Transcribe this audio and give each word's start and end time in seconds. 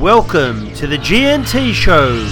Welcome 0.00 0.72
to 0.74 0.86
the 0.86 0.96
G&T 0.96 1.72
Show. 1.72 2.24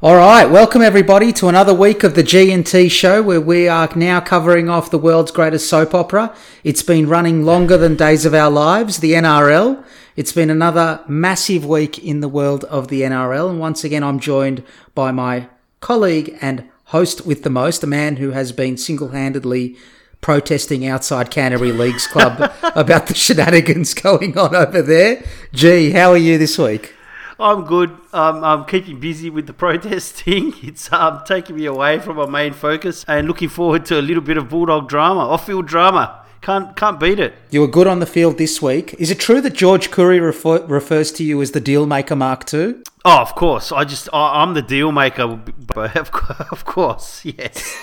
All 0.00 0.16
right, 0.16 0.46
welcome 0.46 0.80
everybody 0.80 1.30
to 1.34 1.48
another 1.48 1.74
week 1.74 2.04
of 2.04 2.14
the 2.14 2.22
G&T 2.22 2.88
show 2.88 3.22
where 3.22 3.38
we 3.38 3.68
are 3.68 3.90
now 3.94 4.20
covering 4.20 4.70
off 4.70 4.90
the 4.90 4.96
world's 4.96 5.30
greatest 5.30 5.68
soap 5.68 5.92
opera. 5.92 6.34
It's 6.64 6.82
been 6.82 7.06
running 7.06 7.44
longer 7.44 7.76
than 7.76 7.96
Days 7.96 8.24
of 8.24 8.32
Our 8.32 8.50
Lives, 8.50 9.00
the 9.00 9.12
NRL. 9.12 9.84
It's 10.16 10.32
been 10.32 10.48
another 10.48 11.04
massive 11.06 11.66
week 11.66 11.98
in 11.98 12.20
the 12.20 12.30
world 12.30 12.64
of 12.64 12.88
the 12.88 13.02
NRL 13.02 13.50
and 13.50 13.60
once 13.60 13.84
again 13.84 14.02
I'm 14.02 14.20
joined 14.20 14.62
by 14.94 15.10
my 15.10 15.48
colleague 15.80 16.38
and 16.40 16.70
host 16.86 17.26
with 17.26 17.42
the 17.42 17.50
most, 17.50 17.82
a 17.82 17.86
man 17.86 18.16
who 18.16 18.30
has 18.30 18.52
been 18.52 18.76
single-handedly 18.76 19.76
protesting 20.20 20.86
outside 20.86 21.30
Canterbury 21.30 21.72
Leagues 21.72 22.06
Club 22.06 22.52
about 22.62 23.06
the 23.06 23.14
shenanigans 23.14 23.94
going 23.94 24.36
on 24.38 24.54
over 24.54 24.82
there. 24.82 25.24
Gee, 25.52 25.90
how 25.90 26.10
are 26.10 26.16
you 26.16 26.38
this 26.38 26.58
week? 26.58 26.94
I'm 27.38 27.64
good. 27.64 27.90
Um, 28.12 28.42
I'm 28.42 28.64
keeping 28.64 28.98
busy 28.98 29.30
with 29.30 29.46
the 29.46 29.52
protesting. 29.64 30.54
It's 30.62 30.92
um, 30.92 31.22
taking 31.26 31.56
me 31.56 31.66
away 31.66 31.98
from 31.98 32.16
my 32.16 32.26
main 32.26 32.52
focus 32.52 33.04
and 33.06 33.26
looking 33.26 33.48
forward 33.48 33.84
to 33.86 33.98
a 33.98 34.02
little 34.02 34.22
bit 34.22 34.36
of 34.36 34.48
Bulldog 34.48 34.88
drama, 34.88 35.20
off-field 35.20 35.66
drama. 35.66 36.25
Can't 36.42 36.76
can't 36.76 37.00
beat 37.00 37.18
it. 37.18 37.34
You 37.50 37.60
were 37.60 37.66
good 37.68 37.86
on 37.86 37.98
the 38.00 38.06
field 38.06 38.38
this 38.38 38.62
week. 38.62 38.94
Is 38.98 39.10
it 39.10 39.18
true 39.18 39.40
that 39.40 39.54
George 39.54 39.90
Curry 39.90 40.20
refer- 40.20 40.64
refers 40.66 41.10
to 41.12 41.24
you 41.24 41.42
as 41.42 41.50
the 41.52 41.60
deal 41.60 41.86
maker 41.86 42.14
Mark 42.14 42.52
II? 42.52 42.76
Oh, 43.04 43.18
of 43.20 43.34
course. 43.34 43.72
I 43.72 43.84
just 43.84 44.08
I, 44.12 44.42
I'm 44.42 44.54
the 44.54 44.62
deal 44.62 44.92
maker. 44.92 45.40
Of 45.76 46.64
course, 46.64 47.24
yes. 47.24 47.76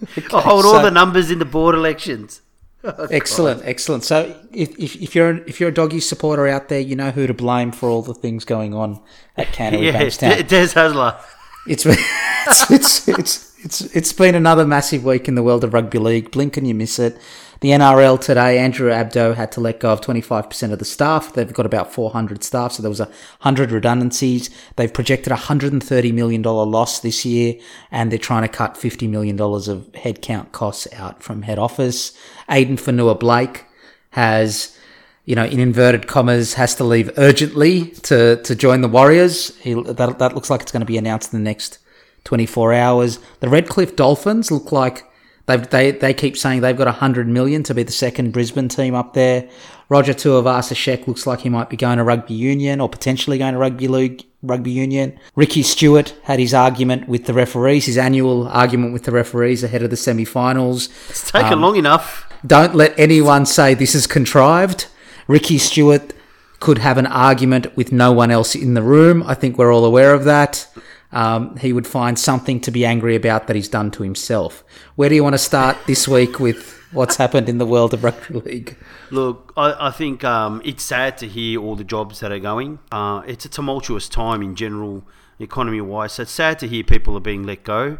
I 0.32 0.40
hold 0.40 0.64
all 0.64 0.82
the 0.82 0.90
numbers 0.90 1.30
in 1.30 1.38
the 1.38 1.44
board 1.44 1.74
elections. 1.74 2.40
Oh, 2.84 3.06
excellent, 3.10 3.62
excellent. 3.64 4.02
So, 4.02 4.36
if, 4.52 4.76
if, 4.78 4.96
if 4.96 5.14
you're 5.14 5.36
if 5.46 5.60
you're 5.60 5.68
a 5.68 5.74
doggy 5.74 6.00
supporter 6.00 6.48
out 6.48 6.68
there, 6.68 6.80
you 6.80 6.96
know 6.96 7.12
who 7.12 7.26
to 7.28 7.34
blame 7.34 7.70
for 7.70 7.88
all 7.88 8.02
the 8.02 8.14
things 8.14 8.44
going 8.44 8.74
on 8.74 9.00
at 9.36 9.52
Canterbury 9.52 9.88
Yeah, 9.90 10.02
Bankstown. 10.02 10.36
De- 10.38 10.42
Des 10.42 10.66
Hasler. 10.74 11.20
It's 11.68 11.86
it's, 11.86 12.70
it's 12.72 13.08
it's 13.08 13.64
it's 13.64 13.80
it's 13.96 14.12
been 14.12 14.34
another 14.34 14.66
massive 14.66 15.04
week 15.04 15.28
in 15.28 15.36
the 15.36 15.44
world 15.44 15.62
of 15.62 15.72
rugby 15.74 15.98
league. 15.98 16.32
Blink 16.32 16.56
and 16.56 16.66
you 16.66 16.74
miss 16.74 16.98
it. 16.98 17.16
The 17.62 17.68
NRL 17.68 18.20
today, 18.20 18.58
Andrew 18.58 18.90
Abdo 18.90 19.36
had 19.36 19.52
to 19.52 19.60
let 19.60 19.78
go 19.78 19.92
of 19.92 20.00
25% 20.00 20.72
of 20.72 20.80
the 20.80 20.84
staff. 20.84 21.32
They've 21.32 21.52
got 21.52 21.64
about 21.64 21.94
400 21.94 22.42
staff, 22.42 22.72
so 22.72 22.82
there 22.82 22.90
was 22.90 22.98
100 22.98 23.70
redundancies. 23.70 24.50
They've 24.74 24.92
projected 24.92 25.32
a 25.32 25.36
$130 25.36 26.12
million 26.12 26.42
loss 26.42 26.98
this 26.98 27.24
year, 27.24 27.54
and 27.92 28.10
they're 28.10 28.18
trying 28.18 28.42
to 28.42 28.48
cut 28.48 28.74
$50 28.74 29.08
million 29.08 29.40
of 29.40 29.92
headcount 29.92 30.50
costs 30.50 30.88
out 30.92 31.22
from 31.22 31.42
head 31.42 31.60
office. 31.60 32.18
Addin 32.48 32.78
Fonua-Blake 32.78 33.64
has 34.10 34.76
you 35.24 35.36
know, 35.36 35.44
in 35.44 35.60
inverted 35.60 36.08
commas, 36.08 36.54
has 36.54 36.74
to 36.74 36.82
leave 36.82 37.16
urgently 37.16 37.90
to, 38.02 38.42
to 38.42 38.56
join 38.56 38.80
the 38.80 38.88
Warriors. 38.88 39.56
He, 39.58 39.74
that, 39.74 40.18
that 40.18 40.34
looks 40.34 40.50
like 40.50 40.62
it's 40.62 40.72
going 40.72 40.80
to 40.80 40.86
be 40.86 40.98
announced 40.98 41.32
in 41.32 41.38
the 41.38 41.48
next 41.48 41.78
24 42.24 42.72
hours. 42.72 43.20
The 43.38 43.48
Redcliffe 43.48 43.94
Dolphins 43.94 44.50
look 44.50 44.72
like 44.72 45.04
they've, 45.46 45.68
they, 45.68 45.90
they 45.90 46.14
keep 46.14 46.36
saying 46.36 46.60
they've 46.60 46.76
got 46.76 46.86
100 46.86 47.28
million 47.28 47.62
to 47.64 47.74
be 47.74 47.82
the 47.82 47.92
second 47.92 48.32
Brisbane 48.32 48.68
team 48.68 48.94
up 48.94 49.14
there. 49.14 49.48
Roger 49.88 50.14
Tuivasa-Sheck 50.14 51.06
looks 51.06 51.26
like 51.26 51.40
he 51.40 51.48
might 51.48 51.68
be 51.68 51.76
going 51.76 51.98
to 51.98 52.04
rugby 52.04 52.34
union 52.34 52.80
or 52.80 52.88
potentially 52.88 53.36
going 53.36 53.52
to 53.52 53.58
rugby 53.58 53.88
league, 53.88 54.24
rugby 54.42 54.70
union. 54.70 55.18
Ricky 55.36 55.62
Stuart 55.62 56.14
had 56.24 56.38
his 56.38 56.54
argument 56.54 57.08
with 57.08 57.26
the 57.26 57.34
referees, 57.34 57.86
his 57.86 57.98
annual 57.98 58.48
argument 58.48 58.94
with 58.94 59.04
the 59.04 59.12
referees 59.12 59.62
ahead 59.62 59.82
of 59.82 59.90
the 59.90 59.96
semi-finals. 59.96 60.88
It's 61.10 61.30
taken 61.30 61.54
um, 61.54 61.60
long 61.60 61.76
enough. 61.76 62.26
Don't 62.46 62.74
let 62.74 62.98
anyone 62.98 63.44
say 63.44 63.74
this 63.74 63.94
is 63.94 64.06
contrived. 64.06 64.86
Ricky 65.28 65.58
Stuart 65.58 66.14
could 66.58 66.78
have 66.78 66.96
an 66.96 67.06
argument 67.06 67.76
with 67.76 67.92
no 67.92 68.12
one 68.12 68.30
else 68.30 68.54
in 68.54 68.74
the 68.74 68.82
room. 68.82 69.22
I 69.26 69.34
think 69.34 69.58
we're 69.58 69.74
all 69.74 69.84
aware 69.84 70.14
of 70.14 70.24
that. 70.24 70.68
Um, 71.12 71.56
he 71.58 71.72
would 71.72 71.86
find 71.86 72.18
something 72.18 72.60
to 72.60 72.70
be 72.70 72.86
angry 72.86 73.14
about 73.14 73.46
that 73.46 73.56
he's 73.56 73.68
done 73.68 73.90
to 73.92 74.02
himself. 74.02 74.64
Where 74.96 75.08
do 75.08 75.14
you 75.14 75.22
want 75.22 75.34
to 75.34 75.38
start 75.38 75.76
this 75.86 76.08
week 76.08 76.40
with 76.40 76.80
what's 76.92 77.16
happened 77.16 77.48
in 77.48 77.58
the 77.58 77.66
world 77.66 77.92
of 77.92 78.02
rugby 78.02 78.40
league? 78.40 78.76
Look, 79.10 79.52
I, 79.56 79.88
I 79.88 79.90
think 79.90 80.24
um, 80.24 80.62
it's 80.64 80.82
sad 80.82 81.18
to 81.18 81.28
hear 81.28 81.60
all 81.60 81.76
the 81.76 81.84
jobs 81.84 82.20
that 82.20 82.32
are 82.32 82.38
going. 82.38 82.78
Uh, 82.90 83.22
it's 83.26 83.44
a 83.44 83.48
tumultuous 83.48 84.08
time 84.08 84.42
in 84.42 84.54
general, 84.54 85.06
economy 85.38 85.82
wise. 85.82 86.14
So 86.14 86.22
it's 86.22 86.32
sad 86.32 86.58
to 86.60 86.68
hear 86.68 86.82
people 86.82 87.16
are 87.16 87.20
being 87.20 87.42
let 87.42 87.62
go. 87.64 87.98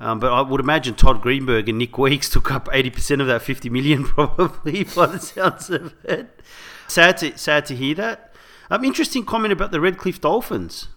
Um, 0.00 0.18
but 0.18 0.32
I 0.32 0.40
would 0.40 0.60
imagine 0.60 0.94
Todd 0.94 1.20
Greenberg 1.20 1.68
and 1.68 1.78
Nick 1.78 1.98
Weeks 1.98 2.30
took 2.30 2.50
up 2.50 2.66
80% 2.68 3.20
of 3.20 3.26
that 3.26 3.42
50 3.42 3.68
million, 3.68 4.04
probably, 4.06 4.84
by 4.84 5.06
the 5.06 5.18
sounds 5.18 5.68
of 5.68 5.94
it. 6.04 6.40
Sad 6.88 7.18
to, 7.18 7.36
sad 7.36 7.66
to 7.66 7.76
hear 7.76 7.94
that. 7.96 8.34
Um, 8.70 8.84
interesting 8.84 9.24
comment 9.24 9.52
about 9.52 9.72
the 9.72 9.80
Redcliffe 9.80 10.20
Dolphins. 10.20 10.88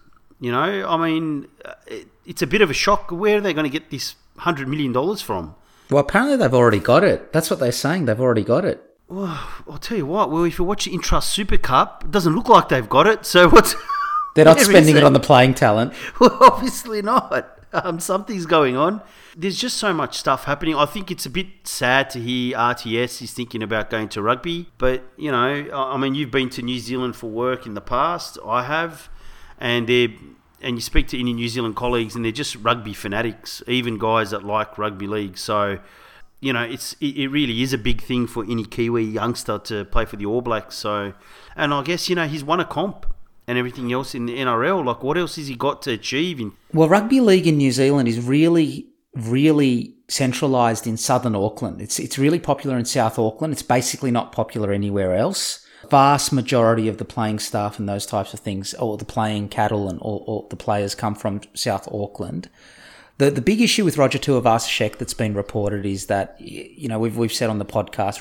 You 0.43 0.51
know, 0.51 0.89
I 0.89 0.97
mean, 0.97 1.47
uh, 1.63 1.75
it, 1.87 2.07
it's 2.25 2.41
a 2.41 2.47
bit 2.47 2.61
of 2.61 2.69
a 2.69 2.73
shock. 2.73 3.11
Where 3.11 3.37
are 3.37 3.41
they 3.41 3.53
going 3.53 3.63
to 3.63 3.69
get 3.69 3.91
this 3.91 4.15
$100 4.39 4.67
million 4.67 4.93
from? 5.17 5.55
Well, 5.89 6.01
apparently 6.01 6.35
they've 6.35 6.53
already 6.53 6.79
got 6.79 7.05
it. 7.05 7.31
That's 7.31 7.49
what 7.49 7.61
they're 7.61 7.71
saying. 7.71 8.05
They've 8.05 8.19
already 8.19 8.43
got 8.43 8.65
it. 8.65 8.83
Well, 9.07 9.39
I'll 9.69 9.77
tell 9.77 9.95
you 9.95 10.05
what. 10.05 10.31
Well, 10.31 10.43
if 10.43 10.59
you 10.59 10.65
watch 10.65 10.83
the 10.83 10.91
Intrust 10.91 11.29
Super 11.29 11.55
Cup, 11.55 12.03
it 12.03 12.11
doesn't 12.11 12.35
look 12.35 12.49
like 12.49 12.67
they've 12.67 12.89
got 12.89 13.07
it. 13.07 13.25
So 13.25 13.47
what's? 13.47 13.73
They're 14.35 14.43
not 14.43 14.59
spending 14.59 14.97
it 14.97 15.03
on 15.03 15.13
the 15.13 15.21
playing 15.21 15.53
talent. 15.53 15.93
Well, 16.19 16.37
obviously 16.41 17.01
not. 17.01 17.59
Um, 17.71 18.01
something's 18.01 18.45
going 18.45 18.75
on. 18.75 19.01
There's 19.37 19.57
just 19.57 19.77
so 19.77 19.93
much 19.93 20.17
stuff 20.17 20.43
happening. 20.43 20.75
I 20.75 20.85
think 20.85 21.09
it's 21.09 21.25
a 21.25 21.29
bit 21.29 21.47
sad 21.63 22.09
to 22.11 22.19
hear 22.19 22.57
RTS 22.57 23.21
is 23.21 23.31
thinking 23.33 23.63
about 23.63 23.89
going 23.89 24.09
to 24.09 24.21
rugby. 24.21 24.69
But 24.77 25.03
you 25.15 25.31
know, 25.31 25.69
I 25.73 25.97
mean, 25.97 26.15
you've 26.15 26.31
been 26.31 26.49
to 26.51 26.61
New 26.61 26.79
Zealand 26.79 27.15
for 27.15 27.29
work 27.29 27.65
in 27.65 27.73
the 27.73 27.81
past. 27.81 28.37
I 28.45 28.63
have, 28.63 29.09
and 29.63 29.87
they 29.87 30.15
and 30.61 30.75
you 30.75 30.81
speak 30.81 31.07
to 31.07 31.19
any 31.19 31.33
New 31.33 31.47
Zealand 31.47 31.75
colleagues, 31.75 32.15
and 32.15 32.23
they're 32.23 32.31
just 32.31 32.55
rugby 32.57 32.93
fanatics. 32.93 33.63
Even 33.65 33.97
guys 33.97 34.31
that 34.31 34.43
like 34.43 34.77
rugby 34.77 35.07
league. 35.07 35.37
So 35.37 35.79
you 36.41 36.51
know, 36.51 36.61
it's 36.61 36.93
it, 36.99 37.17
it 37.17 37.27
really 37.29 37.63
is 37.63 37.71
a 37.71 37.77
big 37.77 38.01
thing 38.01 38.27
for 38.27 38.43
any 38.43 38.65
Kiwi 38.65 39.03
youngster 39.05 39.57
to 39.59 39.85
play 39.85 40.05
for 40.05 40.17
the 40.17 40.25
All 40.25 40.41
Blacks. 40.41 40.75
So, 40.75 41.13
and 41.55 41.73
I 41.73 41.81
guess 41.81 42.09
you 42.09 42.15
know 42.15 42.27
he's 42.27 42.43
won 42.43 42.59
a 42.59 42.65
comp 42.65 43.05
and 43.47 43.57
everything 43.57 43.91
else 43.91 44.13
in 44.13 44.25
the 44.25 44.37
NRL. 44.37 44.85
Like, 44.85 45.01
what 45.01 45.17
else 45.17 45.37
has 45.37 45.47
he 45.47 45.55
got 45.55 45.81
to 45.83 45.91
achieve? 45.91 46.41
In 46.41 46.51
Well, 46.73 46.89
rugby 46.89 47.21
league 47.21 47.47
in 47.47 47.57
New 47.57 47.71
Zealand 47.71 48.09
is 48.09 48.19
really, 48.19 48.87
really 49.15 49.95
centralised 50.09 50.85
in 50.85 50.97
southern 50.97 51.35
Auckland. 51.35 51.81
It's 51.81 51.99
it's 51.99 52.19
really 52.19 52.39
popular 52.39 52.77
in 52.77 52.83
South 52.83 53.17
Auckland. 53.17 53.53
It's 53.53 53.63
basically 53.63 54.11
not 54.11 54.33
popular 54.33 54.73
anywhere 54.73 55.15
else. 55.15 55.62
Vast 55.93 56.33
majority 56.33 56.87
of 56.87 56.97
the 56.97 57.05
playing 57.05 57.37
staff 57.37 57.77
and 57.77 57.87
those 57.87 58.07
types 58.07 58.33
of 58.33 58.39
things, 58.39 58.73
or 58.73 58.97
the 58.97 59.05
playing 59.05 59.47
cattle 59.49 59.87
and 59.87 59.99
all, 59.99 60.23
all 60.25 60.47
the 60.49 60.55
players 60.55 60.95
come 60.95 61.13
from 61.13 61.41
South 61.53 61.87
Auckland. 61.93 62.49
The 63.19 63.29
the 63.29 63.43
big 63.43 63.61
issue 63.61 63.85
with 63.85 63.95
Roger 63.95 64.17
Tuivasa-Sheck 64.17 64.97
that's 64.97 65.13
been 65.13 65.35
reported 65.35 65.85
is 65.85 66.07
that 66.07 66.35
you 66.39 66.87
know 66.87 66.97
we've 66.97 67.15
we've 67.15 67.31
said 67.31 67.51
on 67.51 67.59
the 67.59 67.65
podcast 67.65 68.17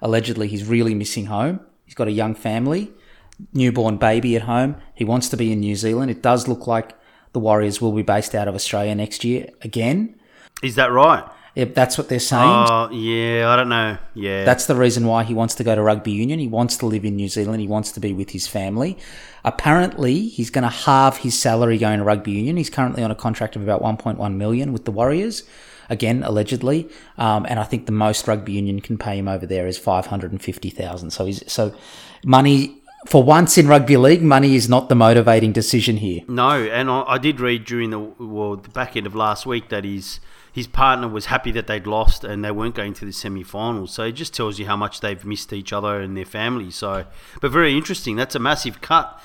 allegedly 0.00 0.48
he's 0.48 0.66
really 0.66 0.96
missing 0.96 1.26
home. 1.26 1.60
He's 1.84 1.94
got 1.94 2.08
a 2.08 2.10
young 2.10 2.34
family, 2.34 2.90
newborn 3.52 3.98
baby 3.98 4.34
at 4.34 4.42
home. 4.42 4.74
He 4.92 5.04
wants 5.04 5.28
to 5.28 5.36
be 5.36 5.52
in 5.52 5.60
New 5.60 5.76
Zealand. 5.76 6.10
It 6.10 6.22
does 6.22 6.48
look 6.48 6.66
like 6.66 6.92
the 7.34 7.38
Warriors 7.38 7.80
will 7.80 7.92
be 7.92 8.02
based 8.02 8.34
out 8.34 8.48
of 8.48 8.56
Australia 8.56 8.96
next 8.96 9.22
year 9.22 9.46
again. 9.60 10.16
is 10.60 10.74
that 10.74 10.90
right? 10.90 11.24
If 11.54 11.74
that's 11.74 11.98
what 11.98 12.08
they're 12.08 12.18
saying. 12.18 12.42
Oh, 12.46 12.88
yeah. 12.90 13.50
I 13.50 13.56
don't 13.56 13.68
know. 13.68 13.98
Yeah, 14.14 14.44
That's 14.44 14.64
the 14.64 14.74
reason 14.74 15.06
why 15.06 15.22
he 15.24 15.34
wants 15.34 15.54
to 15.56 15.64
go 15.64 15.74
to 15.74 15.82
rugby 15.82 16.10
union. 16.12 16.38
He 16.38 16.48
wants 16.48 16.78
to 16.78 16.86
live 16.86 17.04
in 17.04 17.16
New 17.16 17.28
Zealand. 17.28 17.60
He 17.60 17.68
wants 17.68 17.92
to 17.92 18.00
be 18.00 18.14
with 18.14 18.30
his 18.30 18.46
family. 18.48 18.96
Apparently, 19.44 20.28
he's 20.28 20.50
going 20.50 20.62
to 20.62 20.70
halve 20.70 21.18
his 21.18 21.38
salary 21.38 21.76
going 21.76 21.98
to 21.98 22.04
rugby 22.04 22.30
union. 22.32 22.56
He's 22.56 22.70
currently 22.70 23.02
on 23.02 23.10
a 23.10 23.14
contract 23.14 23.56
of 23.56 23.62
about 23.62 23.82
1.1 23.82 24.34
million 24.36 24.72
with 24.72 24.84
the 24.84 24.92
Warriors. 24.92 25.42
Again, 25.90 26.22
allegedly, 26.22 26.88
um, 27.18 27.44
and 27.46 27.58
I 27.60 27.64
think 27.64 27.84
the 27.84 27.92
most 27.92 28.26
rugby 28.26 28.52
union 28.52 28.80
can 28.80 28.96
pay 28.96 29.18
him 29.18 29.28
over 29.28 29.44
there 29.44 29.66
is 29.66 29.76
five 29.76 30.06
hundred 30.06 30.32
and 30.32 30.40
fifty 30.40 30.70
thousand. 30.70 31.10
So 31.10 31.26
he's 31.26 31.42
so 31.52 31.74
money 32.24 32.80
for 33.06 33.22
once 33.22 33.58
in 33.58 33.66
rugby 33.68 33.98
league. 33.98 34.22
Money 34.22 34.54
is 34.54 34.70
not 34.70 34.88
the 34.88 34.94
motivating 34.94 35.52
decision 35.52 35.98
here. 35.98 36.22
no. 36.28 36.50
And 36.62 36.88
I, 36.88 37.02
I 37.02 37.18
did 37.18 37.40
read 37.40 37.66
during 37.66 37.90
the 37.90 37.98
well 37.98 38.56
the 38.56 38.70
back 38.70 38.96
end 38.96 39.06
of 39.06 39.14
last 39.14 39.44
week 39.44 39.68
that 39.68 39.84
his 39.84 40.18
his 40.52 40.66
partner 40.66 41.08
was 41.08 41.26
happy 41.26 41.50
that 41.52 41.66
they'd 41.66 41.86
lost 41.86 42.22
and 42.24 42.44
they 42.44 42.50
weren't 42.50 42.74
going 42.74 42.92
to 42.94 43.04
the 43.06 43.12
semi-finals. 43.12 43.92
So 43.94 44.04
it 44.04 44.12
just 44.12 44.34
tells 44.34 44.58
you 44.58 44.66
how 44.66 44.76
much 44.76 45.00
they've 45.00 45.24
missed 45.24 45.52
each 45.52 45.72
other 45.72 46.00
and 46.00 46.16
their 46.16 46.26
family. 46.26 46.70
So, 46.70 47.06
but 47.40 47.50
very 47.50 47.76
interesting. 47.76 48.16
That's 48.16 48.34
a 48.34 48.38
massive 48.38 48.80
cut. 48.80 49.20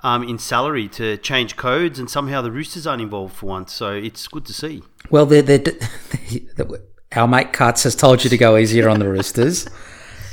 Um, 0.00 0.22
in 0.22 0.38
salary 0.38 0.86
to 0.88 1.16
change 1.16 1.56
codes, 1.56 1.98
and 1.98 2.10
somehow 2.10 2.42
the 2.42 2.50
Roosters 2.50 2.86
aren't 2.86 3.00
involved 3.00 3.34
for 3.36 3.46
once, 3.46 3.72
so 3.72 3.92
it's 3.92 4.28
good 4.28 4.44
to 4.44 4.52
see. 4.52 4.82
Well, 5.08 5.24
they're, 5.24 5.40
they're, 5.40 5.62
our 7.16 7.26
mate 7.26 7.54
Cuts 7.54 7.84
has 7.84 7.96
told 7.96 8.22
you 8.22 8.28
to 8.28 8.36
go 8.36 8.58
easier 8.58 8.90
on 8.90 8.98
the 9.00 9.08
Roosters. 9.08 9.66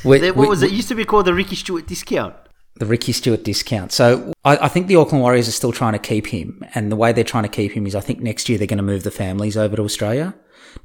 We- 0.03 0.17
There- 0.17 0.33
we- 0.33 0.39
what 0.39 0.49
was 0.49 0.63
it? 0.63 0.71
it? 0.71 0.75
Used 0.75 0.87
to 0.89 0.95
be 0.95 1.05
called 1.05 1.25
the 1.25 1.33
Ricky 1.33 1.55
Stuart 1.55 1.85
discount. 1.87 2.33
The 2.75 2.85
Ricky 2.85 3.11
Stuart 3.11 3.43
discount. 3.43 3.91
So 3.91 4.33
I, 4.43 4.57
I 4.57 4.67
think 4.67 4.87
the 4.87 4.95
Auckland 4.95 5.21
Warriors 5.21 5.47
are 5.47 5.51
still 5.51 5.71
trying 5.71 5.93
to 5.93 5.99
keep 5.99 6.27
him, 6.27 6.65
and 6.73 6.91
the 6.91 6.95
way 6.95 7.11
they're 7.11 7.23
trying 7.23 7.43
to 7.43 7.49
keep 7.49 7.73
him 7.73 7.85
is 7.85 7.95
I 7.95 7.99
think 7.99 8.21
next 8.21 8.49
year 8.49 8.57
they're 8.57 8.67
going 8.67 8.77
to 8.77 8.83
move 8.83 9.03
the 9.03 9.11
families 9.11 9.57
over 9.57 9.75
to 9.75 9.83
Australia. 9.83 10.33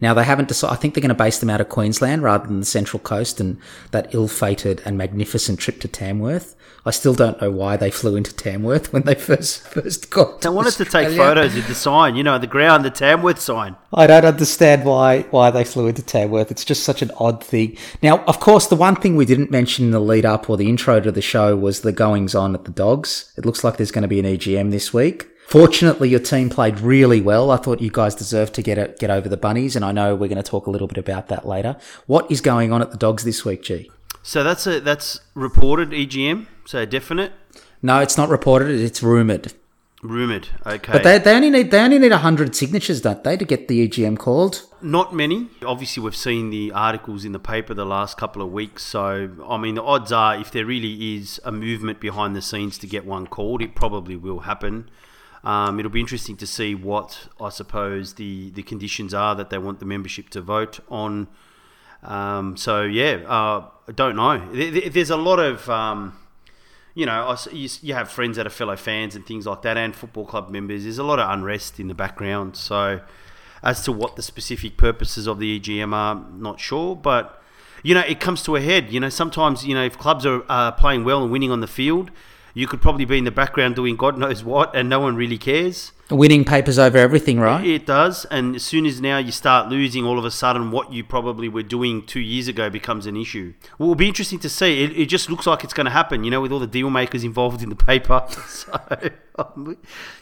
Now 0.00 0.14
they 0.14 0.24
haven't 0.24 0.48
decided. 0.48 0.74
I 0.74 0.76
think 0.76 0.94
they're 0.94 1.02
going 1.02 1.08
to 1.08 1.14
base 1.14 1.38
them 1.38 1.50
out 1.50 1.60
of 1.60 1.68
Queensland 1.68 2.22
rather 2.22 2.46
than 2.46 2.60
the 2.60 2.66
Central 2.66 3.00
Coast 3.00 3.40
and 3.40 3.58
that 3.90 4.14
ill-fated 4.14 4.82
and 4.84 4.98
magnificent 4.98 5.58
trip 5.58 5.80
to 5.80 5.88
Tamworth. 5.88 6.54
I 6.84 6.90
still 6.90 7.14
don't 7.14 7.40
know 7.40 7.50
why 7.50 7.76
they 7.76 7.90
flew 7.90 8.14
into 8.14 8.32
Tamworth 8.32 8.92
when 8.92 9.02
they 9.02 9.16
first 9.16 9.66
first 9.66 10.08
got. 10.10 10.42
They 10.42 10.48
wanted 10.48 10.74
to 10.74 10.84
take 10.84 11.16
photos 11.16 11.56
of 11.56 11.66
the 11.66 11.74
sign, 11.74 12.14
you 12.14 12.22
know, 12.22 12.38
the 12.38 12.46
ground, 12.46 12.84
the 12.84 12.90
Tamworth 12.90 13.40
sign. 13.40 13.74
I 13.92 14.06
don't 14.06 14.24
understand 14.24 14.84
why 14.84 15.22
why 15.30 15.50
they 15.50 15.64
flew 15.64 15.88
into 15.88 16.02
Tamworth. 16.02 16.50
It's 16.50 16.64
just 16.64 16.84
such 16.84 17.02
an 17.02 17.10
odd 17.18 17.42
thing. 17.42 17.76
Now, 18.02 18.24
of 18.26 18.38
course, 18.38 18.68
the 18.68 18.76
one 18.76 18.96
thing 18.96 19.16
we 19.16 19.24
didn't 19.24 19.50
mention 19.50 19.86
in 19.86 19.90
the 19.90 20.00
lead 20.00 20.24
up 20.24 20.48
or 20.48 20.56
the 20.56 20.68
intro 20.68 21.00
to 21.00 21.10
the 21.10 21.20
show 21.20 21.56
was 21.56 21.80
the 21.80 21.92
goings 21.92 22.34
on 22.36 22.54
at 22.54 22.64
the 22.64 22.70
Dogs. 22.70 23.32
It 23.36 23.44
looks 23.44 23.64
like 23.64 23.76
there's 23.76 23.90
going 23.90 24.02
to 24.02 24.08
be 24.08 24.20
an 24.20 24.26
EGM 24.26 24.70
this 24.70 24.94
week. 24.94 25.28
Fortunately, 25.48 26.08
your 26.08 26.20
team 26.20 26.50
played 26.50 26.80
really 26.80 27.20
well. 27.20 27.50
I 27.52 27.56
thought 27.56 27.80
you 27.80 27.90
guys 27.90 28.14
deserved 28.14 28.54
to 28.54 28.62
get 28.62 28.78
it, 28.78 28.98
get 28.98 29.10
over 29.10 29.28
the 29.28 29.36
bunnies, 29.36 29.76
and 29.76 29.84
I 29.84 29.92
know 29.92 30.14
we're 30.14 30.28
going 30.28 30.42
to 30.42 30.48
talk 30.50 30.66
a 30.66 30.70
little 30.70 30.88
bit 30.88 30.98
about 30.98 31.28
that 31.28 31.46
later. 31.46 31.76
What 32.06 32.28
is 32.30 32.40
going 32.40 32.72
on 32.72 32.82
at 32.82 32.90
the 32.90 32.96
Dogs 32.96 33.22
this 33.24 33.44
week, 33.44 33.62
G? 33.62 33.90
So 34.22 34.42
that's 34.42 34.66
a 34.66 34.80
that's 34.80 35.20
reported 35.34 35.90
EGM, 35.90 36.46
so 36.64 36.84
definite, 36.84 37.32
No, 37.80 38.00
it's 38.00 38.16
not 38.18 38.28
reported. 38.28 38.70
It's 38.80 39.00
rumored. 39.04 39.52
rumored. 40.02 40.48
Okay, 40.66 40.92
But 40.92 41.04
they, 41.04 41.18
they 41.18 41.32
only 41.36 41.50
need 41.50 41.70
they 41.70 41.78
only 41.80 42.00
need 42.00 42.10
hundred 42.10 42.56
signatures, 42.56 43.00
don't 43.00 43.22
they, 43.22 43.36
to 43.36 43.44
get 43.44 43.68
the 43.68 43.88
EGM 43.88 44.18
called? 44.18 44.62
not 44.82 45.14
many. 45.14 45.48
Obviously, 45.64 46.02
we've 46.02 46.16
seen 46.16 46.50
the 46.50 46.72
articles 46.72 47.24
in 47.24 47.30
the 47.30 47.38
paper 47.38 47.72
the 47.72 47.86
last 47.86 48.16
couple 48.16 48.42
of 48.42 48.50
weeks. 48.50 48.82
So 48.82 49.30
I 49.48 49.56
mean, 49.58 49.76
the 49.76 49.82
odds 49.84 50.10
are 50.10 50.34
if 50.36 50.50
there 50.50 50.66
really 50.66 51.14
is 51.16 51.40
a 51.44 51.52
movement 51.52 52.00
behind 52.00 52.34
the 52.34 52.42
scenes 52.42 52.78
to 52.78 52.88
get 52.88 53.06
one 53.06 53.28
called, 53.28 53.62
it 53.62 53.76
probably 53.76 54.16
will 54.16 54.40
happen. 54.40 54.90
Um, 55.46 55.78
it'll 55.78 55.92
be 55.92 56.00
interesting 56.00 56.36
to 56.38 56.46
see 56.46 56.74
what 56.74 57.28
I 57.40 57.50
suppose 57.50 58.14
the 58.14 58.50
the 58.50 58.62
conditions 58.72 59.14
are 59.14 59.34
that 59.36 59.48
they 59.50 59.58
want 59.58 59.78
the 59.78 59.86
membership 59.86 60.28
to 60.30 60.40
vote 60.40 60.80
on. 60.88 61.28
Um, 62.02 62.56
so 62.56 62.82
yeah, 62.82 63.18
uh, 63.26 63.58
I 63.88 63.92
don't 63.92 64.16
know. 64.16 64.38
There- 64.52 64.70
there- 64.70 64.90
There's 64.90 65.10
a 65.10 65.16
lot 65.16 65.38
of 65.38 65.68
um, 65.70 66.18
you 66.94 67.04
know, 67.06 67.36
you, 67.52 67.68
you 67.82 67.92
have 67.94 68.10
friends 68.10 68.36
that 68.38 68.46
are 68.46 68.50
fellow 68.50 68.74
fans 68.76 69.14
and 69.14 69.24
things 69.26 69.46
like 69.46 69.62
that, 69.62 69.76
and 69.76 69.94
football 69.94 70.24
club 70.24 70.50
members. 70.50 70.84
There's 70.84 70.98
a 70.98 71.04
lot 71.04 71.18
of 71.18 71.28
unrest 71.30 71.78
in 71.78 71.88
the 71.88 71.94
background. 71.94 72.56
So, 72.56 73.00
as 73.62 73.82
to 73.84 73.92
what 73.92 74.16
the 74.16 74.22
specific 74.22 74.76
purposes 74.78 75.26
of 75.26 75.38
the 75.38 75.60
EGM 75.60 75.92
are, 75.92 76.14
not 76.32 76.58
sure. 76.58 76.96
But 76.96 77.40
you 77.82 77.94
know, 77.94 78.00
it 78.00 78.18
comes 78.18 78.42
to 78.44 78.56
a 78.56 78.60
head. 78.60 78.90
You 78.92 79.00
know, 79.00 79.10
sometimes 79.10 79.64
you 79.66 79.74
know 79.74 79.84
if 79.84 79.96
clubs 79.98 80.24
are 80.26 80.42
uh, 80.48 80.72
playing 80.72 81.04
well 81.04 81.22
and 81.22 81.30
winning 81.30 81.50
on 81.52 81.60
the 81.60 81.66
field, 81.66 82.10
you 82.56 82.66
could 82.66 82.80
probably 82.80 83.04
be 83.04 83.18
in 83.18 83.24
the 83.24 83.30
background 83.30 83.76
doing 83.76 83.96
God 83.96 84.16
knows 84.16 84.42
what, 84.42 84.74
and 84.74 84.88
no 84.88 84.98
one 84.98 85.14
really 85.14 85.36
cares. 85.36 85.92
Winning 86.10 86.42
papers 86.42 86.78
over 86.78 86.96
everything, 86.96 87.38
right? 87.38 87.62
It 87.62 87.84
does, 87.84 88.24
and 88.30 88.56
as 88.56 88.62
soon 88.62 88.86
as 88.86 88.98
now 88.98 89.18
you 89.18 89.30
start 89.30 89.68
losing, 89.68 90.06
all 90.06 90.18
of 90.18 90.24
a 90.24 90.30
sudden, 90.30 90.70
what 90.70 90.90
you 90.90 91.04
probably 91.04 91.50
were 91.50 91.62
doing 91.62 92.06
two 92.06 92.20
years 92.20 92.48
ago 92.48 92.70
becomes 92.70 93.04
an 93.04 93.14
issue. 93.14 93.52
Well, 93.78 93.88
it'll 93.90 93.94
be 93.94 94.08
interesting 94.08 94.38
to 94.38 94.48
see. 94.48 94.82
It, 94.82 94.96
it 94.96 95.06
just 95.06 95.28
looks 95.28 95.46
like 95.46 95.64
it's 95.64 95.74
going 95.74 95.84
to 95.84 95.90
happen, 95.90 96.24
you 96.24 96.30
know, 96.30 96.40
with 96.40 96.50
all 96.50 96.58
the 96.58 96.66
deal 96.66 96.88
makers 96.88 97.24
involved 97.24 97.62
in 97.62 97.68
the 97.68 97.76
paper. 97.76 98.26
So, 98.46 98.80
um, 99.38 99.76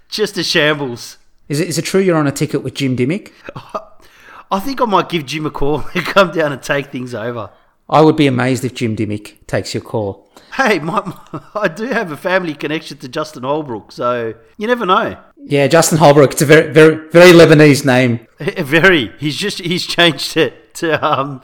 just 0.08 0.36
a 0.36 0.42
shambles. 0.42 1.18
Is 1.48 1.60
it 1.60 1.68
is 1.68 1.78
it 1.78 1.82
true 1.82 2.00
you're 2.00 2.16
on 2.16 2.26
a 2.26 2.32
ticket 2.32 2.64
with 2.64 2.74
Jim 2.74 2.96
Dymock? 2.96 3.30
I 4.50 4.58
think 4.58 4.80
I 4.80 4.86
might 4.86 5.08
give 5.08 5.24
Jim 5.24 5.46
a 5.46 5.50
call 5.50 5.84
and 5.94 6.04
come 6.04 6.32
down 6.32 6.52
and 6.52 6.60
take 6.60 6.90
things 6.90 7.14
over. 7.14 7.50
I 7.88 8.00
would 8.00 8.16
be 8.16 8.26
amazed 8.26 8.64
if 8.64 8.74
Jim 8.74 8.96
Dymock 8.96 9.46
takes 9.46 9.74
your 9.74 9.82
call. 9.82 10.30
Hey, 10.54 10.78
my, 10.78 11.02
my, 11.32 11.42
I 11.54 11.68
do 11.68 11.86
have 11.86 12.10
a 12.10 12.16
family 12.16 12.54
connection 12.54 12.98
to 12.98 13.08
Justin 13.08 13.42
Holbrook, 13.42 13.92
so 13.92 14.34
you 14.56 14.66
never 14.66 14.86
know. 14.86 15.18
Yeah, 15.36 15.66
Justin 15.66 15.98
Holbrook. 15.98 16.32
It's 16.32 16.42
a 16.42 16.46
very 16.46 16.72
very 16.72 17.08
very 17.10 17.32
Lebanese 17.32 17.84
name. 17.84 18.26
Very. 18.58 19.12
He's 19.18 19.36
just 19.36 19.58
he's 19.58 19.86
changed 19.86 20.36
it 20.36 20.74
to 20.76 21.04
um, 21.04 21.42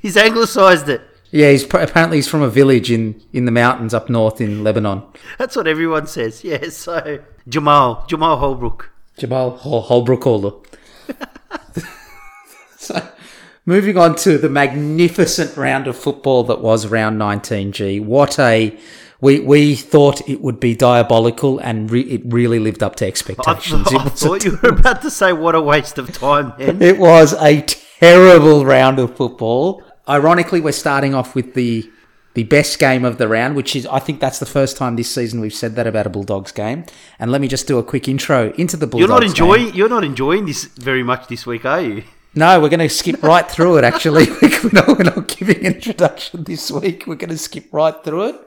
he's 0.00 0.16
anglicised 0.16 0.88
it. 0.88 1.02
Yeah, 1.30 1.50
he's 1.50 1.64
apparently 1.64 2.18
he's 2.18 2.28
from 2.28 2.42
a 2.42 2.48
village 2.48 2.90
in 2.90 3.20
in 3.32 3.44
the 3.44 3.50
mountains 3.50 3.92
up 3.94 4.08
north 4.08 4.40
in 4.40 4.62
Lebanon. 4.62 5.02
That's 5.38 5.56
what 5.56 5.66
everyone 5.66 6.06
says. 6.06 6.44
Yeah, 6.44 6.68
so 6.70 7.18
Jamal, 7.48 8.04
Jamal 8.06 8.36
Holbrook. 8.36 8.90
Jamal 9.18 9.56
Hol- 9.56 9.82
Holbrook 9.82 10.22
Holder. 10.22 10.52
so, 12.76 13.08
moving 13.66 13.98
on 13.98 14.14
to 14.14 14.38
the 14.38 14.48
magnificent 14.48 15.56
round 15.56 15.86
of 15.86 15.98
football 15.98 16.44
that 16.44 16.60
was 16.60 16.86
round 16.86 17.20
19G. 17.20 18.02
What 18.02 18.38
a 18.38 18.78
we 19.20 19.40
we 19.40 19.74
thought 19.74 20.26
it 20.28 20.40
would 20.40 20.60
be 20.60 20.74
diabolical, 20.74 21.58
and 21.58 21.90
re- 21.90 22.02
it 22.02 22.22
really 22.26 22.58
lived 22.58 22.82
up 22.82 22.96
to 22.96 23.06
expectations. 23.06 23.88
I 23.92 24.06
a 24.06 24.10
thought 24.10 24.44
you 24.44 24.58
were 24.62 24.70
about 24.70 25.02
to 25.02 25.10
say 25.10 25.32
what 25.32 25.54
a 25.54 25.60
waste 25.60 25.98
of 25.98 26.12
time 26.12 26.52
then. 26.58 26.80
It 26.86 26.98
was 26.98 27.34
a 27.40 27.62
terrible 27.62 28.64
round 28.64 28.98
of 28.98 29.16
football. 29.16 29.82
Ironically, 30.08 30.60
we're 30.60 30.72
starting 30.72 31.14
off 31.14 31.34
with 31.34 31.54
the 31.54 31.90
the 32.34 32.44
best 32.44 32.78
game 32.78 33.06
of 33.06 33.16
the 33.16 33.26
round, 33.26 33.56
which 33.56 33.74
is 33.74 33.86
I 33.86 33.98
think 33.98 34.20
that's 34.20 34.38
the 34.38 34.46
first 34.46 34.76
time 34.76 34.96
this 34.96 35.10
season 35.10 35.40
we've 35.40 35.54
said 35.54 35.74
that 35.76 35.86
about 35.86 36.06
a 36.06 36.10
Bulldogs 36.10 36.52
game. 36.52 36.84
And 37.18 37.32
let 37.32 37.40
me 37.40 37.48
just 37.48 37.66
do 37.66 37.78
a 37.78 37.82
quick 37.82 38.08
intro 38.08 38.52
into 38.58 38.76
the 38.76 38.86
Bulldogs. 38.86 39.00
You're 39.00 39.08
not 39.08 39.22
game. 39.22 39.30
enjoying 39.30 39.74
you're 39.74 39.88
not 39.88 40.04
enjoying 40.04 40.44
this 40.44 40.64
very 40.64 41.02
much 41.02 41.28
this 41.28 41.46
week, 41.46 41.64
are 41.64 41.80
you? 41.80 42.04
No, 42.36 42.60
we're 42.60 42.68
going 42.68 42.80
to 42.80 42.88
skip 42.90 43.22
right 43.22 43.50
through 43.50 43.78
it. 43.78 43.84
Actually, 43.84 44.26
we're 44.42 44.70
not, 44.70 44.88
we're 44.88 45.04
not 45.04 45.26
giving 45.26 45.56
an 45.56 45.74
introduction 45.74 46.44
this 46.44 46.70
week. 46.70 47.04
We're 47.06 47.14
going 47.14 47.30
to 47.30 47.38
skip 47.38 47.72
right 47.72 47.94
through 48.04 48.28
it. 48.28 48.40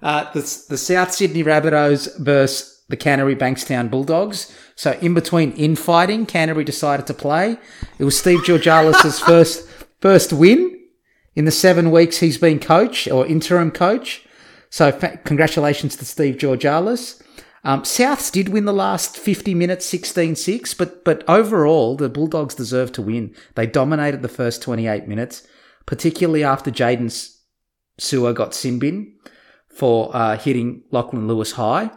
Uh, 0.00 0.30
the, 0.32 0.40
the 0.68 0.78
South 0.78 1.12
Sydney 1.12 1.42
Rabbitohs 1.42 2.20
versus 2.20 2.84
the 2.88 2.96
Canterbury 2.96 3.34
Bankstown 3.34 3.90
Bulldogs. 3.90 4.56
So 4.76 4.92
in 5.00 5.12
between 5.12 5.50
infighting, 5.54 6.24
Canterbury 6.24 6.64
decided 6.64 7.08
to 7.08 7.14
play. 7.14 7.58
It 7.98 8.04
was 8.04 8.16
Steve 8.16 8.44
Georgalis' 8.44 9.20
first 9.26 9.68
first 10.00 10.32
win 10.32 10.78
in 11.34 11.46
the 11.46 11.50
seven 11.50 11.90
weeks 11.90 12.18
he's 12.18 12.38
been 12.38 12.60
coach 12.60 13.08
or 13.08 13.26
interim 13.26 13.72
coach. 13.72 14.24
So 14.70 14.92
fa- 14.92 15.18
congratulations 15.24 15.96
to 15.96 16.04
Steve 16.04 16.36
Georgalis. 16.36 17.20
Um, 17.66 17.82
Souths 17.82 18.30
did 18.30 18.50
win 18.50 18.64
the 18.64 18.72
last 18.72 19.18
50 19.18 19.52
minutes 19.52 19.92
16-6, 19.92 20.78
but 20.78 21.04
but 21.04 21.24
overall 21.28 21.96
the 21.96 22.08
Bulldogs 22.08 22.54
deserved 22.54 22.94
to 22.94 23.02
win. 23.02 23.34
They 23.56 23.66
dominated 23.66 24.22
the 24.22 24.28
first 24.28 24.62
28 24.62 25.08
minutes, 25.08 25.44
particularly 25.84 26.44
after 26.44 26.70
Jaydn 26.70 27.10
Su'A 27.98 28.34
got 28.36 28.54
sin 28.54 28.78
bin 28.78 29.16
for 29.68 30.14
uh, 30.14 30.38
hitting 30.38 30.84
Lachlan 30.92 31.26
Lewis 31.26 31.52
high, 31.52 31.90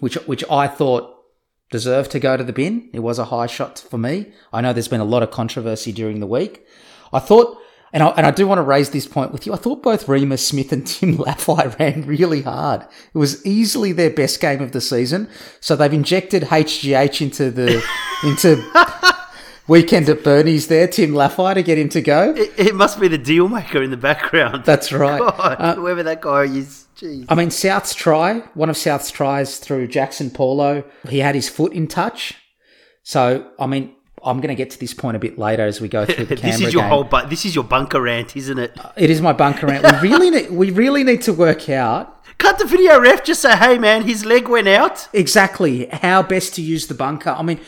which 0.00 0.16
which 0.26 0.42
I 0.50 0.66
thought 0.66 1.08
deserved 1.70 2.10
to 2.10 2.18
go 2.18 2.36
to 2.36 2.42
the 2.42 2.52
bin. 2.52 2.90
It 2.92 2.98
was 2.98 3.20
a 3.20 3.26
high 3.26 3.46
shot 3.46 3.78
for 3.88 3.96
me. 3.96 4.32
I 4.52 4.60
know 4.60 4.72
there's 4.72 4.88
been 4.88 5.00
a 5.00 5.04
lot 5.04 5.22
of 5.22 5.30
controversy 5.30 5.92
during 5.92 6.18
the 6.18 6.26
week. 6.26 6.66
I 7.12 7.20
thought, 7.20 7.56
and 7.94 8.02
I, 8.02 8.08
and 8.10 8.26
I 8.26 8.30
do 8.30 8.46
want 8.46 8.58
to 8.58 8.62
raise 8.62 8.90
this 8.90 9.06
point 9.06 9.32
with 9.32 9.46
you. 9.46 9.54
I 9.54 9.56
thought 9.56 9.82
both 9.82 10.06
Reimis 10.06 10.40
Smith 10.40 10.70
and 10.72 10.86
Tim 10.86 11.16
Laffey 11.24 11.78
ran 11.78 12.02
really 12.02 12.42
hard. 12.42 12.82
It 13.14 13.18
was 13.18 13.44
easily 13.46 13.92
their 13.92 14.10
best 14.10 14.40
game 14.40 14.60
of 14.60 14.72
the 14.72 14.80
season. 14.82 15.28
So 15.60 15.76
they've 15.76 15.92
injected 15.92 16.42
HGH 16.42 17.22
into 17.22 17.50
the 17.50 17.82
into 18.24 18.62
weekend 19.68 20.08
at 20.08 20.22
Bernie's 20.22 20.66
there, 20.68 20.88
Tim 20.88 21.12
Laffey, 21.12 21.54
to 21.54 21.62
get 21.62 21.78
him 21.78 21.88
to 21.90 22.02
go. 22.02 22.34
It, 22.34 22.52
it 22.58 22.74
must 22.74 23.00
be 23.00 23.08
the 23.08 23.16
deal 23.18 23.48
maker 23.48 23.82
in 23.82 23.90
the 23.90 23.96
background. 23.96 24.64
That's 24.64 24.92
right. 25.06 25.20
God, 25.20 25.56
Uh, 25.58 25.74
whoever 25.76 26.02
that 26.02 26.20
guy 26.20 26.42
is. 26.44 26.86
Jeez. 26.96 27.26
I 27.28 27.34
mean, 27.34 27.50
South's 27.50 27.92
try, 27.94 28.40
one 28.54 28.70
of 28.70 28.76
South's 28.76 29.10
tries 29.10 29.58
through 29.58 29.88
Jaxson 29.88 30.32
Paulo, 30.32 30.84
he 31.08 31.18
had 31.18 31.34
his 31.34 31.48
foot 31.48 31.72
in 31.72 31.88
touch. 31.88 32.34
So, 33.02 33.50
I 33.58 33.66
mean, 33.66 33.94
I'm 34.24 34.38
going 34.38 34.48
to 34.48 34.54
get 34.54 34.70
to 34.70 34.80
this 34.80 34.94
point 34.94 35.16
a 35.16 35.20
bit 35.20 35.38
later 35.38 35.66
as 35.66 35.80
we 35.80 35.88
go 35.88 36.06
through 36.06 36.26
the 36.26 36.36
camera. 36.36 36.52
this 36.58 36.60
is 36.66 36.72
your 36.72 36.82
game. 36.82 36.90
whole 36.90 37.04
bu- 37.04 37.28
this 37.28 37.44
is 37.44 37.54
your 37.54 37.64
bunker 37.64 38.00
rant, 38.00 38.36
isn't 38.36 38.58
it? 38.58 38.78
Uh, 38.78 38.92
it 38.96 39.10
is 39.10 39.20
my 39.20 39.32
bunker 39.32 39.66
rant. 39.66 39.84
We 40.02 40.08
really 40.08 40.30
need, 40.36 40.50
we 40.50 40.70
really 40.70 41.04
need 41.04 41.22
to 41.22 41.32
work 41.32 41.68
out 41.68 42.14
Cut 42.38 42.58
the 42.58 42.64
video 42.66 43.00
ref, 43.00 43.24
just 43.24 43.42
say, 43.42 43.56
hey 43.56 43.78
man, 43.78 44.02
his 44.02 44.24
leg 44.24 44.48
went 44.48 44.68
out. 44.68 45.08
exactly 45.12 45.86
how 45.86 46.22
best 46.22 46.54
to 46.54 46.62
use 46.62 46.88
the 46.88 46.94
bunker. 46.94 47.30
I 47.30 47.42
mean, 47.42 47.60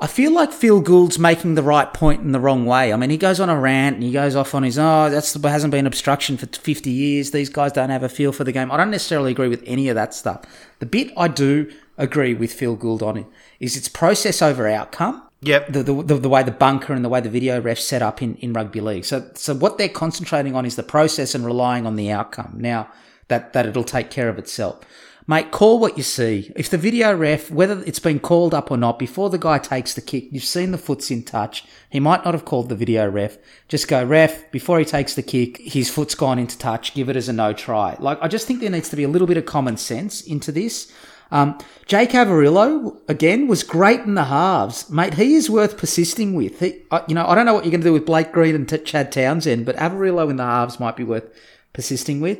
I 0.00 0.06
feel 0.06 0.32
like 0.32 0.52
Phil 0.52 0.80
Gould's 0.80 1.18
making 1.18 1.54
the 1.54 1.62
right 1.62 1.92
point 1.92 2.22
in 2.22 2.32
the 2.32 2.40
wrong 2.40 2.66
way. 2.66 2.92
I 2.92 2.96
mean, 2.96 3.10
he 3.10 3.16
goes 3.16 3.38
on 3.38 3.48
a 3.48 3.58
rant 3.58 3.94
and 3.94 4.02
he 4.02 4.10
goes 4.10 4.34
off 4.34 4.54
on 4.54 4.62
his, 4.62 4.78
oh, 4.78 5.08
that's 5.08 5.34
hasn't 5.34 5.70
been 5.70 5.86
obstruction 5.86 6.36
for 6.36 6.46
50 6.46 6.90
years. 6.90 7.30
These 7.30 7.48
guys 7.48 7.72
don't 7.72 7.90
have 7.90 8.02
a 8.02 8.08
feel 8.08 8.32
for 8.32 8.44
the 8.44 8.52
game. 8.52 8.72
I 8.72 8.76
don't 8.76 8.90
necessarily 8.90 9.30
agree 9.30 9.48
with 9.48 9.62
any 9.66 9.88
of 9.88 9.94
that 9.94 10.14
stuff. 10.14 10.42
The 10.78 10.86
bit 10.86 11.12
I 11.16 11.28
do 11.28 11.70
agree 11.96 12.34
with 12.34 12.52
Phil 12.52 12.76
Gould 12.76 13.02
on 13.02 13.26
is 13.60 13.76
it's 13.76 13.88
process 13.88 14.42
over 14.42 14.66
outcome. 14.68 15.22
Yep. 15.44 15.72
the, 15.72 15.82
the, 15.82 16.18
the, 16.18 16.28
way 16.28 16.42
the 16.42 16.50
bunker 16.50 16.92
and 16.92 17.04
the 17.04 17.08
way 17.08 17.20
the 17.20 17.28
video 17.28 17.60
refs 17.60 17.78
set 17.78 18.02
up 18.02 18.22
in, 18.22 18.36
in 18.36 18.52
rugby 18.52 18.80
league. 18.80 19.04
So 19.04 19.30
so 19.34 19.54
what 19.54 19.78
they're 19.78 19.88
concentrating 19.88 20.54
on 20.54 20.64
is 20.66 20.76
the 20.76 20.82
process 20.82 21.34
and 21.34 21.44
relying 21.44 21.86
on 21.86 21.96
the 21.96 22.10
outcome. 22.10 22.56
Now 22.58 22.88
that 23.28 23.52
that 23.52 23.66
it'll 23.66 23.84
take 23.84 24.10
care 24.10 24.28
of 24.28 24.38
itself. 24.38 24.80
Mate, 25.26 25.50
call 25.50 25.78
what 25.78 25.96
you 25.96 26.02
see. 26.02 26.52
If 26.54 26.68
the 26.68 26.76
video 26.76 27.16
ref, 27.16 27.50
whether 27.50 27.82
it's 27.86 27.98
been 27.98 28.20
called 28.20 28.52
up 28.52 28.70
or 28.70 28.76
not, 28.76 28.98
before 28.98 29.30
the 29.30 29.38
guy 29.38 29.56
takes 29.56 29.94
the 29.94 30.02
kick, 30.02 30.28
you've 30.30 30.44
seen 30.44 30.70
the 30.70 30.76
foot's 30.76 31.10
in 31.10 31.22
touch. 31.22 31.64
He 31.88 31.98
might 31.98 32.26
not 32.26 32.34
have 32.34 32.44
called 32.44 32.68
the 32.68 32.74
video 32.74 33.08
ref. 33.08 33.38
Just 33.66 33.88
go, 33.88 34.04
ref, 34.04 34.50
before 34.50 34.78
he 34.78 34.84
takes 34.84 35.14
the 35.14 35.22
kick, 35.22 35.56
his 35.56 35.88
foot's 35.88 36.14
gone 36.14 36.38
into 36.38 36.58
touch. 36.58 36.92
Give 36.92 37.08
it 37.08 37.16
as 37.16 37.30
a 37.30 37.32
no 37.32 37.54
try. 37.54 37.96
Like, 37.98 38.18
I 38.20 38.28
just 38.28 38.46
think 38.46 38.60
there 38.60 38.68
needs 38.68 38.90
to 38.90 38.96
be 38.96 39.04
a 39.04 39.08
little 39.08 39.26
bit 39.26 39.38
of 39.38 39.46
common 39.46 39.78
sense 39.78 40.20
into 40.20 40.52
this. 40.52 40.92
Um, 41.34 41.58
Jake 41.86 42.10
Averillo 42.10 42.96
again 43.08 43.48
was 43.48 43.64
great 43.64 44.00
in 44.02 44.14
the 44.14 44.26
halves, 44.26 44.88
mate. 44.88 45.14
He 45.14 45.34
is 45.34 45.50
worth 45.50 45.76
persisting 45.76 46.32
with. 46.32 46.60
He, 46.60 46.82
uh, 46.92 47.02
you 47.08 47.14
know, 47.16 47.26
I 47.26 47.34
don't 47.34 47.44
know 47.44 47.52
what 47.52 47.64
you're 47.64 47.72
going 47.72 47.80
to 47.80 47.88
do 47.88 47.92
with 47.92 48.06
Blake 48.06 48.30
Green 48.30 48.54
and 48.54 48.68
T- 48.68 48.78
Chad 48.78 49.10
Townsend, 49.10 49.66
but 49.66 49.74
Averillo 49.76 50.30
in 50.30 50.36
the 50.36 50.44
halves 50.44 50.78
might 50.78 50.96
be 50.96 51.02
worth 51.02 51.24
persisting 51.72 52.20
with. 52.20 52.38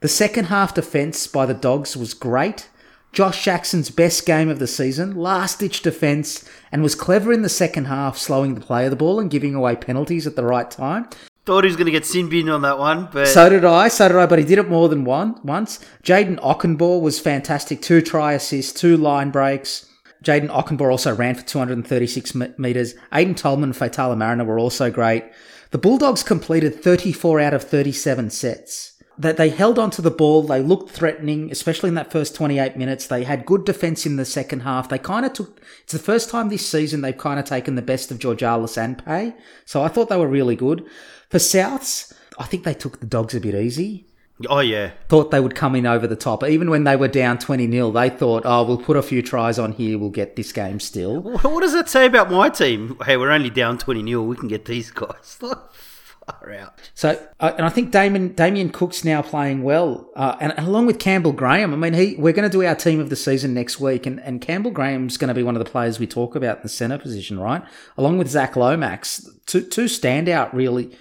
The 0.00 0.08
second 0.08 0.46
half 0.46 0.74
defence 0.74 1.28
by 1.28 1.46
the 1.46 1.54
Dogs 1.54 1.96
was 1.96 2.14
great. 2.14 2.68
Josh 3.12 3.44
Jackson's 3.44 3.90
best 3.90 4.26
game 4.26 4.48
of 4.48 4.58
the 4.58 4.66
season, 4.66 5.14
last 5.14 5.60
ditch 5.60 5.80
defence, 5.80 6.44
and 6.72 6.82
was 6.82 6.96
clever 6.96 7.32
in 7.32 7.42
the 7.42 7.48
second 7.48 7.84
half, 7.84 8.18
slowing 8.18 8.56
the 8.56 8.60
play 8.60 8.84
of 8.86 8.90
the 8.90 8.96
ball 8.96 9.20
and 9.20 9.30
giving 9.30 9.54
away 9.54 9.76
penalties 9.76 10.26
at 10.26 10.34
the 10.34 10.44
right 10.44 10.68
time. 10.68 11.08
Thought 11.44 11.64
he 11.64 11.68
was 11.68 11.76
going 11.76 11.86
to 11.86 11.92
get 11.92 12.06
sin 12.06 12.28
bin 12.28 12.48
on 12.48 12.62
that 12.62 12.78
one, 12.78 13.08
but 13.12 13.26
So 13.26 13.48
did 13.48 13.64
I, 13.64 13.88
so 13.88 14.06
did 14.06 14.16
I, 14.16 14.26
but 14.26 14.38
he 14.38 14.44
did 14.44 14.58
it 14.58 14.68
more 14.68 14.88
than 14.88 15.04
one 15.04 15.40
once. 15.42 15.84
Jayden 16.04 16.38
Okunbor 16.38 17.00
was 17.00 17.18
fantastic. 17.18 17.82
Two 17.82 18.00
try 18.00 18.32
assists, 18.34 18.78
two 18.78 18.96
line 18.96 19.30
breaks. 19.30 19.86
Jayden 20.22 20.50
Okunbor 20.50 20.88
also 20.88 21.12
ran 21.12 21.34
for 21.34 21.42
236 21.42 22.36
m- 22.36 22.54
metres. 22.58 22.94
Aiden 23.12 23.36
Tolman 23.36 23.70
and 23.70 23.74
Faitala-Mariner 23.74 24.44
were 24.44 24.60
also 24.60 24.88
great. 24.88 25.24
The 25.72 25.78
Bulldogs 25.78 26.22
completed 26.22 26.80
34 26.80 27.40
out 27.40 27.54
of 27.54 27.64
37 27.64 28.30
sets. 28.30 28.90
That 29.18 29.36
they 29.36 29.50
held 29.50 29.78
onto 29.78 30.00
the 30.00 30.10
ball, 30.10 30.42
they 30.42 30.62
looked 30.62 30.90
threatening, 30.90 31.50
especially 31.50 31.88
in 31.88 31.94
that 31.96 32.12
first 32.12 32.34
28 32.34 32.76
minutes. 32.76 33.06
They 33.06 33.24
had 33.24 33.44
good 33.46 33.64
defence 33.64 34.06
in 34.06 34.16
the 34.16 34.24
second 34.24 34.60
half. 34.60 34.88
They 34.88 34.98
kind 34.98 35.26
of 35.26 35.32
took, 35.32 35.60
it's 35.82 35.92
the 35.92 35.98
first 35.98 36.30
time 36.30 36.48
this 36.48 36.66
season 36.66 37.00
they've 37.00 37.16
kind 37.16 37.38
of 37.40 37.44
taken 37.44 37.74
the 37.74 37.82
best 37.82 38.10
of 38.10 38.18
George 38.18 38.38
Georgalis 38.38 38.78
and 38.78 39.04
Pay. 39.04 39.34
So 39.64 39.82
I 39.82 39.88
thought 39.88 40.08
they 40.08 40.16
were 40.16 40.28
really 40.28 40.56
good. 40.56 40.86
For 41.32 41.38
Souths, 41.38 42.12
I 42.38 42.44
think 42.44 42.64
they 42.64 42.74
took 42.74 43.00
the 43.00 43.06
dogs 43.06 43.34
a 43.34 43.40
bit 43.40 43.54
easy. 43.54 44.04
oh 44.50 44.58
yeah, 44.58 44.90
Thought 45.08 45.30
they 45.30 45.40
would 45.40 45.54
come 45.54 45.74
in 45.74 45.86
over 45.86 46.06
the 46.06 46.14
top. 46.14 46.44
Even 46.44 46.68
when 46.68 46.84
they 46.84 46.94
were 46.94 47.08
down 47.08 47.38
20 47.38 47.70
0, 47.70 47.90
they 47.90 48.10
thought, 48.10 48.42
oh, 48.44 48.62
we'll 48.64 48.76
put 48.76 48.98
a 48.98 49.02
few 49.02 49.22
tries 49.22 49.58
on 49.58 49.72
here, 49.72 49.98
we'll 49.98 50.10
get 50.10 50.36
this 50.36 50.52
game 50.52 50.78
still. 50.78 51.22
what 51.22 51.62
does 51.62 51.72
that 51.72 51.88
say 51.88 52.04
about 52.04 52.30
my 52.30 52.50
team? 52.50 52.98
Hey, 53.06 53.16
we're 53.16 53.30
only 53.30 53.48
down 53.48 53.78
twenty 53.78 54.04
0 54.04 54.20
We 54.24 54.36
can 54.36 54.46
get 54.46 54.66
these 54.66 54.90
guys. 54.90 55.38
Far 55.40 56.52
out. 56.52 56.78
So, 56.92 57.18
uh, 57.40 57.52
and 57.56 57.64
I 57.64 57.70
think 57.70 57.92
Damon, 57.92 58.34
Damien 58.34 58.68
Cook's 58.68 59.02
now 59.02 59.22
playing 59.22 59.62
well, 59.62 60.10
uh, 60.14 60.36
and, 60.38 60.52
and 60.58 60.68
along 60.68 60.84
with 60.84 60.98
Campbell 60.98 61.32
Graham. 61.32 61.72
I 61.72 61.76
mean, 61.78 61.94
he 61.94 62.14
we're 62.16 62.34
going 62.34 62.48
to 62.48 62.54
do 62.54 62.62
our 62.62 62.74
team 62.74 63.00
of 63.00 63.08
the 63.08 63.16
season 63.16 63.54
next 63.54 63.80
week, 63.80 64.04
and, 64.04 64.20
and 64.20 64.42
Campbell 64.42 64.70
Graham's 64.70 65.16
going 65.16 65.28
to 65.28 65.34
be 65.34 65.42
one 65.42 65.56
of 65.56 65.64
the 65.64 65.70
players 65.70 65.98
we 65.98 66.06
talk 66.06 66.36
about 66.36 66.58
in 66.58 66.62
the 66.62 66.68
centre 66.68 66.98
position, 66.98 67.40
right? 67.40 67.62
Along 67.96 68.18
with 68.18 68.28
Zach 68.28 68.54
Lomax, 68.54 69.30
two 69.46 69.62
two 69.62 69.86
standout 69.86 70.52
really 70.52 70.94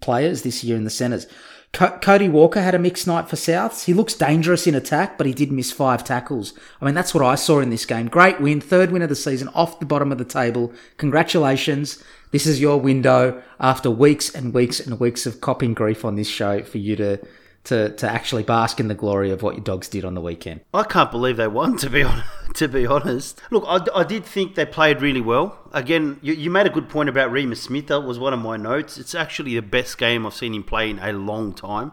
players 0.00 0.42
this 0.42 0.64
year 0.64 0.76
in 0.76 0.84
the 0.84 0.90
centres. 0.90 1.26
Co- 1.72 1.98
Cody 1.98 2.28
Walker 2.28 2.60
had 2.60 2.74
a 2.74 2.80
mixed 2.80 3.06
night 3.06 3.28
for 3.28 3.36
Souths. 3.36 3.84
He 3.84 3.94
looks 3.94 4.14
dangerous 4.14 4.66
in 4.66 4.74
attack, 4.74 5.16
but 5.16 5.26
he 5.26 5.32
did 5.32 5.52
miss 5.52 5.70
five 5.70 6.02
tackles. 6.02 6.52
I 6.80 6.84
mean, 6.84 6.94
that's 6.94 7.14
what 7.14 7.24
I 7.24 7.36
saw 7.36 7.60
in 7.60 7.70
this 7.70 7.86
game. 7.86 8.08
Great 8.08 8.40
win, 8.40 8.60
third 8.60 8.90
win 8.90 9.02
of 9.02 9.08
the 9.08 9.14
season, 9.14 9.48
off 9.48 9.78
the 9.78 9.86
bottom 9.86 10.10
of 10.10 10.18
the 10.18 10.24
table. 10.24 10.72
Congratulations. 10.96 12.02
This 12.32 12.46
is 12.46 12.60
your 12.60 12.80
window 12.80 13.40
after 13.60 13.90
weeks 13.90 14.34
and 14.34 14.52
weeks 14.52 14.80
and 14.80 14.98
weeks 14.98 15.26
of 15.26 15.40
copping 15.40 15.74
grief 15.74 16.04
on 16.04 16.16
this 16.16 16.28
show 16.28 16.62
for 16.62 16.78
you 16.78 16.96
to 16.96 17.18
to, 17.64 17.90
to 17.96 18.10
actually 18.10 18.42
bask 18.42 18.80
in 18.80 18.88
the 18.88 18.94
glory 18.94 19.30
of 19.30 19.42
what 19.42 19.54
your 19.54 19.64
dogs 19.64 19.88
did 19.88 20.04
on 20.04 20.14
the 20.14 20.20
weekend. 20.20 20.60
I 20.72 20.82
can't 20.82 21.10
believe 21.10 21.36
they 21.36 21.48
won. 21.48 21.76
To 21.78 21.90
be 21.90 22.02
on, 22.02 22.22
to 22.54 22.68
be 22.68 22.86
honest, 22.86 23.40
look, 23.50 23.64
I, 23.66 23.80
I 23.94 24.04
did 24.04 24.24
think 24.24 24.54
they 24.54 24.66
played 24.66 25.00
really 25.00 25.20
well. 25.20 25.58
Again, 25.72 26.18
you, 26.22 26.32
you 26.34 26.50
made 26.50 26.66
a 26.66 26.70
good 26.70 26.88
point 26.88 27.08
about 27.08 27.30
Reimis 27.30 27.58
Smith. 27.58 27.86
That 27.88 28.00
was 28.00 28.18
one 28.18 28.32
of 28.32 28.40
my 28.40 28.56
notes. 28.56 28.98
It's 28.98 29.14
actually 29.14 29.54
the 29.54 29.62
best 29.62 29.98
game 29.98 30.26
I've 30.26 30.34
seen 30.34 30.54
him 30.54 30.64
play 30.64 30.90
in 30.90 30.98
a 30.98 31.12
long 31.12 31.52
time. 31.54 31.92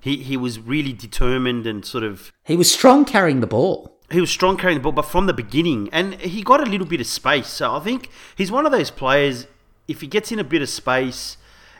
He 0.00 0.18
he 0.18 0.36
was 0.36 0.58
really 0.58 0.92
determined 0.92 1.66
and 1.66 1.84
sort 1.84 2.04
of 2.04 2.32
He 2.44 2.56
was 2.56 2.70
strong 2.70 3.04
carrying 3.06 3.40
the 3.40 3.46
ball. 3.46 3.98
he 4.10 4.20
was 4.20 4.30
strong 4.30 4.56
carrying 4.58 4.78
the 4.78 4.82
ball, 4.82 4.92
but 4.92 5.06
from 5.06 5.26
the 5.26 5.32
beginning, 5.32 5.88
and 5.92 6.14
he 6.16 6.42
got 6.42 6.60
a 6.60 6.70
little 6.70 6.86
bit 6.86 7.00
of 7.00 7.06
space. 7.06 7.46
So 7.48 7.74
I 7.74 7.80
think 7.80 8.10
he's 8.36 8.50
one 8.50 8.66
of 8.66 8.72
those 8.72 8.90
players. 8.90 9.46
If 9.88 10.00
he 10.02 10.06
gets 10.06 10.30
in 10.32 10.38
a 10.38 10.44
bit 10.44 10.60
of 10.60 10.68
space 10.68 11.36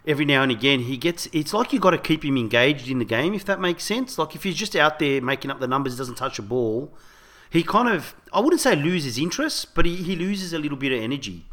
every 0.06 0.24
now 0.24 0.42
and 0.42 0.52
again, 0.52 0.80
he 0.80 0.96
gets. 0.96 1.26
It's 1.32 1.52
like 1.54 1.72
you 1.72 1.80
got 1.80 1.90
to 1.90 1.98
keep 1.98 2.24
him 2.24 2.36
engaged 2.36 2.88
in 2.88 2.98
the 2.98 3.04
game, 3.04 3.34
if 3.34 3.44
that 3.46 3.60
makes 3.60 3.84
sense. 3.84 4.18
Like 4.18 4.34
if 4.34 4.42
he's 4.42 4.56
just 4.56 4.74
out 4.76 4.98
there 4.98 5.20
making 5.20 5.50
up 5.50 5.60
the 5.60 5.68
numbers, 5.68 5.96
doesn't 5.96 6.16
touch 6.16 6.38
a 6.38 6.42
ball, 6.42 6.92
he 7.50 7.62
kind 7.62 7.88
of. 7.88 8.14
I 8.32 8.40
wouldn't 8.40 8.60
say 8.60 8.74
loses 8.76 9.18
interest, 9.18 9.74
but 9.74 9.86
he, 9.86 9.96
he 9.96 10.16
loses 10.16 10.52
a 10.52 10.58
little 10.58 10.76
bit 10.78 10.92
of 10.92 11.00
energy. 11.02 11.46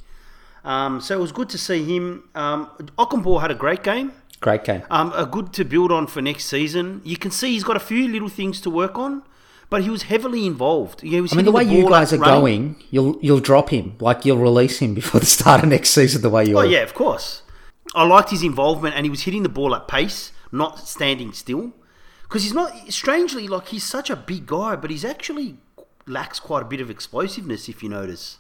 Um, 0.63 1.01
so 1.01 1.17
it 1.17 1.21
was 1.21 1.31
good 1.31 1.49
to 1.49 1.57
see 1.57 1.83
him. 1.83 2.29
Um, 2.35 2.69
Okunbor 2.99 3.41
had 3.41 3.51
a 3.51 3.55
great 3.55 3.83
game. 3.83 4.11
Great 4.41 4.63
game. 4.63 4.81
Um, 4.89 5.11
a 5.15 5.25
good 5.25 5.53
to 5.53 5.63
build 5.63 5.91
on 5.91 6.07
for 6.07 6.21
next 6.21 6.45
season. 6.45 7.01
You 7.03 7.17
can 7.17 7.29
see 7.31 7.51
he's 7.53 7.63
got 7.63 7.75
a 7.77 7.79
few 7.79 8.07
little 8.07 8.29
things 8.29 8.59
to 8.61 8.69
work 8.71 8.97
on, 8.97 9.21
but 9.69 9.83
he 9.83 9.89
was 9.89 10.03
heavily 10.03 10.45
involved. 10.47 11.03
Yeah, 11.03 11.11
he 11.11 11.21
was 11.21 11.33
I 11.33 11.35
mean, 11.37 11.45
the 11.45 11.51
way 11.51 11.63
hitting 11.65 11.79
you 11.83 11.89
guys 11.89 12.11
are 12.13 12.17
running. 12.17 12.41
going, 12.41 12.75
you'll 12.89 13.17
you'll 13.21 13.39
drop 13.39 13.69
him, 13.69 13.95
like 13.99 14.25
you'll 14.25 14.37
release 14.39 14.79
him 14.79 14.93
before 15.01 15.19
the 15.19 15.25
start 15.27 15.63
of 15.63 15.69
next 15.69 15.91
season. 15.91 16.21
The 16.23 16.29
way 16.31 16.45
you 16.45 16.57
Oh 16.57 16.61
are. 16.61 16.65
yeah, 16.65 16.79
of 16.79 16.93
course. 16.95 17.43
I 17.93 18.05
liked 18.05 18.29
his 18.29 18.43
involvement, 18.43 18.95
and 18.95 19.05
he 19.05 19.09
was 19.09 19.23
hitting 19.23 19.43
the 19.43 19.49
ball 19.49 19.75
at 19.75 19.87
pace, 19.87 20.31
not 20.51 20.79
standing 20.79 21.33
still. 21.33 21.73
Because 22.23 22.43
he's 22.43 22.53
not 22.53 22.91
strangely 22.93 23.47
like 23.47 23.67
he's 23.67 23.83
such 23.83 24.09
a 24.09 24.15
big 24.15 24.45
guy, 24.45 24.75
but 24.77 24.89
he's 24.89 25.03
actually 25.03 25.57
lacks 26.07 26.39
quite 26.39 26.61
a 26.61 26.65
bit 26.65 26.79
of 26.79 26.89
explosiveness 26.89 27.67
if 27.67 27.83
you 27.83 27.89
notice, 27.89 28.37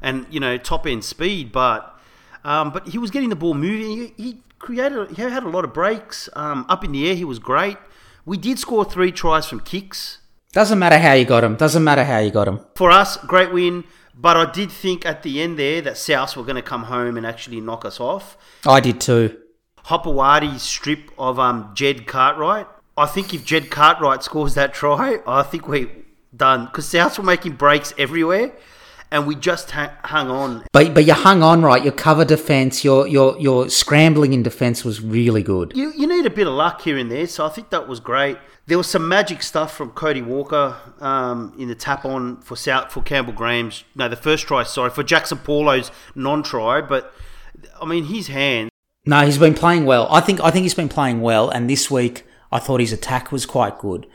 and 0.00 0.26
you 0.30 0.40
know 0.40 0.56
top 0.56 0.86
end 0.86 1.04
speed. 1.04 1.52
But 1.52 1.94
um, 2.44 2.72
but 2.72 2.88
he 2.88 2.98
was 2.98 3.10
getting 3.10 3.28
the 3.28 3.36
ball 3.36 3.52
moving. 3.52 4.12
He, 4.16 4.22
he 4.22 4.42
created. 4.58 5.10
He 5.10 5.22
had 5.22 5.42
a 5.42 5.48
lot 5.48 5.64
of 5.64 5.74
breaks 5.74 6.30
um, 6.32 6.64
up 6.68 6.82
in 6.82 6.92
the 6.92 7.08
air. 7.08 7.14
He 7.14 7.24
was 7.24 7.38
great. 7.38 7.76
We 8.24 8.38
did 8.38 8.58
score 8.58 8.84
three 8.84 9.12
tries 9.12 9.46
from 9.46 9.60
kicks. 9.60 10.18
Doesn't 10.52 10.78
matter 10.78 10.98
how 10.98 11.12
you 11.12 11.24
got 11.24 11.44
him. 11.44 11.56
Doesn't 11.56 11.84
matter 11.84 12.04
how 12.04 12.18
you 12.18 12.30
got 12.30 12.48
him. 12.48 12.60
For 12.74 12.90
us, 12.90 13.16
great 13.18 13.52
win. 13.52 13.84
But 14.20 14.36
I 14.36 14.50
did 14.50 14.70
think 14.70 15.06
at 15.06 15.22
the 15.22 15.40
end 15.40 15.58
there 15.58 15.80
that 15.80 15.96
South 15.96 16.36
were 16.36 16.42
going 16.42 16.56
to 16.56 16.62
come 16.62 16.84
home 16.84 17.16
and 17.16 17.24
actually 17.24 17.58
knock 17.60 17.86
us 17.86 17.98
off. 17.98 18.36
I 18.66 18.80
did 18.80 19.00
too. 19.00 19.38
Hopoate's 19.84 20.62
strip 20.62 21.10
of 21.18 21.38
um, 21.38 21.70
Jed 21.74 22.06
Cartwright. 22.06 22.66
I 22.98 23.06
think 23.06 23.32
if 23.32 23.46
Jed 23.46 23.70
Cartwright 23.70 24.22
scores 24.22 24.54
that 24.54 24.74
try, 24.74 25.20
I 25.26 25.42
think 25.42 25.66
we're 25.66 25.90
done. 26.36 26.66
Because 26.66 26.84
Souths 26.86 27.16
were 27.16 27.24
making 27.24 27.52
breaks 27.52 27.94
everywhere, 27.96 28.52
and 29.12 29.26
we 29.26 29.34
just 29.34 29.72
ha- 29.72 29.96
hung 30.04 30.30
on. 30.30 30.64
But 30.72 30.94
but 30.94 31.04
you 31.04 31.14
hung 31.14 31.42
on 31.42 31.62
right. 31.62 31.82
Your 31.82 31.92
cover 31.92 32.24
defense, 32.24 32.84
your 32.84 33.06
your 33.06 33.38
your 33.38 33.68
scrambling 33.68 34.32
in 34.32 34.42
defense 34.42 34.84
was 34.84 35.00
really 35.00 35.42
good. 35.42 35.72
You, 35.74 35.92
you 35.96 36.06
need 36.06 36.26
a 36.26 36.30
bit 36.30 36.46
of 36.46 36.54
luck 36.54 36.82
here 36.82 36.96
and 36.96 37.10
there, 37.10 37.26
so 37.26 37.46
I 37.46 37.48
think 37.48 37.70
that 37.70 37.88
was 37.88 38.00
great. 38.00 38.38
There 38.66 38.78
was 38.78 38.86
some 38.86 39.08
magic 39.08 39.42
stuff 39.42 39.74
from 39.74 39.90
Cody 39.90 40.22
Walker 40.22 40.76
um, 41.00 41.54
in 41.58 41.68
the 41.68 41.74
tap 41.74 42.04
on 42.04 42.40
for 42.42 42.56
South 42.56 42.92
for 42.92 43.02
Campbell 43.02 43.32
Graham's. 43.32 43.84
No, 43.94 44.08
the 44.08 44.16
first 44.16 44.46
try, 44.46 44.62
sorry, 44.62 44.90
for 44.90 45.02
Jaxson 45.02 45.42
Paulo's 45.42 45.90
non 46.14 46.42
try. 46.42 46.80
But 46.80 47.12
I 47.80 47.86
mean, 47.86 48.04
his 48.04 48.28
hands. 48.28 48.70
No, 49.06 49.24
he's 49.24 49.38
been 49.38 49.54
playing 49.54 49.86
well. 49.86 50.06
I 50.10 50.20
think 50.20 50.40
I 50.40 50.50
think 50.50 50.64
he's 50.64 50.74
been 50.74 50.88
playing 50.88 51.20
well. 51.20 51.50
And 51.50 51.68
this 51.68 51.90
week, 51.90 52.26
I 52.52 52.58
thought 52.58 52.80
his 52.80 52.92
attack 52.92 53.32
was 53.32 53.46
quite 53.46 53.78
good. 53.78 54.06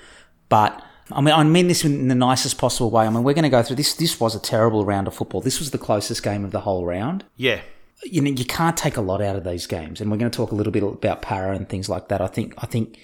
But 0.47 0.81
I 1.15 1.21
mean, 1.21 1.33
I 1.33 1.43
mean 1.43 1.67
this 1.67 1.85
in 1.85 2.09
the 2.09 2.15
nicest 2.15 2.57
possible 2.57 2.91
way. 2.91 3.05
I 3.05 3.09
mean, 3.09 3.23
we're 3.23 3.33
going 3.33 3.43
to 3.43 3.49
go 3.49 3.63
through 3.63 3.77
this. 3.77 3.93
This 3.93 4.19
was 4.19 4.35
a 4.35 4.39
terrible 4.39 4.85
round 4.85 5.07
of 5.07 5.15
football. 5.15 5.41
This 5.41 5.59
was 5.59 5.71
the 5.71 5.77
closest 5.77 6.21
game 6.21 6.43
of 6.43 6.51
the 6.51 6.59
whole 6.61 6.85
round. 6.85 7.23
Yeah, 7.37 7.61
you 8.03 8.21
know 8.21 8.29
you 8.29 8.45
can't 8.45 8.77
take 8.77 8.97
a 8.97 9.01
lot 9.01 9.21
out 9.21 9.35
of 9.35 9.43
these 9.43 9.67
games, 9.67 10.01
and 10.01 10.11
we're 10.11 10.17
going 10.17 10.29
to 10.29 10.35
talk 10.35 10.51
a 10.51 10.55
little 10.55 10.73
bit 10.73 10.83
about 10.83 11.21
para 11.21 11.55
and 11.55 11.67
things 11.67 11.89
like 11.89 12.09
that. 12.09 12.21
I 12.21 12.27
think 12.27 12.53
I 12.57 12.65
think 12.65 12.99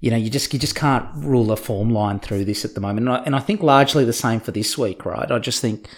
you 0.00 0.10
know 0.10 0.16
you 0.16 0.30
just 0.30 0.52
you 0.52 0.58
just 0.58 0.76
can't 0.76 1.06
rule 1.16 1.50
a 1.50 1.56
form 1.56 1.90
line 1.90 2.20
through 2.20 2.44
this 2.44 2.64
at 2.64 2.74
the 2.74 2.80
moment, 2.80 3.08
and 3.08 3.16
I, 3.16 3.22
and 3.24 3.36
I 3.36 3.40
think 3.40 3.62
largely 3.62 4.04
the 4.04 4.12
same 4.12 4.40
for 4.40 4.52
this 4.52 4.78
week, 4.78 5.04
right? 5.04 5.30
I 5.30 5.38
just 5.38 5.60
think 5.60 5.88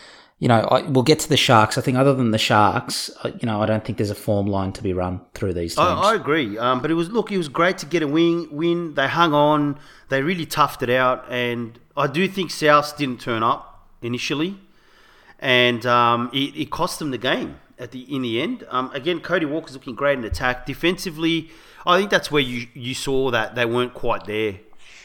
you 0.41 0.49
know 0.49 0.61
I, 0.61 0.83
we'll 0.83 1.05
get 1.05 1.21
to 1.21 1.29
the 1.29 1.37
Sharks. 1.37 1.79
I 1.79 1.83
think 1.83 1.97
other 1.97 2.15
than 2.15 2.33
the 2.33 2.39
Sharks, 2.39 3.11
uh, 3.23 3.31
you 3.41 3.47
know 3.47 3.63
I 3.63 3.67
don't 3.67 3.85
think 3.85 3.99
there's 3.99 4.11
a 4.11 4.17
form 4.17 4.47
line 4.47 4.73
to 4.73 4.83
be 4.83 4.93
run 4.93 5.21
through 5.35 5.55
these 5.55 5.77
teams. 5.77 5.87
I, 5.87 6.13
I 6.13 6.15
agree. 6.17 6.59
Um, 6.59 6.83
but 6.83 6.91
it 6.91 6.95
was 6.95 7.11
look, 7.11 7.31
it 7.31 7.39
was 7.39 7.49
great 7.49 7.79
to 7.79 7.87
get 7.87 8.03
a 8.03 8.09
win. 8.09 8.49
Win. 8.51 8.95
They 8.95 9.07
hung 9.07 9.33
on. 9.33 9.79
They 10.09 10.23
really 10.23 10.47
toughed 10.47 10.83
it 10.83 10.91
out, 10.91 11.25
and 11.31 11.79
I 11.97 12.09
do 12.09 12.27
think 12.27 12.51
South 12.51 12.97
didn't 12.97 13.21
turn 13.21 13.43
up 13.43 13.87
initially, 14.03 14.59
and 15.39 15.85
um, 15.87 16.31
it, 16.33 16.57
it 16.57 16.71
cost 16.71 16.99
them 16.99 17.11
the 17.11 17.19
game 17.19 17.61
at 17.79 17.93
the 17.93 18.01
in 18.13 18.23
the 18.23 18.41
end. 18.41 18.67
Um, 18.71 18.91
again, 18.93 19.21
Cody 19.21 19.47
Walker's 19.47 19.75
looking 19.75 19.95
great 19.95 20.19
in 20.19 20.25
attack. 20.25 20.65
Defensively, 20.65 21.51
I 21.87 21.99
think 21.99 22.11
that's 22.11 22.31
where 22.31 22.43
you 22.43 22.67
you 22.73 22.95
saw 22.95 23.31
that 23.31 23.55
they 23.55 23.67
weren't 23.67 23.93
quite 23.93 24.25
there 24.25 24.61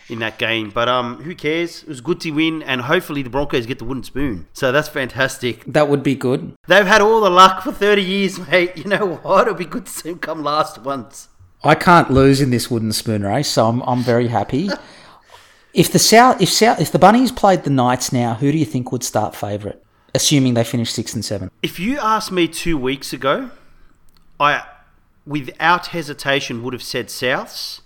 in 0.10 0.20
that 0.20 0.38
game. 0.38 0.70
But 0.70 0.88
um, 0.88 1.24
who 1.24 1.36
cares? 1.36 1.84
It 1.84 1.90
was 1.90 2.02
good 2.02 2.20
to 2.22 2.32
win, 2.32 2.62
and 2.64 2.82
hopefully 2.82 3.22
the 3.22 3.30
Broncos 3.30 3.66
get 3.66 3.80
the 3.80 3.86
wooden 3.86 4.04
spoon. 4.04 4.48
So 4.54 4.72
that's 4.72 4.88
fantastic. 4.88 5.64
that 5.66 5.90
would 5.90 6.04
be 6.04 6.16
good. 6.16 6.54
They've 6.68 6.86
had 6.86 7.02
all 7.02 7.22
the 7.22 7.30
luck 7.30 7.64
for 7.64 7.72
thirty 7.72 8.04
years, 8.04 8.40
mate. 8.48 8.78
You 8.78 8.86
know 8.86 9.16
what? 9.24 9.44
It'll 9.44 9.54
be 9.56 9.66
good 9.66 9.86
to 9.86 9.92
see 9.92 10.10
them 10.10 10.20
come 10.20 10.44
last 10.44 10.80
once. 10.80 11.30
I 11.64 11.76
can't 11.76 12.12
lose 12.12 12.42
in 12.42 12.52
this 12.52 12.70
wooden 12.70 12.92
spoon 12.94 13.24
race, 13.24 13.48
so 13.48 13.68
I'm 13.68 13.82
I'm 13.82 14.02
very 14.02 14.28
happy. 14.28 14.70
if 15.74 15.92
the 15.92 16.00
South 16.00 16.42
if 16.42 16.50
South 16.50 16.80
if 16.80 16.92
the 16.92 17.00
Bunnies 17.00 17.32
played 17.32 17.64
the 17.64 17.70
Knights 17.70 18.14
now, 18.14 18.36
who 18.36 18.52
do 18.52 18.58
you 18.58 18.66
think 18.66 18.92
would 18.92 19.04
start 19.04 19.36
favourite? 19.36 19.82
Assuming 20.14 20.54
they 20.54 20.64
finish 20.64 20.94
six 20.94 21.14
and 21.14 21.26
seven. 21.26 21.52
If 21.62 21.80
you 21.80 22.00
asked 22.00 22.32
me 22.32 22.48
two 22.48 22.78
weeks 22.78 23.12
ago, 23.12 23.52
I, 24.40 24.64
without 25.28 25.88
hesitation, 25.88 26.64
would 26.64 26.72
have 26.74 26.84
said 26.84 27.08
Souths. 27.08 27.82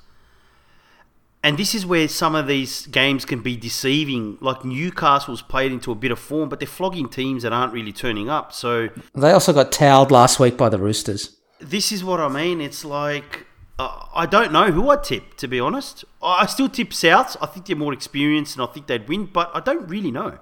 And 1.44 1.58
this 1.58 1.74
is 1.74 1.86
where 1.86 2.08
some 2.08 2.36
of 2.36 2.48
these 2.48 2.86
games 2.88 3.26
can 3.26 3.42
be 3.42 3.56
deceiving. 3.56 4.38
Like 4.42 4.66
Newcastle's 4.66 5.42
played 5.42 5.72
into 5.72 5.92
a 5.92 5.96
bit 5.96 6.12
of 6.12 6.20
form, 6.20 6.50
but 6.50 6.60
they're 6.60 6.68
flogging 6.68 7.08
teams 7.10 7.44
that 7.44 7.54
aren't 7.54 7.74
really 7.74 7.94
turning 7.94 8.30
up. 8.30 8.52
So 8.54 8.90
They 9.16 9.32
also 9.32 9.54
got 9.54 9.72
towed 9.72 10.12
last 10.12 10.40
week 10.40 10.58
by 10.58 10.70
the 10.70 10.78
Roosters. 10.78 11.38
this 11.60 11.92
is 11.92 12.04
what 12.04 12.20
I 12.20 12.28
mean. 12.28 12.60
It's 12.62 12.84
like 12.86 13.46
uh, 13.78 14.06
I 14.14 14.26
don't 14.26 14.52
know 14.52 14.72
who 14.72 14.90
I'd 14.90 15.04
tip, 15.04 15.36
to 15.38 15.48
be 15.48 15.60
honest. 15.60 16.04
I 16.22 16.44
I 16.44 16.46
still 16.46 16.68
tip 16.70 16.90
Souths. 16.90 17.38
I 17.42 17.46
think 17.46 17.66
they're 17.68 17.76
more 17.78 17.94
experienced, 17.94 18.56
and 18.58 18.64
I 18.64 18.68
think 18.74 18.88
they'd 18.88 19.08
win. 19.08 19.26
But 19.26 19.52
I 19.54 19.62
don't 19.62 19.88
really 19.88 20.12
know. 20.12 20.40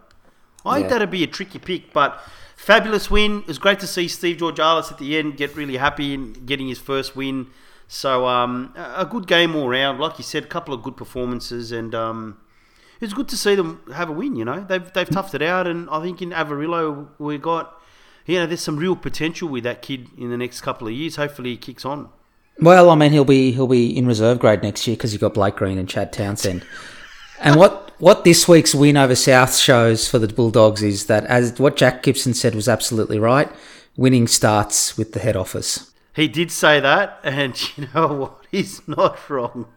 I 0.65 0.79
think 0.79 0.89
that'd 0.89 1.11
be 1.11 1.23
a 1.23 1.27
tricky 1.27 1.59
pick. 1.59 1.93
But 1.93 2.19
fabulous 2.55 3.09
win. 3.11 3.41
It 3.41 3.47
was 3.47 3.59
great 3.59 3.79
to 3.81 3.87
see 3.87 4.07
Steve 4.07 4.37
George 4.37 4.55
Georgalis 4.55 4.91
at 4.91 4.97
the 4.97 5.17
end 5.17 5.37
get 5.37 5.55
really 5.55 5.77
happy 5.77 6.13
and 6.15 6.45
getting 6.47 6.67
his 6.67 6.79
first 6.79 7.15
win. 7.15 7.47
So 7.87 8.27
um, 8.27 8.73
a 8.75 9.05
good 9.05 9.27
game 9.27 9.55
all 9.55 9.69
round. 9.69 9.99
Like 9.99 10.17
you 10.17 10.23
said, 10.23 10.43
a 10.43 10.47
couple 10.47 10.73
of 10.73 10.83
good 10.83 10.97
performances, 10.97 11.71
and 11.71 11.95
um, 11.95 12.37
it 12.99 13.05
was 13.05 13.13
good 13.13 13.29
to 13.29 13.37
see 13.37 13.55
them 13.55 13.81
have 13.93 14.09
a 14.09 14.13
win. 14.13 14.35
You 14.35 14.45
know, 14.45 14.65
they've 14.67 14.91
they've 14.93 15.07
toughed 15.07 15.33
it 15.33 15.41
out, 15.41 15.67
and 15.67 15.89
I 15.89 16.01
think 16.01 16.21
in 16.21 16.31
Averillo 16.31 17.07
we 17.17 17.37
got. 17.37 17.73
You 18.25 18.39
know, 18.39 18.45
there's 18.45 18.59
some 18.59 18.75
real 18.75 18.97
potential 18.97 19.47
with 19.47 19.63
that 19.63 19.81
kid 19.81 20.09
in 20.17 20.29
the 20.29 20.35
next 20.35 20.59
couple 20.59 20.85
of 20.85 20.93
years. 20.93 21.15
Hopefully, 21.15 21.51
he 21.51 21.57
kicks 21.57 21.85
on. 21.85 22.09
Well, 22.59 22.89
I 22.89 22.95
mean, 22.95 23.13
he'll 23.13 23.23
be 23.23 23.51
he'll 23.53 23.67
be 23.67 23.95
in 23.95 24.05
reserve 24.05 24.39
grade 24.39 24.63
next 24.63 24.85
year 24.85 24.97
because 24.97 25.13
you've 25.13 25.21
got 25.21 25.33
Blake 25.33 25.55
Green 25.55 25.77
and 25.77 25.87
Chad 25.87 26.11
Townsend. 26.11 26.65
And 27.39 27.55
what 27.55 27.91
what 27.99 28.23
this 28.23 28.47
week's 28.47 28.75
win 28.75 28.97
over 28.97 29.15
South 29.15 29.55
shows 29.55 30.09
for 30.09 30.19
the 30.19 30.27
Bulldogs 30.27 30.83
is 30.83 31.05
that, 31.05 31.23
as 31.25 31.57
what 31.59 31.77
Jack 31.77 32.03
Gibson 32.03 32.33
said 32.33 32.53
was 32.53 32.67
absolutely 32.67 33.19
right, 33.19 33.49
winning 33.95 34.27
starts 34.27 34.97
with 34.97 35.13
the 35.13 35.19
head 35.19 35.35
office. 35.35 35.91
He 36.17 36.27
did 36.27 36.51
say 36.51 36.79
that, 36.79 37.19
and 37.23 37.55
you 37.77 37.87
know 37.93 38.07
what? 38.07 38.45
He's 38.49 38.85
not 38.87 39.29
wrong. 39.29 39.67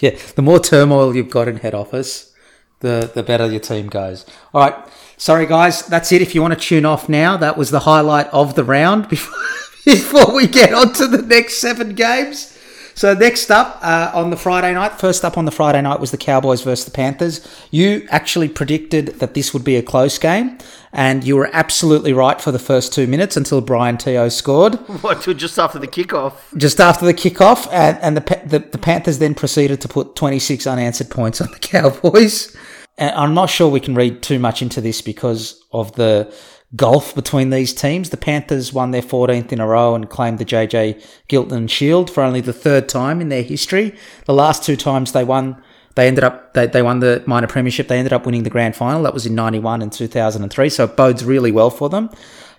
Yeah, 0.00 0.16
the 0.36 0.42
more 0.42 0.60
turmoil 0.60 1.16
you've 1.16 1.30
got 1.30 1.48
in 1.48 1.56
head 1.56 1.74
office, 1.74 2.32
the 2.78 3.10
the 3.12 3.24
better 3.24 3.50
your 3.50 3.60
team 3.60 3.88
goes. 3.88 4.24
All 4.54 4.60
right, 4.60 4.88
sorry 5.16 5.46
guys, 5.46 5.84
that's 5.86 6.12
it. 6.12 6.22
If 6.22 6.34
you 6.34 6.42
want 6.42 6.54
to 6.54 6.60
tune 6.60 6.86
off 6.86 7.08
now, 7.08 7.36
that 7.38 7.58
was 7.58 7.72
the 7.72 7.80
highlight 7.80 8.28
of 8.28 8.54
the 8.54 8.62
round 8.62 9.08
before 9.14 9.36
before 9.84 10.32
we 10.32 10.46
get 10.46 10.72
on 10.72 10.92
to 10.92 11.08
the 11.08 11.22
next 11.22 11.58
seven 11.58 11.94
games. 11.94 12.56
So 12.98 13.14
next 13.14 13.52
up 13.52 13.78
uh, 13.80 14.10
on 14.12 14.30
the 14.30 14.36
Friday 14.36 14.74
night, 14.74 14.98
first 14.98 15.24
up 15.24 15.38
on 15.38 15.44
the 15.44 15.52
Friday 15.52 15.80
night 15.80 16.00
was 16.00 16.10
the 16.10 16.16
Cowboys 16.16 16.62
versus 16.62 16.84
the 16.84 16.90
Panthers. 16.90 17.46
You 17.70 18.04
actually 18.10 18.48
predicted 18.48 19.20
that 19.20 19.34
this 19.34 19.54
would 19.54 19.62
be 19.62 19.76
a 19.76 19.82
close 19.82 20.18
game, 20.18 20.58
and 20.92 21.22
you 21.22 21.36
were 21.36 21.48
absolutely 21.52 22.12
right 22.12 22.40
for 22.40 22.50
the 22.50 22.58
first 22.58 22.92
two 22.92 23.06
minutes 23.06 23.36
until 23.36 23.60
Brian 23.60 23.98
To'o 23.98 24.28
scored 24.28 24.74
What? 25.02 25.22
Just 25.36 25.60
after 25.60 25.78
the 25.78 25.86
kickoff. 25.86 26.32
just 26.56 26.80
after 26.80 27.06
the 27.06 27.14
kickoff, 27.14 27.72
and, 27.72 27.98
and 27.98 28.16
the, 28.16 28.40
the 28.44 28.58
the 28.58 28.78
Panthers 28.78 29.20
then 29.20 29.36
proceeded 29.36 29.80
to 29.82 29.86
put 29.86 30.16
26 30.16 30.66
unanswered 30.66 31.08
points 31.08 31.40
on 31.40 31.52
the 31.52 31.58
Cowboys. 31.60 32.56
And 33.00 33.14
I'm 33.14 33.32
not 33.32 33.48
sure 33.48 33.68
we 33.68 33.78
can 33.78 33.94
read 33.94 34.22
too 34.24 34.40
much 34.40 34.60
into 34.60 34.80
this 34.80 35.02
because 35.02 35.62
of 35.70 35.92
the 35.92 36.34
gulf 36.76 37.14
between 37.14 37.50
these 37.50 37.72
teams. 37.72 38.10
The 38.10 38.16
Panthers 38.16 38.72
won 38.72 38.90
their 38.90 39.02
14th 39.02 39.52
in 39.52 39.60
a 39.60 39.66
row 39.66 39.94
and 39.94 40.08
claimed 40.08 40.38
the 40.38 40.44
JJ 40.44 41.02
Giltinan 41.28 41.68
Shield 41.68 42.10
for 42.10 42.22
only 42.22 42.40
the 42.40 42.52
third 42.52 42.88
time 42.88 43.20
in 43.20 43.28
their 43.28 43.42
history. 43.42 43.94
The 44.26 44.34
last 44.34 44.62
two 44.62 44.76
times 44.76 45.12
they 45.12 45.24
won, 45.24 45.62
they 45.94 46.06
ended 46.06 46.24
up 46.24 46.52
they, 46.54 46.66
they 46.66 46.82
won 46.82 47.00
the 47.00 47.22
minor 47.26 47.46
premiership. 47.46 47.88
They 47.88 47.98
ended 47.98 48.12
up 48.12 48.26
winning 48.26 48.42
the 48.42 48.50
grand 48.50 48.76
final. 48.76 49.02
That 49.02 49.14
was 49.14 49.26
in 49.26 49.34
91 49.34 49.82
and 49.82 49.92
2003. 49.92 50.68
So 50.68 50.84
it 50.84 50.96
bodes 50.96 51.24
really 51.24 51.52
well 51.52 51.70
for 51.70 51.88
them. 51.88 52.10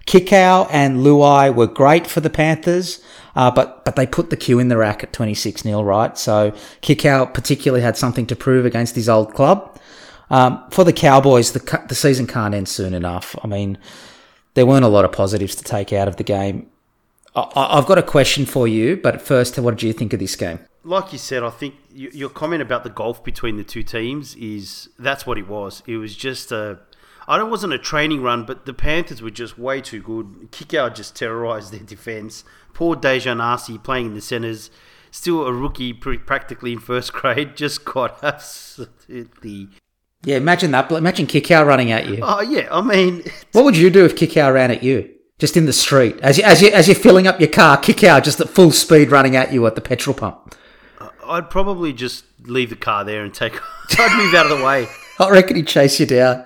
Kikau 0.05 0.67
and 0.71 0.97
Luai 0.99 1.53
were 1.53 1.67
great 1.67 2.07
for 2.07 2.19
the 2.19 2.31
Panthers, 2.31 2.99
uh, 3.35 3.51
but 3.51 3.85
but 3.85 3.95
they 3.95 4.07
put 4.07 4.31
the 4.31 4.37
cue 4.37 4.57
in 4.57 4.67
the 4.67 4.77
rack 4.77 5.03
at 5.03 5.13
26 5.13 5.61
0 5.61 5.83
right? 5.83 6.17
So 6.17 6.51
Kikau 6.81 7.31
particularly 7.31 7.83
had 7.83 7.95
something 7.95 8.25
to 8.25 8.35
prove 8.35 8.65
against 8.65 8.95
his 8.95 9.07
old 9.07 9.35
club. 9.35 9.77
Um, 10.29 10.63
for 10.69 10.83
the 10.83 10.93
Cowboys, 10.93 11.53
the 11.53 11.83
the 11.87 11.95
season 11.95 12.27
can't 12.27 12.53
end 12.53 12.69
soon 12.69 12.93
enough. 12.93 13.35
I 13.43 13.47
mean, 13.47 13.77
there 14.53 14.65
weren't 14.65 14.85
a 14.85 14.89
lot 14.89 15.05
of 15.05 15.11
positives 15.11 15.55
to 15.55 15.63
take 15.63 15.91
out 15.91 16.07
of 16.07 16.17
the 16.17 16.23
game. 16.23 16.69
I, 17.35 17.49
I've 17.55 17.85
got 17.85 17.97
a 17.97 18.03
question 18.03 18.45
for 18.45 18.67
you, 18.67 18.97
but 18.97 19.21
first, 19.21 19.57
what 19.57 19.71
did 19.77 19.83
you 19.83 19.93
think 19.93 20.13
of 20.13 20.19
this 20.19 20.35
game? 20.35 20.59
Like 20.83 21.11
you 21.11 21.19
said, 21.19 21.43
I 21.43 21.49
think 21.49 21.75
your 21.93 22.29
comment 22.29 22.61
about 22.61 22.83
the 22.83 22.89
gulf 22.89 23.23
between 23.23 23.57
the 23.57 23.63
two 23.63 23.83
teams 23.83 24.35
is 24.35 24.89
that's 24.97 25.25
what 25.25 25.37
it 25.37 25.47
was. 25.47 25.83
It 25.85 25.97
was 25.97 26.15
just 26.15 26.51
a. 26.51 26.79
I 27.27 27.37
know 27.37 27.45
it 27.45 27.49
wasn't 27.49 27.73
a 27.73 27.77
training 27.77 28.23
run, 28.23 28.45
but 28.45 28.65
the 28.65 28.73
Panthers 28.73 29.21
were 29.21 29.29
just 29.29 29.59
way 29.59 29.81
too 29.81 30.01
good. 30.01 30.51
Kikau 30.51 30.93
just 30.93 31.15
terrorised 31.15 31.71
their 31.71 31.81
defence. 31.81 32.43
Poor 32.73 32.95
Daejarn 32.95 33.41
Asi 33.41 33.77
playing 33.77 34.07
in 34.07 34.13
the 34.15 34.21
centres, 34.21 34.71
still 35.11 35.45
a 35.45 35.53
rookie, 35.53 35.93
practically 35.93 36.73
in 36.73 36.79
first 36.79 37.13
grade, 37.19 37.55
just 37.55 37.85
got 37.85 38.23
absolutely. 38.23 39.69
Yeah, 40.23 40.37
imagine 40.37 40.71
that. 40.71 40.91
Imagine 40.91 41.27
Kikau 41.27 41.65
running 41.65 41.91
at 41.91 42.07
you. 42.07 42.19
Oh 42.21 42.41
yeah, 42.41 42.67
I 42.71 42.81
mean, 42.81 43.23
What 43.53 43.63
would 43.65 43.77
you 43.77 43.89
do 43.89 44.03
if 44.05 44.15
Kikau 44.15 44.53
ran 44.53 44.71
at 44.71 44.83
you? 44.83 45.09
Just 45.37 45.55
in 45.55 45.65
the 45.65 45.73
street, 45.73 46.19
as 46.21 46.37
you 46.37 46.43
as 46.43 46.61
you 46.61 46.69
as 46.69 46.87
you're 46.87 46.95
filling 46.95 47.25
up 47.25 47.39
your 47.39 47.49
car, 47.49 47.77
Kikau 47.77 48.21
just 48.21 48.41
at 48.41 48.49
full 48.49 48.71
speed 48.71 49.09
running 49.11 49.37
at 49.37 49.53
you 49.53 49.65
at 49.65 49.75
the 49.75 49.81
petrol 49.81 50.13
pump. 50.13 50.55
I'd 51.25 51.49
probably 51.49 51.93
just 51.93 52.25
leave 52.41 52.69
the 52.71 52.75
car 52.75 53.05
there 53.05 53.23
and 53.23 53.33
take. 53.33 53.53
I'd 53.99 54.17
move 54.17 54.33
out 54.33 54.51
of 54.51 54.57
the 54.57 54.65
way. 54.65 54.87
I 55.19 55.29
reckon 55.29 55.55
he'd 55.55 55.67
chase 55.67 55.99
you 55.99 56.05
down. 56.05 56.45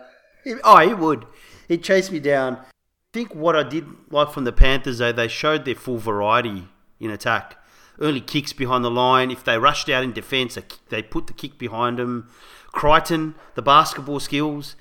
Oh, 0.63 0.77
he 0.87 0.93
would. 0.93 1.25
He'd 1.67 1.83
chase 1.83 2.11
me 2.11 2.19
down. 2.19 2.57
I 2.57 2.65
think 3.13 3.33
what 3.33 3.55
I 3.55 3.63
did 3.63 3.85
like 4.09 4.31
from 4.31 4.43
the 4.43 4.51
Panthers, 4.51 4.97
though, 4.97 5.11
they 5.11 5.27
showed 5.27 5.65
their 5.65 5.75
full 5.75 5.97
variety 5.97 6.67
in 6.99 7.09
attack. 7.09 7.57
Early 7.99 8.21
kicks 8.21 8.53
behind 8.53 8.83
the 8.83 8.91
line. 8.91 9.31
If 9.31 9.43
they 9.43 9.57
rushed 9.57 9.87
out 9.89 10.03
in 10.03 10.11
defence, 10.13 10.55
they, 10.55 10.63
they 10.89 11.01
put 11.01 11.27
the 11.27 11.33
kick 11.33 11.57
behind 11.57 11.97
them. 11.99 12.29
Crichton, 12.73 13.35
the 13.55 13.61
basketball 13.61 14.19
skills 14.19 14.75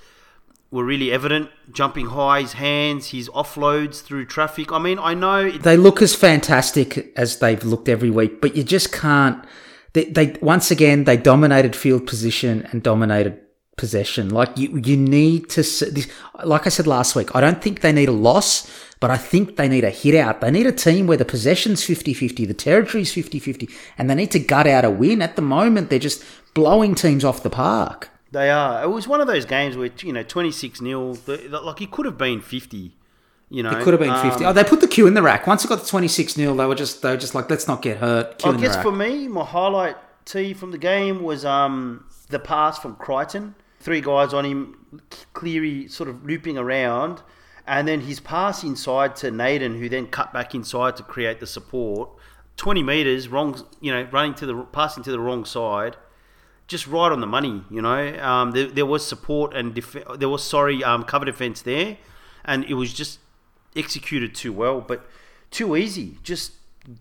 were 0.73 0.85
really 0.85 1.13
evident. 1.13 1.51
Jumping 1.71 2.07
high, 2.07 2.41
his 2.41 2.55
hands, 2.55 3.11
his 3.11 3.29
offloads 3.29 4.03
through 4.03 4.25
traffic. 4.25 4.73
I 4.73 4.81
mean, 4.81 4.99
I 4.99 5.15
know 5.15 5.47
it, 5.47 5.63
They 5.63 5.77
look 5.77 6.03
as 6.03 6.15
fantastic 6.17 7.13
as 7.17 7.39
they've 7.39 7.63
looked 7.63 7.89
every 7.89 8.11
week, 8.11 8.41
but 8.41 8.57
you 8.57 8.65
just 8.65 8.91
can't. 8.91 9.45
They, 9.93 10.07
they 10.07 10.37
once 10.41 10.71
again 10.71 11.05
they 11.05 11.19
dominated 11.19 11.77
field 11.77 12.07
position 12.07 12.67
and 12.73 12.83
dominated 12.83 13.39
possession. 13.77 14.31
Like 14.31 14.57
you, 14.57 14.81
you 14.85 14.97
need 14.97 15.49
to. 15.51 15.63
like 16.45 16.67
I 16.67 16.71
said 16.71 16.87
last 16.87 17.15
week, 17.17 17.35
I 17.35 17.41
don't 17.41 17.63
think 17.63 17.81
they 17.81 17.93
need 17.93 18.09
a 18.09 18.13
loss, 18.13 18.71
but 19.01 19.11
I 19.11 19.17
think 19.17 19.57
they 19.57 19.69
need 19.69 19.85
a 19.85 19.91
hit 19.91 20.15
out. 20.15 20.41
They 20.41 20.51
need 20.51 20.67
a 20.67 20.73
team 20.73 21.07
where 21.07 21.17
the 21.17 21.25
possession's 21.25 21.83
50-50, 21.83 22.47
the 22.47 22.55
territory's 22.55 23.13
50-50, 23.13 23.71
and 23.99 24.09
they 24.09 24.15
need 24.15 24.31
to 24.33 24.39
gut 24.39 24.67
out 24.67 24.85
a 24.85 24.91
win. 24.91 25.23
At 25.23 25.37
the 25.37 25.43
moment, 25.43 25.91
they're 25.91 25.99
just 25.99 26.23
blowing 26.55 26.95
teams 26.95 27.25
off 27.25 27.43
the 27.43 27.51
park. 27.51 28.11
they 28.31 28.51
are. 28.51 28.83
It 28.85 28.89
was 28.89 29.09
one 29.09 29.21
of 29.21 29.27
those 29.27 29.45
games 29.45 29.77
where 29.77 29.91
you 30.01 30.13
know 30.13 30.23
twenty 30.23 30.53
six 30.53 30.79
0 30.81 31.17
Like 31.27 31.81
it 31.81 31.91
could 31.91 32.07
have 32.07 32.19
been 32.19 32.41
fifty. 32.41 32.97
You 33.51 33.63
know, 33.63 33.71
It 33.71 33.83
could 33.83 33.93
have 33.93 34.01
been 34.01 34.15
50. 34.31 34.47
Um, 34.47 34.51
oh, 34.51 34.53
they 34.55 34.65
put 34.65 34.81
the 34.81 34.89
cue 34.89 35.07
in 35.07 35.13
the 35.13 35.21
rack. 35.21 35.47
Once 35.47 35.63
it 35.63 35.69
got 35.69 35.81
to 35.81 35.87
26 35.87 36.33
0 36.33 36.55
they 36.55 36.65
were 36.65 36.75
just 36.75 37.03
they 37.03 37.11
were 37.11 37.19
just 37.19 37.35
like, 37.35 37.51
let's 37.51 37.69
not 37.69 37.83
get 37.83 37.99
hurt. 37.99 38.39
Q 38.39 38.51
I 38.53 38.57
guess 38.57 38.77
for 38.81 38.91
me, 38.91 39.29
my 39.29 39.45
highlight 39.45 39.97
tee 40.25 40.55
from 40.55 40.71
the 40.71 40.79
game 40.79 41.23
was 41.23 41.45
um, 41.45 42.07
the 42.31 42.39
pass 42.39 42.79
from 42.79 42.97
Crichton. 42.97 43.55
Three 43.83 44.01
guys 44.01 44.33
on 44.33 44.45
him, 44.45 45.03
Cleary 45.33 45.89
sort 45.89 46.09
of 46.09 46.25
looping 46.25 46.57
around, 46.57 47.21
and 47.67 47.89
then 47.89 48.03
his 48.03 48.21
pass 48.21 48.63
inside 48.63 49.17
to 49.17 49.31
Naden, 49.33 49.81
who 49.81 49.89
then 49.89 50.07
cut 50.07 50.33
back 50.33 50.55
inside 50.55 50.97
to 50.99 51.03
create 51.03 51.41
the 51.41 51.49
support. 51.49 52.11
Twenty 52.57 52.85
meters, 52.85 53.27
wrong, 53.27 53.67
you 53.81 53.91
know, 53.93 54.07
running 54.13 54.35
to 54.35 54.47
the 54.47 54.55
passing 54.73 55.03
to 55.03 55.11
the 55.11 55.19
wrong 55.19 55.45
side, 55.45 55.97
just 56.69 56.87
right 56.87 57.11
on 57.11 57.21
the 57.21 57.27
money. 57.27 57.65
You 57.71 57.83
know, 57.83 58.19
um, 58.21 58.53
there, 58.53 58.69
there 58.69 58.87
was 58.87 59.05
support 59.05 59.53
and 59.53 59.75
def- 59.75 59.97
there 60.17 60.29
was 60.29 60.45
sorry 60.45 60.85
um, 60.85 61.03
cover 61.03 61.25
defense 61.25 61.61
there, 61.63 61.99
and 62.45 62.65
it 62.67 62.75
was 62.75 62.93
just 62.93 63.19
executed 63.75 64.33
too 64.33 64.53
well, 64.53 64.81
but 64.81 65.05
too 65.51 65.75
easy. 65.77 66.19
Just 66.23 66.53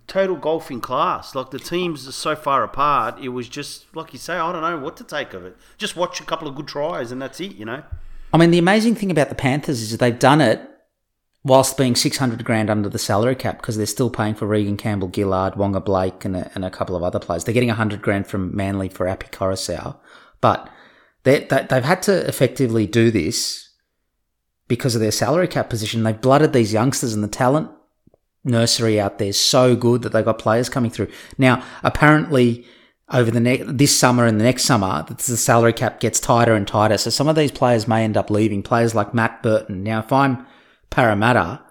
total 0.08 0.36
golfing 0.36 0.82
class. 0.82 1.36
Like 1.36 1.52
the 1.52 1.60
teams 1.60 2.08
are 2.08 2.12
so 2.12 2.36
far 2.36 2.64
apart. 2.64 3.20
It 3.20 3.30
was 3.30 3.50
just 3.50 3.94
like 3.96 4.14
you 4.14 4.20
say. 4.20 4.36
I 4.36 4.52
don't 4.52 4.62
know 4.62 4.78
what 4.78 4.98
to 4.98 5.04
take 5.04 5.34
of 5.34 5.46
it. 5.46 5.58
Just 5.78 5.96
watch 5.96 6.20
a 6.22 6.26
couple 6.26 6.48
of 6.48 6.56
good 6.56 6.68
tries 6.68 7.12
and 7.12 7.22
that's 7.22 7.40
it. 7.40 7.56
You 7.56 7.66
know. 7.66 7.84
I 8.34 8.38
mean, 8.38 8.52
the 8.52 8.60
amazing 8.60 8.96
thing 8.96 9.12
about 9.12 9.30
the 9.30 9.36
Panthers 9.36 9.82
is 9.82 9.98
they've 9.98 10.18
done 10.18 10.40
it 10.42 10.62
whilst 11.44 11.78
being 11.78 11.96
600 11.96 12.44
grand 12.46 12.70
under 12.70 12.88
the 12.88 13.00
salary 13.00 13.36
cap 13.36 13.58
because 13.58 13.76
they're 13.76 13.86
still 13.86 14.10
paying 14.10 14.36
for 14.36 14.46
Regan 14.46 14.78
Campbell 14.78 15.12
Gillard, 15.14 15.56
Waqa 15.56 15.84
Blake, 15.84 16.24
and 16.24 16.36
a, 16.36 16.52
and 16.56 16.64
a 16.64 16.70
couple 16.70 16.96
of 16.96 17.04
other 17.04 17.20
players. 17.20 17.44
They're 17.44 17.54
getting 17.54 17.70
100 17.70 18.02
grand 18.02 18.28
from 18.28 18.56
Manly 18.56 18.90
for 18.90 19.08
Api 19.08 19.28
Koroisau, 19.28 19.98
but 20.40 20.70
they, 21.24 21.46
they, 21.46 21.66
they've 21.70 21.84
had 21.84 22.02
to 22.04 22.28
effectively 22.28 22.88
do 22.88 23.12
this 23.12 23.70
because 24.68 24.96
of 24.96 25.02
their 25.02 25.12
salary 25.12 25.48
cap 25.48 25.70
position. 25.70 26.04
They've 26.04 26.20
blooded 26.20 26.54
these 26.54 26.74
youngsters 26.74 27.14
and 27.14 27.24
the 27.24 27.28
talent 27.28 27.70
nursery 28.44 29.00
out 29.00 29.18
there 29.18 29.28
is 29.30 29.40
so 29.40 29.76
good 29.76 30.02
that 30.02 30.12
they've 30.14 30.26
got 30.26 30.40
players 30.40 30.70
coming 30.70 30.92
through. 30.92 31.08
Now, 31.38 31.64
apparently, 31.84 32.66
over 33.14 33.30
the 33.30 33.40
next 33.40 33.78
this 33.78 33.98
summer 33.98 34.26
and 34.26 34.40
the 34.40 34.44
next 34.44 34.64
summer, 34.64 35.06
the 35.08 35.38
salary 35.38 35.74
cap 35.74 36.00
gets 36.00 36.20
tighter 36.20 36.54
and 36.54 36.68
tighter. 36.68 36.98
So 36.98 37.10
some 37.10 37.28
of 37.28 37.36
these 37.36 37.52
players 37.52 37.88
may 37.88 38.04
end 38.04 38.18
up 38.18 38.30
leaving. 38.30 38.64
Players 38.64 38.96
like 38.96 39.14
Matt 39.14 39.44
Burton. 39.44 39.84
Now, 39.84 40.00
if 40.00 40.12
I'm 40.12 40.46
Parramatta, 40.90 41.62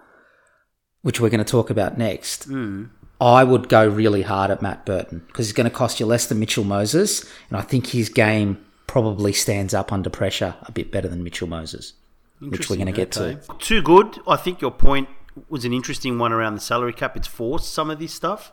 which 1.01 1.19
we're 1.19 1.29
going 1.29 1.43
to 1.43 1.51
talk 1.51 1.69
about 1.69 1.97
next, 1.97 2.45
hmm. 2.45 2.85
I 3.19 3.43
would 3.43 3.69
go 3.69 3.87
really 3.87 4.23
hard 4.23 4.49
at 4.51 4.61
Matt 4.61 4.85
Burton 4.85 5.23
because 5.27 5.47
he's 5.47 5.53
going 5.53 5.69
to 5.69 5.75
cost 5.75 5.99
you 5.99 6.05
less 6.05 6.25
than 6.27 6.39
Mitchell 6.39 6.63
Moses, 6.63 7.23
and 7.49 7.57
I 7.57 7.61
think 7.61 7.87
his 7.87 8.09
game 8.09 8.63
probably 8.87 9.31
stands 9.31 9.73
up 9.73 9.91
under 9.93 10.09
pressure 10.09 10.55
a 10.63 10.71
bit 10.71 10.91
better 10.91 11.07
than 11.07 11.23
Mitchell 11.23 11.47
Moses, 11.47 11.93
which 12.39 12.69
we're 12.69 12.75
going 12.77 12.87
to 12.87 12.91
get 12.91 13.15
Okay. 13.17 13.39
to. 13.47 13.57
Too 13.59 13.81
good. 13.81 14.19
I 14.27 14.35
think 14.37 14.59
your 14.61 14.71
point 14.71 15.07
was 15.49 15.65
an 15.65 15.73
interesting 15.73 16.19
one 16.19 16.31
around 16.31 16.55
the 16.55 16.61
salary 16.61 16.93
cap. 16.93 17.15
It's 17.17 17.27
forced 17.27 17.73
some 17.73 17.89
of 17.89 17.99
this 17.99 18.13
stuff, 18.13 18.51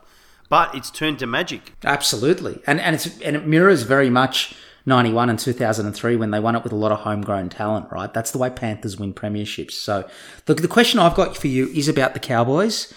but 0.49 0.73
it's 0.75 0.91
turned 0.91 1.19
to 1.19 1.27
magic. 1.27 1.73
Absolutely, 1.83 2.61
and 2.65 2.79
and 2.79 2.95
it's 2.95 3.19
and 3.21 3.35
it 3.35 3.45
mirrors 3.45 3.83
very 3.83 4.09
much 4.09 4.55
ninety 4.85 5.11
one 5.11 5.29
and 5.29 5.37
two 5.37 5.53
thousand 5.53 5.85
and 5.85 5.95
three 5.95 6.15
when 6.15 6.31
they 6.31 6.39
won 6.39 6.55
it 6.55 6.63
with 6.63 6.71
a 6.71 6.77
lot 6.77 6.91
of 6.91 6.99
homegrown 6.99 7.49
talent. 7.49 7.87
Right, 7.91 8.13
that's 8.13 8.31
the 8.31 8.37
way 8.37 8.49
Panthers 8.49 8.97
win 8.97 9.13
premierships. 9.13 9.71
So 9.71 10.09
the 10.45 10.53
the 10.53 10.67
question 10.67 10.99
I've 10.99 11.15
got 11.15 11.37
for 11.37 11.47
you 11.47 11.67
is 11.67 11.87
about 11.87 12.13
the 12.13 12.19
Cowboys, 12.19 12.93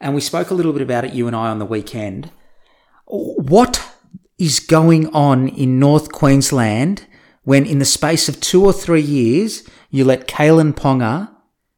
and 0.00 0.14
we 0.14 0.20
spoke 0.20 0.50
a 0.50 0.54
little 0.54 0.72
bit 0.72 0.82
about 0.82 1.04
it 1.04 1.12
you 1.12 1.26
and 1.26 1.36
I 1.36 1.48
on 1.48 1.58
the 1.58 1.66
weekend. 1.66 2.30
What 3.06 3.86
is 4.38 4.60
going 4.60 5.08
on 5.08 5.48
in 5.48 5.78
North 5.78 6.12
Queensland 6.12 7.06
when, 7.42 7.66
in 7.66 7.78
the 7.78 7.84
space 7.84 8.28
of 8.28 8.40
two 8.40 8.64
or 8.64 8.72
three 8.72 9.02
years, 9.02 9.68
you 9.90 10.04
let 10.04 10.28
Kalyn 10.28 10.72
Ponga 10.72 11.30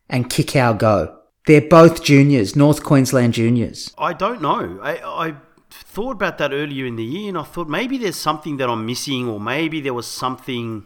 and 0.09 0.29
Kikau 0.29 0.79
go? 0.79 1.19
They're 1.47 1.61
both 1.61 2.05
juniors, 2.05 2.55
North 2.55 2.85
Queensland 2.85 3.35
juniors. 3.35 3.93
I 3.99 4.13
don't 4.13 4.41
know. 4.41 4.79
I, 4.83 4.99
I 5.29 5.35
thought 5.71 6.13
about 6.13 6.39
that 6.39 6.53
earlier 6.53 6.87
in 6.87 6.97
the 6.97 7.05
year, 7.05 7.29
and 7.31 7.39
I 7.39 7.43
thought 7.43 7.69
maybe 7.69 7.99
there's 7.99 8.17
something 8.17 8.59
that 8.59 8.69
I'm 8.71 8.87
missing, 8.87 9.29
or 9.29 9.41
maybe 9.41 9.81
there 9.81 9.95
was 9.95 10.07
something 10.07 10.85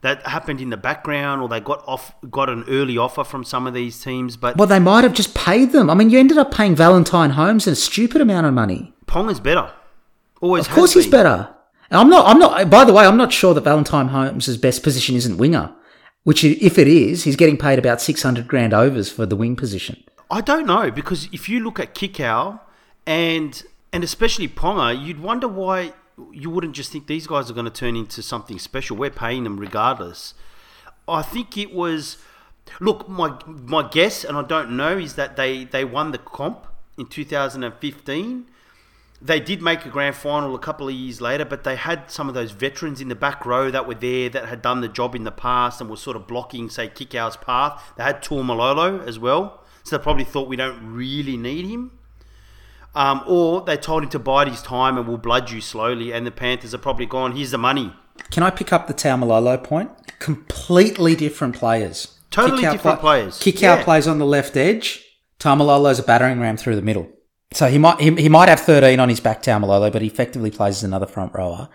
that 0.00 0.26
happened 0.26 0.60
in 0.60 0.70
the 0.70 0.76
background, 0.76 1.42
or 1.42 1.48
they 1.48 1.60
got 1.60 1.84
off 1.86 2.14
got 2.30 2.48
an 2.48 2.64
early 2.68 2.96
offer 2.96 3.22
from 3.22 3.44
some 3.44 3.66
of 3.66 3.74
these 3.74 4.02
teams. 4.02 4.36
But 4.36 4.56
Well, 4.56 4.66
they 4.66 4.78
might 4.78 5.04
have 5.04 5.12
just 5.12 5.34
paid 5.34 5.72
them. 5.72 5.90
I 5.90 5.94
mean, 5.94 6.10
you 6.10 6.18
ended 6.18 6.38
up 6.38 6.52
paying 6.52 6.74
Valentine 6.74 7.30
Holmes 7.30 7.66
a 7.66 7.76
stupid 7.76 8.20
amount 8.20 8.46
of 8.46 8.54
money. 8.54 8.94
Pong 9.06 9.30
is 9.30 9.40
better. 9.40 9.70
Always. 10.40 10.66
Of 10.66 10.72
course, 10.72 10.94
he's 10.94 11.06
better. 11.06 11.54
And 11.90 12.00
I'm 12.00 12.08
not. 12.08 12.26
I'm 12.26 12.38
not. 12.38 12.70
By 12.70 12.84
the 12.84 12.92
way, 12.92 13.04
I'm 13.04 13.18
not 13.18 13.32
sure 13.32 13.52
that 13.54 13.60
Valentine 13.64 14.08
Holmes' 14.08 14.56
best 14.56 14.82
position 14.82 15.14
isn't 15.16 15.36
winger. 15.36 15.74
Which, 16.24 16.44
if 16.44 16.78
it 16.78 16.86
is, 16.86 17.24
he's 17.24 17.36
getting 17.36 17.56
paid 17.56 17.78
about 17.78 18.00
six 18.00 18.22
hundred 18.22 18.46
grand 18.46 18.72
overs 18.72 19.10
for 19.10 19.26
the 19.26 19.36
wing 19.36 19.56
position. 19.56 20.02
I 20.30 20.40
don't 20.40 20.66
know 20.66 20.90
because 20.90 21.28
if 21.32 21.48
you 21.48 21.60
look 21.60 21.80
at 21.80 21.94
Kikau 21.94 22.60
and 23.06 23.62
and 23.92 24.04
especially 24.04 24.48
Ponga, 24.48 25.04
you'd 25.04 25.20
wonder 25.20 25.48
why 25.48 25.92
you 26.32 26.48
wouldn't 26.50 26.74
just 26.74 26.92
think 26.92 27.06
these 27.06 27.26
guys 27.26 27.50
are 27.50 27.54
going 27.54 27.66
to 27.66 27.70
turn 27.70 27.96
into 27.96 28.22
something 28.22 28.58
special. 28.58 28.96
We're 28.96 29.10
paying 29.10 29.44
them 29.44 29.58
regardless. 29.58 30.34
I 31.08 31.22
think 31.22 31.56
it 31.58 31.72
was. 31.72 32.18
Look, 32.80 33.08
my 33.08 33.38
my 33.46 33.88
guess, 33.88 34.24
and 34.24 34.36
I 34.36 34.42
don't 34.42 34.76
know, 34.76 34.96
is 34.96 35.14
that 35.16 35.36
they 35.36 35.64
they 35.64 35.84
won 35.84 36.12
the 36.12 36.18
comp 36.18 36.66
in 36.96 37.06
2015. 37.06 38.46
They 39.24 39.38
did 39.38 39.62
make 39.62 39.86
a 39.86 39.88
grand 39.88 40.16
final 40.16 40.52
a 40.52 40.58
couple 40.58 40.88
of 40.88 40.94
years 40.94 41.20
later, 41.20 41.44
but 41.44 41.62
they 41.62 41.76
had 41.76 42.10
some 42.10 42.28
of 42.28 42.34
those 42.34 42.50
veterans 42.50 43.00
in 43.00 43.08
the 43.08 43.14
back 43.14 43.46
row 43.46 43.70
that 43.70 43.86
were 43.86 43.94
there 43.94 44.28
that 44.28 44.48
had 44.48 44.62
done 44.62 44.80
the 44.80 44.88
job 44.88 45.14
in 45.14 45.22
the 45.22 45.30
past 45.30 45.80
and 45.80 45.88
were 45.88 45.96
sort 45.96 46.16
of 46.16 46.26
blocking, 46.26 46.68
say, 46.68 46.88
Kikau's 46.88 47.36
path. 47.36 47.92
They 47.96 48.02
had 48.02 48.20
Taumalolo 48.20 49.06
as 49.06 49.20
well, 49.20 49.62
so 49.84 49.96
they 49.96 50.02
probably 50.02 50.24
thought 50.24 50.48
we 50.48 50.56
don't 50.56 50.92
really 50.92 51.36
need 51.36 51.66
him. 51.66 51.92
Um, 52.96 53.22
or 53.26 53.60
they 53.62 53.76
told 53.76 54.02
him 54.02 54.10
to 54.10 54.18
bide 54.18 54.48
his 54.48 54.60
time 54.60 54.98
and 54.98 55.06
we'll 55.06 55.18
blood 55.18 55.50
you 55.52 55.60
slowly, 55.60 56.12
and 56.12 56.26
the 56.26 56.32
Panthers 56.32 56.74
are 56.74 56.78
probably 56.78 57.06
gone, 57.06 57.36
here's 57.36 57.52
the 57.52 57.58
money. 57.58 57.94
Can 58.32 58.42
I 58.42 58.50
pick 58.50 58.72
up 58.72 58.88
the 58.88 58.94
Taumalolo 58.94 59.62
point? 59.62 59.90
Completely 60.18 61.14
different 61.14 61.54
players. 61.54 62.18
Totally 62.32 62.62
different 62.62 63.00
players. 63.00 63.38
Kikau 63.38 63.60
Yeah. 63.60 63.84
plays 63.84 64.08
on 64.08 64.18
the 64.18 64.26
left 64.26 64.56
edge. 64.56 65.04
Taumalolo's 65.38 65.98
a 65.98 66.02
battering 66.02 66.40
ram 66.40 66.56
through 66.56 66.76
the 66.76 66.82
middle. 66.82 67.08
So 67.54 67.68
he 67.68 67.78
might 67.78 68.00
he, 68.00 68.14
he 68.14 68.28
might 68.28 68.48
have 68.48 68.60
13 68.60 68.98
on 69.00 69.08
his 69.08 69.20
back, 69.20 69.42
Taumalolo, 69.42 69.92
but 69.92 70.02
he 70.02 70.08
effectively 70.08 70.50
plays 70.50 70.76
as 70.78 70.84
another 70.84 71.06
front 71.06 71.32
rower. 71.34 71.68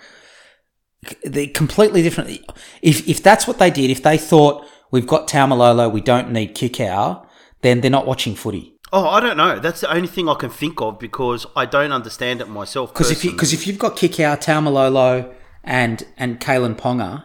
They're 1.24 1.48
completely 1.48 2.02
different. 2.02 2.42
If 2.82 3.08
if 3.08 3.22
that's 3.22 3.48
what 3.48 3.60
they 3.60 3.70
did, 3.70 3.90
if 3.90 4.04
they 4.04 4.18
thought 4.18 4.66
we've 4.92 5.08
got 5.08 5.28
Taumalolo, 5.28 5.92
we 5.92 6.02
don't 6.02 6.32
need 6.32 6.56
Kikau, 6.56 7.26
then 7.62 7.82
they're 7.82 7.92
not 7.92 8.08
watching 8.08 8.36
footy. 8.36 8.74
Oh, 8.94 9.08
I 9.08 9.20
don't 9.20 9.36
know. 9.36 9.60
That's 9.60 9.82
the 9.82 9.94
only 9.94 10.08
thing 10.08 10.30
I 10.30 10.36
can 10.36 10.50
think 10.50 10.80
of 10.82 10.98
because 10.98 11.46
I 11.56 11.66
don't 11.66 11.92
understand 11.92 12.40
it 12.40 12.48
myself. 12.48 12.94
Because 12.94 13.12
if 13.12 13.26
you 13.26 13.32
because 13.32 13.54
if 13.54 13.68
you've 13.68 13.80
got 13.80 13.98
Kikau, 13.98 14.38
Taumalolo, 14.38 15.34
and 15.64 16.06
and 16.18 16.40
Kalyn 16.40 16.76
Ponga, 16.76 17.24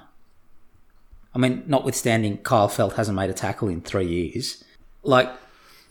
I 1.35 1.39
mean, 1.39 1.63
notwithstanding 1.67 2.39
Kyle 2.39 2.69
Feldt 2.69 2.95
hasn't 2.95 3.17
made 3.17 3.31
a 3.31 3.35
tackle 3.35 3.69
in 3.69 3.81
three 3.81 4.07
years, 4.07 4.65
like 5.03 5.31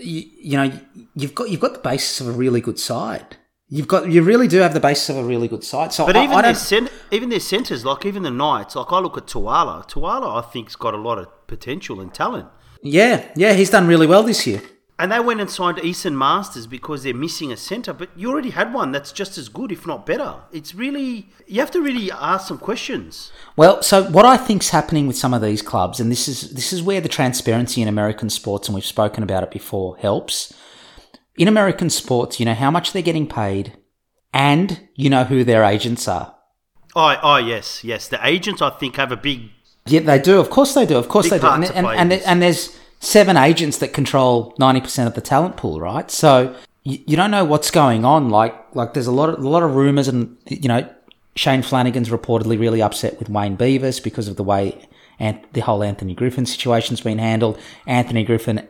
you, 0.04 0.30
you 0.42 0.58
know, 0.58 0.72
you've 1.16 1.36
got 1.36 1.50
you've 1.50 1.60
got 1.60 1.74
the 1.74 1.80
basis 1.80 2.22
of 2.22 2.28
a 2.28 2.32
really 2.32 2.62
good 2.62 2.80
side. 2.80 3.38
You've 3.70 3.88
got 3.88 4.12
you 4.12 4.22
really 4.22 4.48
do 4.48 4.58
have 4.60 4.74
the 4.74 4.80
basis 4.80 5.10
of 5.10 5.18
a 5.18 5.24
really 5.24 5.48
good 5.48 5.64
side. 5.64 5.94
So 5.94 6.06
But 6.06 6.18
I, 6.18 6.24
even 6.26 6.38
I 6.38 6.42
their 6.42 6.56
cent- 6.56 6.92
even 7.12 7.30
their 7.30 7.40
centres, 7.40 7.86
like 7.86 8.06
even 8.06 8.24
the 8.24 8.32
Knights, 8.32 8.76
like 8.76 8.92
I 8.92 9.00
look 9.00 9.18
at 9.18 9.28
Tuala. 9.28 9.86
Tuala, 9.88 10.36
I 10.36 10.42
think's 10.42 10.76
got 10.76 10.94
a 10.94 10.98
lot 10.98 11.18
of 11.18 11.48
potential 11.48 12.02
and 12.02 12.14
talent. 12.14 12.48
Yeah, 12.84 13.24
yeah, 13.36 13.54
he's 13.54 13.70
done 13.70 13.88
really 13.88 14.08
well 14.08 14.24
this 14.24 14.46
year. 14.46 14.62
And 15.02 15.12
they 15.12 15.20
went 15.20 15.42
and 15.42 15.50
signed 15.50 15.80
Eason 15.80 16.14
Masters 16.14 16.68
because 16.68 17.02
they're 17.02 17.16
missing 17.16 17.52
a 17.52 17.58
centre. 17.58 17.92
But 17.92 18.12
you 18.16 18.30
already 18.30 18.52
had 18.52 18.72
one 18.72 18.92
that's 18.92 19.12
just 19.12 19.36
as 19.36 19.50
good, 19.50 19.72
if 19.72 19.88
not 19.88 20.06
better. 20.06 20.36
It's 20.52 20.76
really 20.76 21.28
you 21.48 21.60
have 21.60 21.72
to 21.72 21.82
really 21.82 22.12
ask 22.12 22.48
some 22.48 22.60
questions. 22.60 23.32
Well, 23.56 23.82
so 23.82 24.04
what 24.04 24.26
I 24.26 24.38
think's 24.38 24.70
happening 24.70 25.08
with 25.08 25.18
some 25.18 25.34
of 25.34 25.42
these 25.42 25.64
clubs, 25.64 26.00
and 26.00 26.12
this 26.12 26.28
is 26.28 26.54
this 26.54 26.72
is 26.72 26.84
where 26.84 27.02
the 27.02 27.10
transparency 27.10 27.82
in 27.82 27.88
American 27.88 28.30
sports, 28.30 28.68
and 28.68 28.76
we've 28.76 28.86
spoken 28.86 29.24
about 29.24 29.42
it 29.42 29.50
before, 29.50 29.98
helps. 29.98 30.54
In 31.36 31.48
American 31.48 31.90
sports, 31.90 32.40
you 32.40 32.46
know 32.46 32.54
how 32.54 32.70
much 32.70 32.94
they're 32.94 33.02
getting 33.02 33.28
paid, 33.28 33.76
and 34.32 34.88
you 34.94 35.10
know 35.10 35.24
who 35.24 35.44
their 35.44 35.64
agents 35.64 36.08
are. 36.08 36.36
Oh, 36.96 37.18
oh 37.24 37.38
yes, 37.38 37.84
yes. 37.84 38.08
The 38.08 38.24
agents, 38.24 38.62
I 38.62 38.70
think, 38.70 38.98
have 38.98 39.12
a 39.12 39.18
big. 39.18 39.50
Yeah, 39.88 40.02
they 40.02 40.20
do. 40.20 40.40
Of 40.40 40.52
course 40.52 40.76
they 40.76 40.86
do. 40.86 40.98
Of 40.98 41.10
course 41.10 41.28
they 41.32 41.40
do. 41.40 41.48
And, 41.48 41.66
and, 41.66 41.88
and, 41.88 42.14
and 42.14 42.40
there's 42.40 42.78
seven 43.02 43.36
agents 43.36 43.80
that 43.80 43.92
control 43.92 44.56
90% 44.60 45.08
of 45.08 45.16
the 45.16 45.22
talent 45.22 45.58
pool, 45.58 45.82
right? 45.82 46.10
So 46.10 46.56
you, 46.84 47.00
you 47.06 47.18
don't 47.18 47.32
know 47.32 47.44
what's 47.44 47.72
going 47.72 48.06
on. 48.06 48.30
Like, 48.30 48.56
like 48.74 48.94
there's 48.94 49.08
a 49.08 49.12
lot 49.12 49.30
of, 49.30 49.44
a 49.44 49.50
lot 49.50 49.64
of 49.64 49.76
rumors 49.76 50.08
and, 50.08 50.38
you 50.48 50.70
know, 50.70 50.88
Shane 51.36 51.64
Flanagan's 51.64 52.10
reportedly 52.10 52.60
really 52.60 52.82
upset 52.82 53.18
with 53.20 53.30
Wayne 53.30 53.58
Beavis 53.58 54.02
because 54.02 54.28
of 54.28 54.36
the 54.36 54.44
way 54.44 54.88
and 55.20 55.40
the 55.54 55.62
whole 55.62 55.84
Anthony 55.84 56.14
Griffin 56.14 56.46
situation's 56.46 57.02
been 57.02 57.20
handled. 57.20 57.60
Anthony 57.86 58.24
Griffin 58.24 58.68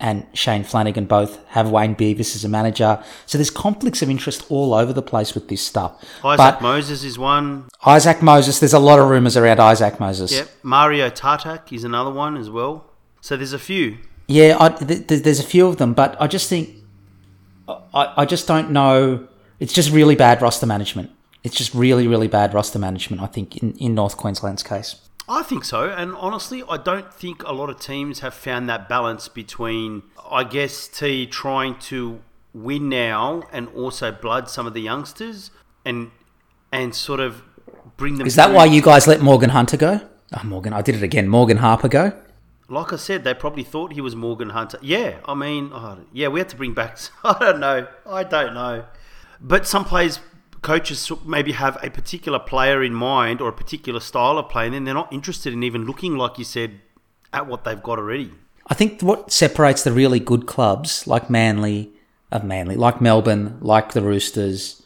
and 0.00 0.26
Shane 0.32 0.64
Flanagan 0.64 1.06
both 1.06 1.42
have 1.48 1.70
Wayne 1.70 1.94
Beavis 1.94 2.34
as 2.34 2.44
a 2.44 2.48
manager. 2.48 3.02
So 3.26 3.38
there's 3.38 3.50
conflicts 3.50 4.02
of 4.02 4.10
interest 4.10 4.44
all 4.50 4.74
over 4.74 4.92
the 4.92 5.02
place 5.02 5.34
with 5.34 5.48
this 5.48 5.62
stuff. 5.62 6.02
Isaac 6.24 6.36
but 6.38 6.62
Moses 6.62 7.04
is 7.04 7.18
one. 7.18 7.68
Isaac 7.86 8.22
Moses, 8.22 8.58
there's 8.58 8.72
a 8.72 8.78
lot 8.78 8.98
of 8.98 9.08
rumors 9.08 9.36
around 9.36 9.60
Isaac 9.60 10.00
Moses. 10.00 10.32
Yep. 10.32 10.48
Mario 10.62 11.10
Tartak 11.10 11.72
is 11.72 11.84
another 11.84 12.10
one 12.10 12.36
as 12.36 12.50
well. 12.50 12.90
So 13.24 13.38
there's 13.38 13.54
a 13.54 13.58
few. 13.58 13.96
Yeah, 14.28 14.58
I, 14.60 14.68
th- 14.68 15.06
th- 15.06 15.22
there's 15.22 15.40
a 15.40 15.44
few 15.44 15.66
of 15.66 15.78
them, 15.78 15.94
but 15.94 16.14
I 16.20 16.26
just 16.26 16.50
think 16.50 16.68
I, 17.66 18.12
I 18.18 18.26
just 18.26 18.46
don't 18.46 18.70
know. 18.70 19.26
It's 19.58 19.72
just 19.72 19.90
really 19.90 20.14
bad 20.14 20.42
roster 20.42 20.66
management. 20.66 21.10
It's 21.42 21.56
just 21.56 21.72
really, 21.72 22.06
really 22.06 22.28
bad 22.28 22.52
roster 22.52 22.78
management. 22.78 23.22
I 23.22 23.26
think 23.26 23.56
in, 23.56 23.72
in 23.78 23.94
North 23.94 24.18
Queensland's 24.18 24.62
case. 24.62 24.96
I 25.26 25.42
think 25.42 25.64
so, 25.64 25.88
and 25.88 26.14
honestly, 26.16 26.62
I 26.68 26.76
don't 26.76 27.14
think 27.14 27.42
a 27.44 27.54
lot 27.54 27.70
of 27.70 27.80
teams 27.80 28.20
have 28.20 28.34
found 28.34 28.68
that 28.68 28.90
balance 28.90 29.28
between, 29.28 30.02
I 30.30 30.44
guess, 30.44 30.86
T 30.86 31.24
trying 31.24 31.78
to 31.88 32.20
win 32.52 32.90
now 32.90 33.44
and 33.50 33.68
also 33.68 34.12
blood 34.12 34.50
some 34.50 34.66
of 34.66 34.74
the 34.74 34.82
youngsters 34.82 35.50
and 35.82 36.10
and 36.70 36.94
sort 36.94 37.20
of 37.20 37.40
bring 37.96 38.18
them. 38.18 38.26
Is 38.26 38.36
that 38.36 38.48
through. 38.48 38.56
why 38.56 38.64
you 38.66 38.82
guys 38.82 39.06
let 39.06 39.22
Morgan 39.22 39.48
Hunter 39.48 39.78
go? 39.78 40.02
Oh, 40.36 40.44
Morgan, 40.44 40.74
I 40.74 40.82
did 40.82 40.94
it 40.94 41.02
again. 41.02 41.26
Morgan 41.26 41.56
Harper 41.56 41.88
go. 41.88 42.12
Like 42.68 42.92
I 42.92 42.96
said, 42.96 43.24
they 43.24 43.34
probably 43.34 43.62
thought 43.62 43.92
he 43.92 44.00
was 44.00 44.16
Morgan 44.16 44.50
Hunter. 44.50 44.78
Yeah, 44.80 45.18
I 45.26 45.34
mean, 45.34 45.70
oh, 45.72 45.98
yeah, 46.12 46.28
we 46.28 46.40
had 46.40 46.48
to 46.50 46.56
bring 46.56 46.72
back. 46.72 46.98
I 47.24 47.36
don't 47.38 47.60
know. 47.60 47.86
I 48.06 48.24
don't 48.24 48.54
know. 48.54 48.84
But 49.40 49.66
some 49.66 49.84
players, 49.84 50.20
coaches 50.62 51.10
maybe 51.26 51.52
have 51.52 51.78
a 51.82 51.90
particular 51.90 52.38
player 52.38 52.82
in 52.82 52.94
mind 52.94 53.40
or 53.40 53.48
a 53.48 53.52
particular 53.52 54.00
style 54.00 54.38
of 54.38 54.48
play, 54.48 54.66
and 54.66 54.74
then 54.74 54.84
they're 54.84 54.94
not 54.94 55.12
interested 55.12 55.52
in 55.52 55.62
even 55.62 55.84
looking, 55.84 56.16
like 56.16 56.38
you 56.38 56.44
said, 56.44 56.80
at 57.32 57.46
what 57.46 57.64
they've 57.64 57.82
got 57.82 57.98
already. 57.98 58.32
I 58.66 58.74
think 58.74 59.02
what 59.02 59.30
separates 59.30 59.84
the 59.84 59.92
really 59.92 60.20
good 60.20 60.46
clubs 60.46 61.06
like 61.06 61.28
Manly, 61.28 61.92
of 62.32 62.44
Manly, 62.44 62.76
like 62.76 63.00
Melbourne, 63.00 63.58
like 63.60 63.92
the 63.92 64.00
Roosters, 64.00 64.82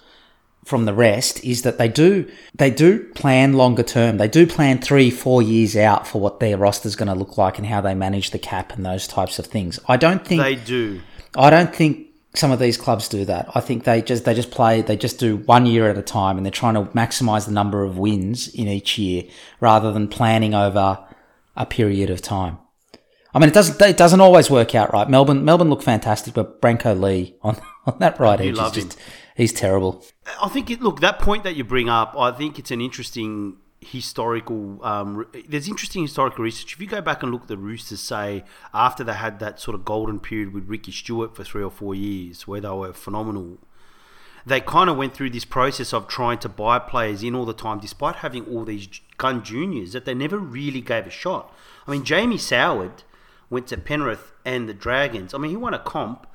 from 0.69 0.85
the 0.85 0.93
rest 0.93 1.43
is 1.43 1.63
that 1.63 1.79
they 1.79 1.89
do 1.89 2.31
they 2.55 2.71
do 2.71 3.05
plan 3.15 3.55
longer 3.55 3.83
term. 3.83 4.19
They 4.19 4.29
do 4.29 4.47
plan 4.47 4.81
three, 4.81 5.11
four 5.11 5.41
years 5.41 5.75
out 5.77 6.07
for 6.07 6.21
what 6.21 6.41
their 6.41 6.59
roster's 6.59 6.95
going 6.95 7.09
to 7.09 7.15
look 7.15 7.39
like 7.39 7.57
and 7.57 7.67
how 7.67 7.81
they 7.81 7.95
manage 7.95 8.31
the 8.33 8.39
cap 8.39 8.75
and 8.75 8.85
those 8.85 9.09
types 9.09 9.39
of 9.39 9.47
things. 9.47 9.81
I 9.89 9.97
don't 9.97 10.25
think 10.27 10.43
They 10.43 10.57
do. 10.57 11.01
I 11.35 11.49
don't 11.49 11.75
think 11.75 12.09
some 12.35 12.51
of 12.51 12.59
these 12.59 12.77
clubs 12.77 13.09
do 13.09 13.25
that. 13.25 13.49
I 13.55 13.61
think 13.61 13.85
they 13.85 14.03
just 14.03 14.27
they 14.27 14.35
just 14.35 14.51
play 14.51 14.83
they 14.83 14.97
just 14.97 15.19
do 15.19 15.39
one 15.39 15.65
year 15.65 15.89
at 15.89 15.97
a 15.97 16.03
time 16.03 16.37
and 16.37 16.45
they're 16.45 16.51
trying 16.51 16.75
to 16.75 16.83
maximize 16.93 17.47
the 17.47 17.53
number 17.53 17.83
of 17.83 17.97
wins 17.97 18.49
in 18.49 18.69
each 18.69 18.99
year 18.99 19.25
rather 19.61 19.91
than 19.91 20.07
planning 20.07 20.53
over 20.53 20.99
a 21.57 21.65
period 21.65 22.11
of 22.11 22.21
time. 22.21 22.59
I 23.35 23.39
mean, 23.39 23.49
it 23.49 23.55
doesn't 23.55 23.81
it 23.81 23.97
doesn't 23.97 24.21
always 24.21 24.51
work 24.51 24.75
out 24.75 24.93
right. 24.93 25.09
Melbourne 25.09 25.45
Melbourne 25.45 25.71
look 25.71 25.83
fantastic, 25.83 26.35
but 26.35 26.61
Brenko 26.61 27.01
Lee 27.01 27.37
on, 27.43 27.57
on 27.87 27.99
that 28.01 28.21
right 28.21 28.41
edge 28.41 28.59
is 28.59 28.71
just 28.73 28.99
he's 29.37 29.53
terrible. 29.53 30.05
I 30.43 30.49
think 30.49 30.71
it, 30.71 30.81
look 30.81 31.01
that 31.01 31.19
point 31.19 31.45
that 31.45 31.57
you 31.57 31.65
bring 31.65 31.89
up. 31.89 32.15
I 32.17 32.33
think 32.33 32.59
it's 32.59 32.71
an 32.71 32.81
interesting 32.81 33.57
historical. 33.81 34.85
Um, 34.85 35.17
re- 35.17 35.43
there's 35.49 35.69
interesting 35.69 36.03
historical 36.03 36.45
research. 36.45 36.75
If 36.75 36.81
you 36.81 36.87
go 36.87 37.01
back 37.01 37.23
and 37.23 37.33
look 37.33 37.43
at 37.43 37.49
the 37.49 37.57
Roosters, 37.57 38.01
say 38.01 38.45
after 38.75 39.05
they 39.05 39.15
had 39.15 39.39
that 39.41 39.61
sort 39.61 39.75
of 39.75 39.85
golden 39.85 40.21
period 40.21 40.53
with 40.53 40.69
Ricky 40.69 40.93
Stuart 40.93 41.37
for 41.37 41.45
three 41.45 41.63
or 41.63 41.71
four 41.71 41.95
years, 41.95 42.47
where 42.47 42.61
they 42.61 42.69
were 42.69 42.93
phenomenal, 42.93 43.59
they 44.45 44.61
kind 44.61 44.89
of 44.89 44.97
went 44.97 45.15
through 45.15 45.31
this 45.31 45.45
process 45.45 45.93
of 45.93 46.09
trying 46.09 46.39
to 46.39 46.49
buy 46.49 46.79
players 46.79 47.23
in 47.23 47.35
all 47.35 47.45
the 47.45 47.53
time, 47.53 47.79
despite 47.79 48.17
having 48.17 48.45
all 48.47 48.65
these 48.65 48.89
gun 49.17 49.43
juniors 49.43 49.93
that 49.93 50.05
they 50.05 50.15
never 50.15 50.39
really 50.39 50.81
gave 50.81 51.07
a 51.07 51.11
shot. 51.11 51.55
I 51.87 51.91
mean, 51.93 52.05
Jamie 52.05 52.37
Soward 52.39 53.05
went 53.51 53.67
to 53.69 53.77
Penrith 53.77 54.33
and 54.45 54.69
the 54.69 54.75
Dragons. 54.75 55.35
I 55.35 55.39
mean, 55.39 55.51
he 55.51 55.57
won 55.57 55.75
a 55.75 55.79
comp. 55.79 56.27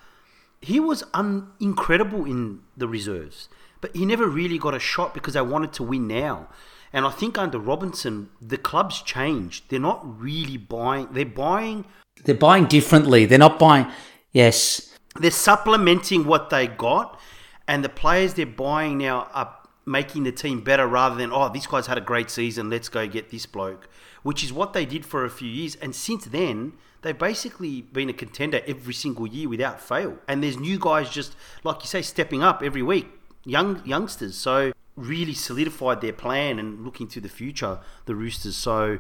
He 0.61 0.79
was 0.79 1.03
un- 1.13 1.51
incredible 1.59 2.25
in 2.25 2.61
the 2.77 2.87
reserves, 2.87 3.49
but 3.83 3.93
he 3.93 4.05
never 4.05 4.27
really 4.29 4.57
got 4.57 4.73
a 4.73 4.79
shot 4.79 5.13
because 5.13 5.33
they 5.33 5.41
wanted 5.41 5.73
to 5.73 5.83
win 5.83 6.07
now. 6.07 6.47
And 6.93 7.05
I 7.05 7.09
think 7.09 7.37
under 7.37 7.59
Robinson, 7.59 8.29
the 8.41 8.57
club's 8.57 9.01
changed. 9.01 9.65
They're 9.67 9.77
not 9.77 9.99
really 10.21 10.55
buying. 10.55 11.09
They're 11.11 11.25
buying. 11.25 11.83
They're 12.23 12.33
buying 12.33 12.67
differently. 12.67 13.25
They're 13.25 13.37
not 13.37 13.59
buying. 13.59 13.87
Yes, 14.31 14.97
They're 15.19 15.31
supplementing 15.31 16.25
what 16.25 16.49
they 16.49 16.67
got, 16.67 17.19
and 17.67 17.83
the 17.83 17.89
players 17.89 18.35
they're 18.35 18.45
buying 18.45 18.99
now 18.99 19.29
are 19.33 19.53
making 19.85 20.23
the 20.23 20.31
team 20.31 20.61
better 20.61 20.87
rather 20.87 21.15
than 21.15 21.29
oh 21.33 21.49
this 21.49 21.67
guy's 21.67 21.87
had 21.87 21.97
a 21.97 22.01
great 22.01 22.29
season. 22.29 22.69
Let's 22.69 22.87
go 22.87 23.05
get 23.05 23.31
this 23.31 23.45
bloke, 23.45 23.89
which 24.23 24.45
is 24.45 24.53
what 24.53 24.71
they 24.71 24.85
did 24.85 25.05
for 25.05 25.25
a 25.25 25.29
few 25.29 25.49
years. 25.49 25.75
And 25.75 25.93
since 25.93 26.23
then, 26.23 26.73
they've 27.01 27.17
basically 27.17 27.81
been 27.81 28.09
a 28.09 28.13
contender 28.13 28.61
every 28.65 28.93
single 28.93 29.27
year 29.27 29.49
without 29.49 29.81
fail. 29.81 30.19
And 30.25 30.41
there's 30.41 30.57
new 30.57 30.79
guys 30.79 31.09
just 31.09 31.35
like 31.65 31.81
you 31.81 31.87
say 31.87 32.01
stepping 32.01 32.41
up 32.41 32.63
every 32.63 32.81
week, 32.81 33.07
young 33.45 33.81
youngsters. 33.85 34.35
So 34.35 34.73
really 34.95 35.33
solidified 35.33 36.01
their 36.01 36.13
plan 36.13 36.59
and 36.59 36.83
looking 36.83 37.07
to 37.07 37.21
the 37.21 37.29
future. 37.29 37.79
The 38.05 38.15
Roosters. 38.15 38.55
So, 38.55 38.99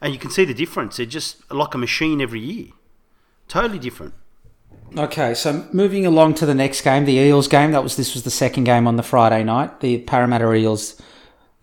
and 0.00 0.12
you 0.12 0.18
can 0.18 0.30
see 0.30 0.44
the 0.44 0.54
difference. 0.54 0.96
They're 0.96 1.06
just 1.06 1.50
like 1.52 1.74
a 1.74 1.78
machine 1.78 2.20
every 2.20 2.40
year. 2.40 2.68
Totally 3.48 3.78
different. 3.78 4.14
Okay, 4.96 5.34
so 5.34 5.66
moving 5.72 6.06
along 6.06 6.34
to 6.34 6.46
the 6.46 6.54
next 6.54 6.82
game, 6.82 7.04
the 7.04 7.14
Eels 7.14 7.48
game. 7.48 7.72
That 7.72 7.82
was 7.82 7.96
this 7.96 8.14
was 8.14 8.22
the 8.22 8.30
second 8.30 8.64
game 8.64 8.86
on 8.86 8.96
the 8.96 9.02
Friday 9.02 9.42
night. 9.42 9.80
The 9.80 9.98
Parramatta 9.98 10.52
Eels, 10.52 11.00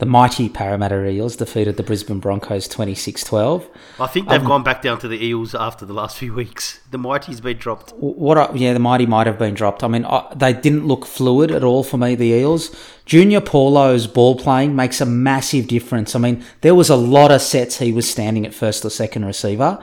the 0.02 0.08
mighty 0.08 0.50
Parramatta 0.50 1.08
Eels, 1.08 1.36
defeated 1.36 1.78
the 1.78 1.84
Brisbane 1.84 2.18
Broncos 2.18 2.68
26-12. 2.68 3.68
I 4.00 4.08
think 4.08 4.28
they've 4.28 4.42
um, 4.42 4.48
gone 4.48 4.64
back 4.64 4.82
down 4.82 4.98
to 4.98 5.08
the 5.08 5.24
Eels 5.24 5.54
after 5.54 5.86
the 5.86 5.94
last 5.94 6.18
few 6.18 6.34
weeks. 6.34 6.80
The 6.90 6.98
Mighty's 6.98 7.40
been 7.40 7.58
dropped. 7.58 7.92
What? 7.92 8.36
I, 8.36 8.52
yeah, 8.56 8.74
the 8.74 8.80
mighty 8.80 9.06
might 9.06 9.28
have 9.28 9.38
been 9.38 9.54
dropped. 9.54 9.84
I 9.84 9.88
mean, 9.88 10.04
I, 10.06 10.34
they 10.36 10.54
didn't 10.54 10.88
look 10.88 11.06
fluid 11.06 11.52
at 11.52 11.64
all 11.64 11.84
for 11.84 12.00
me. 12.00 12.16
The 12.16 12.30
Eels, 12.30 12.76
Junior 13.06 13.42
Paulo's 13.42 14.08
ball 14.08 14.36
playing 14.36 14.76
makes 14.76 15.02
a 15.02 15.06
massive 15.06 15.68
difference. 15.68 16.16
I 16.16 16.20
mean, 16.20 16.44
there 16.62 16.74
was 16.74 16.90
a 16.90 16.96
lot 16.96 17.30
of 17.30 17.40
sets 17.40 17.78
he 17.78 17.94
was 17.94 18.10
standing 18.10 18.44
at 18.44 18.56
first 18.56 18.84
or 18.84 18.90
second 18.90 19.26
receiver. 19.26 19.80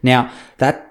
Now 0.00 0.30
that 0.58 0.85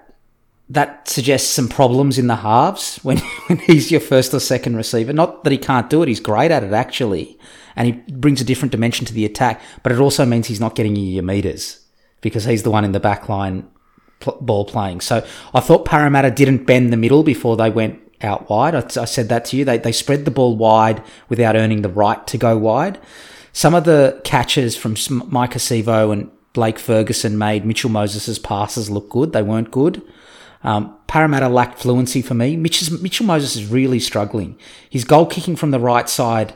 that 0.68 1.08
suggests 1.08 1.48
some 1.48 1.68
problems 1.68 2.18
in 2.18 2.26
the 2.26 2.36
halves 2.36 2.96
when, 3.02 3.18
when 3.46 3.58
he's 3.58 3.90
your 3.90 4.00
first 4.00 4.34
or 4.34 4.40
second 4.40 4.76
receiver. 4.76 5.12
Not 5.12 5.44
that 5.44 5.52
he 5.52 5.58
can't 5.58 5.90
do 5.90 6.02
it; 6.02 6.08
he's 6.08 6.20
great 6.20 6.50
at 6.50 6.64
it 6.64 6.72
actually, 6.72 7.38
and 7.74 7.86
he 7.86 7.92
brings 8.12 8.40
a 8.40 8.44
different 8.44 8.72
dimension 8.72 9.06
to 9.06 9.14
the 9.14 9.24
attack. 9.24 9.60
But 9.82 9.92
it 9.92 10.00
also 10.00 10.24
means 10.24 10.46
he's 10.46 10.60
not 10.60 10.74
getting 10.74 10.96
you 10.96 11.04
your 11.04 11.22
meters 11.22 11.80
because 12.20 12.44
he's 12.44 12.62
the 12.62 12.70
one 12.70 12.84
in 12.84 12.92
the 12.92 13.00
back 13.00 13.28
line 13.28 13.68
pl- 14.20 14.38
ball 14.40 14.64
playing. 14.64 15.00
So 15.00 15.26
I 15.54 15.60
thought 15.60 15.84
Parramatta 15.84 16.30
didn't 16.30 16.64
bend 16.64 16.92
the 16.92 16.96
middle 16.96 17.22
before 17.22 17.56
they 17.56 17.70
went 17.70 18.00
out 18.22 18.48
wide. 18.48 18.74
I, 18.74 19.04
said 19.04 19.28
that 19.28 19.44
to 19.46 19.56
you. 19.56 19.64
They, 19.64 19.78
they 19.78 19.92
spread 19.92 20.24
the 20.24 20.30
ball 20.30 20.56
wide 20.56 21.02
without 21.28 21.56
earning 21.56 21.82
the 21.82 21.88
right 21.88 22.26
to 22.28 22.38
go 22.38 22.56
wide. 22.56 22.98
Some 23.52 23.74
of 23.74 23.84
the 23.84 24.20
catches 24.24 24.76
from 24.76 24.94
Maika 24.94 25.58
Sivo 25.58 26.12
and 26.12 26.30
Blake 26.52 26.78
Ferguson 26.78 27.38
made 27.38 27.64
Mitchell 27.64 27.90
Moses' 27.90 28.38
passes 28.38 28.90
look 28.90 29.10
good. 29.10 29.32
They 29.32 29.42
weren't 29.42 29.70
good. 29.70 30.02
Um, 30.66 30.98
Parramatta 31.06 31.48
lacked 31.48 31.78
fluency 31.78 32.20
for 32.20 32.34
me. 32.34 32.56
Mitch's, 32.56 32.90
Mitchell 32.90 33.24
Moses 33.24 33.54
is 33.54 33.66
really 33.66 34.00
struggling. 34.00 34.58
His 34.90 35.04
goal 35.04 35.24
kicking 35.24 35.54
from 35.54 35.70
the 35.70 35.78
right 35.78 36.08
side 36.08 36.54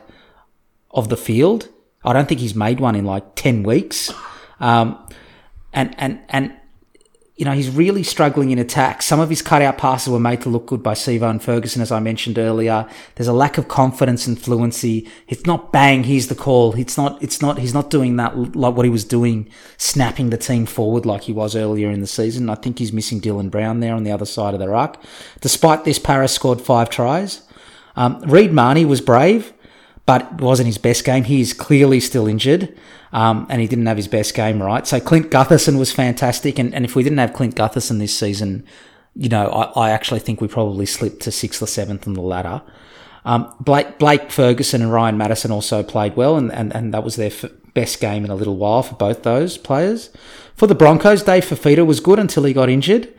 of 0.91 1.09
the 1.09 1.17
field, 1.17 1.69
I 2.05 2.13
don't 2.13 2.29
think 2.29 2.41
he's 2.41 2.57
made 2.57 2.81
one 2.81 2.97
in 2.97 3.05
like 3.05 3.37
10 3.37 3.63
weeks. 3.63 4.13
Um, 4.59 4.99
and, 5.73 5.95
and, 5.97 6.21
and, 6.29 6.57
you 7.41 7.47
know, 7.47 7.53
he's 7.53 7.71
really 7.71 8.03
struggling 8.03 8.51
in 8.51 8.59
attack. 8.59 9.01
Some 9.01 9.19
of 9.19 9.31
his 9.31 9.41
cutout 9.41 9.79
passes 9.79 10.13
were 10.13 10.21
made 10.21 10.43
to 10.43 10.51
look 10.51 10.67
good 10.67 10.83
by 10.83 10.93
Sivo 10.93 11.31
and 11.31 11.43
Ferguson, 11.43 11.81
as 11.81 11.91
I 11.91 11.99
mentioned 11.99 12.39
earlier. 12.39 12.87
There's 13.15 13.29
a 13.29 13.33
lack 13.33 13.57
of 13.57 13.67
confidence 13.67 14.27
and 14.27 14.39
fluency. 14.39 15.09
It's 15.27 15.47
not 15.47 15.73
bang, 15.73 16.05
here's 16.05 16.27
the 16.27 16.35
call. 16.35 16.75
It's 16.75 16.99
not, 16.99 17.21
it's 17.23 17.41
not, 17.41 17.59
he's 17.59 17.73
not 17.73 17.89
doing 17.89 18.17
that 18.17 18.55
like 18.55 18.75
what 18.75 18.85
he 18.85 18.91
was 18.91 19.07
doing, 19.07 19.49
snapping 19.79 20.29
the 20.29 20.37
team 20.37 20.67
forward 20.67 21.07
like 21.07 21.23
he 21.23 21.33
was 21.33 21.57
earlier 21.57 21.89
in 21.91 22.03
the 22.03 22.07
season. 22.07 22.51
I 22.51 22.57
think 22.57 22.79
he's 22.79 22.93
missing 22.93 23.23
Dylan 23.23 23.51
Brown 23.51 23.81
there 23.81 23.95
on 23.95 24.05
the 24.05 24.13
other 24.13 24.27
side 24.27 24.53
of 24.53 24.61
the 24.61 24.69
ruck. 24.69 25.03
Despite 25.41 25.87
this, 25.87 25.99
Paris 25.99 26.35
scored 26.35 26.61
five 26.61 26.91
tries. 26.91 27.41
Um, 27.97 28.21
Reed 28.21 28.51
Marnie 28.51 28.87
was 28.87 29.01
brave, 29.01 29.55
but 30.11 30.23
it 30.23 30.41
wasn't 30.41 30.67
his 30.67 30.77
best 30.77 31.05
game. 31.05 31.23
He 31.23 31.41
is 31.41 31.53
clearly 31.53 32.01
still 32.01 32.27
injured, 32.27 32.77
um, 33.13 33.47
and 33.49 33.61
he 33.61 33.69
didn't 33.69 33.87
have 33.87 33.97
his 33.97 34.09
best 34.09 34.35
game 34.35 34.61
right. 34.61 34.85
So 34.85 34.99
Clint 34.99 35.31
Gutherson 35.31 35.79
was 35.79 35.93
fantastic, 35.93 36.59
and, 36.59 36.75
and 36.75 36.85
if 36.85 36.97
we 36.97 37.05
didn't 37.05 37.19
have 37.19 37.33
Clint 37.33 37.55
Gutherson 37.55 38.01
this 38.01 38.13
season, 38.19 38.67
you 39.15 39.29
know, 39.29 39.47
I, 39.47 39.87
I 39.87 39.91
actually 39.91 40.19
think 40.19 40.41
we 40.41 40.49
probably 40.49 40.85
slipped 40.85 41.21
to 41.21 41.31
sixth 41.31 41.63
or 41.63 41.69
seventh 41.69 42.09
on 42.09 42.15
the 42.15 42.23
ladder. 42.23 42.61
Um, 43.25 43.55
Blake, 43.61 44.01
Blake 44.01 44.33
Ferguson 44.33 44.83
and 44.83 44.93
Ryan 44.93 45.17
Matterson 45.17 45.53
also 45.53 45.85
played 45.85 46.17
well, 46.17 46.37
and, 46.37 46.51
and, 46.51 46.75
and 46.75 46.93
that 46.93 47.05
was 47.05 47.15
their 47.15 47.31
f- 47.31 47.45
best 47.75 48.01
game 48.01 48.25
in 48.25 48.33
a 48.33 48.35
little 48.35 48.57
while 48.57 48.83
for 48.83 48.97
both 48.97 49.23
those 49.23 49.59
players. 49.59 50.11
For 50.57 50.67
the 50.67 50.75
Broncos, 50.75 51.23
Dave 51.23 51.45
Fifita 51.45 51.87
was 51.87 52.01
good 52.01 52.19
until 52.19 52.43
he 52.43 52.53
got 52.53 52.69
injured. 52.69 53.15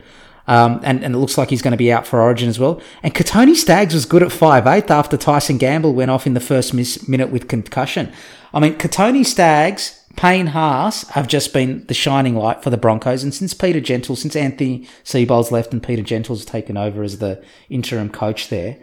Um, 0.46 0.80
and, 0.82 1.04
and 1.04 1.14
it 1.14 1.18
looks 1.18 1.38
like 1.38 1.50
he's 1.50 1.62
going 1.62 1.72
to 1.72 1.76
be 1.78 1.92
out 1.92 2.06
for 2.06 2.20
Origin 2.20 2.48
as 2.48 2.58
well. 2.58 2.80
And 3.02 3.14
Kotoni 3.14 3.54
Staggs 3.54 3.94
was 3.94 4.04
good 4.04 4.22
at 4.22 4.30
5'8 4.30 4.90
after 4.90 5.16
Tyson 5.16 5.58
Gamble 5.58 5.94
went 5.94 6.10
off 6.10 6.26
in 6.26 6.34
the 6.34 6.40
first 6.40 6.74
minute 7.08 7.30
with 7.30 7.48
concussion. 7.48 8.12
I 8.52 8.60
mean, 8.60 8.74
Kotoni 8.74 9.24
Staggs, 9.24 10.04
Payne 10.16 10.48
Haas 10.48 11.08
have 11.10 11.26
just 11.26 11.52
been 11.52 11.86
the 11.86 11.94
shining 11.94 12.36
light 12.36 12.62
for 12.62 12.70
the 12.70 12.76
Broncos. 12.76 13.22
And 13.22 13.32
since 13.32 13.54
Peter 13.54 13.80
Gentle, 13.80 14.16
since 14.16 14.36
Anthony 14.36 14.86
Seibold's 15.04 15.52
left 15.52 15.72
and 15.72 15.82
Peter 15.82 16.02
Gentle's 16.02 16.44
taken 16.44 16.76
over 16.76 17.02
as 17.02 17.18
the 17.18 17.42
interim 17.70 18.10
coach 18.10 18.48
there, 18.48 18.78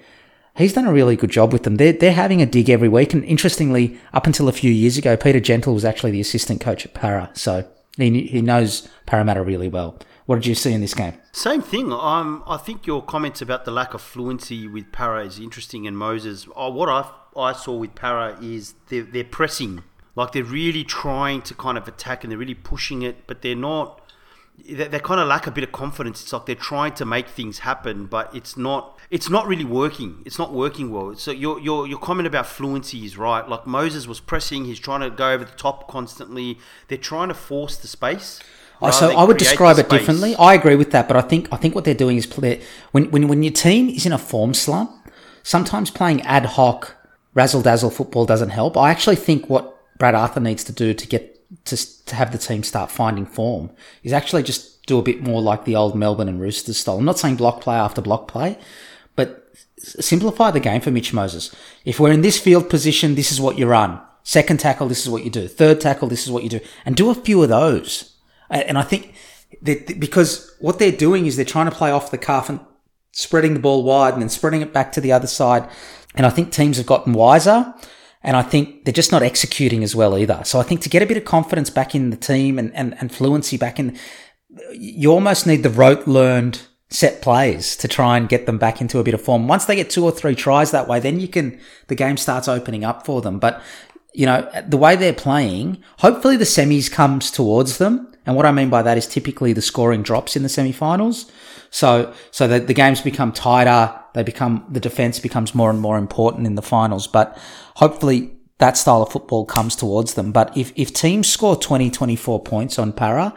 he's 0.55 0.73
done 0.73 0.87
a 0.87 0.93
really 0.93 1.15
good 1.15 1.29
job 1.29 1.53
with 1.53 1.63
them. 1.63 1.77
They're, 1.77 1.93
they're 1.93 2.13
having 2.13 2.41
a 2.41 2.45
dig 2.45 2.69
every 2.69 2.89
week. 2.89 3.13
And 3.13 3.23
interestingly, 3.25 3.99
up 4.13 4.25
until 4.25 4.47
a 4.47 4.53
few 4.53 4.71
years 4.71 4.97
ago, 4.97 5.15
Peter 5.15 5.39
Gentle 5.39 5.73
was 5.73 5.85
actually 5.85 6.11
the 6.11 6.21
assistant 6.21 6.61
coach 6.61 6.85
at 6.85 6.93
Para. 6.93 7.29
So 7.33 7.67
he, 7.97 8.27
he 8.27 8.41
knows 8.41 8.87
Parramatta 9.05 9.43
really 9.43 9.67
well. 9.67 9.99
What 10.29 10.35
did 10.35 10.45
you 10.45 10.53
see 10.53 10.73
in 10.73 10.81
this 10.81 10.93
game? 10.93 11.13
Same 11.31 11.63
thing. 11.63 11.91
Um, 11.91 12.43
I 12.45 12.57
think 12.57 12.85
your 12.85 13.01
comments 13.01 13.41
about 13.41 13.65
the 13.65 13.71
lack 13.71 13.95
of 13.95 14.01
fluency 14.01 14.67
with 14.67 14.91
Para 14.91 15.25
is 15.25 15.39
interesting, 15.39 15.87
and 15.87 15.97
Moses. 15.97 16.47
Oh, 16.55 16.69
what 16.69 16.87
I 16.87 17.09
I 17.35 17.53
saw 17.53 17.75
with 17.75 17.95
Para 17.95 18.37
is 18.39 18.75
they're, 18.89 19.01
they're 19.01 19.23
pressing, 19.23 19.83
like 20.15 20.33
they're 20.33 20.43
really 20.43 20.83
trying 20.83 21.41
to 21.41 21.55
kind 21.55 21.79
of 21.79 21.87
attack, 21.87 22.23
and 22.23 22.29
they're 22.29 22.37
really 22.37 22.53
pushing 22.53 23.01
it, 23.01 23.25
but 23.25 23.41
they're 23.41 23.55
not. 23.55 24.07
They, 24.63 24.87
they 24.87 24.99
kind 24.99 25.19
of 25.19 25.27
lack 25.27 25.47
a 25.47 25.51
bit 25.51 25.63
of 25.63 25.71
confidence. 25.71 26.21
It's 26.21 26.31
like 26.31 26.45
they're 26.45 26.53
trying 26.53 26.93
to 26.93 27.05
make 27.05 27.27
things 27.27 27.59
happen, 27.59 28.05
but 28.05 28.29
it's 28.35 28.55
not. 28.55 28.99
It's 29.09 29.31
not 29.31 29.47
really 29.47 29.65
working. 29.65 30.21
It's 30.27 30.37
not 30.37 30.53
working 30.53 30.91
well. 30.91 31.15
So 31.15 31.31
your 31.31 31.59
your 31.59 31.87
your 31.87 31.97
comment 31.97 32.27
about 32.27 32.45
fluency 32.45 33.03
is 33.03 33.17
right. 33.17 33.49
Like 33.49 33.65
Moses 33.65 34.05
was 34.05 34.19
pressing, 34.19 34.65
he's 34.65 34.79
trying 34.79 35.01
to 35.01 35.09
go 35.09 35.31
over 35.31 35.43
the 35.43 35.57
top 35.57 35.87
constantly. 35.87 36.59
They're 36.87 36.99
trying 36.99 37.29
to 37.29 37.33
force 37.33 37.77
the 37.77 37.87
space. 37.87 38.39
Rather 38.81 38.93
so 38.93 39.11
I 39.11 39.23
would 39.23 39.37
describe 39.37 39.77
it 39.77 39.89
differently. 39.89 40.35
I 40.35 40.53
agree 40.53 40.75
with 40.75 40.91
that, 40.91 41.07
but 41.07 41.17
I 41.17 41.21
think 41.21 41.47
I 41.51 41.57
think 41.57 41.75
what 41.75 41.83
they're 41.83 41.93
doing 41.93 42.17
is 42.17 42.25
play, 42.25 42.61
when 42.91 43.11
when 43.11 43.27
when 43.27 43.43
your 43.43 43.53
team 43.53 43.89
is 43.89 44.05
in 44.05 44.13
a 44.13 44.17
form 44.17 44.53
slump, 44.53 44.91
sometimes 45.43 45.91
playing 45.91 46.21
ad 46.21 46.45
hoc 46.45 46.95
razzle 47.33 47.61
dazzle 47.61 47.89
football 47.89 48.25
doesn't 48.25 48.49
help. 48.49 48.77
I 48.77 48.89
actually 48.91 49.17
think 49.17 49.49
what 49.49 49.75
Brad 49.97 50.15
Arthur 50.15 50.39
needs 50.39 50.63
to 50.65 50.71
do 50.71 50.93
to 50.93 51.07
get 51.07 51.35
to 51.65 52.05
to 52.05 52.15
have 52.15 52.31
the 52.31 52.37
team 52.37 52.63
start 52.63 52.89
finding 52.89 53.25
form 53.25 53.71
is 54.03 54.13
actually 54.13 54.43
just 54.43 54.85
do 54.85 54.97
a 54.97 55.03
bit 55.03 55.21
more 55.21 55.41
like 55.41 55.65
the 55.65 55.75
old 55.75 55.95
Melbourne 55.95 56.29
and 56.29 56.41
Roosters 56.41 56.77
style. 56.77 56.97
I'm 56.97 57.05
not 57.05 57.19
saying 57.19 57.35
block 57.35 57.61
play 57.61 57.75
after 57.75 58.01
block 58.01 58.27
play, 58.27 58.57
but 59.15 59.45
simplify 59.77 60.51
the 60.51 60.59
game 60.59 60.81
for 60.81 60.91
Mitch 60.91 61.13
Moses. 61.13 61.53
If 61.85 61.99
we're 61.99 62.11
in 62.11 62.21
this 62.21 62.39
field 62.39 62.69
position, 62.69 63.15
this 63.15 63.31
is 63.31 63.41
what 63.41 63.57
you 63.57 63.67
run. 63.67 64.01
Second 64.23 64.59
tackle, 64.59 64.87
this 64.87 65.03
is 65.03 65.09
what 65.09 65.23
you 65.23 65.29
do. 65.29 65.47
Third 65.47 65.79
tackle, 65.79 66.07
this 66.07 66.25
is 66.25 66.31
what 66.31 66.43
you 66.43 66.49
do, 66.49 66.59
and 66.85 66.95
do 66.95 67.09
a 67.09 67.15
few 67.15 67.41
of 67.43 67.49
those. 67.49 68.15
And 68.49 68.77
I 68.77 68.83
think 68.83 69.13
that 69.61 69.99
because 69.99 70.55
what 70.59 70.79
they're 70.79 70.91
doing 70.91 71.25
is 71.25 71.35
they're 71.35 71.45
trying 71.45 71.69
to 71.69 71.75
play 71.75 71.91
off 71.91 72.11
the 72.11 72.17
cuff 72.17 72.49
and 72.49 72.59
spreading 73.11 73.53
the 73.53 73.59
ball 73.59 73.83
wide 73.83 74.13
and 74.13 74.21
then 74.21 74.29
spreading 74.29 74.61
it 74.61 74.73
back 74.73 74.91
to 74.93 75.01
the 75.01 75.11
other 75.11 75.27
side. 75.27 75.69
And 76.15 76.25
I 76.25 76.29
think 76.29 76.51
teams 76.51 76.77
have 76.77 76.85
gotten 76.85 77.13
wiser. 77.13 77.73
And 78.21 78.35
I 78.35 78.41
think 78.41 78.83
they're 78.83 78.93
just 78.93 79.13
not 79.13 79.23
executing 79.23 79.81
as 79.81 79.95
well 79.95 80.17
either. 80.17 80.41
So 80.43 80.59
I 80.59 80.63
think 80.63 80.81
to 80.81 80.89
get 80.89 81.01
a 81.01 81.05
bit 81.05 81.15
of 81.15 81.23
confidence 81.23 81.69
back 81.69 81.95
in 81.95 82.09
the 82.09 82.17
team 82.17 82.59
and, 82.59 82.75
and, 82.75 82.95
and 82.99 83.13
fluency 83.13 83.55
back 83.55 83.79
in, 83.79 83.97
you 84.73 85.11
almost 85.11 85.47
need 85.47 85.63
the 85.63 85.69
rote 85.69 86.05
learned 86.05 86.61
set 86.89 87.21
plays 87.21 87.77
to 87.77 87.87
try 87.87 88.17
and 88.17 88.27
get 88.27 88.45
them 88.45 88.57
back 88.57 88.81
into 88.81 88.99
a 88.99 89.03
bit 89.03 89.13
of 89.13 89.21
form. 89.21 89.47
Once 89.47 89.65
they 89.65 89.75
get 89.75 89.89
two 89.89 90.03
or 90.03 90.11
three 90.11 90.35
tries 90.35 90.71
that 90.71 90.87
way, 90.87 90.99
then 90.99 91.19
you 91.19 91.27
can, 91.27 91.59
the 91.87 91.95
game 91.95 92.17
starts 92.17 92.47
opening 92.47 92.83
up 92.83 93.05
for 93.05 93.21
them. 93.21 93.39
But, 93.39 93.61
you 94.13 94.25
know, 94.25 94.49
the 94.67 94.77
way 94.77 94.97
they're 94.97 95.13
playing, 95.13 95.81
hopefully 95.99 96.35
the 96.35 96.45
semis 96.45 96.91
comes 96.91 97.31
towards 97.31 97.77
them. 97.77 98.11
And 98.29 98.35
what 98.35 98.45
I 98.45 98.51
mean 98.51 98.69
by 98.69 98.83
that 98.83 98.95
is 98.95 99.07
typically 99.07 99.53
the 99.53 99.61
scoring 99.63 100.03
drops 100.03 100.35
in 100.35 100.43
the 100.43 100.49
semifinals. 100.49 101.31
So, 101.71 102.13
so 102.29 102.47
that 102.47 102.67
the 102.67 102.75
games 102.75 103.01
become 103.01 103.31
tighter. 103.31 103.91
They 104.13 104.21
become, 104.21 104.67
the 104.69 104.79
defense 104.79 105.17
becomes 105.17 105.55
more 105.55 105.71
and 105.71 105.81
more 105.81 105.97
important 105.97 106.45
in 106.45 106.53
the 106.53 106.61
finals. 106.61 107.07
But 107.07 107.35
hopefully 107.77 108.29
that 108.59 108.77
style 108.77 109.01
of 109.01 109.11
football 109.11 109.45
comes 109.45 109.75
towards 109.75 110.13
them. 110.13 110.31
But 110.31 110.55
if, 110.55 110.71
if 110.75 110.93
teams 110.93 111.27
score 111.27 111.55
20, 111.55 111.89
24 111.89 112.43
points 112.43 112.77
on 112.77 112.93
para, 112.93 113.33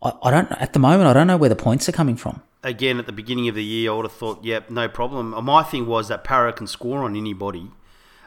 I, 0.00 0.12
I 0.22 0.30
don't, 0.30 0.52
at 0.52 0.74
the 0.74 0.78
moment, 0.78 1.08
I 1.08 1.12
don't 1.12 1.26
know 1.26 1.36
where 1.36 1.48
the 1.48 1.56
points 1.56 1.88
are 1.88 1.92
coming 1.92 2.16
from 2.16 2.40
again 2.62 2.98
at 2.98 3.06
the 3.06 3.12
beginning 3.12 3.48
of 3.48 3.54
the 3.54 3.64
year, 3.64 3.92
I 3.92 3.94
would 3.94 4.06
have 4.06 4.12
thought, 4.12 4.44
yep, 4.44 4.70
no 4.70 4.88
problem. 4.88 5.30
My 5.44 5.62
thing 5.62 5.86
was 5.86 6.08
that 6.08 6.24
Para 6.24 6.52
can 6.52 6.66
score 6.66 7.04
on 7.04 7.14
anybody, 7.14 7.70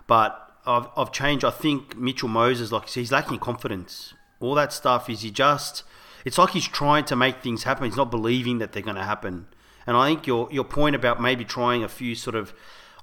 but 0.07 0.49
I've, 0.65 0.87
I've 0.95 1.11
changed. 1.11 1.43
I 1.43 1.49
think 1.49 1.97
Mitchell 1.97 2.29
Moses, 2.29 2.71
like 2.71 2.87
he's 2.87 3.11
lacking 3.11 3.39
confidence. 3.39 4.13
All 4.39 4.55
that 4.55 4.71
stuff 4.71 5.09
is 5.09 5.21
he 5.21 5.31
just. 5.31 5.83
It's 6.25 6.37
like 6.37 6.51
he's 6.51 6.67
trying 6.67 7.05
to 7.05 7.15
make 7.15 7.41
things 7.41 7.63
happen. 7.63 7.85
He's 7.85 7.95
not 7.95 8.11
believing 8.11 8.59
that 8.59 8.71
they're 8.71 8.83
going 8.83 8.95
to 8.95 9.03
happen. 9.03 9.47
And 9.87 9.97
I 9.97 10.09
think 10.09 10.27
your 10.27 10.47
your 10.51 10.65
point 10.65 10.95
about 10.95 11.21
maybe 11.21 11.45
trying 11.45 11.83
a 11.83 11.87
few 11.87 12.15
sort 12.15 12.35
of, 12.35 12.53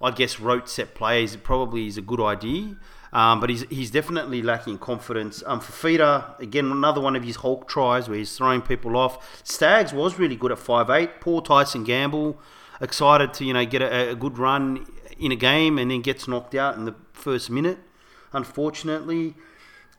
I 0.00 0.10
guess, 0.10 0.38
rote 0.38 0.68
set 0.68 0.94
plays 0.94 1.34
probably 1.36 1.86
is 1.86 1.96
a 1.96 2.02
good 2.02 2.20
idea. 2.20 2.76
Um, 3.12 3.40
but 3.40 3.48
he's, 3.48 3.62
he's 3.70 3.90
definitely 3.90 4.42
lacking 4.42 4.78
confidence. 4.78 5.42
Um, 5.46 5.60
Fifita, 5.60 6.38
again, 6.38 6.70
another 6.70 7.00
one 7.00 7.16
of 7.16 7.24
his 7.24 7.36
Hulk 7.36 7.66
tries 7.66 8.08
where 8.08 8.18
he's 8.18 8.36
throwing 8.36 8.60
people 8.60 8.96
off. 8.96 9.42
Staggs 9.42 9.92
was 9.92 10.18
really 10.18 10.36
good 10.36 10.52
at 10.52 10.58
five 10.58 10.90
eight. 10.90 11.20
Poor 11.20 11.40
Tyson 11.40 11.82
Gamble, 11.84 12.38
excited 12.80 13.32
to 13.34 13.44
you 13.44 13.54
know 13.54 13.64
get 13.64 13.82
a, 13.82 14.10
a, 14.10 14.14
good 14.14 14.38
run 14.38 14.86
in 15.18 15.32
a 15.32 15.36
game 15.36 15.78
and 15.78 15.90
then 15.90 16.02
gets 16.02 16.28
knocked 16.28 16.54
out 16.54 16.76
in 16.76 16.84
the 16.84 16.94
first 17.12 17.48
minute, 17.48 17.78
unfortunately. 18.32 19.34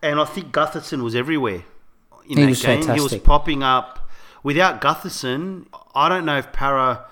And 0.01 0.19
I 0.19 0.25
think 0.25 0.53
Gutherson 0.53 1.01
was 1.01 1.15
everywhere 1.15 1.63
in 2.29 2.37
he 2.37 2.43
that 2.43 2.49
was 2.49 2.61
game. 2.61 2.81
Fantastic. 2.81 3.09
He 3.09 3.15
was 3.15 3.23
popping 3.23 3.63
up. 3.63 4.09
Without 4.43 4.79
Gutherson, 4.79 5.65
I 5.93 6.07
don't 6.09 6.25
know 6.25 6.37
if 6.37 6.51
Parra 6.53 7.05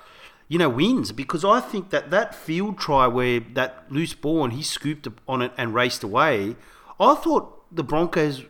you 0.48 0.60
know, 0.60 0.70
wins 0.70 1.12
because 1.12 1.44
I 1.44 1.60
think 1.60 1.90
that 1.90 2.12
that 2.12 2.36
field 2.36 2.78
try 2.78 3.08
where 3.08 3.40
that 3.54 3.86
loose 3.90 4.14
ball 4.14 4.44
and 4.44 4.54
he 4.54 4.62
scooped 4.62 5.08
on 5.28 5.42
it 5.42 5.52
and 5.58 5.74
raced 5.74 6.04
away, 6.04 6.56
I 7.00 7.16
thought 7.16 7.64
the 7.76 7.84
Broncos 7.84 8.44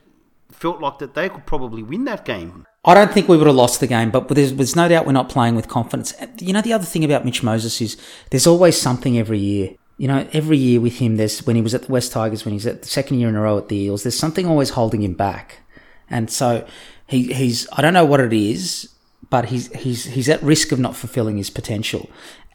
felt 0.51 0.81
like 0.81 0.99
that 0.99 1.13
they 1.13 1.29
could 1.29 1.45
probably 1.45 1.83
win 1.83 2.05
that 2.05 2.25
game. 2.25 2.65
I 2.83 2.93
don't 2.93 3.11
think 3.11 3.27
we 3.27 3.37
would 3.37 3.47
have 3.47 3.55
lost 3.55 3.79
the 3.79 3.87
game, 3.87 4.11
but 4.11 4.27
there's, 4.27 4.53
there's 4.53 4.75
no 4.75 4.87
doubt 4.87 5.05
we're 5.05 5.13
not 5.13 5.29
playing 5.29 5.55
with 5.55 5.67
confidence. 5.67 6.13
You 6.39 6.53
know, 6.53 6.61
the 6.61 6.73
other 6.73 6.85
thing 6.85 7.03
about 7.03 7.25
Mitch 7.25 7.41
Moses 7.41 7.81
is 7.81 7.97
there's 8.29 8.45
always 8.45 8.79
something 8.79 9.17
every 9.17 9.39
year. 9.39 9.75
You 9.97 10.09
know, 10.09 10.27
every 10.33 10.57
year 10.57 10.81
with 10.81 10.99
him, 10.99 11.15
there's 11.15 11.45
when 11.47 11.55
he 11.55 11.61
was 11.61 11.73
at 11.73 11.83
the 11.83 11.91
West 11.91 12.11
Tigers, 12.11 12.43
when 12.43 12.53
he's 12.53 12.67
at 12.67 12.81
the 12.81 12.87
second 12.87 13.19
year 13.19 13.29
in 13.29 13.35
a 13.35 13.41
row 13.41 13.57
at 13.57 13.69
the 13.69 13.77
Eels, 13.77 14.03
there's 14.03 14.19
something 14.19 14.45
always 14.45 14.71
holding 14.71 15.01
him 15.01 15.13
back. 15.13 15.61
And 16.09 16.29
so 16.29 16.67
he, 17.07 17.33
he's, 17.33 17.67
I 17.73 17.81
don't 17.81 17.93
know 17.93 18.05
what 18.05 18.19
it 18.19 18.33
is, 18.33 18.89
but 19.29 19.45
he's 19.45 19.73
he's 19.73 20.05
he's 20.05 20.29
at 20.29 20.41
risk 20.43 20.71
of 20.71 20.79
not 20.79 20.95
fulfilling 20.95 21.37
his 21.37 21.49
potential. 21.49 22.09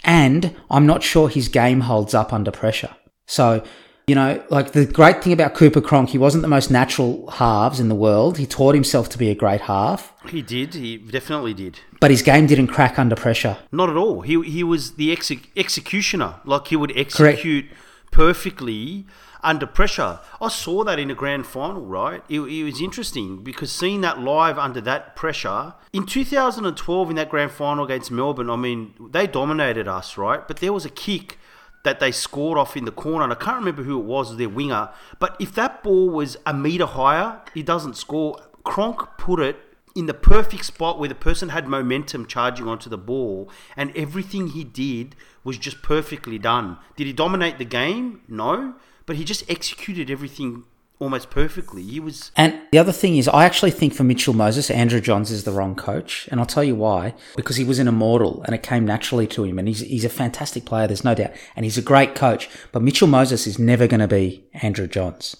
And 0.04 0.56
I'm 0.70 0.86
not 0.86 1.02
sure 1.02 1.28
his 1.28 1.48
game 1.48 1.80
holds 1.80 2.14
up 2.14 2.32
under 2.32 2.50
pressure. 2.50 2.94
So, 3.26 3.62
you 4.06 4.14
know, 4.14 4.42
like 4.50 4.72
the 4.72 4.86
great 4.86 5.22
thing 5.22 5.32
about 5.32 5.54
Cooper 5.54 5.80
Cronk, 5.80 6.10
he 6.10 6.18
wasn't 6.18 6.42
the 6.42 6.48
most 6.48 6.70
natural 6.70 7.30
halves 7.32 7.78
in 7.80 7.88
the 7.88 7.94
world. 7.94 8.38
He 8.38 8.46
taught 8.46 8.74
himself 8.74 9.08
to 9.10 9.18
be 9.18 9.28
a 9.30 9.34
great 9.34 9.62
half. 9.62 10.12
He 10.28 10.42
did. 10.42 10.74
He 10.74 10.96
definitely 10.96 11.54
did. 11.54 11.80
But 12.00 12.10
his 12.10 12.22
game 12.22 12.46
didn't 12.46 12.68
crack 12.68 12.98
under 12.98 13.14
pressure. 13.14 13.58
Not 13.70 13.90
at 13.90 13.96
all. 13.96 14.22
He 14.22 14.40
he 14.42 14.64
was 14.64 14.94
the 14.94 15.12
ex- 15.12 15.30
executioner. 15.56 16.40
Like 16.44 16.68
he 16.68 16.76
would 16.76 16.96
execute 16.96 17.66
Correct. 17.66 17.80
Perfectly 18.10 19.06
under 19.42 19.66
pressure. 19.66 20.20
I 20.40 20.48
saw 20.48 20.84
that 20.84 20.98
in 20.98 21.08
the 21.08 21.14
grand 21.14 21.46
final, 21.46 21.82
right? 21.82 22.22
It, 22.28 22.40
it, 22.40 22.64
was 22.64 22.80
interesting 22.80 23.42
because 23.42 23.72
seeing 23.72 24.00
that 24.02 24.20
live 24.20 24.58
under 24.58 24.80
that 24.82 25.16
pressure 25.16 25.74
in 25.92 26.06
2012 26.06 27.10
in 27.10 27.16
that 27.16 27.30
grand 27.30 27.50
final 27.52 27.84
against 27.84 28.10
Melbourne, 28.10 28.50
I 28.50 28.56
mean, 28.56 28.94
they 29.10 29.26
dominated 29.26 29.88
us, 29.88 30.18
right? 30.18 30.46
But 30.46 30.58
there 30.58 30.72
was 30.72 30.84
a 30.84 30.90
kick 30.90 31.38
that 31.82 32.00
they 32.00 32.12
scored 32.12 32.58
off 32.58 32.76
in 32.76 32.84
the 32.84 32.92
corner, 32.92 33.24
and 33.24 33.32
I 33.32 33.36
can't 33.36 33.58
remember 33.58 33.82
who 33.82 33.98
it 33.98 34.04
was, 34.04 34.36
their 34.36 34.48
winger. 34.48 34.90
But 35.18 35.36
if 35.40 35.54
that 35.54 35.82
ball 35.82 36.10
was 36.10 36.36
a 36.44 36.52
metre 36.52 36.86
higher, 36.86 37.40
he 37.54 37.62
doesn't 37.62 37.96
score. 37.96 38.36
Cronk 38.64 39.16
put 39.16 39.40
it 39.40 39.56
in 39.96 40.06
the 40.06 40.14
perfect 40.14 40.64
spot 40.64 40.98
where 40.98 41.08
the 41.08 41.14
person 41.14 41.48
had 41.48 41.66
momentum 41.66 42.26
charging 42.26 42.68
onto 42.68 42.90
the 42.90 42.98
ball, 42.98 43.50
and 43.76 43.96
everything 43.96 44.48
he 44.48 44.62
did 44.62 45.16
was 45.44 45.58
just 45.58 45.82
perfectly 45.82 46.38
done. 46.38 46.76
Did 46.96 47.06
he 47.06 47.12
dominate 47.12 47.58
the 47.58 47.64
game? 47.64 48.22
No 48.28 48.74
but 49.10 49.16
he 49.16 49.24
just 49.24 49.42
executed 49.50 50.08
everything 50.08 50.62
almost 51.00 51.30
perfectly. 51.30 51.82
He 51.82 51.98
was. 51.98 52.30
And 52.36 52.60
the 52.70 52.78
other 52.78 52.92
thing 52.92 53.16
is, 53.16 53.26
I 53.26 53.44
actually 53.44 53.72
think 53.72 53.92
for 53.92 54.04
Mitchell 54.04 54.34
Moses, 54.34 54.70
Andrew 54.70 55.00
Johns 55.00 55.32
is 55.32 55.42
the 55.42 55.50
wrong 55.50 55.74
coach. 55.74 56.28
And 56.30 56.38
I'll 56.38 56.46
tell 56.46 56.62
you 56.62 56.76
why. 56.76 57.14
Because 57.34 57.56
he 57.56 57.64
was 57.64 57.80
an 57.80 57.88
immortal 57.88 58.40
and 58.44 58.54
it 58.54 58.62
came 58.62 58.84
naturally 58.84 59.26
to 59.26 59.42
him. 59.42 59.58
And 59.58 59.66
he's, 59.66 59.80
he's 59.80 60.04
a 60.04 60.08
fantastic 60.08 60.64
player, 60.64 60.86
there's 60.86 61.02
no 61.02 61.16
doubt. 61.16 61.32
And 61.56 61.64
he's 61.64 61.76
a 61.76 61.82
great 61.82 62.14
coach. 62.14 62.48
But 62.70 62.82
Mitchell 62.82 63.08
Moses 63.08 63.48
is 63.48 63.58
never 63.58 63.88
going 63.88 63.98
to 63.98 64.06
be 64.06 64.44
Andrew 64.62 64.86
Johns. 64.86 65.36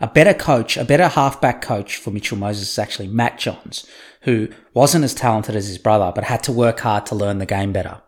A 0.00 0.06
better 0.06 0.32
coach, 0.32 0.78
a 0.78 0.84
better 0.86 1.08
halfback 1.08 1.60
coach 1.60 1.96
for 1.96 2.10
Mitchell 2.10 2.38
Moses 2.38 2.72
is 2.72 2.78
actually 2.78 3.08
Matt 3.08 3.38
Johns, 3.38 3.86
who 4.22 4.48
wasn't 4.72 5.04
as 5.04 5.12
talented 5.12 5.54
as 5.54 5.68
his 5.68 5.76
brother, 5.76 6.10
but 6.14 6.24
had 6.24 6.42
to 6.44 6.52
work 6.52 6.80
hard 6.80 7.04
to 7.04 7.14
learn 7.14 7.36
the 7.36 7.44
game 7.44 7.70
better. 7.70 8.00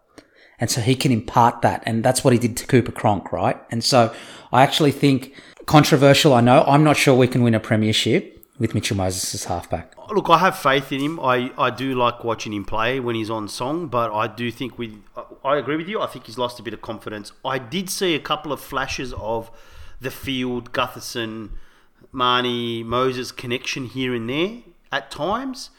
And 0.63 0.71
so 0.71 0.81
he 0.81 0.95
can 0.95 1.11
impart 1.11 1.63
that. 1.63 1.83
And 1.87 2.05
that's 2.05 2.23
what 2.23 2.33
he 2.33 2.39
did 2.39 2.57
to 2.59 2.67
Cooper 2.69 2.93
Cronk, 2.93 3.33
right? 3.33 3.61
And 3.73 3.83
so 3.83 4.15
I 4.53 4.63
actually 4.63 4.93
think 4.93 5.35
controversial, 5.67 6.33
I 6.33 6.41
know. 6.41 6.63
I'm 6.69 6.85
not 6.85 6.97
sure 6.97 7.17
we 7.17 7.27
can 7.27 7.43
win 7.43 7.53
a 7.53 7.59
premiership 7.59 8.47
with 8.61 8.73
Mitchell 8.73 8.97
Moses 8.97 9.35
as 9.35 9.43
halfback. 9.47 9.93
Look, 10.13 10.31
I 10.31 10.39
have 10.39 10.57
faith 10.57 10.93
in 10.93 11.01
him. 11.01 11.19
I, 11.19 11.51
I 11.59 11.71
do 11.71 11.97
like 11.97 12.23
watching 12.23 12.53
him 12.53 12.65
play 12.65 13.01
when 13.01 13.17
he's 13.17 13.29
on 13.29 13.49
song, 13.49 13.89
but 13.89 14.13
I 14.15 14.29
do 14.29 14.53
think 14.53 14.79
we. 14.79 14.99
I 15.45 15.57
agree 15.57 15.77
with 15.77 15.89
you. 15.89 16.01
I 16.01 16.07
think 16.07 16.27
he's 16.27 16.39
lost 16.39 16.61
a 16.61 16.63
bit 16.63 16.73
of 16.73 16.81
confidence. 16.81 17.33
I 17.45 17.59
did 17.59 17.91
see 17.91 18.15
a 18.15 18.21
couple 18.21 18.53
of 18.53 18.61
flashes 18.61 19.13
of 19.15 19.51
the 20.01 20.13
field, 20.13 20.71
Gutherson, 20.71 21.51
Mahoney, 22.13 22.85
Moses 22.85 23.33
connection 23.33 23.87
here 23.87 24.15
and 24.15 24.31
there 24.31 24.59
at 24.93 25.11
times. 25.11 25.71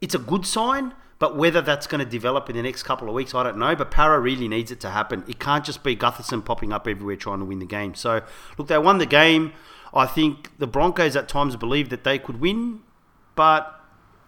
It's 0.00 0.16
a 0.16 0.18
good 0.18 0.44
sign. 0.44 0.92
But 1.18 1.36
whether 1.36 1.62
that's 1.62 1.86
going 1.86 2.04
to 2.04 2.10
develop 2.10 2.50
in 2.50 2.56
the 2.56 2.62
next 2.62 2.82
couple 2.82 3.08
of 3.08 3.14
weeks, 3.14 3.34
I 3.34 3.42
don't 3.42 3.56
know. 3.56 3.74
But 3.74 3.90
Parra 3.90 4.20
really 4.20 4.48
needs 4.48 4.70
it 4.70 4.80
to 4.80 4.90
happen. 4.90 5.24
It 5.26 5.38
can't 5.38 5.64
just 5.64 5.82
be 5.82 5.96
Gutherson 5.96 6.44
popping 6.44 6.72
up 6.72 6.86
everywhere 6.86 7.16
trying 7.16 7.38
to 7.38 7.44
win 7.44 7.58
the 7.58 7.66
game. 7.66 7.94
So, 7.94 8.20
look, 8.58 8.68
they 8.68 8.78
won 8.78 8.98
the 8.98 9.06
game. 9.06 9.52
I 9.94 10.06
think 10.06 10.56
the 10.58 10.66
Broncos 10.66 11.16
at 11.16 11.28
times 11.28 11.56
believed 11.56 11.90
that 11.90 12.04
they 12.04 12.18
could 12.18 12.40
win, 12.40 12.80
but 13.34 13.72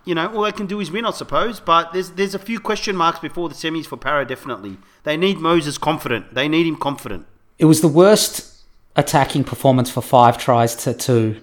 you 0.04 0.14
know 0.14 0.34
all 0.34 0.42
they 0.42 0.52
can 0.52 0.66
do 0.66 0.80
is 0.80 0.90
win, 0.90 1.04
I 1.04 1.10
suppose. 1.10 1.60
But 1.60 1.92
there's 1.92 2.12
there's 2.12 2.34
a 2.34 2.38
few 2.38 2.58
question 2.58 2.96
marks 2.96 3.18
before 3.18 3.50
the 3.50 3.54
semis 3.54 3.86
for 3.86 3.98
Parra. 3.98 4.24
Definitely, 4.24 4.78
they 5.02 5.16
need 5.16 5.38
Moses 5.38 5.76
confident. 5.76 6.34
They 6.34 6.48
need 6.48 6.66
him 6.66 6.76
confident. 6.76 7.26
It 7.58 7.66
was 7.66 7.82
the 7.82 7.88
worst 7.88 8.64
attacking 8.96 9.44
performance 9.44 9.90
for 9.90 10.00
five 10.00 10.38
tries 10.38 10.74
to 10.76 10.94
two 10.94 11.42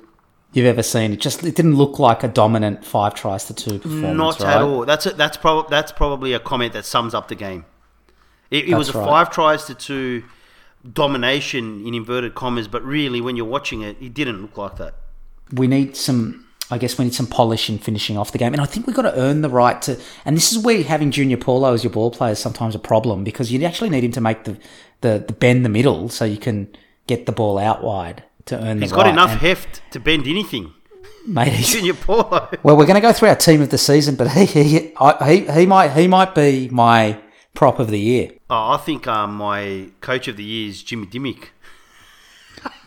you've 0.55 0.65
ever 0.65 0.81
seen. 0.81 1.11
It 1.11 1.19
just 1.19 1.43
it 1.43 1.55
didn't 1.55 1.75
look 1.75 1.99
like 1.99 2.23
a 2.23 2.27
dominant 2.27 2.83
five 2.83 3.13
tries 3.13 3.45
to 3.45 3.53
two 3.53 3.77
performance. 3.79 4.17
Not 4.17 4.39
right? 4.39 4.55
at 4.55 4.61
all. 4.61 4.85
That's 4.85 5.05
a, 5.05 5.11
that's 5.11 5.37
probably 5.37 5.69
that's 5.69 5.91
probably 5.91 6.33
a 6.33 6.39
comment 6.39 6.73
that 6.73 6.85
sums 6.85 7.13
up 7.13 7.27
the 7.27 7.35
game. 7.35 7.65
It, 8.49 8.69
it 8.69 8.75
was 8.75 8.89
a 8.89 8.97
right. 8.97 9.05
five 9.05 9.31
tries 9.31 9.65
to 9.65 9.75
two 9.75 10.23
domination 10.93 11.85
in 11.85 11.93
inverted 11.93 12.35
commas, 12.35 12.67
but 12.67 12.83
really, 12.83 13.21
when 13.21 13.35
you're 13.35 13.45
watching 13.45 13.81
it, 13.81 13.97
it 14.01 14.13
didn't 14.13 14.41
look 14.41 14.57
like 14.57 14.77
that. 14.77 14.95
We 15.53 15.67
need 15.67 15.95
some. 15.95 16.41
I 16.71 16.79
guess 16.79 16.97
we 16.97 17.05
need 17.05 17.13
some 17.13 17.27
polish 17.27 17.69
in 17.69 17.77
finishing 17.77 18.17
off 18.17 18.31
the 18.31 18.39
game, 18.39 18.53
and 18.53 18.61
I 18.61 18.65
think 18.65 18.87
we've 18.87 18.95
got 18.95 19.03
to 19.03 19.15
earn 19.19 19.41
the 19.41 19.49
right 19.49 19.79
to. 19.83 19.99
And 20.23 20.35
this 20.35 20.51
is 20.51 20.57
where 20.57 20.81
having 20.81 21.11
Junior 21.11 21.37
Paulo 21.37 21.73
as 21.73 21.83
your 21.83 21.93
ball 21.93 22.09
player 22.09 22.31
is 22.31 22.39
sometimes 22.39 22.73
a 22.73 22.79
problem 22.79 23.23
because 23.23 23.51
you 23.51 23.63
actually 23.63 23.91
need 23.91 24.03
him 24.03 24.11
to 24.13 24.21
make 24.21 24.45
the, 24.45 24.57
the, 25.01 25.23
the 25.27 25.33
bend 25.33 25.63
the 25.63 25.69
middle 25.69 26.09
so 26.09 26.25
you 26.25 26.37
can 26.37 26.67
get 27.05 27.27
the 27.27 27.31
ball 27.31 27.59
out 27.59 27.83
wide 27.83 28.23
to 28.45 28.57
earn 28.63 28.81
He's 28.81 28.89
the 28.91 28.95
got 28.95 29.03
right. 29.05 29.13
enough 29.13 29.31
And, 29.31 29.39
heft 29.41 29.81
to 29.91 29.99
bend 29.99 30.27
anything. 30.27 30.73
mate. 31.27 31.49
he's- 31.53 31.71
Junior 31.73 31.93
Paulo. 31.93 32.49
well, 32.63 32.77
we're 32.77 32.85
going 32.85 32.95
to 32.95 33.01
go 33.01 33.13
through 33.13 33.29
our 33.29 33.35
team 33.35 33.61
of 33.61 33.69
the 33.69 33.77
season, 33.77 34.15
but 34.15 34.29
he 34.31 34.45
he, 34.45 34.93
I, 34.99 35.31
he 35.31 35.51
he 35.51 35.65
might 35.65 35.91
he 35.91 36.07
might 36.07 36.35
be 36.35 36.69
my 36.69 37.19
prop 37.53 37.79
of 37.79 37.89
the 37.89 37.99
year. 37.99 38.31
Oh, 38.49 38.71
I 38.73 38.77
think 38.77 39.07
um, 39.07 39.35
my 39.35 39.89
coach 40.01 40.27
of 40.27 40.37
the 40.37 40.43
year 40.43 40.69
is 40.69 40.83
Jimmy 40.83 41.07
Dymock. 41.07 41.49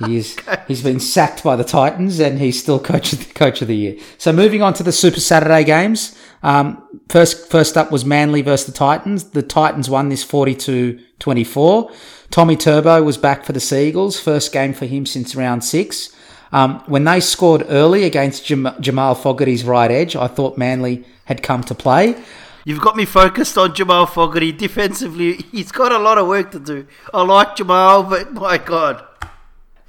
He 0.05 0.17
is, 0.17 0.37
he's 0.69 0.83
been 0.83 0.99
sacked 1.01 1.43
by 1.45 1.55
the 1.57 1.65
Titans 1.65 2.19
and 2.21 2.39
he's 2.39 2.61
still 2.61 2.79
coach 2.81 3.13
of 3.13 3.21
the, 3.27 3.33
coach 3.33 3.63
of 3.63 3.69
the 3.69 3.77
year. 3.77 3.97
So 4.19 4.33
moving 4.33 4.61
on 4.63 4.75
to 4.75 4.83
the 4.83 4.93
Super 4.93 5.21
Saturday 5.21 5.63
games. 5.65 6.19
Um, 6.43 6.83
first, 7.09 7.49
first 7.51 7.77
up 7.77 7.91
was 7.93 8.05
Manly 8.05 8.43
versus 8.43 8.67
the 8.67 8.73
Titans. 8.73 9.31
The 9.31 9.43
Titans 9.43 9.89
won 9.89 10.09
this 10.09 10.25
42-24. 10.25 11.95
Tommy 12.31 12.57
Turbo 12.57 13.03
was 13.03 13.17
back 13.17 13.45
for 13.45 13.53
the 13.53 13.61
Seagulls. 13.61 14.21
First 14.21 14.53
game 14.53 14.73
for 14.73 14.87
him 14.87 15.07
since 15.07 15.35
round 15.35 15.65
six. 15.65 16.15
Um, 16.53 16.83
when 16.87 17.05
they 17.05 17.21
scored 17.21 17.65
early 17.69 18.05
against 18.05 18.47
Jam- 18.47 18.75
Jamal 18.81 19.15
Fogarty's 19.15 19.65
right 19.65 19.91
edge, 19.91 20.17
I 20.17 20.29
thought 20.29 20.57
Manly 20.57 21.05
had 21.27 21.43
come 21.43 21.63
to 21.65 21.75
play. 21.75 22.17
You've 22.65 22.81
got 22.81 22.97
me 22.97 23.05
focused 23.05 23.57
on 23.57 23.75
Jamal 23.75 24.07
Fogarty 24.07 24.53
defensively. 24.53 25.45
He's 25.53 25.73
got 25.73 25.93
a 25.93 25.99
lot 25.99 26.19
of 26.19 26.27
work 26.27 26.51
to 26.53 26.59
do. 26.59 26.87
I 27.15 27.23
like 27.23 27.57
Jamal, 27.57 28.03
but 28.03 28.33
my 28.33 28.59
God. 28.59 29.05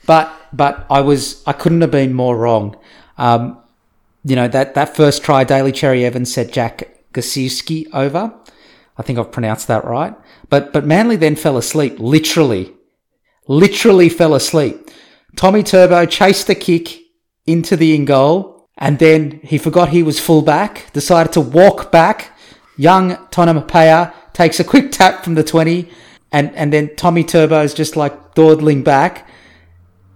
But 0.05 0.31
but 0.53 0.85
I 0.89 1.01
was 1.01 1.43
I 1.45 1.53
couldn't 1.53 1.81
have 1.81 1.91
been 1.91 2.13
more 2.13 2.37
wrong. 2.37 2.77
Um, 3.17 3.57
you 4.23 4.35
know 4.35 4.47
that 4.47 4.75
that 4.75 4.95
first 4.95 5.23
try, 5.23 5.43
Daly 5.43 5.71
Cherry 5.71 6.05
Evans 6.05 6.33
set 6.33 6.51
Jack 6.51 7.03
Gosiewski 7.13 7.87
over. 7.93 8.33
I 8.99 9.01
think 9.01 9.17
I've 9.17 9.31
pronounced 9.31 9.67
that 9.69 9.85
right. 9.85 10.13
But 10.49 10.73
but 10.73 10.85
Manly 10.85 11.15
then 11.15 11.37
fell 11.37 11.57
asleep, 11.57 11.95
literally, 11.99 12.73
literally 13.47 14.09
fell 14.09 14.35
asleep. 14.35 14.89
Tommy 15.37 15.63
Turbo 15.63 16.05
chased 16.05 16.47
the 16.47 16.55
kick 16.55 16.99
into 17.47 17.77
the 17.77 17.95
in 17.95 18.03
goal, 18.03 18.67
and 18.77 18.99
then 18.99 19.39
he 19.41 19.57
forgot 19.57 19.89
he 19.89 20.03
was 20.03 20.19
full 20.19 20.41
back, 20.41 20.91
decided 20.91 21.31
to 21.33 21.41
walk 21.41 21.91
back. 21.91 22.37
Young 22.77 23.15
Tonumaipea 23.31 24.13
takes 24.33 24.59
a 24.59 24.63
quick 24.65 24.91
tap 24.91 25.23
from 25.23 25.35
the 25.35 25.43
20, 25.43 25.89
and, 26.31 26.53
and 26.55 26.71
then 26.73 26.95
Tommy 26.95 27.23
Turbo 27.23 27.61
is 27.61 27.73
just 27.73 27.95
like 27.95 28.35
dawdling 28.35 28.83
back. 28.83 29.27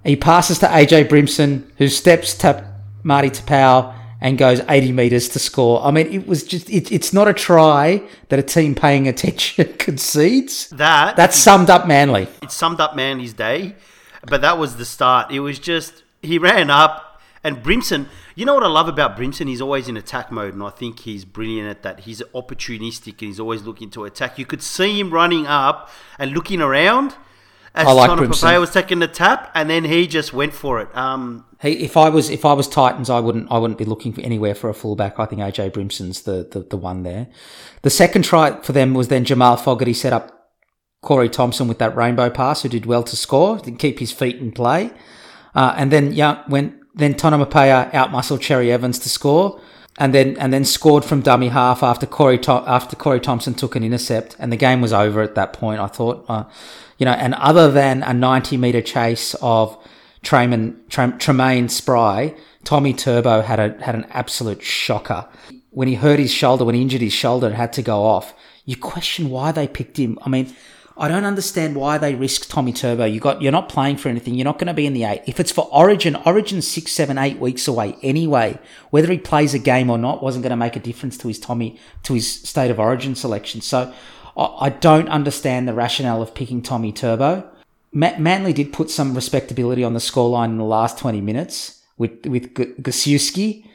He 0.04 0.18
passes 0.18 0.60
to 0.60 0.68
AJ 0.68 1.08
Brimson, 1.08 1.72
who 1.78 1.88
steps 1.88 2.34
to 2.36 2.70
Marty 3.04 3.30
Taupau 3.30 3.96
and 4.24 4.38
goes 4.38 4.62
80 4.70 4.94
metres 4.94 5.28
to 5.30 5.38
score. 5.40 5.84
I 5.86 5.92
mean, 5.92 6.08
it 6.08 6.26
was 6.26 6.44
just, 6.44 6.70
it, 6.70 6.92
it's 6.92 7.12
not 7.12 7.28
a 7.28 7.34
try 7.34 8.02
that 8.30 8.40
a 8.40 8.42
team 8.42 8.74
paying 8.74 9.08
attention 9.08 9.74
concedes. 9.78 10.70
That 10.70 11.18
That 11.18 11.34
summed 11.34 11.70
up 11.70 11.86
Manly. 11.86 12.28
it 12.42 12.50
summed 12.50 12.80
up 12.80 12.96
Manly's 12.96 13.34
day, 13.34 13.76
but 14.26 14.42
that 14.42 14.58
was 14.58 14.78
the 14.78 14.86
start. 14.86 15.30
It 15.32 15.42
was 15.42 15.60
just 15.60 16.04
he 16.22 16.40
ran 16.40 16.70
up 16.70 17.22
and 17.44 17.62
Brimson. 17.62 18.08
You 18.36 18.46
know 18.46 18.54
what 18.56 18.64
I 18.64 18.68
love 18.70 18.88
about 18.88 19.18
Brimson? 19.18 19.48
He's 19.48 19.62
always 19.62 19.90
in 19.90 19.98
attack 19.98 20.32
mode, 20.32 20.54
and 20.54 20.64
I 20.64 20.70
think 20.70 21.02
he's 21.02 21.26
brilliant 21.26 21.68
at 21.70 21.84
that. 21.84 22.00
He's 22.00 22.22
opportunistic 22.34 23.20
and 23.20 23.28
he's 23.28 23.40
always 23.42 23.64
looking 23.64 23.90
to 23.92 24.06
attack. 24.06 24.40
You 24.40 24.46
could 24.46 24.64
see 24.64 25.00
him 25.00 25.12
running 25.12 25.46
up 25.48 25.90
and 26.18 26.32
looking 26.32 26.62
around 26.62 27.14
as 27.76 27.88
I 27.88 27.92
like 27.92 28.12
Brimson. 28.12 28.42
Papaya 28.42 28.60
was 28.60 28.72
taking 28.72 29.00
the 29.00 29.08
tap, 29.08 29.52
and 29.56 29.70
then 29.70 29.84
he 29.84 30.08
just 30.08 30.34
went 30.34 30.54
for 30.54 30.80
it. 30.80 30.96
Um, 30.96 31.46
Hey, 31.64 31.72
if 31.72 31.96
I 31.96 32.10
was 32.10 32.30
if 32.30 32.44
I 32.44 32.52
was 32.52 32.68
Titans, 32.68 33.10
I 33.10 33.22
wouldn't 33.22 33.50
I 33.50 33.58
wouldn't 33.58 33.78
be 33.78 33.86
looking 33.86 34.12
for 34.12 34.20
anywhere 34.20 34.54
for 34.54 34.70
a 34.70 34.74
fullback. 34.74 35.18
I 35.18 35.26
think 35.26 35.42
AJ 35.42 35.72
Brimson's 35.72 36.24
the, 36.24 36.46
the 36.52 36.60
the 36.60 36.76
one 36.76 37.04
there. 37.04 37.28
The 37.84 37.90
second 37.90 38.24
try 38.24 38.60
for 38.62 38.74
them 38.74 38.94
was 38.94 39.08
then 39.08 39.24
Jamal 39.24 39.56
Fogarty 39.56 39.94
set 39.94 40.12
up 40.12 40.52
Corey 41.02 41.30
Thompson 41.30 41.70
with 41.70 41.80
that 41.80 41.96
rainbow 41.96 42.30
pass, 42.30 42.64
who 42.64 42.68
did 42.68 42.86
well 42.86 43.02
to 43.04 43.16
score, 43.16 43.60
didn't 43.60 43.80
keep 43.80 44.00
his 44.00 44.12
feet 44.12 44.36
in 44.40 44.52
play, 44.52 44.92
uh, 45.56 45.74
and 45.78 45.90
then 45.90 46.12
yeah, 46.12 46.44
when 46.48 46.82
then 46.96 47.14
Tonumaipea 47.14 47.92
outmuscled 47.92 48.42
Cherry 48.42 48.70
Evans 48.70 49.00
to 49.00 49.08
score, 49.08 49.62
and 49.98 50.14
then 50.14 50.38
and 50.38 50.52
then 50.52 50.66
scored 50.66 51.06
from 51.06 51.22
dummy 51.22 51.50
half 51.50 51.84
after 51.84 52.06
Corey 52.06 52.40
after 52.48 52.96
Corey 52.96 53.20
Thompson 53.20 53.54
took 53.54 53.76
an 53.76 53.84
intercept, 53.84 54.36
and 54.40 54.52
the 54.52 54.58
game 54.58 54.82
was 54.82 54.94
over 54.94 55.22
at 55.22 55.36
that 55.36 55.54
point. 55.54 55.80
I 55.80 55.88
thought, 55.88 56.26
uh, 56.28 56.46
you 56.98 57.06
know, 57.06 57.12
and 57.12 57.36
other 57.36 57.72
than 57.72 58.04
a 58.04 58.14
ninety 58.14 58.58
meter 58.58 58.82
chase 58.82 59.36
of 59.42 59.78
Tremaine, 60.24 60.80
Trem- 60.90 61.18
Tremaine 61.20 61.70
Spry, 61.70 62.36
Tommy 62.64 62.94
Turbo 62.94 63.42
had 63.42 63.60
a 63.60 63.84
had 63.84 63.96
an 63.96 64.08
absolute 64.10 64.64
shocker. 64.64 65.28
When 65.70 65.88
he 65.88 65.96
hurt 65.96 66.20
his 66.20 66.32
shoulder, 66.32 66.66
when 66.66 66.76
he 66.76 66.82
injured 66.82 67.02
his 67.02 67.14
shoulder 67.14 67.48
and 67.48 67.56
had 67.56 67.74
to 67.74 67.82
go 67.82 68.04
off, 68.04 68.34
you 68.66 68.78
question 68.78 69.30
why 69.30 69.52
they 69.52 69.68
picked 69.68 69.98
him. 69.98 70.20
I 70.22 70.30
mean, 70.30 70.56
I 70.96 71.08
don't 71.08 71.26
understand 71.26 71.76
why 71.76 71.98
they 71.98 72.14
risked 72.14 72.50
Tommy 72.52 72.72
Turbo. 72.72 73.06
You 73.06 73.20
got 73.20 73.42
you're 73.42 73.52
not 73.52 73.68
playing 73.68 73.98
for 73.98 74.10
anything. 74.10 74.36
You're 74.36 74.46
not 74.46 74.60
going 74.60 74.68
to 74.68 74.74
be 74.74 74.86
in 74.86 74.94
the 74.94 75.06
eight. 75.06 75.24
If 75.26 75.40
it's 75.40 75.52
for 75.52 75.68
Origin, 75.72 76.16
Origin's 76.16 76.68
six, 76.68 76.92
seven, 76.92 77.18
eight 77.18 77.40
weeks 77.40 77.68
away 77.68 77.98
anyway. 78.04 78.60
Whether 78.92 79.12
he 79.12 79.18
plays 79.18 79.56
a 79.56 79.60
game 79.60 79.90
or 79.90 79.98
not 79.98 80.22
wasn't 80.22 80.44
going 80.44 80.52
to 80.52 80.56
make 80.56 80.76
a 80.76 80.80
difference 80.80 81.18
to 81.20 81.28
his 81.28 81.40
Tommy 81.40 81.80
to 82.04 82.14
his 82.14 82.32
state 82.32 82.70
of 82.70 82.80
Origin 82.80 83.16
selection. 83.16 83.62
So 83.62 83.92
I, 84.38 84.44
I 84.60 84.70
don't 84.70 85.10
understand 85.10 85.68
the 85.68 85.74
rationale 85.74 86.22
of 86.22 86.36
picking 86.36 86.62
Tommy 86.62 86.92
Turbo. 86.92 87.50
Ma- 87.92 88.18
Manly 88.20 88.54
did 88.54 88.72
put 88.72 88.92
some 88.92 89.16
respectability 89.16 89.84
on 89.84 89.94
the 89.94 90.00
scoreline 90.00 90.50
in 90.50 90.58
the 90.58 90.64
last 90.64 91.00
20 91.00 91.22
minutes 91.22 91.82
with, 91.98 92.26
with 92.26 92.56
G- 92.56 92.74
Gosiewski 92.82 93.66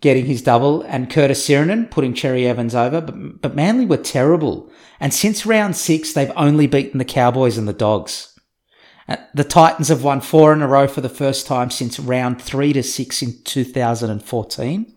getting 0.00 0.26
his 0.26 0.42
double 0.42 0.82
and 0.82 1.10
Curtis 1.10 1.46
Sironen 1.46 1.90
putting 1.90 2.14
Cherry 2.14 2.46
Evans 2.46 2.74
over, 2.74 3.00
but, 3.00 3.40
but 3.42 3.54
Manly 3.54 3.86
were 3.86 3.96
terrible. 3.96 4.70
And 4.98 5.12
since 5.12 5.44
round 5.46 5.76
six, 5.76 6.12
they've 6.12 6.32
only 6.36 6.66
beaten 6.66 6.98
the 6.98 7.04
Cowboys 7.04 7.58
and 7.58 7.68
the 7.68 7.72
Dogs. 7.72 8.38
Uh, 9.08 9.16
The 9.34 9.44
Titans 9.44 9.88
have 9.88 10.02
won 10.04 10.20
four 10.20 10.52
in 10.52 10.62
a 10.62 10.68
row 10.68 10.86
for 10.86 11.00
the 11.00 11.08
first 11.08 11.46
time 11.46 11.70
since 11.70 11.98
round 12.00 12.40
three 12.40 12.72
to 12.72 12.82
six 12.82 13.22
in 13.22 13.34
2014. 13.44 14.94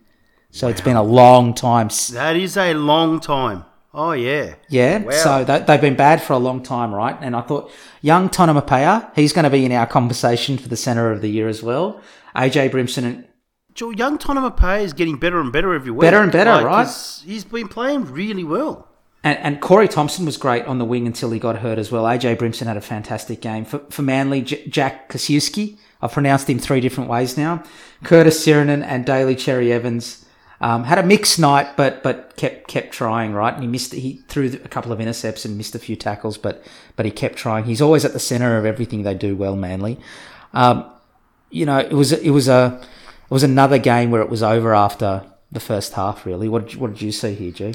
So 0.51 0.67
it's 0.67 0.81
been 0.81 0.95
a 0.95 1.03
long 1.03 1.53
time. 1.53 1.89
that 2.13 2.35
is 2.35 2.57
a 2.57 2.73
long 2.73 3.19
time. 3.19 3.65
Oh 3.95 4.11
yeah, 4.13 4.55
Yeah, 4.69 5.03
Wow. 5.03 5.11
so 5.11 5.43
they, 5.43 5.59
they've 5.59 5.79
been 5.81 5.95
bad 5.95 6.19
for 6.21 6.33
a 6.33 6.37
long 6.39 6.63
time, 6.63 6.93
right? 6.95 7.15
And 7.21 7.35
I 7.35 7.41
thought 7.41 7.69
young 8.01 8.27
Tonumaipea, 8.27 9.11
he's 9.15 9.33
going 9.33 9.43
to 9.43 9.51
be 9.51 9.65
in 9.65 9.71
our 9.71 9.85
conversation 9.85 10.57
for 10.57 10.67
the 10.67 10.75
centre 10.75 11.11
of 11.11 11.21
the 11.21 11.27
year 11.29 11.47
as 11.47 11.61
well. 11.61 12.01
AJ 12.35 12.71
Brimson, 12.71 13.25
and 13.73 13.75
Joe, 13.75 13.89
young 13.89 14.17
Tonumaipea 14.17 14.83
is 14.83 14.93
getting 14.93 15.17
better 15.17 15.39
and 15.39 15.51
better 15.51 15.73
every 15.73 15.91
week. 15.91 16.01
Better 16.01 16.21
and 16.21 16.31
better, 16.31 16.65
right? 16.65 16.85
He's, 16.85 17.23
he's 17.25 17.43
been 17.43 17.67
playing 17.67 18.11
really 18.11 18.43
well. 18.43 18.87
and, 19.23 19.37
and 19.39 19.61
Corey 19.61 19.87
Thompson 19.87 20.25
was 20.25 20.37
great 20.37 20.65
on 20.65 20.79
the 20.79 20.85
wing 20.85 21.07
until 21.07 21.31
he 21.31 21.39
got 21.39 21.57
hurt 21.59 21.79
as 21.79 21.91
well. 21.91 22.03
AJ 22.03 22.37
Brimson 22.37 22.67
had 22.67 22.77
a 22.77 22.81
fantastic 22.81 23.41
game. 23.41 23.65
For, 23.65 23.79
for 23.89 24.01
Manly, 24.01 24.41
J- 24.41 24.67
Jack 24.67 25.09
Kasiewski, 25.09 25.77
I've 26.01 26.11
pronounced 26.11 26.49
him 26.49 26.59
three 26.59 26.81
different 26.81 27.09
ways 27.09 27.37
now. 27.37 27.63
Curtis 28.03 28.45
Sironen 28.45 28.83
and 28.83 29.05
Daly 29.05 29.35
Cherry 29.35 29.71
Evans 29.71 30.25
um, 30.61 30.83
had 30.83 30.97
a 30.97 31.03
mixed 31.03 31.39
night, 31.39 31.75
but 31.75 32.03
but 32.03 32.35
kept 32.37 32.67
kept 32.67 32.91
trying, 32.91 33.33
right? 33.33 33.53
And 33.53 33.63
he 33.63 33.67
missed 33.67 33.93
he 33.93 34.21
threw 34.27 34.47
a 34.47 34.67
couple 34.67 34.91
of 34.91 34.99
intercepts 35.01 35.45
and 35.45 35.57
missed 35.57 35.75
a 35.75 35.79
few 35.79 35.95
tackles, 35.95 36.37
but 36.37 36.63
but 36.95 37.05
he 37.05 37.11
kept 37.11 37.37
trying. 37.37 37.65
He's 37.65 37.81
always 37.81 38.05
at 38.05 38.13
the 38.13 38.19
centre 38.19 38.57
of 38.57 38.65
everything 38.65 39.03
they 39.03 39.13
do 39.13 39.35
well, 39.35 39.55
Manly. 39.55 39.99
Um, 40.53 40.85
you 41.49 41.65
know, 41.65 41.79
it 41.79 41.93
was 41.93 42.11
it 42.11 42.31
was 42.31 42.47
a 42.47 42.81
was 43.33 43.43
another 43.43 43.77
game 43.77 44.11
where 44.11 44.21
it 44.21 44.29
was 44.29 44.43
over 44.43 44.73
after 44.73 45.23
the 45.51 45.59
first 45.59 45.93
half. 45.93 46.25
Really, 46.25 46.47
what 46.47 46.63
did 46.65 46.73
you, 46.73 46.79
what 46.79 46.93
did 46.93 47.01
you 47.01 47.11
see 47.11 47.33
here, 47.33 47.51
G? 47.51 47.73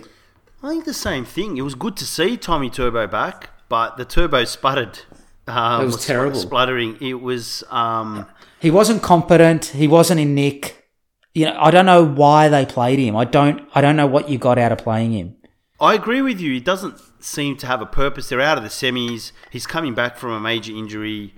I 0.62 0.68
think 0.70 0.84
the 0.84 0.94
same 0.94 1.24
thing. 1.24 1.56
It 1.56 1.62
was 1.62 1.74
good 1.74 1.96
to 1.98 2.04
see 2.04 2.36
Tommy 2.36 2.70
Turbo 2.70 3.06
back, 3.06 3.50
but 3.68 3.96
the 3.96 4.04
turbo 4.04 4.44
sputtered. 4.44 5.00
Um, 5.46 5.82
It 5.82 5.86
was 5.86 6.04
terrible. 6.04 6.38
Spluttering. 6.38 6.96
It 7.00 7.14
was. 7.14 7.64
Um, 7.70 8.26
He 8.60 8.70
wasn't 8.70 9.02
competent. 9.02 9.66
He 9.66 9.88
wasn't 9.88 10.20
in 10.20 10.34
nick. 10.34 10.88
You 11.34 11.46
know, 11.46 11.56
I 11.60 11.70
don't 11.70 11.86
know 11.86 12.04
why 12.04 12.48
they 12.48 12.66
played 12.66 12.98
him. 12.98 13.16
I 13.16 13.24
don't. 13.24 13.68
I 13.74 13.80
don't 13.80 13.96
know 13.96 14.06
what 14.06 14.28
you 14.28 14.38
got 14.38 14.58
out 14.58 14.72
of 14.72 14.78
playing 14.78 15.12
him. 15.12 15.36
I 15.80 15.94
agree 15.94 16.22
with 16.22 16.40
you. 16.40 16.52
He 16.52 16.60
doesn't 16.60 17.00
seem 17.20 17.56
to 17.58 17.66
have 17.66 17.80
a 17.80 17.86
purpose. 17.86 18.28
They're 18.28 18.40
out 18.40 18.58
of 18.58 18.64
the 18.64 18.70
semis. 18.70 19.32
He's 19.50 19.66
coming 19.66 19.94
back 19.94 20.16
from 20.16 20.30
a 20.32 20.40
major 20.40 20.72
injury. 20.72 21.34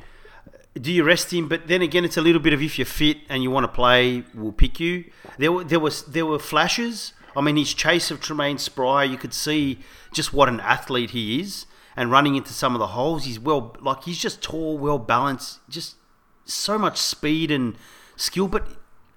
Do 0.74 0.92
you 0.92 1.02
rest 1.02 1.32
him? 1.32 1.48
But 1.48 1.66
then 1.66 1.82
again, 1.82 2.04
it's 2.04 2.16
a 2.16 2.20
little 2.20 2.40
bit 2.40 2.52
of 2.52 2.62
if 2.62 2.78
you're 2.78 2.86
fit 2.86 3.18
and 3.28 3.42
you 3.42 3.50
want 3.50 3.64
to 3.64 3.68
play, 3.68 4.22
we'll 4.34 4.52
pick 4.52 4.78
you. 4.78 5.04
There 5.38 5.50
were 5.50 5.64
there 5.64 5.80
was 5.80 6.04
there 6.04 6.26
were 6.26 6.38
flashes. 6.38 7.12
I 7.36 7.40
mean, 7.40 7.56
his 7.56 7.74
chase 7.74 8.10
of 8.10 8.20
Tremaine 8.20 8.58
Spry, 8.58 9.04
you 9.04 9.16
could 9.16 9.34
see 9.34 9.78
just 10.12 10.32
what 10.32 10.48
an 10.48 10.60
athlete 10.60 11.10
he 11.10 11.40
is, 11.40 11.66
and 11.96 12.10
running 12.10 12.34
into 12.34 12.52
some 12.52 12.74
of 12.74 12.78
the 12.78 12.88
holes. 12.88 13.24
He's 13.24 13.40
well, 13.40 13.76
like 13.80 14.04
he's 14.04 14.18
just 14.18 14.42
tall, 14.42 14.78
well 14.78 14.98
balanced, 14.98 15.58
just 15.68 15.96
so 16.44 16.78
much 16.78 16.98
speed 16.98 17.50
and 17.50 17.76
skill. 18.16 18.46
But 18.46 18.66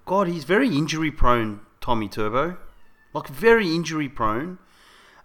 God, 0.06 0.26
he's 0.26 0.44
very 0.44 0.68
injury 0.68 1.12
prone, 1.12 1.60
Tommy 1.80 2.08
Turbo, 2.08 2.56
like 3.12 3.28
very 3.28 3.74
injury 3.74 4.08
prone. 4.08 4.58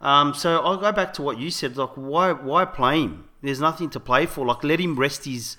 Um, 0.01 0.33
so 0.33 0.59
I'll 0.59 0.77
go 0.77 0.91
back 0.91 1.11
to 1.13 1.21
what 1.21 1.39
you 1.39 1.49
said. 1.49 1.75
Like, 1.75 1.95
why 1.95 2.31
why 2.33 2.65
play 2.65 3.01
him? 3.01 3.29
There's 3.41 3.59
nothing 3.59 3.89
to 3.91 3.99
play 3.99 4.25
for. 4.25 4.45
Like, 4.45 4.63
let 4.63 4.79
him 4.79 4.97
rest 4.97 5.25
his 5.25 5.57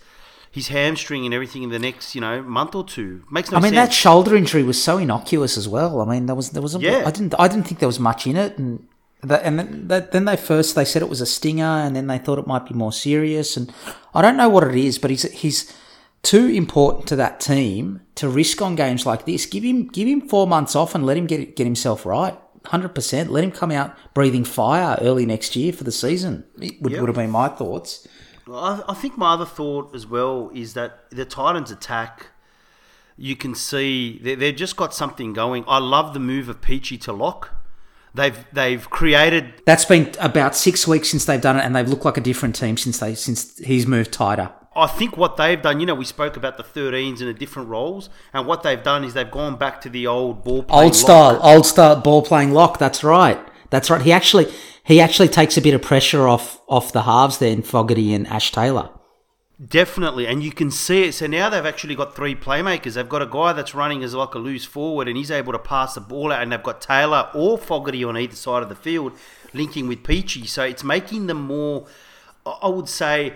his 0.51 0.69
hamstring 0.69 1.25
and 1.25 1.33
everything 1.33 1.63
in 1.63 1.71
the 1.71 1.79
next 1.79 2.15
you 2.15 2.21
know 2.21 2.43
month 2.43 2.75
or 2.75 2.85
two. 2.85 3.23
Makes 3.31 3.51
no 3.51 3.59
I 3.59 3.61
mean, 3.61 3.73
sense. 3.73 3.89
that 3.89 3.95
shoulder 3.95 4.35
injury 4.37 4.63
was 4.63 4.83
so 4.83 4.99
innocuous 4.99 5.57
as 5.57 5.69
well. 5.69 6.01
I 6.01 6.05
mean, 6.05 6.27
there 6.27 6.37
was 6.37 6.51
there 6.51 6.63
was 6.63 6.75
a, 6.75 6.81
Yeah. 6.81 7.03
I 7.07 7.11
didn't 7.11 7.35
I 7.39 7.49
didn't 7.49 7.65
think 7.67 7.81
there 7.81 7.89
was 7.89 8.01
much 8.01 8.27
in 8.27 8.37
it, 8.37 8.59
and 8.59 8.87
that, 9.23 9.43
and 9.45 9.59
then, 9.59 9.89
that, 9.89 10.13
then 10.13 10.25
they 10.25 10.37
first 10.37 10.75
they 10.75 10.85
said 10.85 11.03
it 11.03 11.09
was 11.09 11.21
a 11.21 11.27
stinger, 11.27 11.65
and 11.65 11.95
then 11.95 12.07
they 12.07 12.19
thought 12.19 12.39
it 12.39 12.47
might 12.47 12.67
be 12.67 12.75
more 12.75 12.93
serious, 12.93 13.57
and 13.57 13.73
I 14.15 14.23
don't 14.23 14.37
know 14.37 14.49
what 14.49 14.65
it 14.65 14.75
is, 14.75 14.99
but 14.99 15.11
he's 15.11 15.31
he's 15.33 15.73
too 16.23 16.47
important 16.49 17.07
to 17.09 17.17
that 17.17 17.39
team 17.41 18.01
to 18.15 18.29
risk 18.29 18.61
on 18.61 18.77
games 18.77 19.07
like 19.07 19.25
this. 19.27 19.47
Give 19.47 19.63
him 19.63 19.89
give 19.89 20.09
him 20.09 20.21
four 20.23 20.47
months 20.47 20.75
off 20.75 20.95
and 20.95 21.05
let 21.07 21.17
him 21.17 21.27
get 21.27 21.55
get 21.57 21.65
himself 21.67 22.05
right. 22.07 22.37
Hundred 22.67 22.95
percent. 22.95 23.31
Let 23.31 23.45
him 23.45 23.53
come 23.53 23.71
out 23.71 23.95
breathing 24.15 24.45
fire 24.45 24.99
early 25.01 25.25
next 25.27 25.55
year 25.57 25.73
for 25.73 25.85
the 25.85 25.93
season. 25.93 26.45
It 26.61 26.81
would, 26.83 26.93
Yep. 26.93 27.01
would 27.01 27.09
have 27.09 27.17
been 27.17 27.31
my 27.31 27.49
thoughts. 27.49 28.07
I, 28.53 28.83
I 28.89 28.95
think 28.95 29.17
my 29.17 29.35
other 29.35 29.45
thought 29.45 29.95
as 29.95 30.07
well 30.07 30.51
is 30.55 30.75
that 30.75 31.11
the 31.11 31.25
Titans 31.25 31.71
attack. 31.71 32.29
You 33.17 33.37
can 33.37 33.55
see 33.55 34.19
they, 34.23 34.35
they've 34.35 34.57
just 34.57 34.77
got 34.77 34.95
something 34.95 35.35
going. 35.35 35.65
I 35.69 35.79
love 35.79 36.15
the 36.15 36.21
move 36.21 36.49
of 36.49 36.61
Peachey 36.63 36.99
to 37.03 37.13
lock. 37.13 37.51
They've 38.15 38.45
they've 38.53 38.89
created 38.89 39.63
That's 39.67 39.85
been 39.85 40.13
about 40.19 40.57
six 40.57 40.87
weeks 40.89 41.11
since 41.11 41.25
they've 41.27 41.41
done 41.41 41.57
it, 41.57 41.65
and 41.65 41.77
they've 41.77 41.89
looked 41.89 42.05
like 42.05 42.17
a 42.17 42.23
different 42.23 42.57
team 42.57 42.77
since 42.77 42.99
they 42.99 43.15
since 43.15 43.59
he's 43.59 43.87
moved 43.87 44.13
tighter. 44.13 44.51
I 44.75 44.87
think 44.87 45.17
what 45.17 45.37
they've 45.37 45.61
done, 45.61 45.81
you 45.81 45.87
know, 45.87 45.97
we 45.97 46.05
spoke 46.05 46.37
about 46.37 46.57
the 46.57 46.63
13s 46.63 47.19
and 47.19 47.29
the 47.29 47.35
different 47.35 47.69
roles, 47.69 48.09
and 48.33 48.47
what 48.47 48.63
they've 48.63 48.83
done 48.83 49.03
is 49.03 49.15
they've 49.15 49.31
gone 49.31 49.57
back 49.57 49.81
to 49.83 49.89
the 49.89 50.07
old 50.07 50.45
ball 50.45 50.63
playing 50.63 50.85
Old 50.85 50.95
style, 50.95 51.41
old 51.43 51.67
style 51.67 52.01
ball 52.01 52.23
playing 52.23 52.53
lock. 52.53 52.79
That's 52.79 53.03
right. 53.03 53.39
That's 53.71 53.91
right. 53.91 54.03
He 54.03 54.13
actually 54.13 54.53
he 54.85 55.01
actually 55.01 55.29
takes 55.29 55.57
a 55.57 55.63
bit 55.63 55.75
of 55.75 55.83
pressure 55.83 56.29
off 56.29 56.61
off 56.69 56.93
the 56.93 57.03
halves 57.03 57.39
there 57.39 57.53
in 57.53 57.63
Fogarty 57.63 58.13
and 58.13 58.27
Ash 58.27 58.53
Taylor. 58.53 58.91
Definitely, 59.65 60.27
and 60.27 60.43
you 60.43 60.53
can 60.53 60.71
see 60.71 61.05
it. 61.05 61.13
So 61.13 61.27
now 61.27 61.51
they've 61.51 61.67
actually 61.67 61.95
got 61.95 62.17
three 62.17 62.35
playmakers. 62.35 62.95
They've 62.95 63.09
got 63.09 63.21
a 63.21 63.27
guy 63.27 63.53
that's 63.53 63.75
running 63.75 64.03
as 64.03 64.15
like 64.15 64.35
a 64.35 64.39
loose 64.39 64.65
forward, 64.65 65.07
and 65.07 65.17
he's 65.19 65.31
able 65.31 65.53
to 65.53 65.59
pass 65.59 65.95
the 65.95 66.01
ball 66.01 66.33
out. 66.33 66.43
And 66.43 66.51
they've 66.51 66.63
got 66.63 66.81
Taylor 66.81 67.29
or 67.35 67.59
Fogarty 67.59 68.03
on 68.03 68.17
either 68.17 68.35
side 68.35 68.63
of 68.63 68.71
the 68.71 68.75
field, 68.75 69.13
linking 69.53 69.87
with 69.87 70.03
Peachey. 70.03 70.47
So 70.47 70.65
it's 70.65 70.83
making 70.83 71.27
them 71.27 71.43
more. 71.43 71.87
I 72.47 72.69
would 72.69 72.89
say. 72.89 73.35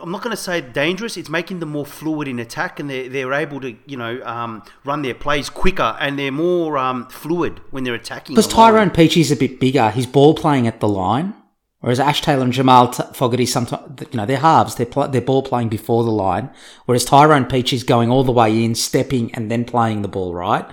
I'm 0.00 0.10
not 0.10 0.22
going 0.22 0.34
to 0.36 0.42
say 0.42 0.60
dangerous. 0.60 1.16
It's 1.16 1.28
making 1.28 1.60
them 1.60 1.70
more 1.70 1.86
fluid 1.86 2.28
in 2.28 2.38
attack, 2.38 2.80
and 2.80 2.88
they're, 2.88 3.08
they're 3.08 3.32
able 3.32 3.60
to, 3.60 3.76
you 3.86 3.96
know, 3.96 4.20
um, 4.24 4.62
run 4.84 5.02
their 5.02 5.14
plays 5.14 5.50
quicker, 5.50 5.96
and 6.00 6.18
they're 6.18 6.32
more 6.32 6.78
um, 6.78 7.06
fluid 7.08 7.60
when 7.70 7.84
they're 7.84 7.94
attacking. 7.94 8.34
Because 8.34 8.48
the. 8.48 8.54
Tyrone 8.54 8.90
Peachey's 8.90 9.30
a 9.30 9.36
bit 9.36 9.60
bigger, 9.60 9.90
he's 9.90 10.06
ball 10.06 10.34
playing 10.34 10.66
at 10.66 10.80
the 10.80 10.88
line, 10.88 11.34
whereas 11.80 12.00
Ash 12.00 12.20
Taylor 12.20 12.44
and 12.44 12.52
Jamal 12.52 12.92
Fogarty 12.92 13.46
sometimes, 13.46 14.00
you 14.10 14.16
know, 14.16 14.26
they're 14.26 14.38
halves. 14.38 14.74
They're 14.74 14.86
pl- 14.86 15.08
they're 15.08 15.20
ball 15.20 15.42
playing 15.42 15.68
before 15.68 16.04
the 16.04 16.10
line, 16.10 16.50
whereas 16.86 17.04
Tyrone 17.04 17.46
Peachey's 17.46 17.84
going 17.84 18.10
all 18.10 18.24
the 18.24 18.32
way 18.32 18.64
in, 18.64 18.74
stepping 18.74 19.34
and 19.34 19.50
then 19.50 19.64
playing 19.64 20.02
the 20.02 20.08
ball 20.08 20.34
right, 20.34 20.68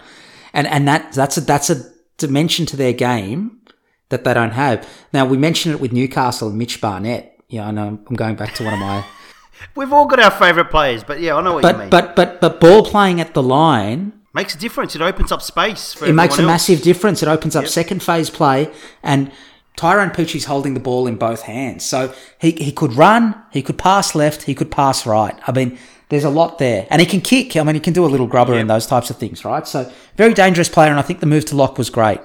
and 0.54 0.68
and 0.68 0.88
that 0.88 1.14
that's 1.14 1.38
a 1.38 1.42
that's 1.42 1.70
a 1.70 1.92
dimension 2.18 2.66
to 2.68 2.78
their 2.78 2.94
game 2.94 3.62
that 4.10 4.24
they 4.24 4.34
don't 4.34 4.52
have. 4.52 4.88
Now 5.12 5.26
we 5.26 5.38
mentioned 5.38 5.74
it 5.74 5.82
with 5.82 5.92
Newcastle 5.92 6.50
and 6.50 6.58
Mitch 6.58 6.80
Barnett. 6.80 7.31
Yeah, 7.52 7.68
I 7.68 7.72
know 7.72 8.00
I'm 8.10 8.16
going 8.16 8.36
back 8.36 8.56
to 8.56 8.64
one 8.64 8.74
of 8.74 8.80
my. 8.80 9.06
We've 9.76 9.94
all 9.94 10.08
got 10.08 10.20
our 10.20 10.32
favourite 10.32 10.72
players, 10.72 11.04
but 11.04 11.22
yeah, 11.22 11.36
I 11.36 11.42
know 11.42 11.54
what 11.54 11.64
you 11.64 11.78
mean. 11.80 11.90
But 11.90 12.16
but 12.16 12.16
but 12.16 12.42
but 12.42 12.60
ball 12.60 12.84
playing 12.84 13.22
at 13.22 13.34
the 13.36 13.44
line 13.44 14.14
Makes 14.34 14.56
a 14.56 14.58
difference. 14.58 14.96
It 14.96 15.02
opens 15.02 15.32
up 15.32 15.42
space. 15.42 15.94
For 15.94 16.06
it 16.06 16.14
makes 16.14 16.38
a 16.38 16.42
else. 16.42 16.48
massive 16.48 16.82
difference. 16.82 17.22
It 17.22 17.28
opens 17.28 17.56
up 17.56 17.64
Yep. 17.64 17.72
second 17.72 18.04
phase 18.04 18.30
play, 18.30 18.72
and 19.04 19.30
Tyrone 19.76 20.12
Peachey's 20.12 20.46
holding 20.46 20.74
the 20.74 20.80
ball 20.80 21.06
in 21.06 21.18
both 21.18 21.42
hands, 21.42 21.84
so 21.84 22.14
he 22.40 22.52
he 22.52 22.72
could 22.72 22.94
run, 22.94 23.36
he 23.52 23.62
could 23.62 23.78
pass 23.78 24.16
left, 24.16 24.44
he 24.44 24.56
could 24.56 24.72
pass 24.72 25.06
right. 25.06 25.38
I 25.46 25.52
mean, 25.52 25.78
there's 26.08 26.24
a 26.24 26.30
lot 26.30 26.60
there, 26.60 26.88
and 26.90 27.02
he 27.02 27.06
can 27.06 27.20
kick. 27.20 27.58
I 27.58 27.64
mean, 27.64 27.76
he 27.76 27.82
can 27.82 27.94
do 27.94 28.06
a 28.06 28.08
little 28.08 28.28
grubber 28.28 28.54
and 28.54 28.70
those 28.70 28.86
types 28.88 29.10
of 29.10 29.18
things, 29.18 29.44
right? 29.44 29.68
So 29.68 29.92
very 30.16 30.34
dangerous 30.34 30.70
player, 30.70 30.90
and 30.90 31.00
I 31.00 31.02
think 31.02 31.20
the 31.20 31.26
move 31.26 31.44
to 31.46 31.56
lock 31.58 31.78
was 31.78 31.90
great. 31.90 32.22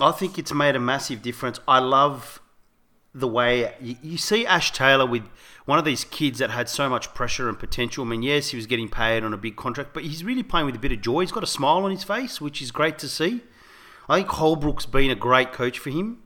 I 0.00 0.12
think 0.12 0.38
it's 0.38 0.52
made 0.54 0.76
a 0.76 0.80
massive 0.80 1.22
difference. 1.22 1.58
I 1.66 1.80
love 1.80 2.40
the 3.14 3.28
way 3.28 3.74
you, 3.80 3.96
you 4.02 4.18
see 4.18 4.46
Ash 4.46 4.72
Taylor 4.72 5.06
with 5.06 5.24
one 5.64 5.78
of 5.78 5.84
these 5.84 6.04
kids 6.04 6.38
that 6.38 6.50
had 6.50 6.68
so 6.68 6.88
much 6.88 7.12
pressure 7.14 7.48
and 7.48 7.58
potential. 7.58 8.04
I 8.04 8.08
mean, 8.08 8.22
yes, 8.22 8.48
he 8.48 8.56
was 8.56 8.66
getting 8.66 8.88
paid 8.88 9.24
on 9.24 9.34
a 9.34 9.36
big 9.36 9.56
contract, 9.56 9.92
but 9.92 10.02
he's 10.04 10.24
really 10.24 10.42
playing 10.42 10.66
with 10.66 10.74
a 10.74 10.78
bit 10.78 10.92
of 10.92 11.00
joy. 11.00 11.20
He's 11.20 11.32
got 11.32 11.42
a 11.42 11.48
smile 11.48 11.84
on 11.84 11.90
his 11.90 12.04
face, 12.04 12.40
which 12.40 12.62
is 12.62 12.70
great 12.70 12.98
to 13.00 13.08
see. 13.08 13.42
I 14.08 14.18
think 14.18 14.28
Holbrook's 14.28 14.86
been 14.86 15.10
a 15.10 15.14
great 15.14 15.52
coach 15.52 15.78
for 15.78 15.90
him. 15.90 16.22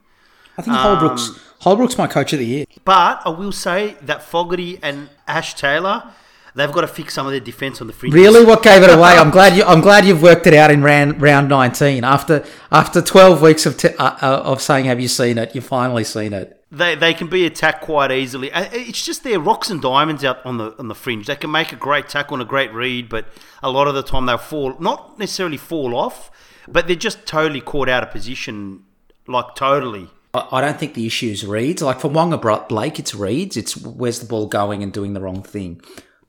I 0.57 0.63
think 0.63 0.77
Holbrook's 0.77 1.31
um, 1.31 1.37
Holbrook's 1.61 1.97
my 1.99 2.07
coach 2.07 2.33
of 2.33 2.39
the 2.39 2.47
year. 2.47 2.67
But 2.85 3.23
I 3.25 3.31
will 3.31 3.53
say 3.53 3.97
that 4.03 4.23
Fogarty 4.23 4.79
and 4.83 5.09
Ash 5.27 5.55
Taylor, 5.55 6.13
they've 6.55 6.73
got 6.73 6.83
to 6.83 6.87
fix 6.89 7.15
some 7.15 7.27
of 7.27 7.33
their 7.33 7.41
defence 7.41 7.81
on 7.81 7.87
the 7.87 7.93
fringes. 7.93 8.21
Really, 8.21 8.45
what 8.45 8.63
gave 8.63 8.83
it 8.83 8.91
away? 8.91 9.11
I'm 9.17 9.31
glad 9.31 9.57
you. 9.57 9.65
I'm 9.65 9.81
glad 9.81 10.05
you've 10.05 10.23
worked 10.23 10.47
it 10.47 10.55
out 10.55 10.71
in 10.71 10.83
round 10.83 11.21
round 11.21 11.49
19. 11.49 12.05
After 12.05 12.45
after 12.71 13.03
12 13.03 13.43
weeks 13.43 13.67
of 13.67 13.77
t- 13.77 13.89
uh, 13.99 14.17
uh, 14.23 14.43
of 14.45 14.61
saying, 14.63 14.87
"Have 14.87 15.01
you 15.01 15.09
seen 15.09 15.39
it?" 15.39 15.55
You've 15.55 15.67
finally 15.67 16.05
seen 16.05 16.33
it. 16.33 16.59
They, 16.75 16.95
they 16.95 17.13
can 17.13 17.27
be 17.27 17.45
attacked 17.45 17.83
quite 17.83 18.11
easily. 18.11 18.51
Uh, 18.51 18.65
It's 18.73 19.05
just 19.05 19.25
they're 19.25 19.39
rocks 19.39 19.69
and 19.69 19.83
diamonds 19.83 20.25
out 20.25 20.45
on 20.47 20.57
the 20.57 20.75
on 20.79 20.89
the 20.89 20.95
fringe. 20.95 21.27
They 21.27 21.37
can 21.37 21.51
make 21.51 21.71
a 21.73 21.77
great 21.77 22.09
tackle 22.09 22.35
and 22.37 22.43
a 22.43 22.47
great 22.47 22.73
read, 22.73 23.11
but 23.11 23.27
a 23.63 23.71
lot 23.71 23.89
of 23.89 23.95
the 23.95 24.03
time 24.03 24.25
they'll 24.25 24.39
fall, 24.39 24.75
not 24.81 25.19
necessarily 25.19 25.59
fall 25.59 25.95
off, 25.95 26.31
but 26.67 26.87
they're 26.87 26.97
just 26.97 27.27
totally 27.27 27.61
caught 27.61 27.91
out 27.91 28.03
of 28.03 28.11
position, 28.11 28.85
like 29.29 29.55
totally. 29.55 30.09
I 30.35 30.63
don't 30.63 30.79
think 30.79 30.95
the 30.95 31.07
issue 31.07 31.27
is 31.29 31.45
reads. 31.45 31.83
Like 31.83 32.01
for 32.01 32.09
Waqa 32.09 32.67
Blake, 32.69 32.99
it's 32.99 33.15
reads. 33.15 33.59
It's 33.59 33.77
where's 33.77 34.21
the 34.21 34.27
ball 34.27 34.47
going 34.47 34.83
and 34.83 34.91
doing 34.91 35.13
the 35.13 35.21
wrong 35.21 35.43
thing. 35.43 35.83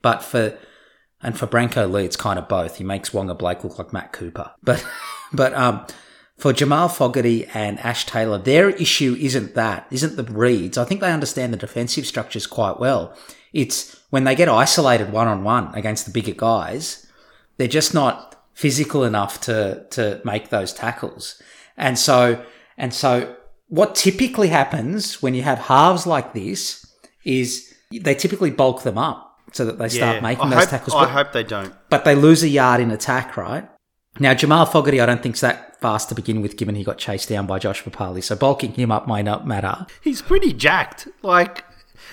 But 0.03 0.21
for 0.21 0.55
and 1.23 1.39
for 1.39 1.47
Brenko 1.47 1.91
Lee, 1.91 2.05
it's 2.05 2.17
kind 2.17 2.37
of 2.37 2.47
both. 2.47 2.75
He 2.75 2.83
makes 2.83 3.09
Waqa 3.09 3.35
Blake 3.39 3.63
look 3.63 3.79
like 3.79 3.91
Matt 3.91 4.11
Cooper. 4.11 4.51
But 4.61 4.85
but 5.31 5.53
um, 5.55 5.87
for 6.37 6.53
Jamal 6.53 6.89
Fogarty 6.89 7.47
and 7.53 7.79
Ash 7.79 8.05
Taylor, 8.05 8.37
their 8.37 8.69
issue 8.69 9.17
isn't 9.19 9.55
that, 9.55 9.87
isn't 9.89 10.15
the 10.15 10.23
reads. 10.23 10.77
I 10.77 10.85
think 10.85 11.01
they 11.01 11.11
understand 11.11 11.51
the 11.51 11.57
defensive 11.57 12.05
structures 12.05 12.45
quite 12.45 12.79
well. 12.79 13.17
It's 13.51 13.99
when 14.11 14.25
they 14.25 14.35
get 14.35 14.49
isolated 14.49 15.11
one 15.11 15.27
on 15.27 15.43
one 15.43 15.73
against 15.73 16.05
the 16.05 16.11
bigger 16.11 16.33
guys, 16.33 17.07
they're 17.57 17.67
just 17.67 17.93
not 17.93 18.43
physical 18.53 19.03
enough 19.03 19.41
to 19.41 19.85
to 19.91 20.21
make 20.23 20.49
those 20.49 20.73
tackles. 20.73 21.41
And 21.77 21.97
so 21.97 22.43
and 22.77 22.93
so 22.93 23.35
what 23.69 23.95
typically 23.95 24.49
happens 24.49 25.21
when 25.21 25.33
you 25.33 25.43
have 25.43 25.57
halves 25.57 26.05
like 26.05 26.33
this 26.33 26.85
is 27.23 27.73
they 27.91 28.13
typically 28.13 28.51
bulk 28.51 28.83
them 28.83 28.97
up 28.97 29.32
so 29.53 29.65
that 29.65 29.77
they 29.77 29.87
start 29.89 30.21
making 30.21 30.45
I 30.47 30.49
those 30.49 30.59
hope, 30.59 30.69
tackles. 30.69 30.95
I 30.95 31.05
But, 31.05 31.09
hope 31.11 31.31
they 31.31 31.43
don't. 31.43 31.73
but 31.89 32.03
they 32.05 32.15
lose 32.15 32.43
a 32.43 32.49
yard 32.49 32.81
in 32.81 32.91
attack, 32.91 33.37
right? 33.37 33.67
Now 34.19 34.33
Jamal 34.33 34.65
Fogarty, 34.65 34.99
I 35.01 35.05
don't 35.05 35.23
think's 35.23 35.41
that 35.41 35.79
fast 35.81 36.09
to 36.09 36.15
begin 36.15 36.41
with, 36.41 36.57
given 36.57 36.75
he 36.75 36.83
got 36.83 36.97
chased 36.97 37.29
down 37.29 37.47
by 37.47 37.57
Josh 37.59 37.83
Papalii. 37.83 38.23
So 38.23 38.35
bulking 38.35 38.73
him 38.73 38.91
up 38.91 39.07
might 39.07 39.23
not 39.25 39.47
matter. 39.47 39.85
He's 40.01 40.21
pretty 40.21 40.53
jacked. 40.53 41.07
Like 41.23 41.63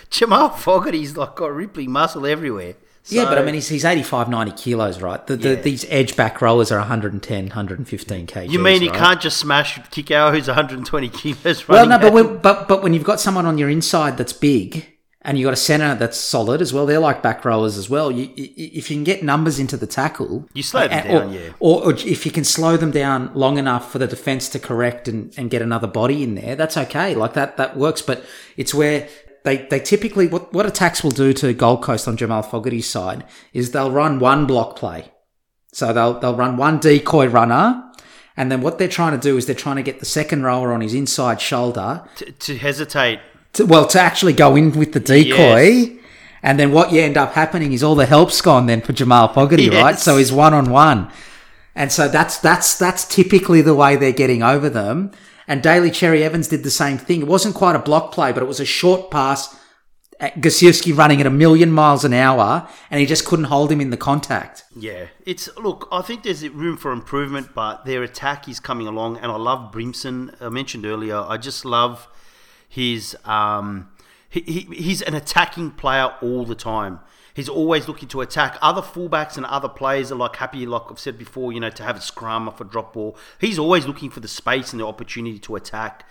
Jamal 0.08 0.48
Fogarty's 0.50 1.16
like 1.16 1.34
got 1.36 1.52
rippling 1.52 1.90
muscle 1.90 2.24
everywhere. 2.26 2.74
yeah, 3.08 3.24
but 3.24 3.38
I 3.38 3.42
mean, 3.42 3.54
he's, 3.54 3.68
he's 3.68 3.84
85, 3.84 4.28
90 4.28 4.52
kilos, 4.52 5.00
right? 5.02 5.26
The, 5.26 5.36
the, 5.36 5.48
Yeah. 5.50 5.54
These 5.56 5.84
edge 5.88 6.16
back 6.16 6.40
rollers 6.40 6.70
are 6.72 6.78
110, 6.78 7.44
115 7.46 8.26
kgs. 8.26 8.50
you 8.50 8.58
mean 8.58 8.80
he 8.82 8.88
right? 8.88 8.98
can't 8.98 9.20
just 9.20 9.38
smash 9.38 9.78
Kikau, 9.90 10.32
who's 10.32 10.46
120 10.48 11.08
kilos? 11.10 11.66
Well, 11.68 11.86
no, 11.86 11.98
but 11.98 12.12
when, 12.12 12.38
but 12.38 12.66
but 12.68 12.82
when 12.82 12.92
you've 12.94 13.04
got 13.04 13.20
someone 13.20 13.46
on 13.46 13.58
your 13.58 13.68
inside 13.68 14.16
that's 14.16 14.32
big, 14.32 14.86
and 15.22 15.38
you've 15.38 15.46
got 15.46 15.52
a 15.52 15.56
centre 15.56 15.94
that's 15.94 16.16
solid 16.16 16.62
as 16.62 16.72
well, 16.72 16.86
they're 16.86 16.98
like 16.98 17.22
back 17.22 17.44
rowers 17.44 17.76
as 17.76 17.90
well. 17.90 18.10
You, 18.10 18.30
you, 18.34 18.48
if 18.56 18.90
you 18.90 18.96
can 18.96 19.04
get 19.04 19.22
numbers 19.22 19.58
into 19.58 19.76
the 19.76 19.86
tackle, 19.86 20.48
You 20.54 20.62
slow 20.62 20.88
them 20.88 20.92
and- 20.92 21.08
down, 21.08 21.28
or, 21.30 21.34
yeah. 21.34 21.52
Or, 21.60 21.84
or 21.84 21.92
if 21.92 22.24
you 22.24 22.32
can 22.32 22.44
slow 22.44 22.76
them 22.76 22.90
down 22.90 23.30
long 23.34 23.58
enough 23.58 23.92
for 23.92 23.98
the 23.98 24.06
defence 24.06 24.48
to 24.50 24.58
correct 24.58 25.08
and, 25.08 25.34
and 25.36 25.50
get 25.50 25.60
another 25.62 25.86
body 25.86 26.22
in 26.22 26.36
there, 26.36 26.56
that's 26.56 26.76
okay. 26.76 27.14
Like 27.14 27.34
that 27.34 27.56
that 27.58 27.76
works. 27.76 28.00
But 28.02 28.24
it's 28.56 28.72
where 28.72 29.08
they, 29.44 29.58
they 29.58 29.80
typically 29.80 30.26
what 30.26 30.52
what 30.52 30.64
attacks 30.66 31.02
will 31.04 31.10
do 31.10 31.32
to 31.34 31.52
Gold 31.52 31.82
Coast 31.82 32.08
on 32.08 32.16
Jamal 32.16 32.42
Fogarty's 32.42 32.88
side 32.88 33.24
is 33.52 33.72
they'll 33.72 33.90
run 33.90 34.18
one 34.20 34.46
block 34.46 34.76
play. 34.76 35.12
So 35.72 35.92
they'll 35.92 36.18
they'll 36.18 36.36
run 36.36 36.56
one 36.56 36.78
decoy 36.78 37.26
runner. 37.26 37.86
And 38.36 38.50
then 38.50 38.62
what 38.62 38.78
they're 38.78 38.88
trying 38.88 39.12
to 39.12 39.18
do 39.18 39.36
is 39.36 39.44
they're 39.44 39.54
trying 39.54 39.76
to 39.76 39.82
get 39.82 39.98
the 40.00 40.06
second 40.06 40.44
rower 40.44 40.72
on 40.72 40.80
his 40.80 40.94
inside 40.94 41.42
shoulder 41.42 42.04
to, 42.16 42.32
to 42.32 42.56
hesitate. 42.56 43.20
To, 43.54 43.66
well, 43.66 43.86
to 43.88 44.00
actually 44.00 44.32
go 44.32 44.56
in 44.56 44.72
with 44.78 44.92
the 44.92 45.00
decoy. 45.00 45.62
Yes. 45.62 45.96
And 46.42 46.58
then 46.58 46.72
what 46.72 46.92
you 46.92 47.00
end 47.02 47.16
up 47.16 47.34
happening 47.34 47.72
is 47.72 47.82
all 47.82 47.94
the 47.94 48.06
help's 48.06 48.40
gone 48.40 48.66
then 48.66 48.80
for 48.80 48.92
Jamal 48.92 49.32
Fogarty, 49.32 49.64
Yes. 49.64 49.82
right? 49.82 49.98
So 49.98 50.16
he's 50.16 50.32
one 50.32 50.54
on 50.54 50.70
one. 50.70 51.10
And 51.74 51.92
so 51.92 52.08
that's, 52.08 52.38
that's, 52.38 52.78
that's 52.78 53.04
typically 53.04 53.60
the 53.62 53.74
way 53.74 53.96
they're 53.96 54.12
getting 54.12 54.42
over 54.42 54.70
them. 54.70 55.10
And 55.46 55.62
Daly 55.62 55.90
Cherry 55.90 56.22
Evans 56.22 56.48
did 56.48 56.62
the 56.62 56.70
same 56.70 56.96
thing. 56.96 57.20
It 57.22 57.26
wasn't 57.26 57.54
quite 57.54 57.76
a 57.76 57.80
block 57.80 58.12
play, 58.12 58.32
but 58.32 58.42
it 58.42 58.46
was 58.46 58.60
a 58.60 58.64
short 58.64 59.10
pass. 59.10 59.56
Gosiewski 60.20 60.96
running 60.96 61.20
at 61.20 61.26
a 61.26 61.30
million 61.30 61.72
miles 61.72 62.04
an 62.04 62.12
hour, 62.12 62.68
and 62.90 63.00
he 63.00 63.06
just 63.06 63.24
couldn't 63.24 63.46
hold 63.46 63.72
him 63.72 63.80
in 63.80 63.88
the 63.88 63.96
contact. 63.96 64.64
Yeah, 64.76 65.06
it's 65.24 65.48
look. 65.56 65.88
I 65.90 66.02
think 66.02 66.24
there's 66.24 66.46
room 66.50 66.76
for 66.76 66.92
improvement, 66.92 67.54
but 67.54 67.86
their 67.86 68.02
attack 68.02 68.46
is 68.46 68.60
coming 68.60 68.86
along, 68.86 69.16
and 69.16 69.32
I 69.32 69.36
love 69.36 69.72
Brimson. 69.72 70.34
I 70.40 70.50
mentioned 70.50 70.84
earlier. 70.84 71.16
I 71.16 71.38
just 71.38 71.64
love 71.64 72.06
his. 72.70 73.14
Um, 73.26 73.90
he, 74.30 74.40
he, 74.42 74.60
he's 74.76 75.02
an 75.02 75.14
attacking 75.14 75.72
player 75.72 76.14
all 76.22 76.46
the 76.46 76.54
time. 76.54 77.00
He's 77.34 77.48
always 77.48 77.88
looking 77.88 78.08
to 78.10 78.20
attack. 78.20 78.56
Other 78.62 78.80
fullbacks 78.80 79.36
and 79.36 79.44
other 79.46 79.68
players 79.68 80.12
are 80.12 80.16
like 80.16 80.36
happy, 80.36 80.66
like 80.66 80.82
I've 80.88 81.00
said 81.00 81.18
before, 81.18 81.52
you 81.52 81.58
know, 81.58 81.70
to 81.70 81.82
have 81.82 81.96
a 81.96 82.00
scrum 82.00 82.48
off 82.48 82.60
a 82.60 82.64
drop 82.64 82.92
ball. 82.92 83.16
He's 83.40 83.58
always 83.58 83.86
looking 83.86 84.08
for 84.08 84.20
the 84.20 84.28
space 84.28 84.72
and 84.72 84.80
the 84.80 84.86
opportunity 84.86 85.38
to 85.40 85.56
attack, 85.56 86.08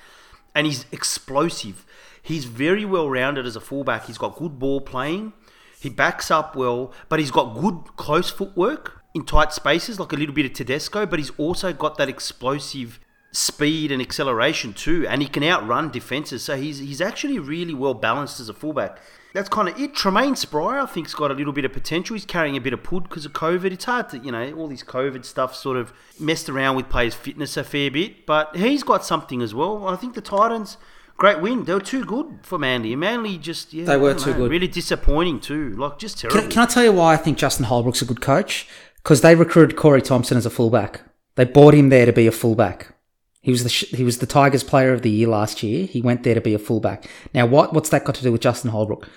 and 0.53 0.68
he's 0.68 0.86
explosive. 0.91 1.86
He's 2.22 2.45
very 2.45 2.84
well 2.84 3.10
rounded 3.10 3.45
as 3.45 3.55
a 3.55 3.62
fullback. 3.62 4.05
He's 4.05 4.18
got 4.18 4.38
good 4.38 4.60
ball 4.60 4.82
playing. 4.82 5.34
He 5.80 5.89
backs 5.89 6.30
up 6.30 6.57
well, 6.57 6.93
but 7.07 7.20
he's 7.20 7.32
got 7.32 7.57
good 7.57 7.95
close 7.95 8.30
footwork 8.30 9.01
in 9.14 9.26
tight 9.26 9.53
spaces, 9.53 9.97
like 9.97 10.12
a 10.12 10.18
little 10.18 10.36
bit 10.36 10.45
of 10.45 10.53
Tedesco. 10.53 11.05
But 11.05 11.20
he's 11.20 11.32
also 11.38 11.72
got 11.72 11.97
that 11.97 12.10
explosive 12.10 12.99
speed 13.32 13.91
and 13.91 14.01
acceleration 14.01 14.73
too, 14.73 15.05
and 15.07 15.21
he 15.21 15.27
can 15.27 15.43
outrun 15.43 15.91
defenses. 15.91 16.43
So 16.43 16.55
he's 16.57 16.80
he's 16.80 17.01
actually 17.01 17.39
really 17.39 17.73
well 17.73 17.93
balanced 17.93 18.39
as 18.39 18.49
a 18.49 18.53
fullback. 18.53 18.99
That's 19.34 19.49
kind 19.49 19.69
of 19.69 19.80
it. 19.80 19.93
Tremaine 19.93 20.36
Spryer, 20.36 20.80
I 20.80 20.88
think, 20.88 21.05
has 21.05 21.13
got 21.13 21.30
a 21.30 21.36
little 21.36 21.53
bit 21.53 21.63
of 21.63 21.71
potential. 21.71 22.15
He's 22.15 22.25
carrying 22.25 22.57
a 22.57 22.61
bit 22.61 22.73
of 22.73 22.84
pud 22.84 23.03
because 23.03 23.25
of 23.25 23.34
COVID. 23.34 23.71
It's 23.71 23.86
hard 23.86 24.09
to, 24.09 24.17
you 24.17 24.32
know, 24.32 24.53
all 24.53 24.67
this 24.67 24.82
COVID 24.82 25.23
stuff 25.23 25.55
sort 25.55 25.77
of 25.77 25.93
messed 26.19 26.49
around 26.49 26.77
with 26.77 26.89
players' 26.89 27.13
fitness 27.13 27.55
a 27.55 27.63
fair 27.63 27.91
bit, 27.91 28.25
but 28.25 28.55
he's 28.55 28.82
got 28.82 29.05
something 29.05 29.43
as 29.43 29.53
well. 29.53 29.88
I 29.88 29.97
think 29.97 30.15
the 30.15 30.21
Titans 30.21 30.77
great 31.19 31.41
win. 31.41 31.65
They 31.65 31.73
were 31.73 31.82
too 31.82 32.03
good 32.03 32.39
for 32.41 32.57
Manly. 32.57 32.93
And 32.93 33.01
Manly 33.01 33.38
just 33.38 33.71
yeah, 33.71 33.86
They 33.86 33.97
were 33.97 34.15
too 34.15 34.32
know, 34.32 34.38
good. 34.38 34.51
Really 34.51 34.67
disappointing 34.67 35.41
too. 35.41 35.75
Like 35.77 35.99
just 35.99 36.17
terrible. 36.17 36.41
Can, 36.41 36.49
can 36.49 36.63
I 36.63 36.65
tell 36.65 36.84
you 36.84 36.93
why 36.93 37.13
I 37.13 37.17
think 37.17 37.38
Justin 37.38 37.65
Holbrook's 37.65 38.01
a 38.01 38.05
good 38.05 38.21
coach? 38.21 38.67
Because 39.03 39.21
they 39.21 39.36
recruited 39.36 39.77
Corey 39.77 40.01
Thompson 40.01 40.38
as 40.38 40.45
a 40.45 40.49
fullback. 40.49 41.01
They 41.36 41.45
bought 41.45 41.75
him 41.75 41.89
there 41.89 42.05
to 42.05 42.13
be 42.13 42.25
a 42.25 42.32
fullback. 42.32 42.95
He 43.41 43.51
was 43.51 43.63
the 43.63 43.69
he 43.95 44.03
was 44.03 44.19
the 44.19 44.25
Tigers 44.25 44.63
Player 44.63 44.93
of 44.93 45.01
the 45.01 45.09
Year 45.09 45.27
last 45.27 45.63
year. 45.63 45.85
He 45.85 46.01
went 46.01 46.23
there 46.23 46.35
to 46.35 46.41
be 46.41 46.53
a 46.53 46.59
fullback. 46.59 47.09
Now, 47.33 47.45
what 47.45 47.73
what's 47.73 47.89
that 47.89 48.03
got 48.03 48.15
to 48.15 48.23
do 48.23 48.31
with 48.31 48.41
Justin 48.41 48.71
Holbrook? 48.71 49.07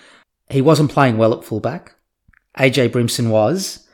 He 0.49 0.61
wasn't 0.61 0.91
playing 0.91 1.19
well 1.19 1.33
at 1.33 1.45
fullback. 1.45 1.95
AJ 2.59 2.91
Brimson 2.91 3.31
was. 3.31 3.89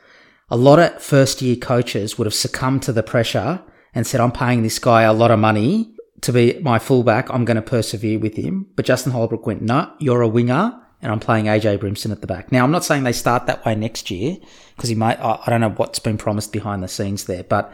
A 0.51 0.57
lot 0.57 0.79
of 0.79 1.01
first 1.01 1.41
year 1.41 1.55
coaches 1.55 2.17
would 2.17 2.25
have 2.25 2.33
succumbed 2.33 2.81
to 2.83 2.93
the 2.93 3.03
pressure 3.03 3.61
and 3.93 4.05
said, 4.05 4.21
"I'm 4.21 4.31
paying 4.31 4.61
this 4.61 4.79
guy 4.79 5.03
a 5.03 5.13
lot 5.13 5.31
of 5.31 5.39
money 5.39 5.95
to 6.21 6.33
be 6.33 6.59
my 6.61 6.79
fullback. 6.79 7.29
I'm 7.29 7.45
going 7.45 7.55
to 7.55 7.61
persevere 7.61 8.19
with 8.19 8.35
him." 8.35 8.67
But 8.75 8.85
Justin 8.85 9.13
Holbrook 9.13 9.45
went, 9.45 9.61
"No, 9.61 9.91
you're 9.99 10.21
a 10.21 10.27
winger." 10.27 10.79
And 11.01 11.13
I'm 11.13 11.19
playing 11.21 11.45
AJ 11.45 11.77
Brimson 11.77 12.11
at 12.11 12.19
the 12.19 12.27
back. 12.27 12.51
Now, 12.51 12.65
I'm 12.65 12.71
not 12.71 12.83
saying 12.83 13.03
they 13.03 13.13
start 13.13 13.47
that 13.47 13.65
way 13.65 13.73
next 13.73 14.11
year 14.11 14.37
because 14.75 14.89
he 14.89 14.95
might. 14.95 15.17
I 15.19 15.45
don't 15.47 15.61
know 15.61 15.69
what's 15.69 15.99
been 15.99 16.17
promised 16.17 16.51
behind 16.51 16.83
the 16.83 16.89
scenes 16.89 17.23
there, 17.23 17.43
but 17.43 17.73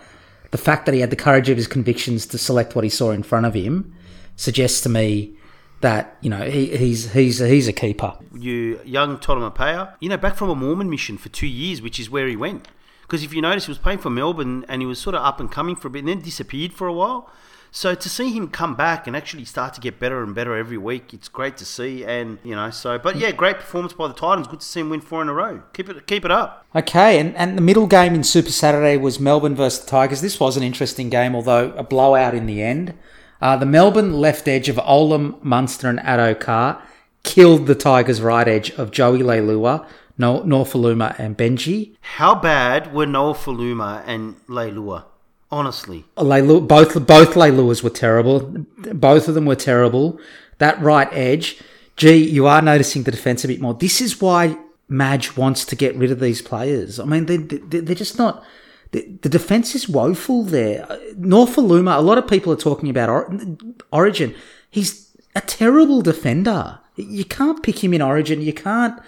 the 0.56 0.62
fact 0.64 0.86
that 0.86 0.95
he 0.95 1.01
had 1.01 1.10
the 1.10 1.18
courage 1.18 1.49
of 1.49 1.58
his 1.58 1.68
convictions 1.68 2.26
to 2.26 2.38
select 2.38 2.76
what 2.76 2.86
he 2.86 2.89
saw 2.89 3.12
in 3.12 3.24
front 3.24 3.45
of 3.45 3.53
him 3.53 3.93
suggests 4.38 4.80
to 4.80 4.88
me 4.88 5.36
that 5.82 6.16
you 6.22 6.30
know 6.30 6.49
he, 6.49 6.78
he's 6.78 7.12
he's 7.12 7.39
he's 7.39 7.68
a 7.68 7.74
keeper. 7.74 8.18
you 8.34 8.80
young 8.86 9.18
Totamapaya, 9.18 9.95
you 9.99 10.08
know, 10.08 10.16
back 10.16 10.36
from 10.36 10.49
a 10.49 10.56
Mormon 10.56 10.89
mission 10.89 11.18
for 11.18 11.28
two 11.28 11.45
years, 11.45 11.82
which 11.82 11.99
is 11.99 12.10
where 12.10 12.26
he 12.30 12.38
went. 12.38 12.70
Because 13.01 13.22
if 13.22 13.34
you 13.34 13.41
notice, 13.41 13.66
he 13.66 13.72
was 13.72 13.78
playing 13.78 13.99
for 13.99 14.10
Melbourne 14.10 14.64
and 14.70 14.82
he 14.82 14.86
was 14.86 14.97
sort 14.97 15.14
of 15.14 15.24
up 15.24 15.41
and 15.41 15.51
coming 15.51 15.76
for 15.76 15.89
a 15.89 15.91
bit 15.91 15.99
and 15.99 16.08
then 16.08 16.22
disappeared 16.22 16.72
for 16.72 16.88
a 16.88 16.93
while. 16.93 17.30
So 17.76 17.94
to 17.94 18.08
see 18.08 18.32
him 18.32 18.48
come 18.48 18.76
back 18.76 19.06
and 19.06 19.18
actually 19.18 19.44
start 19.44 19.74
to 19.74 19.82
get 19.82 20.00
better 20.00 20.24
and 20.24 20.34
better 20.34 20.56
every 20.56 20.78
week, 20.78 21.14
it's 21.14 21.28
great 21.28 21.58
to 21.58 21.66
see. 21.66 22.06
And 22.06 22.40
you 22.42 22.56
know, 22.56 22.70
so 22.70 22.98
but 22.98 23.18
yeah, 23.18 23.32
great 23.32 23.58
performance 23.58 23.92
by 23.92 24.08
the 24.08 24.14
Titans. 24.14 24.48
Good 24.48 24.62
to 24.62 24.66
see 24.66 24.80
him 24.80 24.90
win 24.90 25.02
four 25.02 25.22
in 25.22 25.28
a 25.28 25.34
row. 25.34 25.62
Keep 25.74 25.90
it, 25.90 26.08
keep 26.08 26.24
it 26.24 26.32
up. 26.32 26.66
Okay, 26.74 27.20
and, 27.20 27.36
and 27.36 27.58
the 27.58 27.62
middle 27.62 27.86
game 27.86 28.16
in 28.16 28.24
Super 28.24 28.50
Saturday 28.50 28.96
was 28.96 29.20
Melbourne 29.20 29.56
versus 29.56 29.84
the 29.84 29.92
Tigers. 29.92 30.22
This 30.22 30.40
was 30.40 30.56
an 30.56 30.64
interesting 30.64 31.10
game, 31.10 31.36
although 31.36 31.74
a 31.74 31.84
blowout 31.84 32.34
in 32.34 32.46
the 32.46 32.64
end. 32.64 32.94
Uh, 33.42 33.58
the 33.58 33.66
Melbourne 33.66 34.14
left 34.14 34.48
edge 34.48 34.70
of 34.70 34.78
Olam, 34.78 35.44
Munster, 35.44 35.90
and 35.90 36.00
Addo 36.00 36.40
Carr 36.40 36.82
killed 37.24 37.68
the 37.68 37.76
Tigers' 37.76 38.22
right 38.22 38.48
edge 38.48 38.72
of 38.72 38.92
Joey 38.92 39.20
Leilua, 39.20 39.86
no- 40.18 40.44
Nofoaluma, 40.44 41.20
and 41.20 41.38
Benji. 41.38 41.98
How 42.00 42.36
bad 42.36 42.94
were 42.94 43.06
Nofoaluma 43.06 44.02
and 44.08 44.38
Leilua? 44.48 45.04
Honestly, 45.56 46.03
Leilu- 46.18 46.68
both 46.68 47.08
both 47.08 47.34
Leiluas 47.36 47.82
were 47.82 47.89
terrible. 47.89 48.41
Both 48.93 49.30
of 49.30 49.36
them 49.36 49.45
were 49.45 49.56
terrible. 49.56 50.20
That 50.58 50.82
right 50.82 51.08
edge, 51.14 51.62
gee, 51.95 52.18
you 52.18 52.45
are 52.45 52.62
noticing 52.62 53.03
the 53.03 53.12
defense 53.12 53.45
a 53.45 53.47
bit 53.47 53.62
more. 53.62 53.74
This 53.74 54.01
is 54.01 54.20
why 54.20 54.58
Madge 54.89 55.38
wants 55.38 55.64
to 55.64 55.78
get 55.78 55.95
rid 55.95 56.12
of 56.12 56.20
these 56.20 56.41
players. 56.41 56.99
I 56.99 57.06
mean, 57.06 57.26
they, 57.26 57.38
they, 57.38 57.80
they're 57.80 57.95
just 57.95 58.18
not. 58.18 58.43
The, 58.91 59.30
defense 59.30 59.76
is 59.76 59.88
woeful 59.88 60.43
there. 60.43 60.86
Nofoaluma, 61.18 61.95
a 61.95 62.01
lot 62.01 62.18
of 62.18 62.28
people 62.28 62.51
are 62.51 62.58
talking 62.58 62.89
about 62.89 63.32
Origin. 63.93 64.36
He's 64.70 65.16
a 65.38 65.41
terrible 65.41 66.01
defender. 66.01 66.80
You 66.97 67.24
can't 67.24 67.64
pick 67.64 67.82
him 67.82 67.93
in 67.93 68.01
Origin. 68.01 68.41
You 68.41 68.51
can't. 68.51 68.99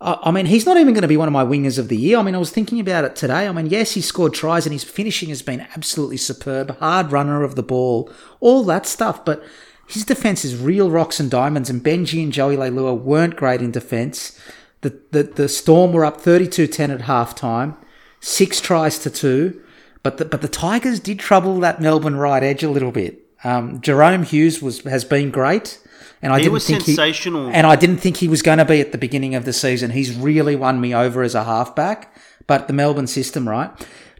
I 0.00 0.30
mean, 0.30 0.46
he's 0.46 0.64
not 0.64 0.76
even 0.76 0.94
going 0.94 1.02
to 1.02 1.08
be 1.08 1.16
one 1.16 1.26
of 1.26 1.32
my 1.32 1.44
wingers 1.44 1.76
of 1.76 1.88
the 1.88 1.96
year. 1.96 2.18
I 2.18 2.22
mean, 2.22 2.36
I 2.36 2.38
was 2.38 2.50
thinking 2.50 2.78
about 2.78 3.04
it 3.04 3.16
today. 3.16 3.48
I 3.48 3.52
mean, 3.52 3.66
yes, 3.66 3.94
he 3.94 4.00
scored 4.00 4.32
tries 4.32 4.64
and 4.64 4.72
his 4.72 4.84
finishing 4.84 5.28
has 5.30 5.42
been 5.42 5.66
absolutely 5.74 6.18
superb. 6.18 6.78
Hard 6.78 7.10
runner 7.10 7.42
of 7.42 7.56
the 7.56 7.64
ball, 7.64 8.08
all 8.38 8.62
that 8.64 8.86
stuff. 8.86 9.24
But 9.24 9.42
his 9.88 10.04
defense 10.04 10.44
is 10.44 10.56
real 10.56 10.88
rocks 10.88 11.18
and 11.18 11.28
diamonds. 11.28 11.68
And 11.68 11.82
Benji 11.82 12.22
and 12.22 12.32
Joey 12.32 12.56
Leilua 12.56 12.96
weren't 12.96 13.34
great 13.34 13.60
in 13.60 13.72
defense. 13.72 14.38
The, 14.82 15.00
the, 15.10 15.24
the 15.24 15.48
Storm 15.48 15.92
were 15.92 16.04
up 16.04 16.20
32-10 16.20 16.94
at 16.94 17.00
halftime, 17.00 17.76
six 18.20 18.60
tries 18.60 19.00
to 19.00 19.10
two. 19.10 19.60
But 20.04 20.18
the, 20.18 20.24
but 20.24 20.42
the 20.42 20.48
Tigers 20.48 21.00
did 21.00 21.18
trouble 21.18 21.58
that 21.60 21.80
Melbourne 21.80 22.16
right 22.16 22.42
edge 22.42 22.62
a 22.62 22.70
little 22.70 22.92
bit. 22.92 23.26
Um, 23.42 23.80
Jahrome 23.80 24.24
Hughes 24.24 24.62
was 24.62 24.80
has 24.82 25.04
been 25.04 25.30
great, 25.30 25.78
and 26.22 26.32
I 26.32 26.36
He 26.36 26.42
didn't 26.44 26.52
was 26.54 26.66
think 26.66 26.82
sensational. 26.82 27.48
He, 27.48 27.54
and 27.54 27.66
I 27.66 27.76
didn't 27.76 27.98
think 27.98 28.18
he 28.18 28.28
was 28.28 28.42
going 28.42 28.58
to 28.58 28.64
be 28.64 28.80
at 28.80 28.92
the 28.92 28.98
beginning 28.98 29.34
of 29.34 29.44
the 29.44 29.52
season. 29.52 29.90
He's 29.90 30.16
really 30.16 30.56
won 30.56 30.80
me 30.80 30.94
over 30.94 31.22
as 31.22 31.34
a 31.34 31.44
halfback. 31.44 32.14
But 32.46 32.66
the 32.66 32.72
Melbourne 32.72 33.06
system, 33.06 33.48
right? 33.48 33.70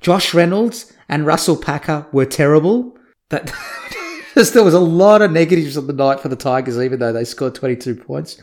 Josh 0.01 0.35
Reynolds 0.35 0.93
and 1.09 1.27
Russell 1.27 1.57
Packer 1.57 2.07
were 2.13 2.27
terrible. 2.27 2.97
That 3.31 3.53
there 4.35 4.65
was 4.65 4.75
a 4.75 4.81
lot 4.81 5.23
of 5.23 5.33
negatives 5.33 5.77
on 5.77 5.87
the 5.87 5.93
night 5.93 6.21
for 6.21 6.29
the 6.29 6.37
Tigers, 6.37 6.79
even 6.79 6.99
though 7.01 7.13
they 7.13 7.25
scored 7.25 7.55
22 7.55 7.97
points. 7.97 8.41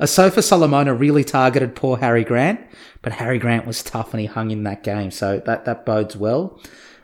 Asofa 0.00 0.42
Solomona 0.42 0.94
really 0.94 1.24
targeted 1.24 1.76
poor 1.76 1.98
Harry 1.98 2.24
Grant, 2.24 2.60
but 3.02 3.12
Harry 3.12 3.38
Grant 3.38 3.66
was 3.66 3.82
tough 3.82 4.12
and 4.12 4.20
he 4.20 4.26
hung 4.26 4.50
in 4.50 4.64
that 4.64 4.82
game, 4.82 5.10
so 5.10 5.40
that, 5.46 5.64
that 5.66 5.86
bodes 5.86 6.16
well. 6.16 6.60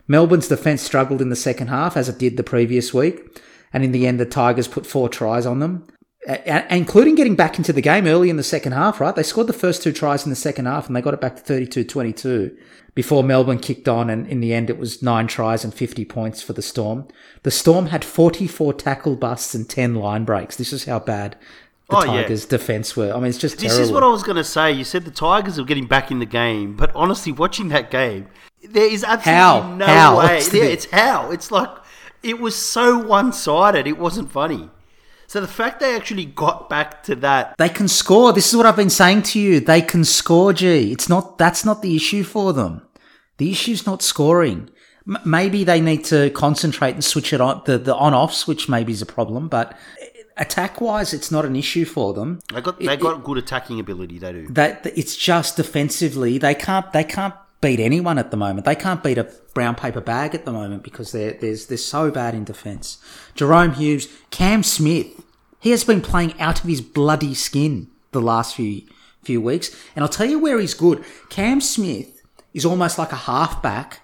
Melbourne's 0.09 0.49
defence 0.49 0.83
struggled 0.83 1.23
in 1.23 1.29
the 1.29 1.37
second 1.37 1.69
half, 1.69 1.97
as 1.97 2.09
it 2.09 2.19
did 2.19 2.37
the 2.37 2.43
previous 2.43 2.93
week, 2.93 3.41
and 3.73 3.85
in 3.85 3.93
the 3.93 4.07
end, 4.07 4.18
the 4.21 4.27
Tigers 4.27 4.68
put 4.68 4.87
four 4.87 5.09
tries 5.09 5.47
on 5.47 5.59
them, 5.61 5.87
including 6.71 7.14
getting 7.14 7.37
back 7.37 7.59
into 7.59 7.73
the 7.73 7.81
game 7.83 8.07
early 8.07 8.31
in 8.31 8.37
the 8.37 8.43
second 8.43 8.73
half, 8.73 9.01
right? 9.01 9.14
They 9.14 9.23
scored 9.23 9.47
the 9.47 9.53
first 9.53 9.83
two 9.83 9.93
tries 9.93 10.25
in 10.25 10.31
the 10.31 10.37
second 10.37 10.66
half 10.66 10.87
and 10.87 10.95
they 10.97 11.01
got 11.01 11.14
it 11.14 11.21
back 11.21 11.37
to 11.37 11.43
32 11.43 11.85
22 11.85 12.57
before 12.95 13.23
Melbourne 13.23 13.61
kicked 13.61 13.89
on, 13.89 14.11
and 14.11 14.27
in 14.27 14.41
the 14.41 14.53
end, 14.53 14.68
it 14.68 14.77
was 14.77 15.01
nine 15.01 15.29
tries 15.29 15.62
and 15.62 15.73
50 15.73 16.05
points 16.07 16.43
for 16.43 16.55
the 16.55 16.61
Storm. 16.61 17.07
The 17.45 17.51
Storm 17.53 17.87
had 17.87 18.05
44 18.05 18.75
tackle 18.75 19.14
busts 19.14 19.55
and 19.55 19.68
10 19.68 19.95
line 19.95 20.25
breaks. 20.25 20.57
This 20.57 20.73
is 20.73 20.87
how 20.87 20.99
bad 20.99 21.37
the 21.89 21.97
Oh, 21.97 22.05
yeah. 22.05 22.23
Tigers' 22.23 22.45
defence 22.47 22.97
were. 22.97 23.12
I 23.12 23.16
mean, 23.16 23.27
it's 23.27 23.39
just 23.39 23.59
This 23.59 23.68
terrible. 23.75 23.85
is 23.87 23.93
what 23.93 24.03
I 24.03 24.09
was 24.09 24.25
going 24.25 24.37
to 24.37 24.45
say. 24.45 24.73
You 24.73 24.83
said 24.83 25.05
the 25.05 25.12
Tigers 25.12 25.57
are 25.57 25.64
getting 25.64 25.87
back 25.87 26.11
in 26.11 26.18
the 26.18 26.27
game, 26.27 26.75
but 26.75 26.91
honestly, 26.97 27.31
watching 27.31 27.68
that 27.68 27.93
game, 27.93 28.27
there 28.68 28.91
is 28.93 29.05
absolutely 29.05 29.33
How? 29.41 29.75
no 29.77 29.87
How? 29.87 30.18
way. 30.18 30.43
Yeah, 30.53 30.64
it's 30.64 30.91
how. 30.91 31.31
It's 31.31 31.53
like 31.53 31.71
it 32.23 32.41
was 32.41 32.55
so 32.57 32.99
one-sided. 32.99 33.87
It 33.87 33.99
wasn't 33.99 34.31
funny. 34.31 34.71
So 35.27 35.41
the 35.41 35.47
fact 35.47 35.79
they 35.81 35.95
actually 35.95 36.25
got 36.25 36.68
back 36.68 37.03
to 37.05 37.14
that, 37.16 37.55
They 37.57 37.68
can 37.68 37.87
score. 37.87 38.33
This 38.33 38.49
is 38.49 38.57
what 38.57 38.66
I've 38.66 38.77
been 38.77 38.91
saying 38.91 39.23
to 39.23 39.39
you. 39.39 39.61
They 39.61 39.81
can 39.81 40.05
score, 40.05 40.53
G. 40.53 40.91
It's 40.91 41.09
not, 41.09 41.39
that's 41.39 41.64
not 41.64 41.83
the 41.83 41.95
issue 41.95 42.25
for 42.25 42.53
them. 42.53 42.83
The 43.39 43.51
issue's 43.51 43.87
not 43.87 44.03
scoring. 44.03 44.71
M- 45.07 45.18
maybe 45.25 45.62
they 45.62 45.81
need 45.81 46.05
to 46.07 46.31
concentrate 46.31 46.95
and 46.95 47.05
switch 47.05 47.33
it 47.33 47.41
on, 47.41 47.62
the, 47.64 47.79
the 47.79 47.95
on 47.95 48.12
off 48.12 48.35
switch 48.35 48.68
maybe 48.68 48.93
is 48.93 49.03
a 49.03 49.07
problem, 49.07 49.49
but 49.49 49.79
attack 50.37 50.81
wise, 50.81 51.14
it's 51.14 51.31
not 51.31 51.45
an 51.45 51.55
issue 51.55 51.85
for 51.85 52.12
them. 52.12 52.41
they 52.53 52.61
got 52.61 52.79
they 52.81 52.97
got 52.97 53.23
good 53.23 53.39
attacking 53.39 53.79
ability. 53.79 54.18
They 54.18 54.33
do. 54.33 54.49
That, 54.49 54.85
it's 54.97 55.16
just 55.16 55.57
defensively. 55.57 56.39
They 56.39 56.55
can't, 56.57 56.91
they 56.93 57.05
can't 57.05 57.35
beat 57.61 57.81
anyone 57.81 58.19
at 58.19 58.31
the 58.31 58.37
moment. 58.37 58.65
They 58.65 58.75
can't 58.75 59.03
beat 59.03 59.19
a 59.19 59.31
brown 59.55 59.75
paper 59.75 60.01
bag 60.01 60.35
at 60.35 60.45
the 60.45 60.53
moment 60.53 60.83
because 60.83 61.13
they're, 61.13 61.33
there's, 61.33 61.67
they're 61.67 61.79
so 61.79 62.11
bad 62.11 62.35
in 62.35 62.45
defense. 62.45 62.99
Jahrome 63.35 63.75
Hughes, 63.75 64.09
Cam 64.31 64.63
Smith, 64.63 65.09
he 65.61 65.71
has 65.71 65.85
been 65.85 66.01
playing 66.01 66.39
out 66.41 66.61
of 66.61 66.69
his 66.69 66.81
bloody 66.81 67.35
skin 67.35 67.89
the 68.13 68.21
last 68.21 68.55
few 68.55 68.83
few 69.23 69.41
weeks. 69.41 69.77
And 69.95 70.03
I'll 70.03 70.09
tell 70.09 70.29
you 70.29 70.39
where 70.39 70.59
he's 70.59 70.73
good. 70.73 71.05
Cam 71.29 71.61
Smith 71.61 72.23
is 72.55 72.65
almost 72.65 72.99
like 72.99 73.13
a 73.13 73.17
halfback 73.17 74.01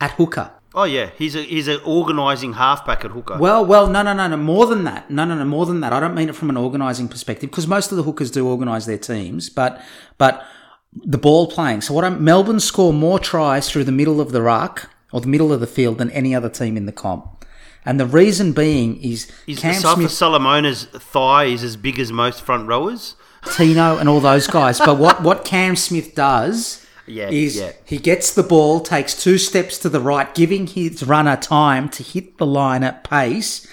at 0.00 0.12
hooker. 0.12 0.50
Oh 0.74 0.84
yeah, 0.84 1.10
he's 1.16 1.34
a 1.34 1.42
he's 1.42 1.66
an 1.66 1.80
organising 1.84 2.52
halfback 2.52 3.04
at 3.04 3.12
hooker. 3.12 3.38
Well, 3.38 3.64
well, 3.64 3.88
no, 3.88 4.02
no, 4.02 4.12
no, 4.12 4.28
no, 4.28 4.36
more 4.36 4.66
than 4.66 4.84
that. 4.84 5.10
No, 5.10 5.24
no, 5.24 5.34
no, 5.34 5.44
more 5.44 5.64
than 5.64 5.80
that. 5.80 5.92
I 5.92 6.00
don't 6.00 6.14
mean 6.14 6.28
it 6.28 6.34
from 6.34 6.50
an 6.50 6.56
organising 6.56 7.08
perspective 7.08 7.50
because 7.50 7.66
most 7.66 7.90
of 7.90 7.96
the 7.96 8.02
hookers 8.02 8.30
do 8.30 8.46
organise 8.46 8.84
their 8.84 8.98
teams, 8.98 9.48
but 9.48 9.80
but 10.18 10.44
the 10.92 11.18
ball 11.18 11.46
playing. 11.46 11.82
So 11.82 11.94
what 11.94 12.04
I'm 12.04 12.22
Melbourne 12.22 12.60
score 12.60 12.92
more 12.92 13.18
tries 13.18 13.70
through 13.70 13.84
the 13.84 13.92
middle 13.92 14.20
of 14.20 14.32
the 14.32 14.42
ruck 14.42 14.90
or 15.12 15.20
the 15.20 15.26
middle 15.28 15.52
of 15.52 15.60
the 15.60 15.66
field 15.66 15.98
than 15.98 16.10
any 16.10 16.34
other 16.34 16.48
team 16.48 16.76
in 16.76 16.86
the 16.86 16.92
comp. 16.92 17.44
And 17.84 17.98
the 17.98 18.06
reason 18.06 18.52
being 18.52 19.02
is 19.02 19.30
is 19.46 19.60
Cam 19.60 19.74
Safa 19.74 20.00
Smith, 20.00 20.10
Solomona's 20.10 20.84
thigh 20.86 21.44
is 21.44 21.62
as 21.62 21.76
big 21.76 21.98
as 21.98 22.12
most 22.12 22.42
front 22.42 22.68
rowers. 22.68 23.14
Tino, 23.56 23.96
and 23.98 24.08
all 24.08 24.20
those 24.20 24.46
guys. 24.46 24.78
But 24.78 24.98
what 24.98 25.22
what 25.22 25.44
Cam 25.44 25.76
Smith 25.76 26.14
does 26.14 26.84
Yeah, 27.08 27.30
is 27.30 27.56
yeah. 27.56 27.72
he 27.86 27.96
gets 27.96 28.34
the 28.34 28.42
ball, 28.42 28.80
takes 28.80 29.20
two 29.20 29.38
steps 29.38 29.78
to 29.78 29.88
the 29.88 30.00
right, 30.00 30.34
giving 30.34 30.66
his 30.66 31.02
runner 31.02 31.36
time 31.36 31.88
to 31.90 32.02
hit 32.02 32.36
the 32.36 32.44
line 32.44 32.84
at 32.84 33.02
pace 33.02 33.66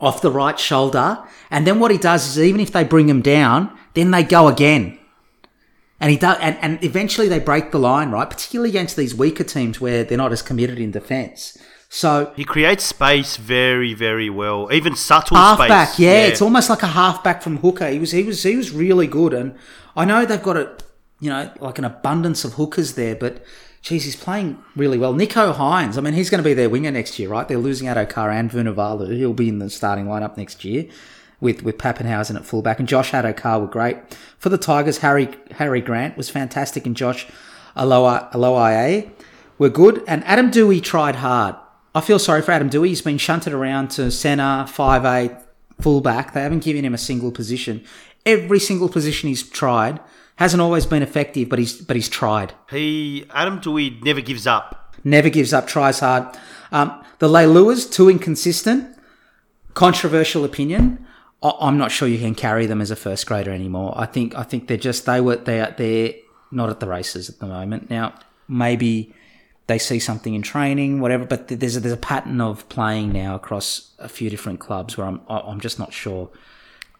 off 0.00 0.22
the 0.22 0.30
right 0.30 0.58
shoulder. 0.58 1.18
And 1.50 1.66
then 1.66 1.80
what 1.80 1.90
he 1.90 1.98
does 1.98 2.26
is 2.26 2.40
even 2.40 2.60
if 2.60 2.72
they 2.72 2.84
bring 2.84 3.08
him 3.08 3.20
down, 3.20 3.76
then 3.94 4.10
they 4.10 4.22
go 4.22 4.48
again. 4.48 4.98
And 6.00 6.10
he 6.12 6.16
does, 6.16 6.38
and, 6.40 6.56
and 6.62 6.82
eventually 6.84 7.26
they 7.28 7.40
break 7.40 7.72
the 7.72 7.78
line, 7.78 8.10
right? 8.10 8.28
Particularly 8.30 8.70
against 8.70 8.96
these 8.96 9.14
weaker 9.14 9.42
teams 9.44 9.80
where 9.80 10.04
they're 10.04 10.16
not 10.18 10.30
as 10.32 10.42
committed 10.42 10.78
in 10.78 10.92
defence. 10.92 11.58
So 11.88 12.32
He 12.36 12.44
creates 12.44 12.84
space 12.84 13.36
very 13.36 13.94
very 13.94 14.28
well. 14.30 14.68
Even 14.72 14.94
subtle 14.94 15.36
halfback, 15.36 15.88
space. 15.88 16.00
yeah, 16.00 16.26
it's 16.26 16.42
almost 16.42 16.68
like 16.70 16.82
a 16.82 16.88
halfback 16.88 17.42
from 17.42 17.56
hooker. 17.58 17.88
He 17.88 17.98
was 17.98 18.12
he 18.12 18.22
was 18.22 18.42
he 18.42 18.56
was 18.56 18.70
really 18.70 19.06
good, 19.06 19.32
and 19.32 19.56
I 19.96 20.04
know 20.04 20.24
they've 20.24 20.42
got 20.42 20.56
a 20.56 20.76
you 21.18 21.30
know 21.30 21.50
like 21.60 21.78
an 21.78 21.84
abundance 21.84 22.44
of 22.44 22.54
hookers 22.54 22.92
there, 22.94 23.16
but 23.16 23.42
geez, 23.82 24.04
he's 24.04 24.16
playing 24.16 24.58
really 24.76 24.98
well. 24.98 25.14
Nicho 25.14 25.54
Hynes, 25.54 25.96
I 25.96 26.00
mean, 26.02 26.12
he's 26.12 26.28
going 26.30 26.42
to 26.42 26.48
be 26.48 26.52
their 26.54 26.68
winger 26.68 26.90
next 26.90 27.18
year, 27.18 27.28
right? 27.30 27.48
They're 27.48 27.58
losing 27.58 27.88
out 27.88 27.96
Okara 27.96 28.34
and 28.34 28.50
Vunivalu. 28.50 29.16
He'll 29.16 29.32
be 29.32 29.48
in 29.48 29.58
the 29.58 29.70
starting 29.70 30.04
lineup 30.06 30.36
next 30.36 30.64
year. 30.64 30.86
With 31.40 31.62
with 31.62 31.78
Papenhuyzen 31.78 32.34
at 32.34 32.44
fullback, 32.44 32.80
and 32.80 32.88
Josh 32.88 33.12
Addo-Carr 33.12 33.60
were 33.60 33.68
great 33.68 33.96
for 34.38 34.48
the 34.48 34.58
Tigers. 34.58 34.98
Harry 34.98 35.28
Harry 35.52 35.80
Grant 35.80 36.16
was 36.16 36.28
fantastic, 36.28 36.84
and 36.84 36.96
Josh 36.96 37.26
Aloa 37.76 38.32
Aloiai 38.32 39.10
were 39.56 39.68
good, 39.68 40.02
and 40.08 40.24
Adam 40.24 40.50
Doueihi 40.50 40.82
tried 40.82 41.16
hard. 41.16 41.54
I 41.94 42.00
feel 42.00 42.18
sorry 42.18 42.42
for 42.42 42.50
Adam 42.50 42.70
Doueihi. 42.70 42.88
He's 42.88 43.02
been 43.02 43.18
shunted 43.18 43.52
around 43.52 43.88
to 43.92 44.10
centre, 44.10 44.66
five 44.66 45.04
eight, 45.04 45.36
fullback. 45.80 46.32
They 46.34 46.42
haven't 46.42 46.64
given 46.64 46.84
him 46.84 46.94
a 46.94 46.98
single 46.98 47.30
position. 47.30 47.84
Every 48.26 48.58
single 48.58 48.88
position 48.88 49.28
he's 49.28 49.48
tried 49.48 50.00
hasn't 50.36 50.60
always 50.60 50.86
been 50.86 51.02
effective, 51.02 51.48
but 51.48 51.60
he's 51.60 51.80
but 51.80 51.94
he's 51.94 52.08
tried. 52.08 52.52
He 52.68 53.26
Adam 53.32 53.60
Doueihi 53.60 54.02
never 54.02 54.20
gives 54.20 54.46
up. 54.46 54.96
Never 55.04 55.28
gives 55.28 55.52
up, 55.52 55.68
tries 55.68 56.00
hard. 56.00 56.36
Um, 56.72 57.00
the 57.20 57.28
Leiluas, 57.28 57.90
too 57.90 58.10
inconsistent. 58.10 58.96
Controversial 59.74 60.44
opinion. 60.44 61.04
I'm 61.42 61.78
not 61.78 61.92
sure 61.92 62.08
you 62.08 62.18
can 62.18 62.34
carry 62.34 62.66
them 62.66 62.80
as 62.80 62.90
a 62.90 62.96
first 62.96 63.26
grader 63.26 63.52
anymore. 63.52 63.94
I 63.96 64.06
think 64.06 64.34
I 64.34 64.42
think 64.42 64.66
they're 64.66 64.76
just 64.76 65.06
they 65.06 65.20
were 65.20 65.36
they 65.36 65.60
are 65.60 65.70
they're 65.76 66.14
not 66.50 66.68
at 66.70 66.80
the 66.80 66.88
races 66.88 67.28
at 67.28 67.38
the 67.38 67.46
moment. 67.46 67.90
Now 67.90 68.14
maybe 68.48 69.14
they 69.68 69.78
see 69.78 70.00
something 70.00 70.34
in 70.34 70.42
training, 70.42 71.00
whatever. 71.00 71.24
But 71.24 71.48
there's 71.48 71.76
a, 71.76 71.80
there's 71.80 71.94
a 71.94 71.96
pattern 71.96 72.40
of 72.40 72.68
playing 72.68 73.12
now 73.12 73.36
across 73.36 73.92
a 73.98 74.08
few 74.08 74.30
different 74.30 74.58
clubs 74.58 74.96
where 74.96 75.06
I'm 75.06 75.20
I'm 75.28 75.60
just 75.60 75.78
not 75.78 75.92
sure. 75.92 76.30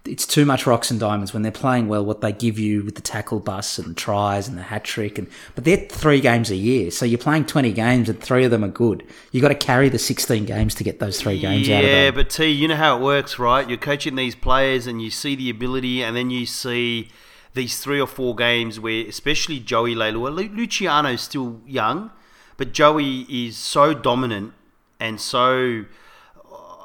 It's 0.09 0.26
too 0.26 0.44
much 0.44 0.66
rocks 0.66 0.90
and 0.90 0.98
diamonds 0.98 1.32
when 1.32 1.42
they're 1.42 1.52
playing 1.52 1.88
well. 1.88 2.04
What 2.04 2.20
they 2.20 2.32
give 2.32 2.59
you 2.59 2.82
with 2.82 2.94
the 2.94 3.00
tackle 3.00 3.40
bus 3.40 3.78
and 3.78 3.90
the 3.90 3.94
tries 3.94 4.48
and 4.48 4.56
the 4.56 4.62
hat 4.62 4.84
trick, 4.84 5.18
and 5.18 5.28
but 5.54 5.64
they're 5.64 5.76
three 5.76 6.20
games 6.20 6.50
a 6.50 6.56
year, 6.56 6.90
so 6.90 7.04
you're 7.04 7.18
playing 7.18 7.46
twenty 7.46 7.72
games 7.72 8.09
and 8.09 8.20
three 8.20 8.44
of 8.44 8.50
them 8.50 8.64
are 8.64 8.68
good. 8.68 9.04
You 9.32 9.40
got 9.40 9.48
to 9.48 9.54
carry 9.54 9.88
the 9.88 9.98
sixteen 9.98 10.44
games 10.44 10.74
to 10.76 10.84
get 10.84 10.98
those 10.98 11.20
three 11.20 11.38
games 11.38 11.68
out 11.68 11.84
of 11.84 11.90
Yeah, 11.90 12.11
but 12.11 12.30
T, 12.30 12.46
you 12.46 12.68
know 12.68 12.76
how 12.76 12.96
it 12.96 13.02
works, 13.02 13.38
right? 13.38 13.68
You're 13.68 13.78
coaching 13.78 14.16
these 14.16 14.34
players 14.34 14.86
and 14.86 15.00
you 15.02 15.11
see 15.11 15.34
the 15.36 15.50
ability, 15.50 16.02
and 16.02 16.16
then 16.16 16.30
you 16.30 16.46
see 16.46 17.09
these 17.54 17.80
three 17.80 18.00
or 18.00 18.06
four 18.06 18.34
games 18.36 18.78
where, 18.78 19.06
especially 19.06 19.59
Joey 19.59 19.94
Leilua, 19.94 20.34
Lu- 20.34 20.54
Luciano's 20.54 21.22
still 21.22 21.61
young, 21.66 22.11
but 22.56 22.72
Joey 22.72 23.22
is 23.22 23.56
so 23.56 23.94
dominant 23.94 24.52
and 25.00 25.20
so, 25.20 25.84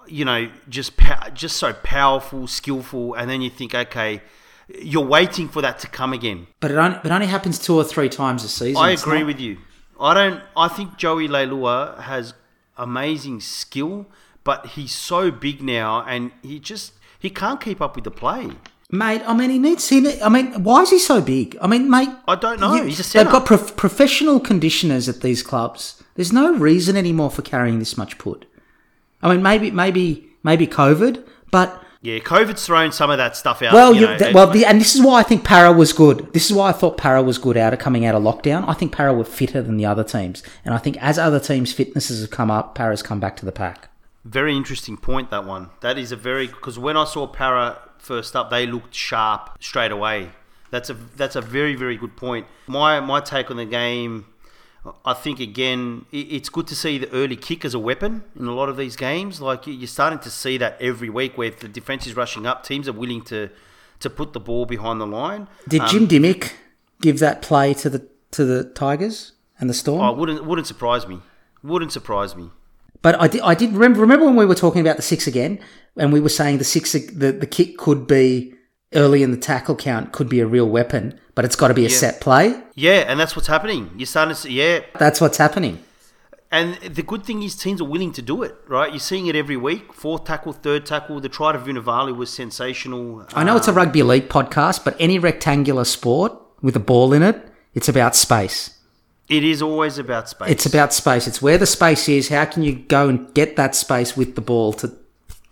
you 0.07 0.25
know, 0.25 0.49
just 0.69 0.97
pow- 0.97 1.29
just 1.29 1.57
so 1.57 1.73
powerful, 1.73 2.47
skillful, 2.47 3.13
and 3.15 3.29
then 3.29 3.41
you 3.41 3.49
think, 3.49 3.73
okay, 3.73 4.21
you're 4.81 5.05
waiting 5.05 5.49
for 5.49 5.61
that 5.61 5.79
to 5.79 5.87
come 5.87 6.13
again. 6.13 6.47
But 6.59 6.71
it 6.71 6.77
only, 6.77 6.97
it 7.03 7.11
only 7.11 7.27
happens 7.27 7.59
two 7.59 7.75
or 7.75 7.83
three 7.83 8.09
times 8.09 8.43
a 8.43 8.49
season. 8.49 8.81
I 8.81 8.91
agree 8.91 9.19
not- 9.19 9.27
with 9.27 9.39
you. 9.39 9.57
I 9.99 10.13
don't. 10.13 10.41
I 10.57 10.67
think 10.67 10.97
Joey 10.97 11.27
Leilua 11.27 11.99
has 12.01 12.33
amazing 12.77 13.39
skill, 13.41 14.07
but 14.43 14.65
he's 14.67 14.91
so 14.91 15.31
big 15.31 15.61
now, 15.61 16.03
and 16.07 16.31
he 16.41 16.59
just 16.59 16.93
he 17.19 17.29
can't 17.29 17.61
keep 17.61 17.79
up 17.81 17.95
with 17.95 18.03
the 18.03 18.11
play. 18.11 18.51
Mate, 18.89 19.21
I 19.25 19.33
mean, 19.33 19.49
he 19.49 19.59
needs. 19.59 19.87
He, 19.87 20.21
I 20.21 20.29
mean, 20.29 20.63
why 20.63 20.81
is 20.81 20.89
he 20.89 20.99
so 20.99 21.21
big? 21.21 21.57
I 21.61 21.67
mean, 21.67 21.89
mate, 21.89 22.09
I 22.27 22.35
don't 22.35 22.59
know. 22.59 22.75
you- 22.75 22.91
they've 22.93 23.29
got 23.29 23.45
prof- 23.45 23.75
professional 23.77 24.39
conditioners 24.39 25.07
at 25.07 25.21
these 25.21 25.41
clubs. 25.41 26.03
There's 26.15 26.33
no 26.33 26.53
reason 26.53 26.95
anymore 26.95 27.31
for 27.31 27.41
carrying 27.41 27.79
this 27.79 27.97
much 27.97 28.17
put. 28.17 28.45
I 29.23 29.33
mean, 29.33 29.41
maybe, 29.41 29.71
maybe, 29.71 30.27
maybe 30.43 30.67
COVID, 30.67 31.25
but 31.49 31.83
yeah, 32.01 32.19
COVID's 32.19 32.65
thrown 32.65 32.91
some 32.91 33.09
of 33.09 33.17
that 33.17 33.37
stuff 33.37 33.61
out. 33.61 33.73
well, 33.73 33.95
you 33.95 34.01
know, 34.01 34.17
th- 34.17 34.35
well, 34.35 34.47
the, 34.47 34.65
and 34.65 34.81
this 34.81 34.93
is 34.93 35.01
why 35.01 35.21
I 35.21 35.23
think 35.23 35.45
Parra 35.45 35.71
was 35.71 35.93
good. 35.93 36.33
This 36.33 36.51
is 36.51 36.53
why 36.55 36.67
I 36.69 36.73
thought 36.73 36.97
Parra 36.97 37.23
was 37.23 37.37
good 37.37 37.55
out 37.55 37.71
of 37.71 37.79
coming 37.79 38.05
out 38.05 38.13
of 38.13 38.21
lockdown. 38.21 38.67
I 38.67 38.73
think 38.73 38.91
Parra 38.91 39.13
were 39.13 39.23
fitter 39.23 39.61
than 39.61 39.77
the 39.77 39.85
other 39.85 40.03
teams, 40.03 40.43
and 40.65 40.75
I 40.75 40.77
think 40.79 41.01
as 41.01 41.17
other 41.17 41.39
teams' 41.39 41.71
fitnesses 41.71 42.19
have 42.19 42.29
come 42.29 42.51
up, 42.51 42.75
Parra's 42.75 43.01
come 43.01 43.21
back 43.21 43.37
to 43.37 43.45
the 43.45 43.53
pack. 43.53 43.87
very 44.25 44.55
interesting 44.55 44.97
point. 44.97 45.29
That 45.31 45.45
one. 45.45 45.69
That 45.79 45.97
is 45.97 46.11
a 46.11 46.17
very 46.17 46.47
because 46.47 46.77
when 46.77 46.97
I 46.97 47.05
saw 47.05 47.25
Parra 47.25 47.77
first 47.99 48.35
up, 48.35 48.49
they 48.49 48.65
looked 48.65 48.93
sharp 48.93 49.57
straight 49.61 49.91
away. 49.93 50.31
That's 50.71 50.89
a 50.89 50.95
that's 51.15 51.37
a 51.37 51.41
very 51.41 51.75
very 51.75 51.95
good 51.95 52.17
point. 52.17 52.47
My 52.67 52.99
my 52.99 53.21
take 53.21 53.49
on 53.49 53.55
the 53.57 53.65
game. 53.65 54.25
I 55.05 55.13
think 55.13 55.39
again, 55.39 56.05
it's 56.11 56.49
good 56.49 56.67
to 56.67 56.75
see 56.75 56.97
the 56.97 57.09
early 57.13 57.35
kick 57.37 57.63
as 57.63 57.73
a 57.73 57.79
weapon 57.79 58.23
in 58.37 58.47
a 58.47 58.53
lot 58.53 58.67
of 58.69 58.75
these 58.77 58.95
games. 58.97 59.39
Like 59.39 59.65
you- 59.65 59.73
you're 59.73 59.87
starting 59.87 60.19
to 60.19 60.29
see 60.29 60.57
that 60.57 60.77
every 60.81 61.09
week, 61.09 61.37
where 61.37 61.51
the 61.51 61.67
defense 61.69 62.05
is 62.05 62.15
rushing 62.17 62.45
up, 62.45 62.63
teams 62.63 62.87
are 62.87 62.93
willing 62.93 63.21
to 63.23 63.49
to 64.01 64.09
put 64.09 64.33
the 64.33 64.39
ball 64.39 64.65
behind 64.65 64.99
the 64.99 65.07
line. 65.07 65.47
Did 65.69 65.81
Um, 65.81 65.87
Jim 65.87 66.07
Dymock 66.07 66.51
give 67.01 67.19
that 67.19 67.41
play 67.41 67.73
to 67.75 67.89
the 67.89 68.05
to 68.31 68.43
the 68.43 68.65
Tigers 68.65 69.31
and 69.59 69.69
the 69.69 69.73
Storm? 69.73 70.01
Oh, 70.01 70.11
wouldn't 70.11 70.43
wouldn't 70.45 70.67
surprise 70.67 71.07
me. 71.07 71.19
Wouldn't 71.63 71.93
surprise 71.93 72.35
me. 72.35 72.49
But 73.01 73.19
I 73.21 73.27
did, 73.27 73.41
I 73.41 73.53
did 73.53 73.71
remember, 73.73 73.99
remember 74.01 74.25
when 74.25 74.35
we 74.35 74.45
were 74.45 74.55
talking 74.55 74.81
about 74.81 74.95
the 74.97 75.01
six 75.01 75.27
again, 75.27 75.59
and 75.97 76.11
we 76.11 76.19
were 76.21 76.29
saying 76.29 76.57
the 76.57 76.63
six, 76.65 76.91
the, 76.93 77.31
the 77.33 77.45
kick 77.45 77.77
could 77.77 78.07
be 78.07 78.53
early 78.95 79.23
in 79.23 79.31
the 79.31 79.37
tackle 79.37 79.75
count, 79.75 80.11
could 80.11 80.29
be 80.29 80.39
a 80.39 80.45
real 80.45 80.67
weapon, 80.67 81.19
but 81.35 81.45
it's 81.45 81.55
got 81.55 81.69
to 81.69 81.73
be 81.73 81.85
a 81.85 81.89
set 81.89 82.21
play. 82.21 82.61
Yeah, 82.75 83.05
and 83.07 83.19
that's 83.19 83.35
what's 83.35 83.47
happening. 83.47 83.91
You're 83.97 84.05
starting 84.05 84.35
to 84.35 84.39
see. 84.39 84.53
Yeah, 84.53 84.81
That's 84.97 85.19
what's 85.21 85.37
happening. 85.37 85.83
And 86.51 86.75
the 86.81 87.01
good 87.01 87.25
thing 87.25 87.41
is 87.41 87.55
teams 87.55 87.81
are 87.81 87.87
willing 87.87 88.11
to 88.11 88.21
do 88.21 88.43
it, 88.43 88.55
right? 88.67 88.91
You're 88.91 88.99
seeing 88.99 89.25
it 89.25 89.35
every 89.35 89.57
week. 89.57 89.91
Fourth 89.91 90.25
tackle, 90.25 90.53
third 90.53 90.85
tackle. 90.85 91.19
The 91.19 91.27
try 91.27 91.51
to 91.51 91.57
Vunivalu 91.57 92.15
was 92.15 92.31
sensational. 92.31 93.25
I 93.33 93.43
know 93.43 93.57
it's 93.57 93.67
a 93.67 93.71
um, 93.71 93.77
rugby 93.77 94.03
league 94.03 94.29
podcast, 94.29 94.83
but 94.85 94.95
any 94.99 95.17
rectangular 95.17 95.83
sport 95.83 96.31
with 96.61 96.75
a 96.75 96.79
ball 96.79 97.11
in 97.11 97.23
it, 97.23 97.43
it's 97.73 97.89
about 97.89 98.15
space. 98.15 98.77
It 99.29 99.43
is 99.43 99.63
always 99.63 99.97
about 99.97 100.29
space. 100.29 100.51
It's 100.51 100.65
about 100.67 100.93
space. 100.93 101.27
It's 101.27 101.41
where 101.41 101.57
the 101.57 101.65
space 101.65 102.07
is. 102.07 102.29
How 102.29 102.45
can 102.45 102.61
you 102.61 102.75
go 102.75 103.09
and 103.09 103.33
get 103.33 103.55
that 103.55 103.73
space 103.73 104.15
with 104.15 104.35
the 104.35 104.41
ball 104.41 104.73
to 104.73 104.93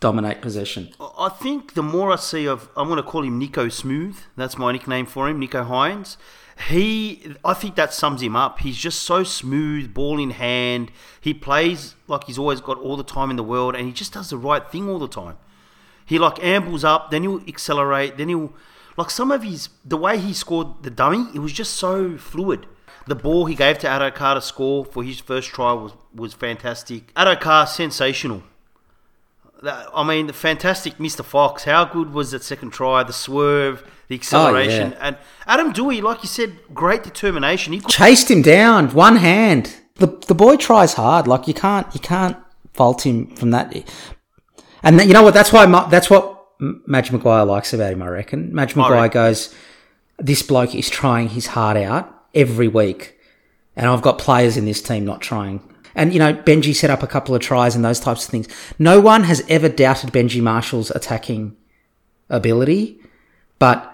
dominate 0.02 0.42
possession? 0.42 0.90
I 1.18 1.30
think 1.30 1.76
the 1.76 1.84
more 1.84 2.12
I 2.12 2.18
see 2.18 2.46
of, 2.46 2.68
I'm 2.76 2.90
going 2.90 2.98
to 2.98 3.04
call 3.04 3.24
him 3.24 3.40
Nico 3.40 3.70
Smooth. 3.70 4.18
That's 4.36 4.58
my 4.58 4.74
nickname 4.74 5.06
for 5.06 5.30
him, 5.30 5.40
Nicho 5.40 5.66
Hynes. 5.66 6.18
He, 6.70 7.36
I 7.46 7.54
think 7.54 7.76
that 7.76 7.94
sums 7.94 8.22
him 8.22 8.36
up. 8.36 8.60
He's 8.60 8.78
just 8.78 9.04
so 9.04 9.24
smooth, 9.24 9.94
ball 9.94 10.20
in 10.20 10.32
hand. 10.32 10.92
He 11.20 11.34
plays 11.34 11.96
like 12.08 12.26
he's 12.26 12.38
always 12.38 12.60
got 12.60 12.78
all 12.78 12.98
the 12.98 13.04
time 13.04 13.30
in 13.30 13.38
the 13.38 13.44
world, 13.44 13.76
and 13.76 13.88
he 13.88 13.94
just 13.94 14.14
does 14.14 14.30
the 14.30 14.38
right 14.38 14.70
thing 14.70 14.90
all 14.90 15.00
the 15.00 15.08
time. 15.08 15.38
He 16.06 16.20
like 16.20 16.44
ambles 16.44 16.84
up, 16.84 17.10
then 17.10 17.24
he'll 17.24 17.42
accelerate, 17.48 18.18
then 18.18 18.28
he'll 18.28 18.54
like 18.98 19.10
some 19.10 19.32
of 19.32 19.44
his 19.44 19.70
the 19.86 19.98
way 19.98 20.20
he 20.20 20.34
scored 20.34 20.84
the 20.84 20.90
dummy. 20.90 21.28
It 21.34 21.40
was 21.40 21.54
just 21.54 21.76
so 21.76 22.18
fluid. 22.18 22.68
The 23.08 23.16
ball 23.16 23.46
he 23.46 23.56
gave 23.56 23.80
to 23.80 23.88
Addo-Carr 23.88 24.36
to 24.36 24.42
score 24.42 24.86
for 24.86 25.04
his 25.04 25.20
first 25.20 25.50
try 25.50 25.72
was 25.74 25.94
was 26.14 26.34
fantastic. 26.34 27.14
Addo-Carr 27.16 27.66
sensational. 27.66 28.44
I 29.64 30.04
mean, 30.04 30.28
the 30.28 30.34
fantastic 30.34 30.98
Mr. 30.98 31.24
Fox. 31.24 31.64
How 31.66 31.86
good 31.86 32.14
was 32.14 32.32
that 32.32 32.44
second 32.44 32.72
try? 32.72 33.04
The 33.04 33.14
swerve, 33.14 33.90
the 34.08 34.16
acceleration, 34.16 34.94
oh, 34.94 34.98
yeah. 34.98 35.08
and 35.08 35.18
Adam 35.46 35.72
Doueihi, 35.72 36.02
like 36.02 36.24
you 36.24 36.30
said, 36.30 36.58
great 36.74 37.04
determination. 37.04 37.74
He 37.74 37.80
could, 37.80 37.90
Chased 37.90 38.32
him 38.32 38.42
down, 38.42 38.90
one 38.90 39.18
hand. 39.18 39.76
The 39.96 40.08
the 40.28 40.34
boy 40.34 40.58
tries 40.58 40.94
hard. 40.94 41.28
Like 41.28 41.48
you 41.48 41.54
can't 41.54 41.88
you 41.94 42.00
can't 42.00 42.38
fault 42.74 43.06
him 43.06 43.36
from 43.36 43.52
that. 43.52 43.74
And 44.84 45.00
that, 45.00 45.08
you 45.08 45.14
know 45.14 45.24
what? 45.24 45.34
That's 45.34 45.54
why 45.54 45.66
Ma- 45.68 45.88
that's 45.88 46.10
what 46.10 46.44
Madge 46.60 47.12
Maguire 47.12 47.46
likes 47.46 47.74
about 47.74 47.94
him. 47.94 48.02
I 48.02 48.08
reckon 48.08 48.54
Madge 48.54 48.76
Maguire 48.76 49.04
reckon. 49.04 49.22
goes, 49.22 49.54
"This 50.18 50.42
bloke 50.42 50.74
is 50.74 50.90
trying 50.90 51.30
his 51.30 51.48
heart 51.48 51.78
out 51.78 52.24
every 52.34 52.68
week, 52.68 53.18
and 53.76 53.88
I've 53.88 54.02
got 54.02 54.18
players 54.18 54.58
in 54.58 54.66
this 54.66 54.82
team 54.82 55.06
not 55.06 55.22
trying." 55.22 55.62
And 55.96 56.14
you 56.14 56.20
know, 56.20 56.34
Benji 56.34 56.76
set 56.76 56.90
up 56.90 57.04
a 57.04 57.08
couple 57.08 57.36
of 57.36 57.42
tries 57.42 57.76
and 57.76 57.84
those 57.84 58.00
types 58.00 58.26
of 58.26 58.32
things. 58.32 58.48
No 58.80 59.00
one 59.00 59.24
has 59.24 59.44
ever 59.50 59.70
doubted 59.70 60.12
Benji 60.12 60.42
Marshall's 60.42 60.92
attacking 60.92 61.56
ability, 62.30 63.00
but 63.60 63.94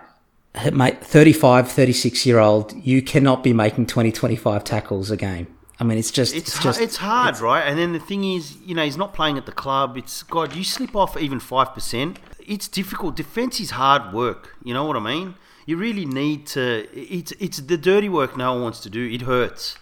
mate, 0.71 1.03
35, 1.03 1.71
36 1.71 2.25
year 2.25 2.39
old, 2.39 2.73
you 2.85 3.01
cannot 3.01 3.43
be 3.43 3.53
making 3.53 3.87
20, 3.87 4.11
25 4.11 4.63
tackles 4.63 5.11
a 5.11 5.17
game. 5.17 5.47
I 5.79 5.83
mean, 5.83 5.97
it's 5.97 6.09
just, 6.09 6.33
it's 6.35 6.55
it's, 6.55 6.63
just, 6.63 6.81
it's 6.81 6.97
hard, 6.97 7.39
right? 7.39 7.61
And 7.61 7.77
then 7.77 7.93
the 7.93 7.99
thing 7.99 8.23
is, 8.23 8.57
you 8.65 8.73
know, 8.73 8.83
he's 8.83 8.97
not 8.97 9.13
playing 9.13 9.37
at 9.37 9.45
the 9.45 9.51
club. 9.51 9.95
It's 9.95 10.23
God, 10.23 10.55
you 10.55 10.63
slip 10.63 10.95
off 10.95 11.15
even 11.17 11.39
five 11.39 11.73
percent. 11.73 12.17
It's 12.39 12.67
difficult. 12.67 13.15
Defense 13.15 13.59
is 13.59 13.71
hard 13.71 14.11
work. 14.11 14.55
You 14.63 14.73
know 14.73 14.85
what 14.85 14.95
I 14.95 15.01
mean? 15.01 15.35
You 15.67 15.77
really 15.77 16.05
need 16.05 16.47
to. 16.47 16.87
It's 16.93 17.31
it's 17.33 17.59
the 17.59 17.77
dirty 17.77 18.09
work 18.09 18.35
no 18.35 18.53
one 18.53 18.63
wants 18.63 18.79
to 18.81 18.89
do. 18.89 19.07
It 19.07 19.21
hurts. 19.21 19.77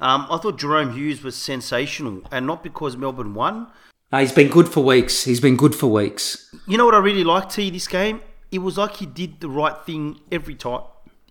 Um, 0.00 0.26
I 0.30 0.38
thought 0.38 0.58
Jahrome 0.58 0.94
Hughes 0.94 1.22
was 1.22 1.36
sensational, 1.36 2.22
and 2.32 2.46
not 2.46 2.62
because 2.62 2.96
Melbourne 2.96 3.34
won. 3.34 3.66
No, 4.12 4.18
he's 4.18 4.32
been 4.32 4.48
good 4.48 4.68
for 4.68 4.82
weeks. 4.82 5.24
He's 5.24 5.40
been 5.40 5.56
good 5.56 5.74
for 5.74 5.86
weeks. 5.88 6.52
You 6.66 6.78
know 6.78 6.84
what 6.84 6.94
I 6.94 6.98
really 6.98 7.22
liked 7.24 7.50
to 7.52 7.70
this 7.70 7.86
game? 7.86 8.20
It 8.50 8.58
was 8.58 8.76
like 8.78 8.96
he 8.96 9.06
did 9.06 9.40
the 9.40 9.48
right 9.48 9.76
thing 9.86 10.18
every 10.32 10.54
time. 10.56 10.82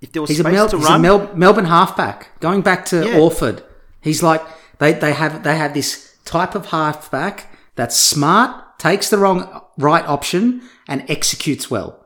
If 0.01 0.13
there 0.13 0.21
was 0.21 0.29
He's 0.29 0.39
a, 0.39 0.43
space 0.43 0.53
Mel- 0.53 0.69
to 0.69 0.77
he's 0.77 0.85
run, 0.85 0.99
a 0.99 1.03
Mel- 1.03 1.35
Melbourne 1.35 1.65
halfback. 1.65 2.39
Going 2.39 2.61
back 2.61 2.85
to 2.85 3.05
Yeah. 3.05 3.17
Orford, 3.19 3.61
he's 4.01 4.23
like 4.23 4.41
they, 4.77 4.93
they 4.93 5.11
have 5.11 5.43
they 5.43 5.57
have 5.57 5.73
this 5.73 6.15
type 6.23 6.55
of 6.55 6.67
halfback 6.67 7.53
that's 7.75 7.97
smart, 7.97 8.79
takes 8.79 9.09
the 9.09 9.17
wrong 9.17 9.61
right 9.77 10.05
option, 10.07 10.61
and 10.87 11.03
executes 11.09 11.69
well. 11.69 12.05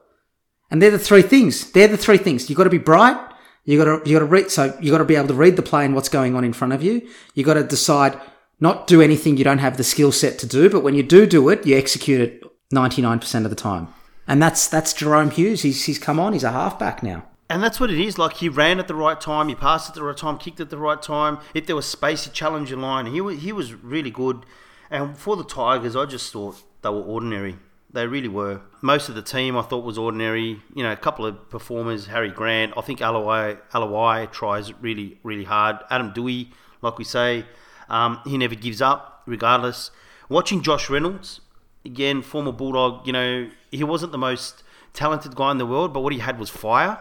And 0.72 0.82
they're 0.82 0.89
the 0.89 0.97
three 0.97 1.22
things. 1.22 1.72
They're 1.72 1.88
the 1.88 1.97
three 1.97 2.18
things. 2.18 2.49
You 2.49 2.55
got 2.55 2.64
to 2.64 2.72
be 2.72 2.80
bright. 2.80 3.18
You 3.66 3.84
got 3.84 4.03
to 4.03 4.09
you 4.09 4.16
got 4.18 4.26
to 4.26 4.32
read. 4.32 4.51
So 4.51 4.78
you 4.82 4.91
got 4.91 4.97
to 4.99 5.05
be 5.05 5.16
able 5.16 5.30
to 5.30 5.34
read 5.34 5.55
the 5.55 5.61
play 5.61 5.86
and 5.86 5.95
what's 5.95 6.09
going 6.09 6.36
on 6.36 6.43
in 6.43 6.53
front 6.53 6.74
of 6.74 6.84
you. 6.84 7.07
You 7.34 7.43
got 7.43 7.55
to 7.55 7.64
decide 7.64 8.20
not 8.59 8.88
do 8.88 9.01
anything 9.01 9.38
you 9.38 9.43
don't 9.43 9.59
have 9.59 9.78
the 9.78 9.84
skill 9.84 10.11
set 10.11 10.38
to 10.39 10.47
do, 10.47 10.70
but 10.70 10.82
when 10.84 10.95
you 10.95 11.03
do 11.03 11.26
do 11.26 11.49
it, 11.49 11.66
you 11.66 11.78
execute 11.78 12.22
it 12.22 12.43
ninety 12.72 13.01
nine 13.01 13.20
percent 13.20 13.45
of 13.45 13.49
the 13.49 13.55
time. 13.55 13.88
And 14.28 14.41
that's 14.41 14.68
that's 14.68 14.93
Jahrome 14.93 15.32
Hughes. 15.32 15.61
He's 15.61 15.86
he's 15.86 15.99
come 15.99 16.20
on. 16.20 16.34
He's 16.34 16.43
a 16.43 16.51
halfback 16.51 17.03
now. 17.03 17.26
And 17.49 17.61
that's 17.61 17.80
what 17.80 17.91
it 17.91 17.99
is. 17.99 18.18
Like 18.18 18.38
he 18.38 18.49
ran 18.49 18.80
at 18.80 18.88
the 18.88 18.95
right 18.95 19.20
time, 19.20 19.47
he 19.47 19.55
passed 19.55 19.89
at 19.89 19.95
the 19.95 20.03
right 20.03 20.18
time, 20.18 20.38
kicked 20.38 20.59
at 20.59 20.70
the 20.70 20.78
right 20.78 21.01
time. 21.01 21.38
If 21.53 21.68
there 21.68 21.76
was 21.76 21.86
space, 21.86 22.24
he 22.26 22.32
challenged 22.32 22.72
your 22.72 22.80
line. 22.80 23.05
He 23.05 23.22
was, 23.22 23.41
he 23.41 23.51
was 23.51 23.74
really 23.74 24.09
good. 24.09 24.45
And 24.89 25.18
for 25.18 25.36
the 25.36 25.43
Tigers, 25.43 25.95
I 25.95 26.05
just 26.05 26.32
thought 26.32 26.64
they 26.82 26.89
were 26.89 27.01
ordinary. 27.01 27.57
They 27.93 28.07
really 28.07 28.27
were. 28.27 28.61
Most 28.81 29.07
of 29.07 29.15
the 29.15 29.21
team 29.21 29.55
I 29.55 29.61
thought 29.61 29.85
was 29.85 29.97
ordinary. 29.97 30.61
You 30.73 30.83
know, 30.83 30.91
a 30.91 30.97
couple 30.97 31.25
of 31.25 31.49
performers, 31.49 32.07
Harry 32.07 32.31
Grant. 32.31 32.73
I 32.75 32.81
think 32.81 32.99
Aloiai, 32.99 33.59
Aloiai 33.71 34.31
tries 34.31 34.73
really, 34.81 35.19
really 35.23 35.43
hard. 35.43 35.77
Adam 35.91 36.11
Doueihi, 36.11 36.49
like 36.81 36.97
we 36.97 37.03
say, 37.03 37.45
um, 37.89 38.19
he 38.25 38.37
never 38.37 38.55
gives 38.55 38.81
up, 38.81 39.21
regardless. 39.27 39.91
Watching 40.27 40.63
Josh 40.63 40.89
Reynolds, 40.89 41.41
again, 41.85 42.23
former 42.23 42.51
Bulldog, 42.51 43.05
you 43.05 43.13
know, 43.13 43.49
he 43.69 43.83
wasn't 43.83 44.11
the 44.11 44.17
most 44.17 44.63
talented 44.93 45.35
guy 45.35 45.51
in 45.51 45.59
the 45.59 45.65
world, 45.65 45.93
but 45.93 46.01
what 46.01 46.13
he 46.13 46.19
had 46.19 46.39
was 46.39 46.49
fire. 46.49 46.99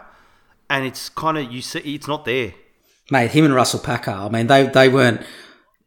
And 0.69 0.85
it's 0.85 1.09
kind 1.09 1.37
of, 1.39 1.51
you 1.51 1.61
see, 1.61 1.79
it's 1.79 2.07
not 2.07 2.25
there. 2.25 2.53
Mate, 3.09 3.31
him 3.31 3.45
and 3.45 3.55
Russell 3.55 3.79
Packer. 3.79 4.11
I 4.11 4.29
mean, 4.29 4.47
they 4.47 4.67
they 4.67 4.89
weren't 4.89 5.21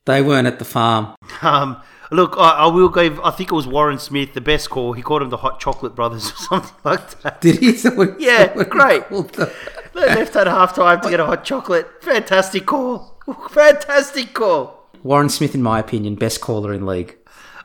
they 0.04 0.20
weren't 0.20 0.46
at 0.46 0.58
the 0.58 0.64
farm. 0.64 1.14
Um, 1.42 1.82
look, 2.10 2.34
I, 2.36 2.50
I 2.50 2.66
will 2.66 2.88
give. 2.88 3.20
I 3.20 3.30
think 3.30 3.52
it 3.52 3.54
was 3.54 3.66
Warren 3.66 3.98
Smith, 3.98 4.34
the 4.34 4.40
best 4.40 4.70
call. 4.70 4.92
He 4.92 5.02
called 5.02 5.22
him 5.22 5.30
the 5.30 5.38
Hot 5.38 5.60
Chocolate 5.60 5.94
Brothers 5.94 6.30
or 6.32 6.36
something 6.36 6.76
like 6.84 7.22
that. 7.22 7.40
Did 7.40 7.58
he? 7.58 8.24
Yeah, 8.24 8.62
great. 8.64 9.08
They 9.08 10.14
left 10.14 10.36
at 10.36 10.46
half 10.46 10.74
time 10.74 11.00
to 11.00 11.10
get 11.10 11.20
a 11.20 11.26
hot 11.26 11.42
chocolate. 11.44 12.02
Fantastic 12.02 12.66
call. 12.66 13.18
Fantastic 13.50 14.34
call. 14.34 14.90
Warren 15.02 15.28
Smith, 15.28 15.54
in 15.54 15.62
my 15.62 15.78
opinion, 15.78 16.16
best 16.16 16.40
caller 16.40 16.72
in 16.72 16.84
league. 16.84 17.16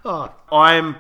Oh, 0.06 0.34
I'm 0.52 0.96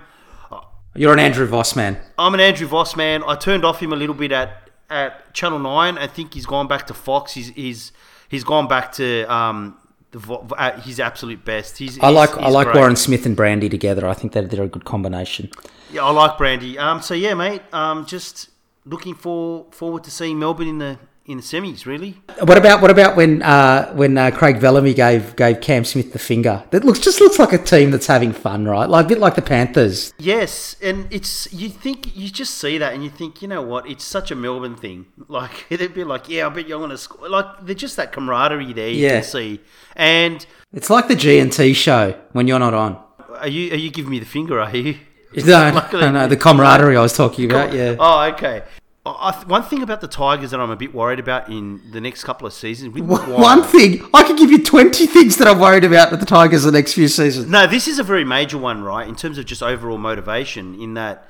You're 0.93 1.13
an 1.13 1.19
Andrew 1.19 1.45
Voss 1.45 1.75
man. 1.75 1.97
I'm 2.17 2.33
an 2.33 2.39
Andrew 2.39 2.67
Voss 2.67 2.95
man. 2.95 3.23
I 3.25 3.35
turned 3.35 3.63
off 3.63 3.79
him 3.79 3.93
a 3.93 3.95
little 3.95 4.15
bit 4.15 4.31
at, 4.31 4.69
at 4.89 5.33
Channel 5.33 5.59
Nine. 5.59 5.97
I 5.97 6.07
think 6.07 6.33
he's 6.33 6.45
gone 6.45 6.67
back 6.67 6.87
to 6.87 6.93
Fox. 6.93 7.33
He's 7.33 7.49
he's, 7.49 7.91
he's 8.27 8.43
gone 8.43 8.67
back 8.67 8.91
to 8.93 9.23
um 9.33 9.77
the 10.12 10.20
vo- 10.20 10.47
at 10.57 10.80
his 10.82 10.99
absolute 10.99 11.43
best. 11.45 11.78
He's, 11.78 11.97
I 11.99 12.07
he's- 12.12 12.16
like 12.16 12.38
I 12.38 12.49
like 12.49 12.68
great. 12.68 12.78
Warren 12.78 12.95
Smith 12.95 13.26
and 13.26 13.36
Brandy 13.36 13.70
together. 13.70 14.07
I 14.07 14.14
think 14.14 14.34
that 14.34 14.49
they're 14.49 14.64
a 14.64 14.68
good 14.68 14.86
combination. 14.86 15.49
Yeah, 15.91 16.03
I 16.05 16.12
like 16.12 16.38
Brandy. 16.38 16.78
Um, 16.78 17.01
so 17.01 17.14
yeah, 17.14 17.34
mate. 17.34 17.62
Um, 17.74 18.05
just 18.05 18.49
looking 18.86 19.14
for 19.16 19.66
forward 19.72 20.03
to 20.05 20.12
seeing 20.12 20.39
Melbourne 20.39 20.68
in 20.68 20.78
the 20.80 20.99
in 21.32 21.38
the 21.38 21.43
semis. 21.43 21.86
Really. 21.86 22.21
What 22.43 22.57
about 22.57 22.82
what 22.82 22.91
about 22.91 23.15
when 23.15 23.41
uh, 23.41 23.91
when 23.93 24.17
uh, 24.17 24.32
Craig 24.32 24.59
Bellamy 24.59 24.93
gave 24.93 25.36
gave 25.36 25.61
Cam 25.61 25.86
Smith 25.86 26.13
the 26.13 26.19
finger? 26.19 26.63
That 26.71 26.84
looks 26.84 26.99
just 26.99 27.19
looks 27.21 27.39
like 27.39 27.53
a 27.53 27.57
team 27.57 27.91
that's 27.91 28.07
having 28.07 28.32
fun, 28.34 28.65
right? 28.65 28.89
Like 28.89 29.05
a 29.05 29.09
bit 29.09 29.19
like 29.19 29.36
the 29.36 29.41
Panthers. 29.41 30.13
Yes, 30.19 30.75
and 30.82 31.07
it's 31.11 31.51
you 31.53 31.69
think 31.69 32.15
you 32.15 32.29
just 32.29 32.55
see 32.55 32.77
that 32.77 32.93
and 32.93 33.03
you 33.03 33.09
think 33.09 33.41
you 33.41 33.47
know 33.47 33.61
what 33.61 33.89
it's 33.89 34.03
such 34.03 34.29
a 34.32 34.36
Melbourne 34.36 34.75
thing. 34.75 35.05
Like 35.27 35.67
they'd 35.69 35.93
be 35.93 36.03
like, 36.03 36.27
yeah, 36.29 36.45
I 36.47 36.49
bet 36.49 36.67
you're 36.67 36.79
gonna 36.79 36.97
score. 36.97 37.29
Like 37.29 37.65
they're 37.65 37.73
just 37.75 37.95
that 37.95 38.11
camaraderie 38.11 38.73
there. 38.73 38.89
You 38.89 39.05
Yeah. 39.07 39.13
can 39.21 39.23
see. 39.23 39.61
And 39.95 40.45
It's 40.73 40.89
like 40.89 41.07
the 41.07 41.15
G 41.15 41.39
and 41.39 41.51
T 41.51 41.73
show 41.73 42.19
when 42.34 42.47
you're 42.47 42.59
not 42.59 42.73
on. 42.73 42.97
are 43.39 43.47
you 43.47 43.71
are 43.71 43.77
you 43.77 43.89
giving 43.91 44.11
me 44.11 44.19
the 44.19 44.25
finger? 44.25 44.59
Are 44.59 44.75
you? 44.75 44.97
No, 45.34 45.71
no, 45.93 46.11
no, 46.11 46.27
the 46.27 46.36
camaraderie 46.36 46.97
I 46.97 47.01
was 47.01 47.15
talking 47.15 47.45
about. 47.45 47.71
Yeah. 47.71 47.95
Oh, 47.97 48.23
okay. 48.34 48.63
I, 49.05 49.09
I- 49.09 49.43
one 49.47 49.63
thing 49.63 49.81
about 49.81 50.01
the 50.01 50.07
Tigers 50.07 50.51
that 50.51 50.59
I'm 50.59 50.69
a 50.69 50.75
bit 50.75 50.93
worried 50.93 51.19
about 51.19 51.49
in 51.49 51.81
the 51.91 51.99
next 52.01 52.23
couple 52.23 52.45
of 52.45 52.53
seasons. 52.53 52.93
With 52.93 53.05
One 53.27 53.63
thing 53.63 54.07
I 54.13 54.23
can 54.23 54.35
give 54.35 54.51
you 54.51 54.63
twenty 54.63 55.05
things 55.07 55.37
that 55.37 55.47
I'm 55.47 55.59
worried 55.59 55.83
about 55.83 56.11
with 56.11 56.19
the 56.19 56.25
Tigers 56.25 56.63
the 56.63 56.71
next 56.71 56.93
few 56.93 57.07
seasons. 57.07 57.47
No, 57.47 57.65
this 57.67 57.87
is 57.87 57.99
a 57.99 58.03
very 58.03 58.23
major 58.23 58.57
one, 58.57 58.83
right? 58.83 59.07
In 59.07 59.15
terms 59.15 59.37
of 59.37 59.45
just 59.45 59.63
overall 59.63 59.97
motivation, 59.97 60.79
in 60.79 60.93
that 60.95 61.27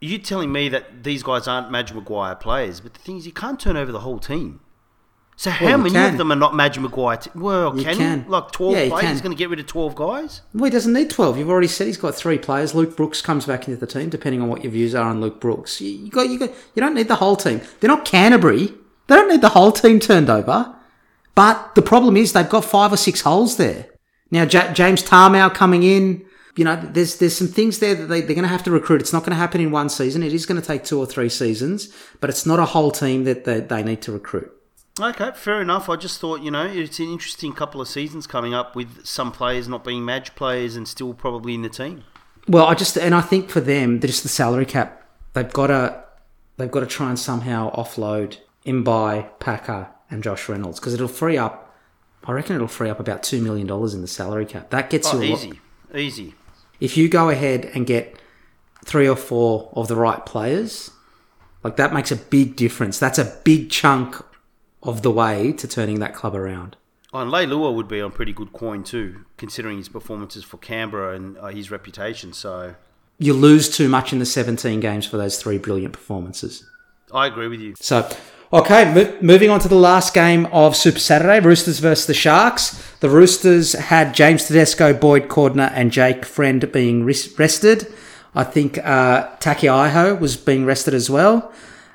you're 0.00 0.18
telling 0.18 0.50
me 0.50 0.68
that 0.70 1.04
these 1.04 1.22
guys 1.22 1.46
aren't 1.46 1.70
Madge 1.70 1.92
Maguire 1.92 2.34
players, 2.34 2.80
but 2.80 2.94
the 2.94 3.00
thing 3.00 3.18
is, 3.18 3.26
you 3.26 3.32
can't 3.32 3.60
turn 3.60 3.76
over 3.76 3.92
the 3.92 4.00
whole 4.00 4.18
team. 4.18 4.58
So 5.42 5.50
how 5.50 5.70
you 5.70 5.78
many 5.78 6.12
of 6.12 6.18
them 6.18 6.30
are 6.30 6.36
not 6.36 6.54
Madge 6.54 6.78
Maguire? 6.78 7.16
T- 7.16 7.30
well, 7.34 7.76
You 7.76 7.82
can, 7.82 7.96
can. 7.96 8.24
Like 8.28 8.52
twelve 8.52 8.74
Yeah, 8.76 8.88
players? 8.90 9.10
He's 9.10 9.20
going 9.20 9.32
to 9.34 9.36
get 9.36 9.50
rid 9.50 9.58
of 9.58 9.66
twelve 9.66 9.96
guys? 9.96 10.42
Well, 10.54 10.66
he 10.66 10.70
doesn't 10.70 10.92
need 10.92 11.10
12. 11.10 11.36
You've 11.36 11.50
already 11.50 11.66
said 11.66 11.88
he's 11.88 11.96
got 11.96 12.14
three 12.14 12.38
players. 12.38 12.76
Luke 12.76 12.96
Brooks 12.96 13.20
comes 13.20 13.44
back 13.44 13.66
into 13.66 13.80
the 13.80 13.88
team, 13.88 14.08
depending 14.08 14.40
on 14.40 14.48
what 14.48 14.62
your 14.62 14.70
views 14.70 14.94
are 14.94 15.04
on 15.04 15.20
Luke 15.20 15.40
Brooks. 15.40 15.80
You, 15.80 15.90
you 15.90 16.10
got, 16.12 16.28
you 16.28 16.38
got, 16.38 16.50
you 16.76 16.80
don't 16.80 16.94
need 16.94 17.08
the 17.08 17.16
whole 17.16 17.34
team. 17.34 17.60
They're 17.80 17.88
not 17.88 18.04
Canterbury. 18.04 18.66
They 19.08 19.16
don't 19.16 19.28
need 19.28 19.40
the 19.40 19.48
whole 19.48 19.72
team 19.72 19.98
turned 19.98 20.30
over. 20.30 20.76
But 21.34 21.74
the 21.74 21.82
problem 21.82 22.16
is 22.16 22.34
they've 22.34 22.48
got 22.48 22.64
five 22.64 22.92
or 22.92 22.96
six 22.96 23.22
holes 23.22 23.56
there. 23.56 23.86
Now, 24.30 24.44
ja- 24.44 24.72
James 24.72 25.02
Tamou 25.02 25.52
coming 25.52 25.82
in, 25.82 26.24
you 26.54 26.64
know, 26.64 26.76
there's 26.76 27.16
there's 27.16 27.36
some 27.36 27.48
things 27.48 27.80
there 27.80 27.96
that 27.96 28.06
they, 28.06 28.20
they're 28.20 28.36
going 28.36 28.42
to 28.42 28.48
have 28.48 28.62
to 28.62 28.70
recruit. 28.70 29.00
It's 29.00 29.12
not 29.12 29.22
going 29.22 29.30
to 29.32 29.36
happen 29.36 29.60
in 29.60 29.72
one 29.72 29.88
season. 29.88 30.22
It 30.22 30.32
is 30.32 30.46
going 30.46 30.60
to 30.60 30.64
take 30.64 30.84
two 30.84 31.00
or 31.00 31.06
three 31.06 31.28
seasons, 31.28 31.92
but 32.20 32.30
it's 32.30 32.46
not 32.46 32.60
a 32.60 32.66
whole 32.66 32.92
team 32.92 33.24
that 33.24 33.44
they, 33.44 33.58
they 33.58 33.82
need 33.82 34.02
to 34.02 34.12
recruit. 34.12 34.52
Okay, 35.00 35.30
fair 35.34 35.62
enough. 35.62 35.88
I 35.88 35.96
just 35.96 36.20
thought, 36.20 36.42
you 36.42 36.50
know, 36.50 36.66
it's 36.66 36.98
an 36.98 37.06
interesting 37.08 37.52
couple 37.54 37.80
of 37.80 37.88
seasons 37.88 38.26
coming 38.26 38.52
up 38.52 38.76
with 38.76 39.06
some 39.06 39.32
players 39.32 39.66
not 39.66 39.84
being 39.84 40.04
Madge 40.04 40.34
players 40.34 40.76
and 40.76 40.86
still 40.86 41.14
probably 41.14 41.54
in 41.54 41.62
the 41.62 41.70
team. 41.70 42.04
Well, 42.46 42.66
I 42.66 42.74
just 42.74 42.98
and 42.98 43.14
I 43.14 43.20
think 43.22 43.48
for 43.48 43.60
them, 43.60 44.00
just 44.00 44.22
the 44.22 44.28
salary 44.28 44.66
cap, 44.66 45.06
they've 45.32 45.50
got 45.52 45.68
to 45.68 46.04
they've 46.58 46.70
got 46.70 46.80
to 46.80 46.86
try 46.86 47.08
and 47.08 47.18
somehow 47.18 47.72
offload 47.74 48.38
Mbye, 48.66 49.38
Packer, 49.40 49.88
and 50.10 50.22
Josh 50.22 50.48
Reynolds 50.48 50.78
because 50.78 50.92
it'll 50.92 51.08
free 51.08 51.38
up. 51.38 51.74
I 52.24 52.32
reckon 52.32 52.54
it'll 52.56 52.68
free 52.68 52.90
up 52.90 53.00
about 53.00 53.22
two 53.22 53.40
million 53.40 53.66
dollars 53.66 53.94
in 53.94 54.02
the 54.02 54.08
salary 54.08 54.44
cap. 54.44 54.70
That 54.70 54.90
gets 54.90 55.12
Oh, 55.14 55.20
you 55.20 55.22
a 55.22 55.26
oh, 55.28 55.34
lot- 55.34 55.44
easy, 55.44 55.60
easy. 55.94 56.34
if 56.80 56.96
you 56.96 57.08
go 57.08 57.30
ahead 57.30 57.70
and 57.74 57.86
get 57.86 58.20
three 58.84 59.08
or 59.08 59.16
four 59.16 59.70
of 59.74 59.88
the 59.88 59.96
right 59.96 60.24
players, 60.26 60.90
like 61.64 61.76
that 61.76 61.94
makes 61.94 62.10
a 62.12 62.16
big 62.16 62.56
difference. 62.56 62.98
That's 62.98 63.18
a 63.18 63.40
big 63.44 63.70
chunk 63.70 64.16
of 64.82 65.02
the 65.02 65.10
way 65.10 65.52
to 65.52 65.68
turning 65.68 66.00
that 66.00 66.14
club 66.14 66.34
around. 66.34 66.76
Oh, 67.14 67.20
and 67.20 67.30
Leilua 67.30 67.74
would 67.74 67.88
be 67.88 68.00
on 68.00 68.10
pretty 68.10 68.32
good 68.32 68.52
coin 68.52 68.82
too, 68.84 69.24
considering 69.36 69.76
his 69.76 69.88
performances 69.88 70.44
for 70.44 70.56
Canberra 70.56 71.14
and 71.14 71.36
uh, 71.38 71.48
his 71.48 71.70
reputation. 71.70 72.32
So 72.32 72.74
You 73.18 73.34
lose 73.34 73.68
too 73.68 73.88
much 73.88 74.12
in 74.12 74.18
the 74.18 74.26
17 74.26 74.80
games 74.80 75.06
for 75.06 75.18
those 75.18 75.40
three 75.40 75.58
brilliant 75.58 75.92
performances. 75.92 76.68
I 77.12 77.26
agree 77.26 77.48
with 77.48 77.60
you. 77.60 77.74
So, 77.78 78.08
okay, 78.52 78.92
mo- 78.94 79.18
moving 79.20 79.50
on 79.50 79.60
to 79.60 79.68
the 79.68 79.74
last 79.76 80.14
game 80.14 80.46
of 80.46 80.74
Super 80.74 80.98
Saturday 80.98 81.40
Roosters 81.40 81.78
versus 81.78 82.06
the 82.06 82.14
Sharks. 82.14 82.82
The 83.00 83.10
Roosters 83.10 83.72
had 83.74 84.14
James 84.14 84.46
Tedesco, 84.46 84.94
Boyd 84.94 85.28
Cordner, 85.28 85.70
and 85.74 85.92
Jake 85.92 86.24
Friend 86.24 86.72
being 86.72 87.04
res- 87.04 87.38
rested. 87.38 87.92
I 88.34 88.44
think 88.44 88.78
uh, 88.78 89.28
Taukeiaho 89.36 90.18
was 90.18 90.38
being 90.38 90.64
rested 90.64 90.94
as 90.94 91.10
well. 91.10 91.52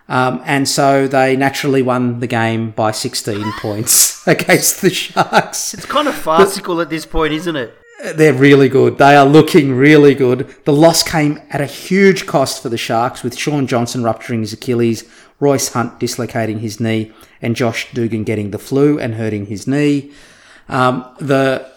Um, 0.09 0.41
and 0.45 0.67
so 0.67 1.07
they 1.07 1.35
naturally 1.35 1.81
won 1.81 2.19
the 2.21 2.27
game 2.27 2.71
by 2.71 2.91
16 2.91 3.51
points 3.59 4.25
against 4.27 4.81
the 4.81 4.89
Sharks. 4.89 5.73
It's 5.73 5.85
kind 5.85 6.07
of 6.07 6.15
farcical 6.15 6.79
at 6.81 6.89
this 6.89 7.05
point, 7.05 7.33
isn't 7.33 7.55
it? 7.55 7.73
They're 8.15 8.33
really 8.33 8.69
good. 8.69 8.99
They 8.99 9.15
are 9.15 9.25
looking 9.25 9.73
really 9.73 10.13
good. 10.13 10.55
The 10.65 10.73
loss 10.73 11.01
came 11.01 11.41
at 11.49 11.61
a 11.61 11.65
huge 11.65 12.27
cost 12.27 12.61
for 12.61 12.69
the 12.69 12.77
Sharks, 12.77 13.23
with 13.23 13.37
Shaun 13.37 13.65
Johnson 13.65 14.03
rupturing 14.03 14.41
his 14.41 14.53
Achilles, 14.53 15.03
Royce 15.39 15.69
Hunt 15.69 15.99
dislocating 15.99 16.59
his 16.59 16.79
knee, 16.79 17.11
and 17.41 17.55
Josh 17.55 17.91
Dugan 17.93 18.23
getting 18.23 18.51
the 18.51 18.59
flu 18.59 18.99
and 18.99 19.15
hurting 19.15 19.47
his 19.47 19.65
knee. 19.67 20.11
Um, 20.69 21.05
the, 21.19 21.67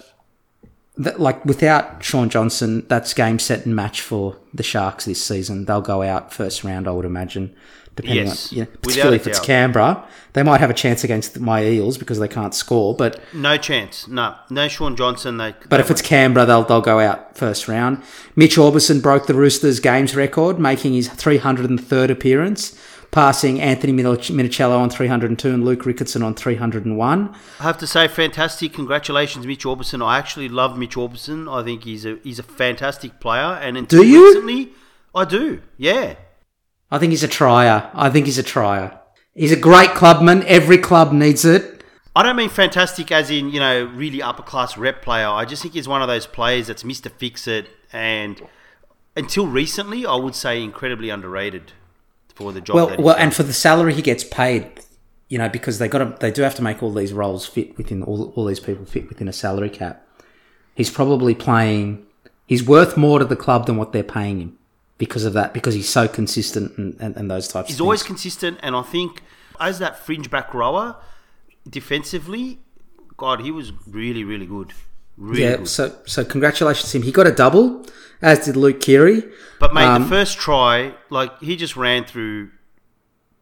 the 0.96 1.16
like 1.16 1.42
without 1.46 2.04
Shaun 2.04 2.28
Johnson, 2.28 2.86
that's 2.88 3.14
game 3.14 3.38
set 3.38 3.64
and 3.64 3.74
match 3.74 4.02
for 4.02 4.36
the 4.52 4.62
Sharks 4.62 5.06
this 5.06 5.24
season. 5.24 5.64
They'll 5.64 5.80
go 5.80 6.02
out 6.02 6.34
first 6.34 6.64
round, 6.64 6.86
I 6.86 6.90
would 6.92 7.06
imagine. 7.06 7.56
Depending 7.96 8.26
Yes, 8.26 8.52
on, 8.52 8.58
you 8.58 8.64
know, 8.64 8.70
particularly 8.82 9.16
if 9.16 9.26
it's 9.26 9.38
doubt. 9.38 9.46
Canberra, 9.46 10.08
they 10.32 10.42
might 10.42 10.60
have 10.60 10.70
a 10.70 10.74
chance 10.74 11.02
against 11.04 11.38
my 11.40 11.64
Eels 11.64 11.98
because 11.98 12.18
they 12.18 12.28
can't 12.28 12.54
score. 12.54 12.94
But 12.94 13.20
No 13.34 13.56
chance. 13.58 14.06
No, 14.08 14.36
no 14.48 14.68
Shaun 14.68 14.96
Johnson. 14.96 15.36
They. 15.36 15.54
but 15.68 15.80
if 15.80 15.90
it's 15.90 16.00
Canberra, 16.00 16.46
they'll 16.46 16.62
they'll 16.64 16.80
go 16.80 17.00
out 17.00 17.36
first 17.36 17.68
round. 17.68 18.02
Mitch 18.36 18.56
Aubusson 18.56 19.02
broke 19.02 19.26
the 19.26 19.34
Roosters 19.34 19.80
games 19.80 20.14
record, 20.16 20.58
making 20.58 20.94
his 20.94 21.08
303rd 21.10 22.10
appearance, 22.10 22.80
passing 23.10 23.60
Anthony 23.60 23.92
Minichiello 23.92 24.78
on 24.78 24.88
302 24.88 25.48
and 25.52 25.64
Luke 25.64 25.82
Ricketson 25.82 26.24
on 26.24 26.34
301. 26.34 27.34
I 27.58 27.62
have 27.62 27.76
to 27.78 27.86
say, 27.86 28.06
fantastic. 28.08 28.72
Congratulations, 28.72 29.46
Mitch 29.46 29.64
Aubusson. 29.64 30.02
I 30.02 30.16
actually 30.16 30.48
love 30.48 30.78
Mitch 30.78 30.94
Aubusson. 30.94 31.52
I 31.52 31.64
think 31.64 31.84
he's 31.84 32.06
a 32.06 32.18
he's 32.22 32.38
a 32.38 32.44
fantastic 32.44 33.20
player. 33.20 33.58
And 33.60 33.76
until 33.76 34.02
Do 34.02 34.08
you? 34.08 34.26
recently, 34.28 34.72
I 35.14 35.24
do. 35.24 35.60
Yeah. 35.76 36.14
I 36.90 36.98
think 36.98 37.10
he's 37.10 37.22
a 37.22 37.28
trier. 37.28 37.90
I 37.94 38.10
think 38.10 38.26
he's 38.26 38.38
a 38.38 38.42
trier. 38.42 38.98
He's 39.34 39.52
a 39.52 39.56
great 39.56 39.90
clubman. 39.90 40.42
Every 40.46 40.78
club 40.78 41.12
needs 41.12 41.44
it. 41.44 41.84
I 42.16 42.24
don't 42.24 42.36
mean 42.36 42.48
fantastic 42.48 43.12
as 43.12 43.30
in, 43.30 43.50
you 43.50 43.60
know, 43.60 43.84
really 43.84 44.20
upper 44.20 44.42
class 44.42 44.76
rep 44.76 45.00
player. 45.00 45.28
I 45.28 45.44
just 45.44 45.62
think 45.62 45.74
he's 45.74 45.86
one 45.86 46.02
of 46.02 46.08
those 46.08 46.26
players 46.26 46.66
that's 46.66 46.82
Mr. 46.82 47.10
Fix 47.10 47.46
It 47.46 47.68
and 47.92 48.42
until 49.16 49.46
recently 49.46 50.04
I 50.04 50.16
would 50.16 50.34
say 50.34 50.62
incredibly 50.62 51.10
underrated 51.10 51.72
for 52.34 52.52
the 52.52 52.60
job 52.60 52.74
Well, 52.74 52.96
well, 52.98 53.16
and 53.16 53.32
for 53.34 53.44
the 53.44 53.52
salary 53.52 53.94
he 53.94 54.02
gets 54.02 54.24
paid, 54.24 54.80
you 55.28 55.38
know, 55.38 55.48
because 55.48 55.78
they 55.78 55.86
got 55.86 55.98
to, 55.98 56.16
they 56.18 56.32
do 56.32 56.42
have 56.42 56.56
to 56.56 56.62
make 56.62 56.82
all 56.82 56.92
these 56.92 57.12
roles 57.12 57.46
fit 57.46 57.78
within 57.78 58.02
all, 58.02 58.32
all 58.34 58.46
these 58.46 58.60
people 58.60 58.84
fit 58.84 59.08
within 59.08 59.28
a 59.28 59.32
salary 59.32 59.70
cap. 59.70 60.04
He's 60.74 60.90
probably 60.90 61.36
playing. 61.36 62.04
He's 62.46 62.64
worth 62.64 62.96
more 62.96 63.20
to 63.20 63.24
the 63.24 63.36
club 63.36 63.66
than 63.66 63.76
what 63.76 63.92
they're 63.92 64.02
paying 64.02 64.40
him 64.40 64.58
because 65.00 65.24
of 65.24 65.32
that, 65.32 65.54
because 65.54 65.74
he's 65.74 65.88
so 65.88 66.06
consistent 66.06 66.76
and, 66.76 66.94
and, 67.00 67.16
and 67.16 67.30
those 67.30 67.48
types. 67.48 67.70
He's 67.70 67.80
always 67.80 68.02
consistent, 68.02 68.60
and 68.62 68.76
I 68.76 68.82
think 68.82 69.22
as 69.58 69.78
that 69.78 69.98
fringe 69.98 70.30
back 70.30 70.52
rower, 70.52 70.96
defensively, 71.68 72.58
God, 73.16 73.40
he 73.40 73.50
was 73.50 73.72
really, 73.88 74.24
really 74.24 74.44
good. 74.44 74.72
Really 75.16 75.42
yeah. 75.42 75.56
good. 75.56 75.68
So 75.68 75.96
so 76.04 76.22
congratulations 76.22 76.92
to 76.92 76.98
him. 76.98 77.02
He 77.02 77.12
got 77.12 77.26
a 77.26 77.32
double, 77.32 77.86
as 78.20 78.44
did 78.44 78.56
Luke 78.56 78.80
Keary. 78.80 79.24
But 79.58 79.72
mate, 79.72 79.84
Um, 79.84 80.02
the 80.02 80.08
first 80.08 80.38
try, 80.38 80.94
like 81.08 81.40
he 81.40 81.56
just 81.56 81.76
ran 81.76 82.04
through 82.04 82.50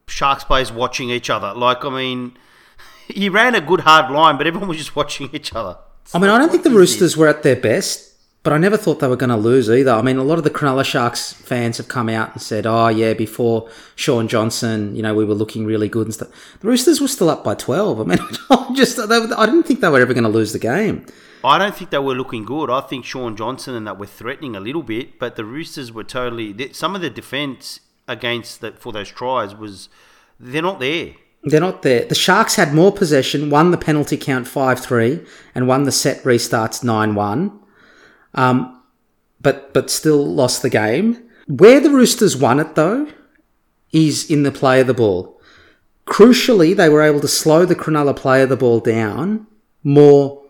Sharks 0.06 0.44
players 0.44 0.70
watching 0.72 1.10
each 1.10 1.28
other. 1.28 1.52
Like 1.54 1.84
I 1.84 1.90
mean, 1.90 2.36
he 3.08 3.28
ran 3.28 3.56
a 3.56 3.60
good 3.60 3.80
hard 3.80 4.12
line, 4.12 4.38
but 4.38 4.46
everyone 4.46 4.68
was 4.68 4.78
just 4.78 4.94
watching 4.94 5.28
each 5.32 5.54
other. 5.54 5.76
I 6.14 6.18
mean, 6.18 6.30
I 6.30 6.38
don't 6.38 6.50
think 6.50 6.62
the 6.62 6.70
Roosters 6.70 7.16
were 7.16 7.26
at 7.26 7.42
their 7.42 7.56
best, 7.56 8.07
but 8.42 8.52
I 8.52 8.58
never 8.58 8.76
thought 8.76 9.00
they 9.00 9.08
were 9.08 9.16
going 9.16 9.30
to 9.30 9.36
lose 9.36 9.68
either. 9.68 9.90
I 9.90 10.02
mean, 10.02 10.16
a 10.16 10.22
lot 10.22 10.38
of 10.38 10.44
the 10.44 10.50
Cronulla 10.50 10.84
Sharks 10.84 11.32
fans 11.32 11.76
have 11.78 11.88
come 11.88 12.08
out 12.08 12.32
and 12.32 12.42
said, 12.42 12.66
"Oh, 12.66 12.88
yeah, 12.88 13.14
before 13.14 13.68
Shaun 13.96 14.28
Johnson, 14.28 14.94
you 14.94 15.02
know, 15.02 15.14
we 15.14 15.24
were 15.24 15.34
looking 15.34 15.66
really 15.66 15.88
good 15.88 16.06
and 16.06 16.14
stuff." 16.14 16.28
The 16.60 16.68
Roosters 16.68 17.00
were 17.00 17.08
still 17.08 17.30
up 17.30 17.44
by 17.44 17.54
twelve. 17.54 18.00
I 18.00 18.04
mean, 18.04 18.18
I 18.50 18.72
just 18.74 18.96
they, 18.96 19.16
I 19.16 19.46
didn't 19.46 19.64
think 19.64 19.80
they 19.80 19.88
were 19.88 20.00
ever 20.00 20.14
going 20.14 20.24
to 20.24 20.30
lose 20.30 20.52
the 20.52 20.58
game. 20.58 21.04
I 21.44 21.58
don't 21.58 21.74
think 21.74 21.90
they 21.90 21.98
were 21.98 22.14
looking 22.14 22.44
good. 22.44 22.68
I 22.68 22.80
think 22.80 23.04
Shaun 23.04 23.36
Johnson 23.36 23.74
and 23.74 23.86
that 23.86 23.98
were 23.98 24.06
threatening 24.06 24.56
a 24.56 24.60
little 24.60 24.82
bit, 24.82 25.18
but 25.18 25.36
the 25.36 25.44
Roosters 25.44 25.92
were 25.92 26.04
totally. 26.04 26.72
Some 26.72 26.94
of 26.94 27.00
the 27.00 27.10
defense 27.10 27.80
against 28.08 28.60
that 28.62 28.78
for 28.78 28.92
those 28.92 29.10
tries 29.10 29.54
was 29.54 29.88
they're 30.40 30.62
not 30.62 30.80
there. 30.80 31.12
They're 31.44 31.60
not 31.60 31.82
there. 31.82 32.04
The 32.04 32.14
Sharks 32.14 32.56
had 32.56 32.74
more 32.74 32.92
possession, 32.92 33.50
won 33.50 33.70
the 33.70 33.78
penalty 33.78 34.16
count 34.16 34.48
5 34.48 34.80
3, 34.80 35.20
and 35.54 35.68
won 35.68 35.84
the 35.84 35.92
set 35.92 36.22
restarts 36.24 36.82
9 36.82 37.14
1, 37.14 37.60
um, 38.34 38.82
but, 39.40 39.72
but 39.72 39.90
still 39.90 40.24
lost 40.24 40.62
the 40.62 40.70
game. 40.70 41.22
Where 41.46 41.80
the 41.80 41.90
Roosters 41.90 42.36
won 42.36 42.60
it, 42.60 42.74
though, 42.74 43.08
is 43.92 44.30
in 44.30 44.42
the 44.42 44.52
play 44.52 44.80
of 44.80 44.86
the 44.86 44.94
ball. 44.94 45.40
Crucially, 46.06 46.74
they 46.74 46.88
were 46.88 47.02
able 47.02 47.20
to 47.20 47.28
slow 47.28 47.64
the 47.64 47.76
Cronulla 47.76 48.16
play 48.16 48.42
of 48.42 48.48
the 48.48 48.56
ball 48.56 48.80
down 48.80 49.46
more. 49.82 50.42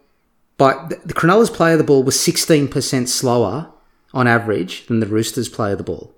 But 0.56 0.90
the 1.06 1.14
Cronulla's 1.14 1.50
play 1.50 1.72
of 1.72 1.78
the 1.78 1.84
ball 1.84 2.02
was 2.02 2.16
16% 2.16 3.08
slower 3.08 3.70
on 4.12 4.26
average 4.26 4.86
than 4.86 5.00
the 5.00 5.06
Roosters' 5.06 5.48
play 5.48 5.72
of 5.72 5.78
the 5.78 5.84
ball. 5.84 6.14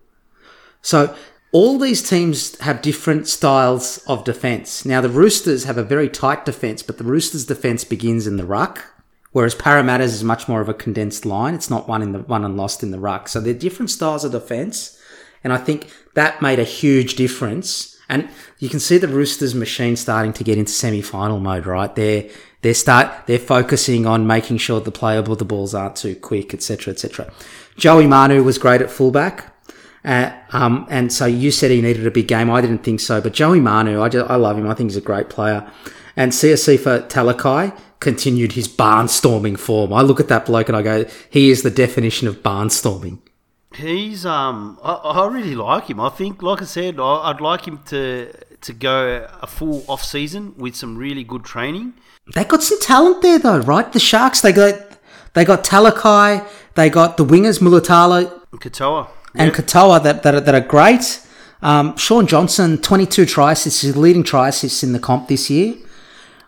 So 0.82 1.14
all 1.52 1.78
these 1.78 2.08
teams 2.08 2.58
have 2.60 2.82
different 2.82 3.28
styles 3.28 3.98
of 4.06 4.24
defense. 4.24 4.84
Now 4.84 5.00
the 5.00 5.08
Roosters 5.08 5.64
have 5.64 5.76
a 5.76 5.82
very 5.82 6.08
tight 6.08 6.44
defense, 6.44 6.82
but 6.82 6.98
the 6.98 7.04
Roosters' 7.04 7.44
defense 7.44 7.84
begins 7.84 8.26
in 8.26 8.36
the 8.36 8.46
ruck, 8.46 8.84
whereas 9.32 9.54
Parramatta's 9.54 10.14
is 10.14 10.24
much 10.24 10.48
more 10.48 10.60
of 10.60 10.68
a 10.68 10.74
condensed 10.74 11.24
line. 11.24 11.54
It's 11.54 11.70
not 11.70 11.88
one 11.88 12.02
in 12.02 12.12
the 12.12 12.20
one 12.20 12.44
and 12.44 12.56
lost 12.56 12.82
in 12.82 12.90
the 12.90 12.98
ruck. 12.98 13.28
So 13.28 13.40
they're 13.40 13.54
different 13.54 13.90
styles 13.90 14.24
of 14.24 14.32
defense, 14.32 15.00
and 15.42 15.52
I 15.52 15.58
think 15.58 15.90
that 16.14 16.42
made 16.42 16.58
a 16.58 16.64
huge 16.64 17.16
difference. 17.16 17.96
And 18.08 18.28
you 18.58 18.68
can 18.68 18.80
see 18.80 18.98
the 18.98 19.06
Roosters 19.06 19.54
machine 19.54 19.94
starting 19.94 20.32
to 20.32 20.42
get 20.42 20.58
into 20.58 20.72
semi-final 20.72 21.38
mode, 21.38 21.64
right? 21.66 21.94
They're 21.94 22.28
they 22.62 22.74
start 22.74 23.26
they're 23.26 23.38
focusing 23.38 24.06
on 24.06 24.26
making 24.26 24.58
sure 24.58 24.80
the 24.80 24.90
playable 24.90 25.36
the 25.36 25.44
balls 25.44 25.74
aren't 25.74 25.96
too 25.96 26.14
quick, 26.16 26.52
etc., 26.52 26.92
etc. 26.92 27.32
Joey 27.76 28.06
Manu 28.06 28.42
was 28.42 28.58
great 28.58 28.82
at 28.82 28.90
fullback. 28.90 29.49
Uh, 30.04 30.32
um, 30.52 30.86
and 30.88 31.12
so 31.12 31.26
you 31.26 31.50
said 31.50 31.70
he 31.70 31.82
needed 31.82 32.06
a 32.06 32.10
big 32.10 32.28
game. 32.28 32.50
I 32.50 32.60
didn't 32.60 32.82
think 32.84 33.00
so, 33.00 33.20
but 33.20 33.32
Joey 33.32 33.60
Manu, 33.60 34.00
I, 34.00 34.08
just, 34.08 34.30
I 34.30 34.36
love 34.36 34.56
him. 34.56 34.68
I 34.68 34.74
think 34.74 34.90
he's 34.90 34.96
a 34.96 35.02
great 35.02 35.28
player. 35.28 35.70
And 36.16 36.32
Siosifa 36.32 37.08
Talakai 37.08 37.76
continued 38.00 38.52
his 38.52 38.66
barnstorming 38.66 39.58
form. 39.58 39.92
I 39.92 40.00
look 40.00 40.20
at 40.20 40.28
that 40.28 40.46
bloke 40.46 40.68
and 40.68 40.76
I 40.76 40.82
go, 40.82 41.04
he 41.28 41.50
is 41.50 41.62
the 41.62 41.70
definition 41.70 42.28
of 42.28 42.42
barnstorming. 42.42 43.18
He's 43.74 44.26
um, 44.26 44.78
I, 44.82 44.94
I 44.94 45.26
really 45.28 45.54
like 45.54 45.88
him. 45.88 46.00
I 46.00 46.08
think, 46.08 46.42
like 46.42 46.60
I 46.60 46.64
said, 46.64 46.98
I, 46.98 47.30
I'd 47.30 47.40
like 47.40 47.66
him 47.66 47.78
to 47.86 48.32
to 48.62 48.72
go 48.72 49.28
a 49.40 49.46
full 49.46 49.84
off 49.88 50.02
season 50.04 50.54
with 50.58 50.74
some 50.74 50.96
really 50.96 51.22
good 51.22 51.44
training. 51.44 51.94
They 52.34 52.44
got 52.44 52.64
some 52.64 52.80
talent 52.80 53.22
there 53.22 53.38
though, 53.38 53.60
right? 53.60 53.90
The 53.92 54.00
Sharks, 54.00 54.40
they 54.40 54.52
got 54.52 54.74
they 55.34 55.44
got 55.44 55.62
Talakai, 55.62 56.44
they 56.74 56.90
got 56.90 57.16
the 57.16 57.24
wingers 57.24 57.60
Mulitalo 57.60 58.40
Katoa 58.56 59.08
and 59.34 59.52
Katoa 59.52 60.02
that, 60.02 60.22
that, 60.22 60.34
are, 60.34 60.40
that 60.40 60.54
are 60.54 60.60
great. 60.60 61.26
Um, 61.62 61.96
Shaun 61.96 62.26
Johnson, 62.26 62.78
22 62.78 63.26
try 63.26 63.52
assists, 63.52 63.82
his 63.82 63.96
leading 63.96 64.22
try 64.22 64.48
assists 64.48 64.82
in 64.82 64.92
the 64.92 64.98
comp 64.98 65.28
this 65.28 65.50
year. 65.50 65.74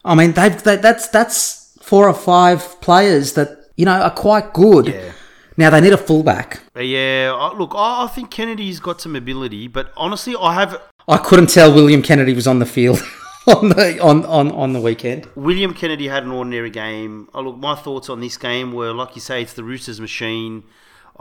I 0.04 0.14
mean, 0.14 0.32
they've 0.32 0.60
they, 0.62 0.76
that's 0.76 1.08
that's 1.08 1.76
four 1.80 2.08
or 2.08 2.14
five 2.14 2.80
players 2.80 3.34
that 3.34 3.70
you 3.76 3.84
know 3.84 4.00
are 4.00 4.10
quite 4.10 4.52
good. 4.52 4.88
Yeah. 4.88 5.12
Now 5.56 5.70
they 5.70 5.80
need 5.80 5.92
a 5.92 5.98
fullback. 5.98 6.62
Yeah, 6.74 7.34
I- 7.36 7.56
look, 7.56 7.72
I, 7.74 8.04
I 8.04 8.06
think 8.08 8.30
Kennedy's 8.30 8.80
got 8.80 9.00
some 9.00 9.14
ability, 9.14 9.68
but 9.68 9.92
honestly, 9.96 10.34
I 10.40 10.54
have 10.54 10.80
I 11.06 11.18
couldn't 11.18 11.48
tell 11.48 11.72
William 11.74 12.02
Kennedy 12.02 12.34
was 12.34 12.46
on 12.46 12.58
the 12.58 12.66
field 12.66 13.00
on 13.46 13.68
the 13.68 14.00
on, 14.00 14.24
on, 14.24 14.50
on 14.50 14.72
the 14.72 14.80
weekend. 14.80 15.28
William 15.34 15.74
Kennedy 15.74 16.08
had 16.08 16.24
an 16.24 16.30
ordinary 16.30 16.70
game. 16.70 17.28
Oh, 17.34 17.42
look, 17.42 17.58
my 17.58 17.74
thoughts 17.74 18.08
on 18.08 18.20
this 18.20 18.36
game 18.36 18.72
were, 18.72 18.92
like 18.92 19.14
you 19.14 19.20
say, 19.20 19.42
it's 19.42 19.52
the 19.52 19.64
Roosters 19.64 20.00
machine. 20.00 20.64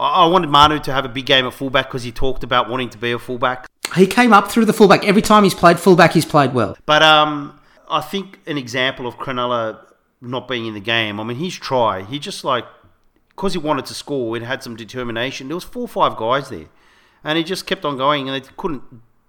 I, 0.02 0.24
I 0.24 0.26
wanted 0.26 0.50
Manu 0.50 0.80
to 0.80 0.92
have 0.92 1.04
a 1.04 1.08
big 1.08 1.26
game 1.26 1.46
at 1.46 1.54
fullback 1.54 1.86
because 1.86 2.02
he 2.02 2.12
talked 2.12 2.42
about 2.42 2.68
wanting 2.68 2.90
to 2.90 2.98
be 2.98 3.12
a 3.12 3.18
fullback. 3.18 3.68
He 3.94 4.06
came 4.06 4.32
up 4.32 4.50
through 4.50 4.64
the 4.64 4.72
fullback 4.72 5.06
every 5.06 5.22
time 5.22 5.44
he's 5.44 5.54
played 5.54 5.78
fullback. 5.78 6.12
He's 6.12 6.24
played 6.24 6.54
well. 6.54 6.76
But 6.86 7.02
um, 7.02 7.58
I 7.88 8.00
think 8.00 8.40
an 8.46 8.58
example 8.58 9.06
of 9.06 9.16
Cronulla 9.16 9.78
not 10.20 10.48
being 10.48 10.66
in 10.66 10.74
the 10.74 10.80
game. 10.80 11.20
I 11.20 11.24
mean, 11.24 11.36
his 11.36 11.54
try, 11.54 12.02
he 12.02 12.18
just 12.18 12.44
like 12.44 12.64
because 13.30 13.54
he 13.54 13.58
wanted 13.58 13.86
to 13.86 13.94
score 13.94 14.36
it 14.36 14.42
had 14.42 14.62
some 14.62 14.76
determination. 14.76 15.48
There 15.48 15.56
was 15.56 15.64
four 15.64 15.82
or 15.82 15.88
five 15.88 16.16
guys 16.16 16.48
there, 16.48 16.66
and 17.24 17.38
he 17.38 17.44
just 17.44 17.66
kept 17.66 17.84
on 17.84 17.96
going, 17.96 18.28
and 18.28 18.42
they 18.42 18.48
couldn't 18.56 18.82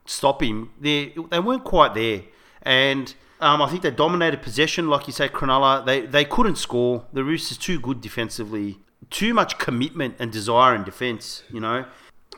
stop 0.05 0.41
him. 0.41 0.71
They 0.79 1.13
they 1.29 1.39
weren't 1.39 1.63
quite 1.63 1.93
there, 1.93 2.21
and 2.61 3.13
um, 3.39 3.61
I 3.61 3.69
think 3.69 3.81
they 3.81 3.91
dominated 3.91 4.41
possession, 4.41 4.87
like 4.87 5.07
you 5.07 5.13
say, 5.13 5.27
Cronulla. 5.27 5.85
They 5.85 6.01
they 6.01 6.25
couldn't 6.25 6.57
score. 6.57 7.05
The 7.11 7.23
Roosters 7.23 7.57
too 7.57 7.79
good 7.79 8.01
defensively, 8.01 8.79
too 9.09 9.33
much 9.33 9.57
commitment 9.57 10.15
and 10.19 10.31
desire 10.31 10.75
in 10.75 10.83
defence. 10.83 11.43
You 11.51 11.59
know, 11.59 11.85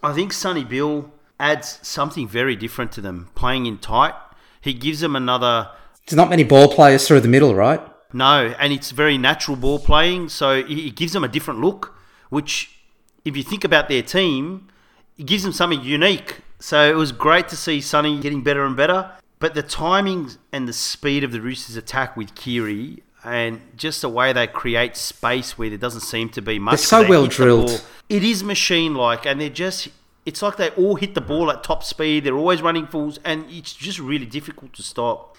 I 0.03 0.13
think 0.13 0.33
Sonny 0.33 0.63
Bill 0.63 1.11
adds 1.39 1.79
something 1.81 2.27
very 2.27 2.55
different 2.55 2.91
to 2.93 3.01
them, 3.01 3.29
playing 3.35 3.65
in 3.65 3.77
tight. 3.77 4.13
He 4.61 4.73
gives 4.73 4.99
them 4.99 5.15
another 5.15 5.69
There's 6.07 6.17
not 6.17 6.29
many 6.29 6.43
ball 6.43 6.67
players 6.67 7.07
through 7.07 7.21
the 7.21 7.27
middle, 7.27 7.55
right? 7.55 7.81
no, 8.13 8.55
and 8.59 8.71
it's 8.71 8.91
very 8.91 9.17
natural 9.17 9.57
ball 9.57 9.77
playing, 9.77 10.29
so 10.29 10.51
it 10.51 10.95
gives 10.95 11.11
them 11.11 11.23
a 11.23 11.27
different 11.27 11.59
look. 11.59 11.93
Which, 12.29 12.79
if 13.25 13.35
you 13.35 13.43
think 13.43 13.63
about 13.63 13.89
their 13.89 14.01
team, 14.01 14.69
it 15.17 15.25
gives 15.25 15.43
them 15.43 15.51
something 15.51 15.83
unique. 15.83 16.41
So 16.59 16.89
it 16.89 16.95
was 16.95 17.11
great 17.11 17.49
to 17.49 17.57
see 17.57 17.81
Sonny 17.81 18.19
getting 18.19 18.41
better 18.41 18.65
and 18.65 18.75
better. 18.75 19.11
But 19.39 19.53
the 19.53 19.61
timing 19.61 20.31
and 20.53 20.67
the 20.67 20.73
speed 20.73 21.23
of 21.23 21.31
the 21.33 21.41
Roosters' 21.41 21.75
attack 21.75 22.15
with 22.15 22.35
Keary 22.35 23.03
and 23.25 23.59
just 23.75 24.01
the 24.01 24.09
way 24.09 24.31
they 24.31 24.45
create 24.45 24.95
space 24.95 25.57
where 25.57 25.69
there 25.69 25.77
doesn't 25.77 26.01
seem 26.01 26.29
to 26.29 26.41
be 26.41 26.59
much. 26.59 26.73
They're 26.73 26.85
so 26.85 27.03
they 27.03 27.09
well 27.09 27.27
drilled. 27.27 27.67
ball. 27.67 27.79
It 28.07 28.23
is 28.23 28.43
machine 28.43 28.93
like, 28.93 29.25
and 29.25 29.41
they're 29.41 29.49
just. 29.49 29.89
It's 30.25 30.41
like 30.41 30.57
they 30.57 30.69
all 30.71 30.95
hit 30.95 31.13
the 31.13 31.21
ball 31.21 31.51
at 31.51 31.63
top 31.63 31.83
speed. 31.83 32.23
They're 32.23 32.35
always 32.37 32.61
running 32.61 32.87
fulls, 32.87 33.19
and 33.23 33.45
it's 33.49 33.73
just 33.73 33.99
really 33.99 34.25
difficult 34.25 34.73
to 34.73 34.83
stop. 34.83 35.35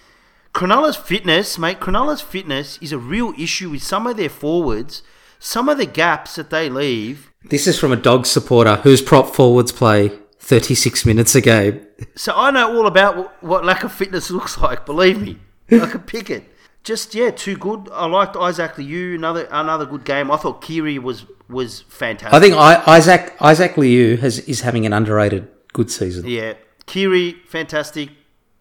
Cronulla's 0.55 0.97
fitness, 0.97 1.59
mate, 1.59 1.81
Cronulla's 1.81 2.21
fitness 2.21 2.79
is 2.81 2.93
a 2.93 2.99
real 2.99 3.35
issue 3.39 3.71
with 3.71 3.83
some 3.83 4.07
of 4.07 4.17
their 4.17 4.29
forwards. 4.29 5.03
Some 5.39 5.69
of 5.69 5.77
the 5.77 5.87
gaps 5.87 6.37
that 6.37 6.51
they 6.51 6.71
leave. 6.71 7.31
This 7.45 7.67
is 7.67 7.79
from 7.79 7.93
a 7.93 7.97
dog 7.97 8.27
supporter 8.27 8.77
whose 8.77 9.03
prop 9.03 9.35
forwards 9.35 9.71
play 9.71 10.13
36 10.39 11.05
minutes 11.05 11.35
a 11.35 11.41
game. 11.41 11.87
So 12.15 12.33
I 12.35 12.51
know 12.51 12.75
all 12.75 12.87
about 12.87 13.17
what, 13.17 13.43
what 13.43 13.65
lack 13.65 13.85
of 13.85 13.93
fitness 13.93 14.31
looks 14.39 14.57
like. 14.59 14.87
Believe 14.87 15.21
me, 15.21 15.39
I 15.71 15.87
can 15.87 16.01
pick 16.01 16.31
it. 16.31 16.45
Just 16.87 17.17
yeah, 17.17 17.33
too 17.33 17.57
good. 17.57 17.89
I 17.93 18.07
liked 18.07 18.37
Isaac 18.37 18.79
Liu. 18.79 19.17
Another 19.17 19.49
another 19.51 19.85
good 19.87 20.05
game. 20.05 20.31
I 20.31 20.37
thought 20.37 20.63
Keary 20.63 21.01
was 21.01 21.27
was 21.49 21.81
fantastic. 21.89 22.33
I 22.33 22.39
think 22.39 22.55
I, 22.55 22.81
Isaac 22.87 23.35
Isaac 23.41 23.77
Liu 23.77 24.17
has 24.19 24.39
is 24.39 24.61
having 24.61 24.87
an 24.87 24.93
underrated 24.93 25.49
good 25.73 25.91
season. 25.91 26.29
Yeah, 26.29 26.55
Keary, 26.87 27.33
fantastic. 27.49 28.11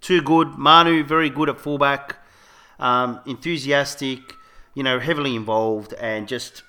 Too 0.02 0.24
good. 0.24 0.58
Manu, 0.58 1.04
very 1.04 1.30
good 1.30 1.50
at 1.50 1.60
fullback. 1.60 2.18
Um, 2.80 3.22
enthusiastic, 3.28 4.34
you 4.74 4.82
know, 4.82 5.00
heavily 5.00 5.36
involved, 5.36 5.94
and 5.94 6.28
just 6.28 6.64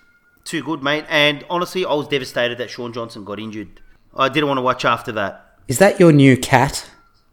too 0.45 0.63
good, 0.63 0.83
mate. 0.83 1.07
And 1.09 1.43
honestly, 1.49 1.87
I 1.87 1.95
was 1.95 2.07
devastated 2.07 2.59
that 2.59 2.69
Shaun 2.69 2.93
Johnson 2.93 3.25
got 3.25 3.41
injured. 3.41 3.81
I 4.15 4.29
didn't 4.29 4.49
want 4.49 4.59
to 4.59 4.63
watch 4.63 4.85
after 4.85 5.11
that. 5.13 5.57
Is 5.69 5.79
that 5.79 5.99
your 5.99 6.13
new 6.13 6.37
cat 6.37 6.91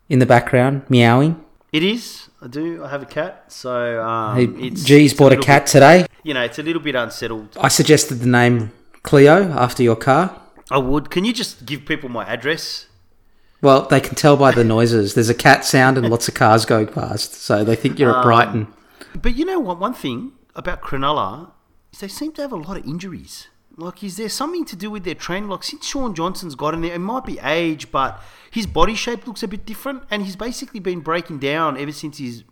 in 0.08 0.20
the 0.20 0.26
background 0.26 0.84
meowing? 0.88 1.44
It 1.74 1.84
is. 1.84 2.30
I 2.44 2.48
do. 2.48 2.84
I 2.84 2.90
have 2.90 3.02
a 3.02 3.06
cat, 3.06 3.46
so 3.48 4.04
um, 4.04 4.36
Hey, 4.36 4.68
it's. 4.68 4.84
G's 4.84 5.12
it's 5.12 5.18
bought 5.18 5.28
a 5.28 5.30
little 5.38 5.46
cat 5.46 5.64
bit- 5.64 5.72
today. 5.72 6.06
you 6.24 6.34
know, 6.34 6.42
it's 6.44 6.60
a 6.60 6.64
little 6.64 6.82
bit 6.82 6.94
unsettled. 6.96 7.56
I 7.60 7.70
suggested 7.70 8.16
the 8.16 8.28
name 8.28 8.72
Cleo 9.04 9.50
after 9.52 9.82
your 9.82 9.96
car. 9.96 10.42
I 10.70 10.78
would. 10.78 11.10
Can 11.10 11.24
you 11.24 11.32
just 11.32 11.66
give 11.66 11.86
people 11.86 12.10
my 12.10 12.26
address? 12.26 12.88
Well, 13.62 13.84
they 13.88 14.02
can 14.02 14.16
tell 14.16 14.36
by 14.36 14.52
the 14.52 14.66
noises. 14.66 15.14
There's 15.14 15.30
a 15.30 15.34
cat 15.34 15.64
sound 15.64 15.98
and 15.98 16.10
lots 16.10 16.28
of 16.28 16.34
cars 16.34 16.66
going 16.66 16.88
past, 16.88 17.34
so 17.36 17.64
they 17.64 17.78
think 17.78 17.98
you're 17.98 18.14
at 18.18 18.24
Brighton. 18.24 18.68
But 19.16 19.36
you 19.38 19.46
know 19.46 19.60
what? 19.62 19.80
One 19.80 19.94
thing 19.94 20.34
about 20.54 20.82
Cronulla 20.82 21.52
is 21.94 22.00
they 22.02 22.10
seem 22.10 22.34
to 22.34 22.42
have 22.42 22.52
a 22.52 22.58
lot 22.58 22.76
of 22.76 22.86
injuries. 22.86 23.48
Like, 23.76 24.04
is 24.04 24.18
there 24.18 24.30
something 24.30 24.66
to 24.66 24.76
do 24.76 24.92
with 24.92 25.04
their 25.04 25.16
training? 25.16 25.50
Like, 25.50 25.64
since 25.64 25.88
Shaun 25.88 26.14
Johnson's 26.14 26.56
got 26.56 26.74
in 26.74 26.82
there, 26.82 26.94
it 26.94 27.00
might 27.00 27.26
be 27.26 27.40
age, 27.40 27.92
but 27.92 28.22
his 28.52 28.68
body 28.68 28.96
shape 28.96 29.26
looks 29.26 29.42
a 29.42 29.48
bit 29.48 29.66
different, 29.66 30.04
and 30.12 30.24
he's 30.24 30.36
basically 30.36 30.80
been 30.80 31.00
breaking 31.00 31.40
down 31.40 31.78
ever 31.78 31.92
since 31.92 32.18
he's 32.18 32.44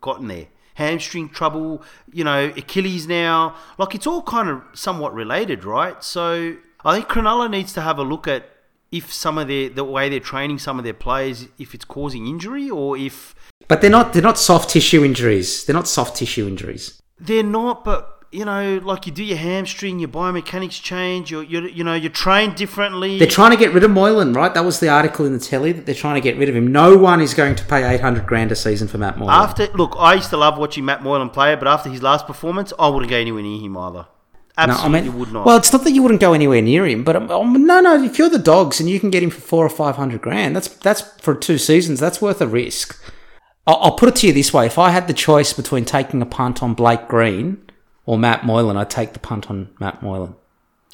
gotten 0.00 0.28
there. 0.28 0.46
Hamstring 0.74 1.28
trouble, 1.28 1.82
you 2.12 2.24
know, 2.24 2.46
Achilles 2.56 3.06
now. 3.06 3.54
Like, 3.76 3.94
it's 3.94 4.06
all 4.06 4.22
kind 4.22 4.48
of 4.48 4.62
somewhat 4.72 5.12
related, 5.12 5.64
right? 5.64 6.02
So, 6.02 6.56
I 6.82 6.94
think 6.94 7.08
Cronulla 7.08 7.50
needs 7.50 7.74
to 7.74 7.82
have 7.82 7.98
a 7.98 8.02
look 8.02 8.26
at 8.26 8.48
if 8.90 9.12
some 9.12 9.38
of 9.38 9.46
their 9.46 9.68
the 9.68 9.84
way 9.84 10.08
they're 10.08 10.18
training 10.18 10.58
some 10.58 10.78
of 10.78 10.84
their 10.84 10.94
players, 10.94 11.46
if 11.58 11.74
it's 11.74 11.84
causing 11.84 12.26
injury 12.26 12.68
or 12.68 12.96
if 12.96 13.34
But 13.68 13.82
they're 13.82 13.90
not 13.90 14.12
they're 14.12 14.22
not 14.22 14.38
soft 14.38 14.70
tissue 14.70 15.04
injuries. 15.04 15.64
They're 15.64 15.74
not 15.76 15.86
soft 15.86 16.16
tissue 16.16 16.48
injuries. 16.48 17.00
they're 17.20 17.42
not. 17.42 17.84
But 17.84 18.19
you 18.32 18.44
know, 18.44 18.80
like 18.84 19.06
you 19.06 19.12
do 19.12 19.24
your 19.24 19.38
hamstring, 19.38 19.98
your 19.98 20.08
biomechanics 20.08 20.80
change. 20.80 21.30
You're, 21.30 21.42
you're 21.42 21.68
you 21.68 21.82
know 21.82 21.94
you're 21.94 22.12
trained 22.12 22.54
differently. 22.54 23.18
They're 23.18 23.26
trying 23.26 23.50
to 23.50 23.56
get 23.56 23.72
rid 23.72 23.82
of 23.82 23.90
Moylan, 23.90 24.34
right? 24.34 24.54
That 24.54 24.64
was 24.64 24.78
the 24.78 24.88
article 24.88 25.26
in 25.26 25.32
the 25.32 25.40
telly 25.40 25.72
that 25.72 25.84
they're 25.84 25.94
trying 25.94 26.14
to 26.14 26.20
get 26.20 26.36
rid 26.38 26.48
of 26.48 26.54
him. 26.54 26.70
No 26.70 26.96
one 26.96 27.20
is 27.20 27.34
going 27.34 27.56
to 27.56 27.64
pay 27.64 27.82
eight 27.88 28.00
hundred 28.00 28.26
grand 28.26 28.52
a 28.52 28.56
season 28.56 28.86
for 28.86 28.98
Matt 28.98 29.18
Moylan. 29.18 29.34
After 29.34 29.66
look, 29.68 29.96
I 29.98 30.14
used 30.14 30.30
to 30.30 30.36
love 30.36 30.58
watching 30.58 30.84
Matt 30.84 31.02
Moylan 31.02 31.30
play, 31.30 31.56
but 31.56 31.66
after 31.66 31.90
his 31.90 32.02
last 32.02 32.26
performance, 32.26 32.72
I 32.78 32.88
wouldn't 32.88 33.10
go 33.10 33.16
anywhere 33.16 33.42
near 33.42 33.60
him 33.60 33.76
either. 33.76 34.06
No, 34.58 34.64
I 34.64 34.70
Absolutely 34.70 35.00
mean, 35.08 35.18
would 35.18 35.32
not. 35.32 35.46
well, 35.46 35.56
it's 35.56 35.72
not 35.72 35.84
that 35.84 35.92
you 35.92 36.02
wouldn't 36.02 36.20
go 36.20 36.34
anywhere 36.34 36.60
near 36.60 36.86
him, 36.86 37.02
but 37.02 37.16
um, 37.16 37.30
um, 37.30 37.66
no, 37.66 37.80
no. 37.80 38.02
If 38.02 38.18
you're 38.18 38.28
the 38.28 38.38
dogs 38.38 38.78
and 38.78 38.90
you 38.90 39.00
can 39.00 39.10
get 39.10 39.22
him 39.22 39.30
for 39.30 39.40
four 39.40 39.64
or 39.64 39.70
five 39.70 39.96
hundred 39.96 40.20
grand, 40.20 40.54
that's 40.54 40.68
that's 40.68 41.00
for 41.20 41.34
two 41.34 41.58
seasons. 41.58 41.98
That's 41.98 42.20
worth 42.20 42.40
a 42.40 42.46
risk. 42.46 43.02
I'll, 43.66 43.76
I'll 43.76 43.96
put 43.96 44.10
it 44.10 44.16
to 44.16 44.26
you 44.28 44.32
this 44.32 44.52
way: 44.52 44.66
if 44.66 44.78
I 44.78 44.90
had 44.90 45.08
the 45.08 45.14
choice 45.14 45.52
between 45.52 45.84
taking 45.84 46.20
a 46.22 46.26
punt 46.26 46.62
on 46.62 46.74
Blake 46.74 47.08
Green 47.08 47.69
or 48.06 48.18
Matt 48.18 48.44
Moylan, 48.44 48.76
I'd 48.76 48.90
take 48.90 49.12
the 49.12 49.18
punt 49.18 49.50
on 49.50 49.68
Matt 49.78 50.02
Moylan. 50.02 50.34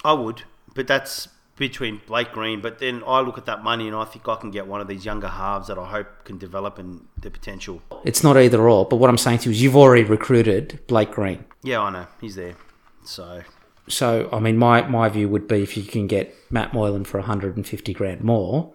I 0.04 0.12
would, 0.12 0.42
but 0.74 0.86
that's 0.86 1.28
between 1.56 2.00
Blake 2.06 2.32
Green. 2.32 2.60
But 2.60 2.78
then 2.80 3.02
I 3.06 3.20
look 3.20 3.38
at 3.38 3.46
that 3.46 3.62
money 3.64 3.86
and 3.86 3.96
I 3.96 4.04
think 4.04 4.28
I 4.28 4.36
can 4.36 4.50
get 4.50 4.66
one 4.66 4.80
of 4.80 4.88
these 4.88 5.04
younger 5.06 5.28
halves 5.28 5.68
that 5.68 5.78
I 5.78 5.86
hope 5.86 6.06
can 6.24 6.36
develop 6.38 6.78
and 6.78 7.06
their 7.16 7.30
potential. 7.30 7.80
It's 8.04 8.22
not 8.22 8.36
either 8.36 8.68
or. 8.68 8.84
But 8.86 8.96
what 8.96 9.08
I'm 9.08 9.16
saying 9.18 9.38
to 9.40 9.44
you 9.48 9.52
is, 9.52 9.62
you've 9.62 9.76
already 9.76 10.04
recruited 10.04 10.80
Blake 10.86 11.12
Green. 11.12 11.44
Yeah, 11.62 11.80
I 11.80 11.90
know 11.90 12.06
he's 12.20 12.34
there. 12.36 12.56
So 13.04 13.42
So, 13.88 14.28
I 14.32 14.38
mean, 14.40 14.58
my, 14.58 14.82
my 14.82 15.08
view 15.08 15.28
would 15.30 15.48
be 15.48 15.62
if 15.62 15.76
you 15.76 15.84
can 15.84 16.06
get 16.06 16.34
Matt 16.50 16.74
Moylan 16.74 17.04
for 17.04 17.18
150 17.20 17.94
grand 17.94 18.22
more, 18.22 18.72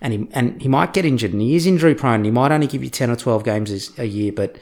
and 0.00 0.12
he 0.12 0.28
and 0.32 0.60
he 0.62 0.68
might 0.68 0.92
get 0.92 1.04
injured, 1.04 1.32
and 1.32 1.40
he 1.42 1.56
is 1.56 1.66
injury 1.66 1.94
prone. 1.94 2.24
He 2.24 2.30
might 2.30 2.52
only 2.52 2.66
give 2.66 2.84
you 2.84 2.90
10 2.90 3.10
or 3.10 3.16
12 3.16 3.44
games 3.44 3.90
a- 3.98 4.02
a 4.02 4.04
year, 4.04 4.30
but 4.32 4.56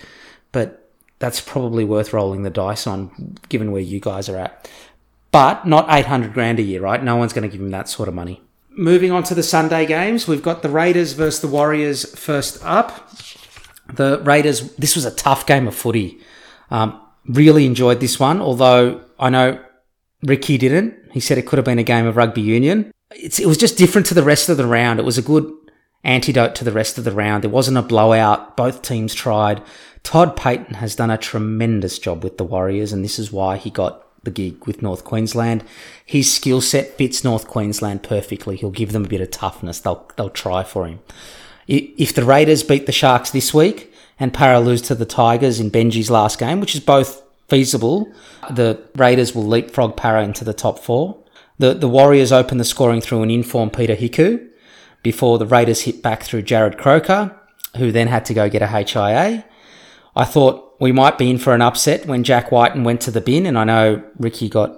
but 0.52 0.85
that's 1.18 1.40
probably 1.40 1.84
worth 1.84 2.12
rolling 2.12 2.42
the 2.42 2.50
dice 2.50 2.86
on, 2.86 3.36
given 3.48 3.72
where 3.72 3.80
you 3.80 4.00
guys 4.00 4.28
are 4.28 4.36
at. 4.36 4.70
But 5.30 5.66
not 5.66 5.86
800 5.88 6.32
grand 6.32 6.58
a 6.58 6.62
year, 6.62 6.80
right? 6.80 7.02
No 7.02 7.16
one's 7.16 7.32
going 7.32 7.48
to 7.48 7.48
give 7.48 7.60
him 7.60 7.70
that 7.70 7.88
sort 7.88 8.08
of 8.08 8.14
money. 8.14 8.42
Moving 8.70 9.10
on 9.10 9.22
to 9.24 9.34
the 9.34 9.42
Sunday 9.42 9.86
games, 9.86 10.28
we've 10.28 10.42
got 10.42 10.62
the 10.62 10.68
Raiders 10.68 11.14
versus 11.14 11.40
the 11.40 11.48
Warriors 11.48 12.18
first 12.18 12.62
up. 12.62 13.10
The 13.92 14.20
Raiders, 14.22 14.74
this 14.76 14.94
was 14.94 15.04
a 15.04 15.10
tough 15.10 15.46
game 15.46 15.66
of 15.66 15.74
footy. 15.74 16.20
Um, 16.70 17.00
really 17.26 17.64
enjoyed 17.64 18.00
this 18.00 18.20
one, 18.20 18.40
although 18.40 19.00
I 19.18 19.30
know 19.30 19.62
Ricky 20.22 20.58
didn't. 20.58 20.94
He 21.12 21.20
said 21.20 21.38
it 21.38 21.46
could 21.46 21.58
have 21.58 21.64
been 21.64 21.78
a 21.78 21.84
game 21.84 22.06
of 22.06 22.16
rugby 22.16 22.42
union. 22.42 22.92
It's, 23.12 23.38
it 23.38 23.46
was 23.46 23.56
just 23.56 23.78
different 23.78 24.06
to 24.08 24.14
the 24.14 24.22
rest 24.22 24.48
of 24.48 24.56
the 24.56 24.66
round. 24.66 24.98
It 24.98 25.04
was 25.04 25.16
a 25.16 25.22
good 25.22 25.50
antidote 26.06 26.54
to 26.54 26.64
the 26.64 26.72
rest 26.72 26.96
of 26.96 27.04
the 27.04 27.12
round. 27.12 27.44
It 27.44 27.50
wasn't 27.50 27.76
a 27.76 27.82
blowout. 27.82 28.56
Both 28.56 28.82
teams 28.82 29.12
tried. 29.12 29.62
Todd 30.02 30.36
Payten 30.36 30.76
has 30.76 30.94
done 30.94 31.10
a 31.10 31.18
tremendous 31.18 31.98
job 31.98 32.22
with 32.22 32.38
the 32.38 32.44
Warriors, 32.44 32.92
and 32.92 33.04
this 33.04 33.18
is 33.18 33.32
why 33.32 33.56
he 33.56 33.70
got 33.70 34.02
the 34.22 34.30
gig 34.30 34.66
with 34.66 34.82
North 34.82 35.04
Queensland. 35.04 35.64
His 36.04 36.32
skill 36.32 36.60
set 36.60 36.96
fits 36.96 37.24
North 37.24 37.48
Queensland 37.48 38.02
perfectly. 38.02 38.56
He'll 38.56 38.70
give 38.70 38.92
them 38.92 39.04
a 39.04 39.08
bit 39.08 39.20
of 39.20 39.30
toughness. 39.30 39.80
They'll 39.80 40.08
they'll 40.16 40.30
try 40.30 40.62
for 40.62 40.86
him. 40.86 41.00
If 41.66 42.14
the 42.14 42.24
Raiders 42.24 42.62
beat 42.62 42.86
the 42.86 42.92
Sharks 42.92 43.30
this 43.30 43.52
week 43.52 43.92
and 44.20 44.32
Parra 44.32 44.60
lose 44.60 44.82
to 44.82 44.94
the 44.94 45.04
Tigers 45.04 45.58
in 45.58 45.70
Benji's 45.70 46.10
last 46.10 46.38
game, 46.38 46.60
which 46.60 46.76
is 46.76 46.80
both 46.80 47.22
feasible, 47.48 48.12
the 48.48 48.80
Raiders 48.94 49.34
will 49.34 49.46
leapfrog 49.46 49.96
Parra 49.96 50.22
into 50.22 50.44
the 50.44 50.54
top 50.54 50.78
four. 50.78 51.18
The 51.58 51.74
the 51.74 51.88
Warriors 51.88 52.30
open 52.30 52.58
the 52.58 52.64
scoring 52.64 53.00
through 53.00 53.22
an 53.22 53.30
informed 53.30 53.72
Peter 53.72 53.96
Hiku 53.96 54.48
before 55.02 55.38
the 55.38 55.46
Raiders 55.46 55.82
hit 55.82 56.02
back 56.02 56.22
through 56.22 56.42
Jarrod 56.42 56.78
Croker, 56.78 57.36
who 57.76 57.92
then 57.92 58.08
had 58.08 58.24
to 58.26 58.34
go 58.34 58.48
get 58.48 58.62
a 58.62 58.66
HIA. 58.66 59.44
I 60.14 60.24
thought 60.24 60.76
we 60.80 60.92
might 60.92 61.18
be 61.18 61.30
in 61.30 61.38
for 61.38 61.54
an 61.54 61.62
upset 61.62 62.06
when 62.06 62.24
Jack 62.24 62.50
Wighton 62.50 62.84
went 62.84 63.00
to 63.02 63.10
the 63.10 63.20
bin, 63.20 63.46
and 63.46 63.58
I 63.58 63.64
know 63.64 64.02
Ricky 64.18 64.48
got 64.48 64.76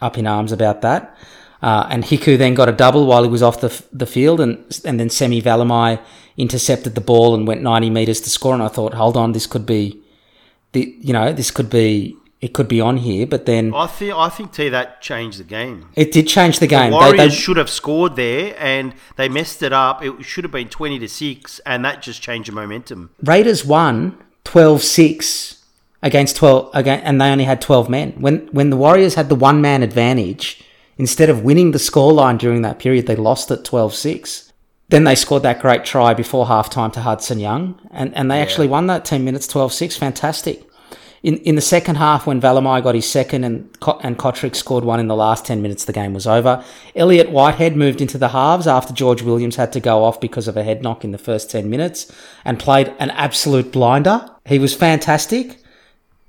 up 0.00 0.18
in 0.18 0.26
arms 0.26 0.52
about 0.52 0.82
that. 0.82 1.16
Uh, 1.62 1.86
and 1.90 2.04
Hiku 2.04 2.38
then 2.38 2.54
got 2.54 2.68
a 2.68 2.72
double 2.72 3.06
while 3.06 3.22
he 3.22 3.28
was 3.28 3.42
off 3.42 3.60
the, 3.60 3.68
f- 3.68 3.82
the 3.92 4.06
field, 4.06 4.40
and 4.40 4.80
and 4.84 4.98
then 4.98 5.10
Semi 5.10 5.42
Valemei 5.42 6.00
intercepted 6.38 6.94
the 6.94 7.02
ball 7.02 7.34
and 7.34 7.46
went 7.46 7.62
90 7.62 7.90
meters 7.90 8.20
to 8.22 8.30
score. 8.30 8.54
And 8.54 8.62
I 8.62 8.68
thought, 8.68 8.94
hold 8.94 9.16
on, 9.16 9.32
this 9.32 9.46
could 9.46 9.66
be, 9.66 10.00
the 10.72 10.96
you 11.00 11.12
know, 11.12 11.32
this 11.32 11.50
could 11.50 11.68
be, 11.68 12.16
it 12.40 12.52
could 12.54 12.68
be 12.68 12.80
on 12.80 12.96
here. 12.98 13.26
But 13.26 13.46
then 13.46 13.72
I 13.74 13.86
think 13.86 14.14
I 14.14 14.28
think 14.28 14.52
T 14.52 14.68
that 14.68 15.00
changed 15.02 15.38
the 15.38 15.44
game. 15.44 15.88
it 15.94 16.12
did 16.12 16.26
change 16.26 16.58
the 16.58 16.66
game. 16.66 16.90
The 16.90 16.98
They- 16.98 17.04
Warriors 17.04 17.32
they- 17.34 17.40
should 17.40 17.56
have 17.56 17.70
scored 17.70 18.16
there, 18.16 18.54
and 18.58 18.94
they 19.16 19.28
messed 19.28 19.62
it 19.62 19.72
up. 19.72 20.02
It 20.04 20.22
should 20.24 20.44
have 20.44 20.52
been 20.52 20.68
twenty 20.68 20.98
to 20.98 21.08
six, 21.08 21.60
and 21.66 21.84
that 21.84 22.02
just 22.02 22.22
changed 22.22 22.48
the 22.48 22.54
momentum. 22.54 23.10
Raiders 23.22 23.64
won 23.64 24.16
12-6 24.44 25.56
against 26.02 26.36
12 26.36 26.70
again 26.74 27.00
and 27.04 27.20
they 27.20 27.30
only 27.30 27.44
had 27.44 27.60
12 27.60 27.88
men. 27.88 28.12
When 28.18 28.48
when 28.52 28.70
the 28.70 28.76
Warriors 28.76 29.14
had 29.14 29.28
the 29.28 29.34
one 29.34 29.60
man 29.60 29.82
advantage, 29.82 30.62
instead 30.96 31.28
of 31.28 31.42
winning 31.44 31.72
the 31.72 31.78
scoreline 31.78 32.38
during 32.38 32.62
that 32.62 32.78
period, 32.78 33.06
they 33.06 33.16
lost 33.16 33.50
at 33.50 33.64
12-6. 33.64 34.52
Then 34.88 35.04
they 35.04 35.14
scored 35.14 35.42
that 35.44 35.60
great 35.60 35.84
try 35.84 36.14
before 36.14 36.46
halftime 36.46 36.92
to 36.94 37.00
Hudson 37.00 37.38
Young 37.38 37.78
and, 37.92 38.14
and 38.16 38.30
they 38.30 38.40
actually 38.40 38.66
won 38.66 38.86
that 38.88 39.04
10 39.04 39.24
minutes 39.24 39.46
12-6. 39.46 39.96
Fantastic. 39.96 40.64
In 41.22 41.36
in 41.38 41.54
the 41.54 41.60
second 41.60 41.96
half 41.96 42.26
when 42.26 42.40
Valemei 42.40 42.82
got 42.82 42.94
his 42.94 43.08
second 43.08 43.44
and 43.44 43.68
and 44.02 44.18
Kotrick 44.18 44.56
scored 44.56 44.84
one 44.84 45.00
in 45.00 45.08
the 45.08 45.16
last 45.16 45.44
10 45.44 45.60
minutes 45.60 45.84
the 45.84 45.92
game 45.92 46.14
was 46.14 46.26
over. 46.26 46.64
Elliott 46.96 47.30
Whitehead 47.30 47.76
moved 47.76 48.00
into 48.00 48.16
the 48.16 48.28
halves 48.28 48.66
after 48.66 48.94
George 48.94 49.20
Williams 49.22 49.56
had 49.56 49.72
to 49.74 49.80
go 49.80 50.02
off 50.04 50.20
because 50.20 50.48
of 50.48 50.56
a 50.56 50.62
head 50.64 50.82
knock 50.82 51.04
in 51.04 51.10
the 51.12 51.18
first 51.18 51.50
10 51.50 51.68
minutes 51.68 52.10
and 52.44 52.58
played 52.58 52.94
an 52.98 53.10
absolute 53.10 53.70
blinder. 53.70 54.28
He 54.46 54.58
was 54.58 54.74
fantastic. 54.74 55.58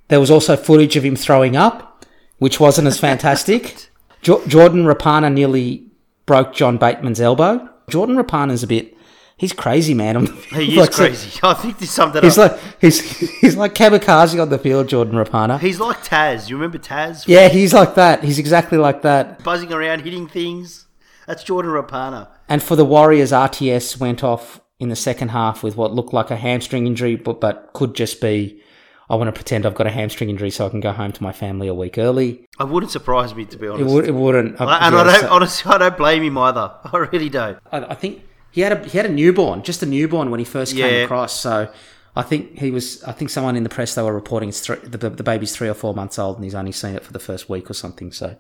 There 0.10 0.20
was 0.20 0.32
also 0.32 0.58
footage 0.58 0.98
of 0.98 1.06
him 1.06 1.16
throwing 1.16 1.56
up, 1.56 2.06
which 2.40 2.60
wasn't 2.60 2.88
as 2.88 3.00
fantastic. 3.00 3.88
jo- 4.22 4.46
Jordan 4.46 4.84
Rapana 4.84 5.32
nearly 5.32 5.86
broke 6.26 6.54
John 6.54 6.78
Bateman's 6.78 7.22
elbow. 7.22 7.70
Jordan 7.90 8.18
Rapana's 8.18 8.62
a 8.62 8.68
bit, 8.68 8.94
he's 9.42 9.52
crazy, 9.54 9.94
man. 9.94 10.26
field. 10.28 10.46
He 10.62 10.72
is 10.72 10.78
Like, 10.78 10.94
so- 10.94 11.04
crazy. 11.06 11.40
I 11.44 11.54
think 11.56 11.78
this 11.80 11.92
summed 11.92 12.16
it 12.16 12.24
He's 12.24 12.38
up. 12.38 12.52
like 12.54 12.62
he's 12.80 13.00
he's 13.42 13.56
like 13.58 13.74
kamikaze 13.76 14.42
on 14.42 14.50
the 14.50 14.58
field, 14.58 14.88
Jordan 14.88 15.16
Rapana. 15.16 15.60
He's 15.60 15.80
like 15.80 16.04
Taz. 16.04 16.50
You 16.50 16.56
remember 16.56 16.78
Taz? 16.78 17.26
Yeah, 17.28 17.50
he's 17.50 17.74
like 17.74 17.96
that. 17.96 18.24
He's 18.24 18.40
exactly 18.40 18.78
like 18.78 19.02
that. 19.02 19.44
Buzzing 19.44 19.74
around, 19.74 20.02
hitting 20.02 20.28
things. 20.28 20.88
That's 21.28 21.44
Jordan 21.44 21.72
Rapana. 21.72 22.28
And 22.50 22.62
for 22.64 22.76
the 22.76 22.86
Warriors, 22.86 23.32
RTS 23.32 24.00
went 24.00 24.24
off 24.24 24.60
in 24.80 24.90
the 24.90 24.96
second 24.96 25.30
half 25.30 25.62
with 25.64 25.76
what 25.78 25.94
looked 25.94 26.14
like 26.14 26.32
a 26.32 26.36
hamstring 26.36 26.88
injury, 26.88 27.16
but 27.16 27.42
but 27.42 27.72
could 27.74 27.94
just 27.96 28.22
be. 28.22 28.62
I 29.10 29.16
want 29.16 29.28
to 29.28 29.34
pretend 29.34 29.66
I've 29.66 29.76
got 29.76 29.88
a 29.88 29.92
hamstring 29.92 30.30
injury 30.30 30.50
so 30.52 30.66
I 30.66 30.70
can 30.70 30.80
go 30.80 30.94
home 30.94 31.12
to 31.12 31.22
my 31.22 31.34
family 31.34 31.68
a 31.68 31.74
week 31.74 31.98
early. 31.98 32.48
I 32.60 32.64
wouldn't 32.64 32.94
surprise 32.94 33.36
me 33.36 33.44
to 33.44 33.58
be 33.58 33.68
It, 33.68 33.70
honest. 33.72 33.94
would, 33.94 34.06
it 34.08 34.14
wouldn't. 34.16 34.52
and 34.58 34.70
yeah, 34.70 34.78
I 34.80 34.90
don't 34.90 35.20
so- 35.20 35.30
honestly, 35.30 35.70
I 35.70 35.78
don't 35.80 35.98
blame 35.98 36.24
him 36.24 36.38
either. 36.38 36.72
I 36.86 36.98
really 37.12 37.28
don't. 37.28 37.58
I, 37.74 37.78
I 37.88 37.94
think 37.96 38.24
he 38.52 38.62
had 38.62 38.74
a 38.74 38.88
he 38.88 38.98
had 38.98 39.06
a 39.06 39.14
newborn, 39.14 39.64
just 39.64 39.82
a 39.82 39.86
newborn 39.86 40.30
when 40.32 40.40
he 40.40 40.46
first 40.46 40.76
came 40.76 40.94
Yeah. 40.94 41.04
across. 41.04 41.40
So 41.40 41.70
I 42.16 42.22
think 42.24 42.60
he 42.60 42.72
was. 42.72 43.04
I 43.04 43.12
think 43.14 43.30
someone 43.30 43.56
in 43.56 43.64
the 43.64 43.70
press 43.70 43.96
they 43.96 44.02
were 44.02 44.14
reporting 44.14 44.50
it's 44.50 44.60
three, 44.60 44.78
the 44.84 45.10
the 45.10 45.24
baby's 45.24 45.56
three 45.56 45.70
or 45.70 45.74
four 45.74 45.94
months 45.94 46.20
old 46.20 46.36
and 46.36 46.44
he's 46.44 46.56
only 46.56 46.72
seen 46.74 46.96
it 46.96 47.04
for 47.04 47.14
the 47.14 47.20
first 47.20 47.50
week 47.50 47.70
or 47.70 47.74
something. 47.74 48.12
So 48.12 48.36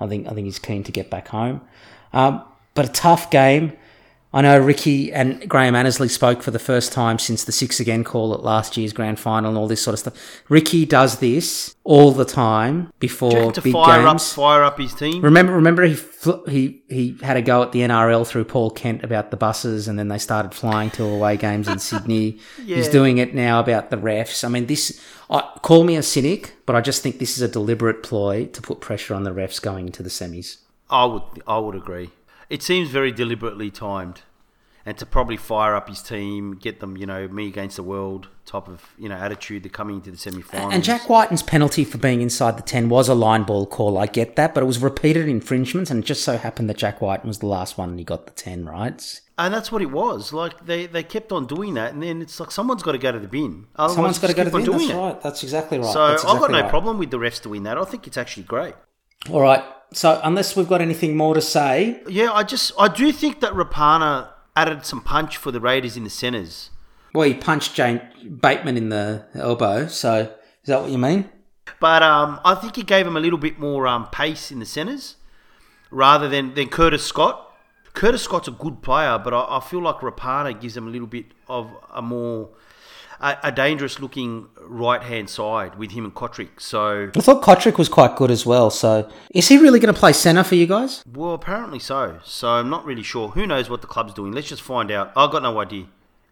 I 0.00 0.06
think 0.08 0.26
I 0.26 0.30
think 0.34 0.46
he's 0.46 0.58
keen 0.58 0.82
to 0.84 0.92
get 0.92 1.08
back 1.10 1.28
home. 1.28 1.60
Um, 2.12 2.42
but 2.74 2.88
a 2.88 2.92
tough 2.92 3.30
game. 3.30 3.72
I 4.34 4.40
know 4.40 4.58
Ricky 4.58 5.12
and 5.12 5.46
Graham 5.48 5.74
Annesley 5.74 6.08
spoke 6.08 6.42
for 6.42 6.50
the 6.50 6.58
first 6.58 6.90
time 6.92 7.18
since 7.18 7.44
the 7.44 7.52
six 7.52 7.80
again 7.80 8.02
call 8.02 8.32
at 8.32 8.42
last 8.42 8.76
year's 8.78 8.94
grand 8.94 9.20
final 9.20 9.50
and 9.50 9.58
all 9.58 9.68
this 9.68 9.82
sort 9.82 9.92
of 9.92 9.98
stuff. 10.00 10.42
Ricky 10.48 10.86
does 10.86 11.18
this 11.18 11.74
all 11.84 12.12
the 12.12 12.24
time 12.24 12.90
before 12.98 13.52
to 13.52 13.60
big 13.60 13.74
fire 13.74 14.02
games. 14.02 14.30
up, 14.30 14.34
fire 14.36 14.62
up 14.62 14.78
his 14.78 14.94
team. 14.94 15.22
Remember, 15.22 15.52
remember 15.52 15.82
he 15.84 15.94
fl- 15.94 16.44
he 16.48 16.82
he 16.88 17.18
had 17.22 17.36
a 17.36 17.42
go 17.42 17.62
at 17.62 17.72
the 17.72 17.80
NRL 17.80 18.26
through 18.26 18.44
Paul 18.44 18.70
Kent 18.70 19.04
about 19.04 19.30
the 19.30 19.36
buses, 19.36 19.86
and 19.86 19.98
then 19.98 20.08
they 20.08 20.18
started 20.18 20.54
flying 20.54 20.90
to 20.92 21.04
away 21.04 21.36
games 21.36 21.68
in 21.68 21.78
Sydney. 21.90 22.38
He's 22.64 22.88
doing 22.88 23.18
it 23.18 23.34
now 23.34 23.60
about 23.60 23.90
the 23.90 23.96
refs. 23.98 24.44
I 24.44 24.48
mean, 24.48 24.66
this. 24.66 25.00
I, 25.28 25.40
call 25.62 25.84
me 25.84 25.96
a 25.96 26.02
cynic, 26.02 26.54
but 26.66 26.76
I 26.76 26.80
just 26.80 27.02
think 27.02 27.18
this 27.18 27.36
is 27.36 27.42
a 27.42 27.48
deliberate 27.48 28.02
ploy 28.02 28.46
to 28.46 28.62
put 28.62 28.80
pressure 28.80 29.14
on 29.14 29.24
the 29.24 29.30
refs 29.30 29.60
going 29.60 29.86
into 29.86 30.02
the 30.02 30.10
semis. 30.10 30.58
I 30.90 31.06
would, 31.06 31.22
I 31.46 31.58
would 31.58 31.74
agree. 31.74 32.10
It 32.52 32.62
seems 32.62 32.90
very 32.90 33.12
deliberately 33.12 33.70
timed, 33.70 34.20
and 34.84 34.98
to 34.98 35.06
probably 35.06 35.38
fire 35.38 35.74
up 35.74 35.88
his 35.88 36.02
team, 36.02 36.54
get 36.54 36.80
them, 36.80 36.98
you 36.98 37.06
know, 37.06 37.26
me 37.28 37.48
against 37.48 37.76
the 37.76 37.82
world 37.82 38.28
type 38.44 38.68
of, 38.68 38.90
you 38.98 39.08
know, 39.08 39.14
attitude. 39.14 39.62
They're 39.62 39.70
coming 39.70 39.96
into 39.96 40.10
the 40.10 40.18
semi-finals. 40.18 40.74
And 40.74 40.84
Jack 40.84 41.08
Wighton's 41.08 41.42
penalty 41.42 41.82
for 41.84 41.96
being 41.96 42.20
inside 42.20 42.58
the 42.58 42.62
10 42.62 42.90
was 42.90 43.08
a 43.08 43.14
line 43.14 43.44
ball 43.44 43.64
call. 43.64 43.96
I 43.96 44.04
get 44.04 44.36
that, 44.36 44.52
but 44.52 44.62
it 44.62 44.66
was 44.66 44.80
repeated 44.80 45.28
infringements, 45.28 45.90
and 45.90 46.02
it 46.02 46.06
just 46.06 46.24
so 46.24 46.36
happened 46.36 46.68
that 46.68 46.76
Jack 46.76 47.00
Whiten 47.00 47.26
was 47.26 47.38
the 47.38 47.46
last 47.46 47.78
one 47.78 47.88
and 47.88 47.98
he 47.98 48.04
got 48.04 48.26
the 48.26 48.32
10, 48.32 48.66
right? 48.66 49.20
And 49.38 49.54
that's 49.54 49.72
what 49.72 49.80
it 49.80 49.90
was. 49.90 50.34
Like 50.34 50.66
they, 50.66 50.84
they 50.86 51.02
kept 51.04 51.32
on 51.32 51.46
doing 51.46 51.72
that, 51.74 51.94
and 51.94 52.02
then 52.02 52.20
it's 52.20 52.38
like 52.38 52.50
someone's 52.50 52.82
got 52.82 52.92
to 52.92 52.98
go 52.98 53.12
to 53.12 53.18
the 53.18 53.28
bin. 53.28 53.66
Otherwise, 53.76 53.94
Someone's 53.94 54.18
got 54.18 54.28
to 54.28 54.34
go 54.34 54.44
to 54.44 54.50
the 54.50 54.58
bin. 54.58 54.70
That's 54.72 54.90
it. 54.90 54.94
right. 54.94 55.20
That's 55.22 55.42
exactly 55.42 55.78
right. 55.78 55.90
So 55.92 56.08
That's 56.08 56.24
I've 56.26 56.38
got 56.38 56.50
no 56.50 56.60
right. 56.60 56.68
problem 56.68 56.98
with 56.98 57.10
the 57.10 57.18
refs 57.18 57.40
doing 57.42 57.62
that. 57.62 57.78
I 57.78 57.84
think 57.84 58.06
it's 58.06 58.18
actually 58.18 58.42
great. 58.42 58.74
All 59.30 59.40
right. 59.40 59.64
So 59.92 60.20
unless 60.24 60.56
we've 60.56 60.68
got 60.68 60.80
anything 60.80 61.16
more 61.16 61.34
to 61.34 61.40
say, 61.40 62.00
Yeah, 62.08 62.32
I 62.32 62.42
just 62.44 62.72
I 62.78 62.88
do 62.88 63.12
think 63.12 63.40
that 63.40 63.52
Rapana 63.52 64.28
added 64.56 64.84
some 64.86 65.00
punch 65.02 65.36
for 65.36 65.50
the 65.50 65.60
Raiders 65.60 65.96
in 65.96 66.04
the 66.04 66.10
centres. 66.10 66.70
well, 67.14 67.26
he 67.28 67.34
punched 67.34 67.74
Jane 67.74 68.00
Bateman 68.40 68.76
in 68.76 68.88
the 68.88 69.24
elbow. 69.34 69.86
So 69.86 70.20
is 70.62 70.66
that 70.66 70.80
what 70.82 70.90
you 70.90 70.98
mean? 70.98 71.28
But 71.80 72.02
um, 72.02 72.40
I 72.44 72.54
think 72.54 72.76
he 72.76 72.82
gave 72.82 73.06
him 73.06 73.16
a 73.16 73.20
little 73.20 73.38
bit 73.38 73.58
more 73.58 73.86
um, 73.86 74.06
pace 74.10 74.50
in 74.50 74.58
the 74.60 74.66
centres 74.66 75.16
rather 75.90 76.28
than, 76.28 76.54
than 76.54 76.68
Curtis 76.68 77.04
Scott. 77.04 77.48
Curtis 77.94 78.22
Scott's 78.22 78.48
a 78.48 78.52
good 78.52 78.82
player, 78.82 79.18
but 79.18 79.34
I, 79.34 79.58
I 79.58 79.60
feel 79.60 79.82
like 79.82 79.96
Rapana 79.96 80.58
gives 80.58 80.76
him 80.76 80.86
a 80.86 80.90
little 80.90 81.06
bit 81.06 81.26
of 81.48 81.70
a 81.92 82.00
more 82.00 82.50
a, 83.22 83.38
a 83.44 83.52
dangerous 83.52 84.00
looking 84.00 84.48
right 84.60 85.02
hand 85.02 85.30
side 85.30 85.76
with 85.78 85.92
him 85.92 86.04
and 86.04 86.14
Kotrick. 86.14 86.60
So 86.60 87.10
I 87.16 87.20
thought 87.20 87.42
Kotrick 87.42 87.78
was 87.78 87.88
quite 87.88 88.16
good 88.16 88.30
as 88.30 88.44
well. 88.44 88.70
So 88.70 89.08
is 89.30 89.48
he 89.48 89.58
really 89.58 89.78
going 89.80 89.92
to 89.94 89.98
play 89.98 90.12
centre 90.12 90.44
for 90.44 90.54
you 90.56 90.66
guys? 90.66 91.02
well, 91.10 91.34
apparently 91.34 91.78
so. 91.78 92.18
So 92.24 92.48
I'm 92.48 92.68
not 92.70 92.84
really 92.84 93.02
sure. 93.02 93.28
Who 93.30 93.46
knows 93.46 93.70
what 93.70 93.80
the 93.80 93.86
club's 93.86 94.14
doing? 94.14 94.32
Let's 94.32 94.48
just 94.48 94.62
find 94.62 94.90
out. 94.90 95.12
I've 95.16 95.30
got 95.30 95.42
no 95.42 95.58
idea. 95.60 95.86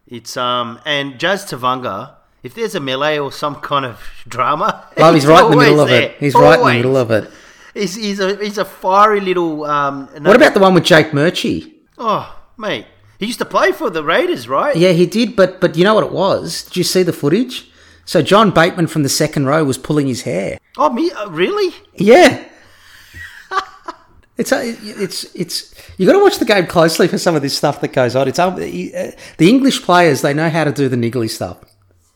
It's 0.07 0.35
um 0.37 0.79
and 0.85 1.19
Jazz 1.19 1.45
Tevaga. 1.45 2.15
If 2.43 2.55
there's 2.55 2.73
a 2.75 2.79
melee 2.79 3.19
or 3.19 3.31
some 3.31 3.55
kind 3.71 3.85
of 3.85 4.01
drama, 4.27 4.87
Well, 4.97 5.13
he's 5.13 5.25
right 5.27 5.45
in 5.45 5.51
the 5.51 5.57
middle 5.57 5.79
of 5.79 5.89
it. 5.89 5.91
there. 5.91 6.15
He's 6.19 6.33
right 6.33 6.59
in 6.59 6.65
the 6.67 6.73
middle 6.73 6.97
of 6.97 7.11
it. 7.11 7.31
He's, 7.73 7.95
he's 7.95 8.19
a 8.19 8.35
he's 8.43 8.57
a 8.57 8.65
fiery 8.65 9.21
little. 9.21 9.63
Um, 9.63 10.07
What 10.21 10.35
about 10.35 10.53
the 10.53 10.59
one 10.59 10.73
with 10.73 10.83
Jake 10.83 11.11
Murchie? 11.13 11.73
Oh, 11.97 12.37
mate, 12.57 12.85
he 13.21 13.27
used 13.27 13.37
to 13.37 13.45
play 13.45 13.71
for 13.71 13.91
the 13.91 14.03
Raiders, 14.03 14.49
right? 14.49 14.75
Yeah, 14.75 14.93
he 14.93 15.05
did, 15.05 15.35
but 15.35 15.61
but 15.61 15.77
you 15.77 15.83
know 15.83 15.93
what 15.93 16.03
it 16.03 16.11
was? 16.11 16.63
Did 16.63 16.77
you 16.77 16.83
see 16.83 17.03
the 17.03 17.13
footage? 17.13 17.69
So 18.03 18.23
John 18.23 18.49
Bateman 18.49 18.87
from 18.87 19.03
the 19.03 19.09
second 19.09 19.45
row 19.45 19.63
was 19.63 19.77
pulling 19.77 20.07
his 20.07 20.23
hair. 20.23 20.57
Oh, 20.75 20.89
me? 20.89 21.11
Uh, 21.11 21.29
really? 21.29 21.73
Yeah. 21.95 22.43
It's 24.37 24.51
a, 24.51 24.59
it's 24.65 25.35
it's 25.35 25.75
you 25.99 26.07
got 26.07 26.13
to 26.13 26.23
watch 26.23 26.39
the 26.39 26.45
game 26.45 26.65
closely 26.65 27.07
for 27.07 27.19
some 27.19 27.35
of 27.35 27.43
this 27.43 27.55
stuff 27.55 27.79
that 27.81 27.93
goes 27.93 28.15
on. 28.15 28.27
It's 28.27 28.39
um, 28.39 28.55
the 28.55 29.15
English 29.39 29.83
players 29.83 30.23
they 30.23 30.33
know 30.33 30.49
how 30.49 30.63
to 30.63 30.71
do 30.71 30.89
the 30.89 30.95
niggly 30.95 31.29
stuff. 31.29 31.59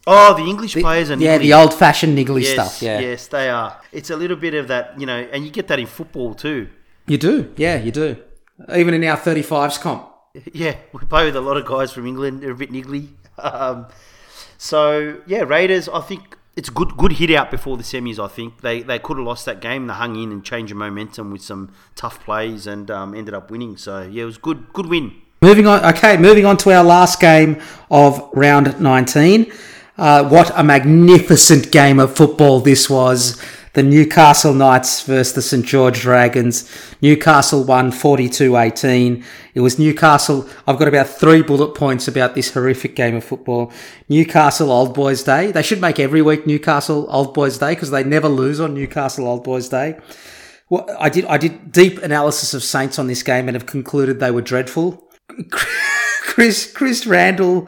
Oh, 0.07 0.34
the 0.34 0.49
English 0.49 0.73
players 0.73 1.11
are 1.11 1.18
Yeah, 1.18 1.38
the 1.38 1.53
old 1.53 1.72
fashioned 1.72 2.18
niggly 2.18 2.41
yes, 2.41 2.53
stuff. 2.53 2.82
Yeah, 2.82 2.99
yes, 2.99 3.27
they 3.27 3.49
are. 3.49 3.80
It's 3.91 4.10
a 4.10 4.15
little 4.15 4.38
bit 4.38 4.56
of 4.56 4.69
that, 4.69 4.99
you 4.99 5.06
know, 5.06 5.19
and 5.32 5.45
you 5.45 5.52
get 5.52 5.68
that 5.68 5.77
in 5.77 5.86
football 5.86 6.34
too. 6.34 6.69
you 7.06 7.19
do. 7.19 7.53
Yeah, 7.57 7.77
you 7.77 7.91
do. 7.91 8.18
Even 8.76 8.95
in 8.95 9.03
our 9.03 9.18
thirty 9.18 9.44
fives 9.44 9.77
comp. 9.77 10.10
Yeah, 10.53 10.76
we 10.91 10.99
play 11.06 11.26
with 11.26 11.36
a 11.36 11.41
lot 11.41 11.57
of 11.57 11.66
guys 11.66 11.91
from 11.91 12.07
England. 12.07 12.41
They're 12.41 12.52
a 12.52 12.56
bit 12.56 12.72
niggly. 12.72 13.10
Um, 13.38 13.88
so 14.57 15.22
yeah, 15.26 15.41
Raiders. 15.41 15.90
I 15.90 16.02
think 16.02 16.38
it's 16.56 16.70
good 16.70 16.98
good 16.98 17.14
hit 17.14 17.32
out 17.32 17.52
before 17.52 17.78
the 17.78 17.84
semis. 17.84 18.20
I 18.24 18.28
think 18.28 18.62
they 18.62 18.82
they 18.82 18.99
could 18.99 19.18
have 19.18 19.26
lost 19.26 19.45
that 19.45 19.60
game. 19.60 19.88
They 19.88 19.94
hung 19.94 20.16
in 20.16 20.32
and 20.32 20.44
changed 20.44 20.72
the 20.72 20.76
momentum 20.76 21.32
with 21.32 21.41
some 21.41 21.72
tough 21.95 22.24
plays 22.24 22.68
and 22.68 22.90
um, 22.90 23.14
ended 23.14 23.34
up 23.34 23.52
winning. 23.52 23.78
So 23.78 24.02
yeah, 24.02 24.24
it 24.24 24.26
was 24.26 24.38
good 24.38 24.72
good 24.74 24.88
win. 24.88 25.14
Moving 25.41 25.68
on, 25.68 25.84
okay, 25.94 26.18
moving 26.18 26.45
on 26.45 26.57
to 26.57 26.72
our 26.72 26.84
last 26.84 27.20
game 27.20 27.62
of 27.91 28.30
round 28.34 28.80
19. 28.80 29.52
Uh, 29.98 30.28
what 30.28 30.52
a 30.57 30.64
magnificent 30.64 31.72
game 31.72 31.99
of 31.99 32.16
football 32.16 32.62
this 32.62 32.90
was. 32.90 33.41
The 33.76 33.84
Newcastle 33.84 34.53
Knights 34.53 35.02
versus 35.03 35.34
the 35.34 35.41
St. 35.41 35.65
George 35.65 35.99
Dragons. 35.99 36.72
Newcastle 37.02 37.65
won 37.65 37.91
42 37.91 38.56
18. 38.56 39.22
It 39.53 39.60
was 39.60 39.77
Newcastle. 39.77 40.47
I've 40.65 40.80
got 40.80 40.88
about 40.88 41.10
three 41.10 41.41
bullet 41.41 41.76
points 41.76 42.07
about 42.07 42.35
this 42.35 42.53
horrific 42.53 42.95
game 42.95 43.15
of 43.15 43.26
football. 43.26 43.73
Newcastle 44.07 44.72
Old 44.72 44.93
Boys 44.93 45.23
Day. 45.23 45.52
They 45.52 45.61
should 45.61 45.81
make 45.81 45.99
every 45.99 46.22
week 46.22 46.47
Newcastle 46.47 47.06
Old 47.10 47.34
Boys 47.34 47.57
Day 47.57 47.73
because 47.73 47.91
they 47.91 48.06
never 48.06 48.30
lose 48.30 48.61
on 48.61 48.73
Newcastle 48.73 49.27
Old 49.27 49.43
Boys 49.43 49.68
Day. 49.68 49.99
Well, 50.69 50.88
I 50.97 51.10
did 51.10 51.26
I 51.26 51.38
did 51.38 51.73
deep 51.73 52.02
analysis 52.02 52.53
of 52.53 52.64
Saints 52.64 52.97
on 52.97 53.07
this 53.07 53.23
game 53.23 53.49
and 53.49 53.56
have 53.56 53.65
concluded 53.65 54.22
they 54.22 54.31
were 54.31 54.41
dreadful. 54.41 55.03
Chris 56.22 56.72
Chris 56.72 57.06
Randall 57.06 57.68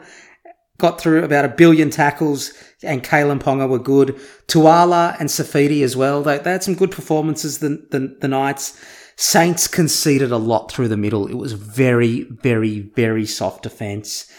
got 0.78 1.00
through 1.00 1.24
about 1.24 1.44
a 1.44 1.48
billion 1.48 1.90
tackles, 1.90 2.52
and 2.82 3.02
Kalyn 3.02 3.40
Ponga 3.40 3.68
were 3.68 3.78
good. 3.78 4.18
Tuala 4.46 5.16
and 5.18 5.28
Saifiti 5.28 5.82
as 5.82 5.96
well. 5.96 6.22
They, 6.22 6.38
they 6.38 6.52
had 6.52 6.62
some 6.62 6.74
good 6.74 6.92
performances. 6.92 7.58
The, 7.58 7.86
the 7.90 8.16
the 8.20 8.28
Knights 8.28 8.80
Saints 9.16 9.66
conceded 9.66 10.30
a 10.30 10.36
lot 10.36 10.70
through 10.70 10.88
the 10.88 10.96
middle. 10.96 11.26
It 11.26 11.34
was 11.34 11.52
very 11.52 12.22
very 12.22 12.80
very 12.80 13.26
soft 13.26 13.64
defense. 13.64 14.32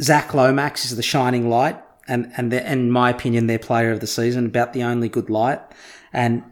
Zach 0.00 0.32
Lomax 0.32 0.84
is 0.84 0.96
the 0.96 1.02
shining 1.02 1.50
light, 1.50 1.80
and 2.06 2.32
and 2.36 2.52
the, 2.52 2.70
in 2.70 2.90
my 2.90 3.10
opinion, 3.10 3.48
their 3.48 3.58
player 3.58 3.90
of 3.90 4.00
the 4.00 4.06
season, 4.06 4.46
about 4.46 4.72
the 4.72 4.84
only 4.84 5.08
good 5.08 5.28
light. 5.28 5.60
And 6.12 6.44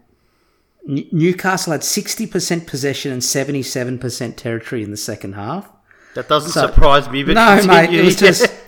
Newcastle 0.85 1.71
had 1.71 1.83
sixty 1.83 2.27
percent 2.27 2.67
possession 2.67 3.11
and 3.11 3.23
seventy 3.23 3.63
seven 3.63 3.97
percent 3.97 4.37
territory 4.37 4.83
in 4.83 4.91
the 4.91 4.97
second 4.97 5.33
half. 5.33 5.69
That 6.15 6.27
doesn't 6.27 6.51
surprise 6.51 7.09
me, 7.09 7.23
but 7.23 7.35
No, 7.35 7.65
mate, 7.65 7.93
it 7.93 8.03
was 8.03 8.17
just. 8.17 8.53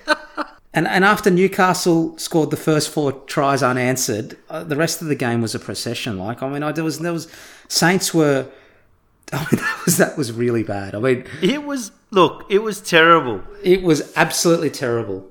And, 0.74 0.88
and 0.88 1.06
after 1.06 1.30
Newcastle 1.30 2.18
scored 2.18 2.50
the 2.50 2.58
first 2.58 2.90
four 2.90 3.12
tries 3.12 3.62
unanswered, 3.62 4.38
uh, 4.50 4.64
the 4.64 4.76
rest 4.76 5.02
of 5.02 5.08
the 5.08 5.16
game 5.16 5.42
was 5.42 5.54
a 5.54 5.60
procession. 5.60 6.18
Like 6.18 6.42
I 6.42 6.50
mean, 6.50 6.64
I, 6.64 6.72
there 6.72 6.84
was 6.84 7.00
there 7.00 7.14
was 7.14 7.28
Saints 7.68 8.14
were. 8.14 8.48
I 9.34 9.38
mean, 9.52 9.62
that 9.62 9.82
was 9.86 9.98
that 9.98 10.18
was 10.18 10.32
really 10.32 10.64
bad. 10.64 10.94
I 10.96 11.00
mean, 11.00 11.26
it 11.42 11.64
was 11.64 11.92
look, 12.12 12.46
it 12.50 12.60
was 12.60 12.82
terrible. 12.82 13.42
it 13.64 13.82
was 13.82 14.12
absolutely 14.16 14.70
terrible. 14.70 15.30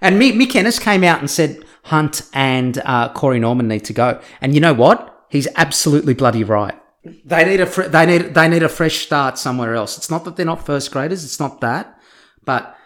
And 0.00 0.20
Mick, 0.20 0.32
Mick 0.32 0.54
Ennis 0.56 0.78
came 0.78 1.04
out 1.04 1.20
and 1.20 1.30
said 1.30 1.64
Hunt 1.84 2.22
and 2.34 2.82
uh, 2.84 3.12
Corey 3.12 3.38
Norman 3.38 3.68
need 3.68 3.84
to 3.84 3.92
go. 3.92 4.20
And 4.40 4.52
you 4.54 4.60
know 4.60 4.74
what? 4.74 5.26
He's 5.30 5.46
absolutely 5.56 6.12
bloody 6.12 6.42
right. 6.42 6.74
They 7.24 7.44
need 7.44 7.60
a 7.60 7.66
fr- 7.66 7.84
they 7.84 8.06
need 8.06 8.34
they 8.34 8.48
need 8.48 8.62
a 8.62 8.68
fresh 8.68 8.98
start 8.98 9.38
somewhere 9.38 9.74
else. 9.74 9.96
It's 9.96 10.10
not 10.10 10.24
that 10.24 10.36
they're 10.36 10.46
not 10.46 10.66
first 10.66 10.90
graders. 10.90 11.24
It's 11.24 11.40
not 11.40 11.60
that, 11.60 12.00
but 12.44 12.76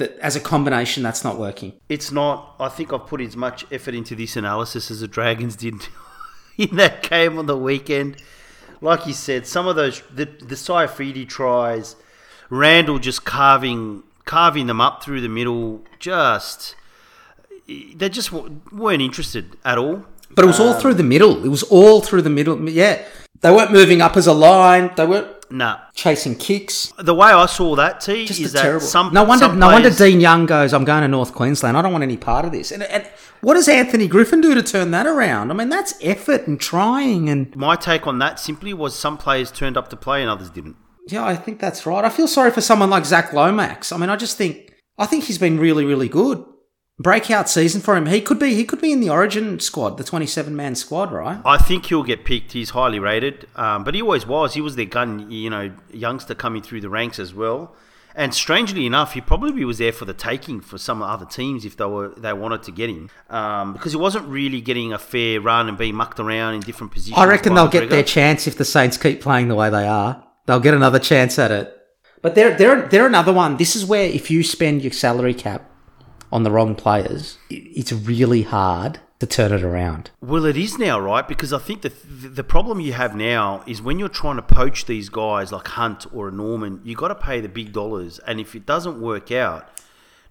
that 0.00 0.18
as 0.18 0.34
a 0.34 0.40
combination, 0.40 1.02
that's 1.02 1.22
not 1.22 1.38
working. 1.38 1.72
It's 1.88 2.10
not. 2.10 2.56
I 2.58 2.68
think 2.68 2.92
I've 2.92 3.06
put 3.06 3.20
as 3.20 3.36
much 3.36 3.64
effort 3.70 3.94
into 3.94 4.16
this 4.16 4.36
analysis 4.36 4.90
as 4.90 5.00
the 5.00 5.08
Dragons 5.08 5.54
did 5.54 5.74
in 6.58 6.76
that 6.76 7.08
game 7.08 7.38
on 7.38 7.46
the 7.46 7.56
weekend. 7.56 8.20
Like 8.80 9.06
you 9.06 9.12
said, 9.12 9.46
some 9.46 9.68
of 9.68 9.76
those 9.76 10.02
the 10.12 10.24
the 10.24 10.56
Saifiti 10.56 11.28
tries, 11.28 11.96
Randall 12.48 12.98
just 12.98 13.24
carving 13.24 14.02
carving 14.24 14.66
them 14.66 14.80
up 14.80 15.02
through 15.02 15.20
the 15.20 15.28
middle. 15.28 15.82
Just 15.98 16.74
they 17.66 18.08
just 18.08 18.32
weren't 18.32 19.02
interested 19.02 19.56
at 19.64 19.78
all. 19.78 20.04
But 20.32 20.44
it 20.44 20.48
was 20.48 20.60
all 20.60 20.74
through 20.74 20.94
the 20.94 21.02
middle. 21.02 21.44
It 21.44 21.48
was 21.48 21.62
all 21.64 22.00
through 22.00 22.22
the 22.22 22.30
middle. 22.30 22.68
Yeah, 22.68 23.04
they 23.40 23.50
weren't 23.50 23.72
moving 23.72 24.00
up 24.00 24.16
as 24.16 24.26
a 24.26 24.32
line. 24.32 24.90
They 24.96 25.06
weren't 25.06 25.28
Nah. 25.50 25.78
chasing 25.94 26.36
kicks. 26.36 26.92
The 26.98 27.14
way 27.14 27.28
I 27.28 27.46
saw 27.46 27.74
that, 27.76 28.00
T, 28.00 28.24
Just 28.26 28.40
is 28.40 28.52
that 28.52 28.62
terrible. 28.62 28.86
some 28.86 29.12
no 29.12 29.24
wonder, 29.24 29.46
some 29.46 29.58
no 29.58 29.66
wonder 29.68 29.90
Dean 29.90 30.20
Young 30.20 30.46
goes. 30.46 30.72
I'm 30.72 30.84
going 30.84 31.02
to 31.02 31.08
North 31.08 31.34
Queensland. 31.34 31.76
I 31.76 31.82
don't 31.82 31.92
want 31.92 32.04
any 32.04 32.16
part 32.16 32.44
of 32.44 32.52
this. 32.52 32.70
And, 32.70 32.82
and 32.84 33.06
what 33.40 33.54
does 33.54 33.68
Anthony 33.68 34.06
Griffin 34.06 34.40
do 34.40 34.54
to 34.54 34.62
turn 34.62 34.90
that 34.92 35.06
around? 35.06 35.50
I 35.50 35.54
mean, 35.54 35.68
that's 35.68 35.94
effort 36.02 36.46
and 36.46 36.60
trying. 36.60 37.28
And 37.28 37.54
My 37.56 37.74
take 37.76 38.06
on 38.06 38.18
that 38.20 38.38
simply 38.38 38.72
was 38.74 38.96
some 38.98 39.16
players 39.18 39.50
turned 39.50 39.76
up 39.76 39.88
to 39.90 39.96
play 39.96 40.20
and 40.20 40.30
others 40.30 40.50
didn't. 40.50 40.76
yeah, 41.08 41.24
I 41.24 41.34
think 41.36 41.58
that's 41.60 41.86
right. 41.86 42.04
I 42.04 42.10
feel 42.10 42.28
sorry 42.28 42.50
for 42.50 42.60
someone 42.60 42.90
like 42.90 43.04
Zach 43.04 43.32
Lomax. 43.32 43.90
I 43.92 43.96
mean, 43.96 44.10
I 44.10 44.16
just 44.16 44.36
think 44.36 44.74
I 44.98 45.06
think 45.06 45.24
he's 45.24 45.38
been 45.38 45.58
really, 45.58 45.84
really 45.84 46.08
good. 46.08 46.44
Breakout 47.00 47.48
season 47.48 47.80
for 47.80 47.96
him. 47.96 48.04
He 48.04 48.20
could 48.20 48.38
be. 48.38 48.54
He 48.54 48.64
could 48.64 48.82
be 48.82 48.92
in 48.92 49.00
the 49.00 49.08
Origin 49.08 49.58
squad, 49.58 49.96
the 49.96 50.04
27 50.04 50.54
man 50.54 50.74
squad, 50.74 51.10
right? 51.10 51.40
I 51.46 51.56
think 51.56 51.86
he'll 51.86 52.02
get 52.02 52.26
picked. 52.26 52.52
He's 52.52 52.70
highly 52.70 52.98
rated, 52.98 53.48
um, 53.56 53.84
but 53.84 53.94
he 53.94 54.02
always 54.02 54.26
was. 54.26 54.52
He 54.52 54.60
was 54.60 54.76
their 54.76 54.84
gun, 54.84 55.30
you 55.30 55.48
know, 55.48 55.72
youngster 55.90 56.34
coming 56.34 56.60
through 56.60 56.82
the 56.82 56.90
ranks 56.90 57.18
as 57.18 57.32
well. 57.32 57.74
And 58.14 58.34
strangely 58.34 58.84
enough, 58.84 59.14
he 59.14 59.22
probably 59.22 59.64
was 59.64 59.78
there 59.78 59.92
for 59.92 60.04
the 60.04 60.12
taking 60.12 60.60
for 60.60 60.76
some 60.76 61.00
other 61.00 61.24
teams 61.24 61.64
if 61.64 61.74
they 61.78 61.86
were 61.86 62.10
they 62.18 62.34
wanted 62.34 62.64
to 62.64 62.72
get 62.72 62.90
him, 62.90 63.08
um, 63.30 63.72
because 63.72 63.92
he 63.92 63.98
wasn't 63.98 64.28
really 64.28 64.60
getting 64.60 64.92
a 64.92 64.98
fair 64.98 65.40
run 65.40 65.70
and 65.70 65.78
being 65.78 65.94
mucked 65.94 66.20
around 66.20 66.52
in 66.52 66.60
different 66.60 66.92
positions. 66.92 67.16
I 67.16 67.24
reckon 67.24 67.54
they'll 67.54 67.68
get 67.68 67.88
their 67.88 68.02
chance 68.02 68.46
if 68.46 68.58
the 68.58 68.64
Saints 68.66 68.98
keep 68.98 69.22
playing 69.22 69.48
the 69.48 69.54
way 69.54 69.70
they 69.70 69.88
are. 69.88 70.22
They'll 70.44 70.60
get 70.60 70.74
another 70.74 70.98
chance 70.98 71.38
at 71.38 71.50
it. 71.50 71.74
But 72.20 72.34
they're 72.34 72.54
they're 72.58 72.86
they're 72.88 73.06
another 73.06 73.32
one. 73.32 73.56
This 73.56 73.74
is 73.74 73.86
where 73.86 74.04
if 74.04 74.30
you 74.30 74.42
spend 74.42 74.82
your 74.82 74.92
salary 74.92 75.32
cap 75.32 75.69
on 76.32 76.42
the 76.42 76.50
wrong 76.50 76.74
players, 76.74 77.38
it's 77.48 77.92
really 77.92 78.42
hard 78.42 79.00
to 79.18 79.26
turn 79.26 79.52
it 79.52 79.62
around. 79.62 80.10
Well, 80.20 80.46
it 80.46 80.56
is 80.56 80.78
now, 80.78 80.98
right? 80.98 81.26
Because 81.26 81.52
I 81.52 81.58
think 81.58 81.82
the 81.82 81.92
the 82.08 82.44
problem 82.44 82.80
you 82.80 82.94
have 82.94 83.14
now 83.14 83.62
is 83.66 83.82
when 83.82 83.98
you're 83.98 84.08
trying 84.08 84.36
to 84.36 84.42
poach 84.42 84.86
these 84.86 85.08
guys 85.08 85.52
like 85.52 85.68
Hunt 85.68 86.06
or 86.12 86.28
a 86.28 86.32
Norman, 86.32 86.80
you 86.84 86.96
got 86.96 87.08
to 87.08 87.14
pay 87.14 87.40
the 87.40 87.48
big 87.48 87.72
dollars, 87.72 88.18
and 88.20 88.40
if 88.40 88.54
it 88.54 88.64
doesn't 88.66 89.00
work 89.00 89.30
out, 89.30 89.68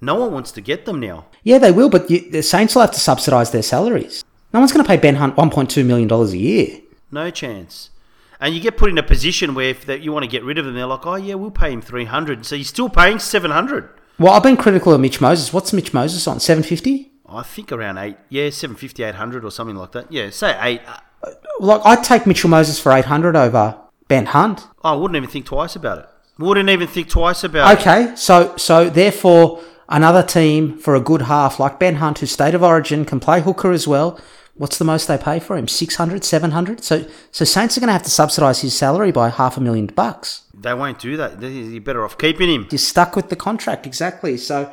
no 0.01 0.15
one 0.15 0.31
wants 0.31 0.51
to 0.53 0.61
get 0.61 0.85
them 0.85 0.99
now. 0.99 1.25
Yeah, 1.43 1.57
they 1.57 1.71
will, 1.71 1.89
but 1.89 2.09
you, 2.09 2.29
the 2.31 2.41
Saints 2.41 2.75
will 2.75 2.81
have 2.81 2.91
to 2.91 2.99
subsidise 2.99 3.51
their 3.51 3.61
salaries. 3.61 4.23
No 4.53 4.59
one's 4.59 4.71
going 4.71 4.83
to 4.83 4.87
pay 4.87 4.97
Ben 4.97 5.15
Hunt 5.15 5.35
$1.2 5.35 5.85
million 5.85 6.11
a 6.11 6.25
year. 6.29 6.81
No 7.11 7.29
chance. 7.29 7.91
And 8.39 8.55
you 8.55 8.61
get 8.61 8.77
put 8.77 8.89
in 8.89 8.97
a 8.97 9.03
position 9.03 9.53
where 9.53 9.69
if 9.69 9.85
that 9.85 10.01
you 10.01 10.11
want 10.11 10.23
to 10.23 10.29
get 10.29 10.43
rid 10.43 10.57
of 10.57 10.65
them, 10.65 10.73
they're 10.73 10.85
like, 10.85 11.05
oh 11.05 11.15
yeah, 11.15 11.35
we'll 11.35 11.51
pay 11.51 11.71
him 11.71 11.81
three 11.81 12.05
hundred. 12.05 12.45
So 12.45 12.55
you're 12.55 12.63
still 12.63 12.89
paying 12.89 13.19
seven 13.19 13.51
hundred. 13.51 13.89
Well, 14.19 14.33
I've 14.33 14.43
been 14.43 14.57
critical 14.57 14.93
of 14.93 14.99
Mitch 14.99 15.21
Moses. 15.21 15.53
What's 15.53 15.71
Mitch 15.73 15.93
Moses 15.93 16.27
on? 16.27 16.39
750 16.39 17.09
I 17.31 17.43
think 17.43 17.71
around 17.71 17.97
eight. 17.97 18.17
Yeah, 18.29 18.49
750, 18.49 19.03
800 19.03 19.45
or 19.45 19.51
something 19.51 19.75
like 19.75 19.91
that. 19.91 20.11
Yeah, 20.11 20.29
say 20.29 20.57
eight. 20.61 20.81
Uh, 20.87 21.31
like, 21.59 21.81
I'd 21.85 22.03
take 22.03 22.25
Mitchell 22.25 22.49
Moses 22.49 22.79
for 22.79 22.91
800 22.91 23.35
over 23.35 23.77
Ben 24.07 24.27
Hunt. 24.27 24.67
I 24.83 24.93
wouldn't 24.93 25.15
even 25.15 25.29
think 25.29 25.45
twice 25.45 25.75
about 25.75 25.99
it. 25.99 26.09
Wouldn't 26.39 26.69
even 26.69 26.87
think 26.87 27.09
twice 27.09 27.43
about 27.43 27.71
it. 27.71 27.81
Okay, 27.81 28.15
so 28.15 28.55
so 28.55 28.89
therefore 28.89 29.61
another 29.89 30.23
team 30.23 30.77
for 30.77 30.95
a 30.95 31.01
good 31.01 31.23
half 31.23 31.59
like 31.59 31.79
Ben 31.79 31.95
Hunt, 31.95 32.19
who's 32.19 32.31
state 32.31 32.55
of 32.55 32.63
origin, 32.63 33.05
can 33.05 33.19
play 33.19 33.41
hooker 33.41 33.71
as 33.71 33.87
well. 33.87 34.19
What's 34.55 34.77
the 34.77 34.85
most 34.85 35.07
they 35.07 35.17
pay 35.17 35.39
for 35.39 35.55
him? 35.55 35.67
600, 35.67 36.23
700? 36.23 36.83
So 36.83 37.05
so 37.31 37.45
Saints 37.45 37.77
are 37.77 37.81
going 37.81 37.89
to 37.89 37.93
have 37.93 38.03
to 38.03 38.09
subsidise 38.09 38.61
his 38.61 38.73
salary 38.73 39.11
by 39.11 39.29
half 39.29 39.57
a 39.57 39.61
million 39.61 39.87
bucks. 39.87 40.43
They 40.59 40.73
won't 40.73 40.99
do 40.99 41.17
that. 41.17 41.41
You're 41.41 41.81
better 41.81 42.03
off 42.03 42.17
keeping 42.17 42.49
him. 42.49 42.67
You're 42.69 42.79
stuck 42.79 43.15
with 43.15 43.29
the 43.29 43.35
contract 43.35 43.85
exactly. 43.85 44.37
So 44.37 44.71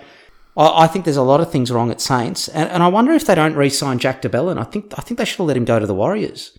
I, 0.57 0.87
think 0.87 1.05
there's 1.05 1.17
a 1.17 1.23
lot 1.23 1.41
of 1.41 1.53
things 1.53 1.71
wrong 1.71 1.91
at 1.91 2.01
Saints, 2.01 2.49
and, 2.49 2.69
and 2.71 2.83
I 2.83 2.89
wonder 2.89 3.13
if 3.13 3.27
they 3.27 3.35
don't 3.35 3.55
re-sign 3.55 3.99
Jack 3.99 4.23
de 4.23 4.29
Belin. 4.29 4.59
I 4.59 4.65
think 4.65 4.93
I 4.97 5.03
think 5.03 5.19
they 5.19 5.25
should 5.25 5.39
have 5.39 5.47
let 5.47 5.57
him 5.57 5.65
go 5.65 5.79
to 5.79 5.87
the 5.87 5.95
Warriors. 5.95 6.59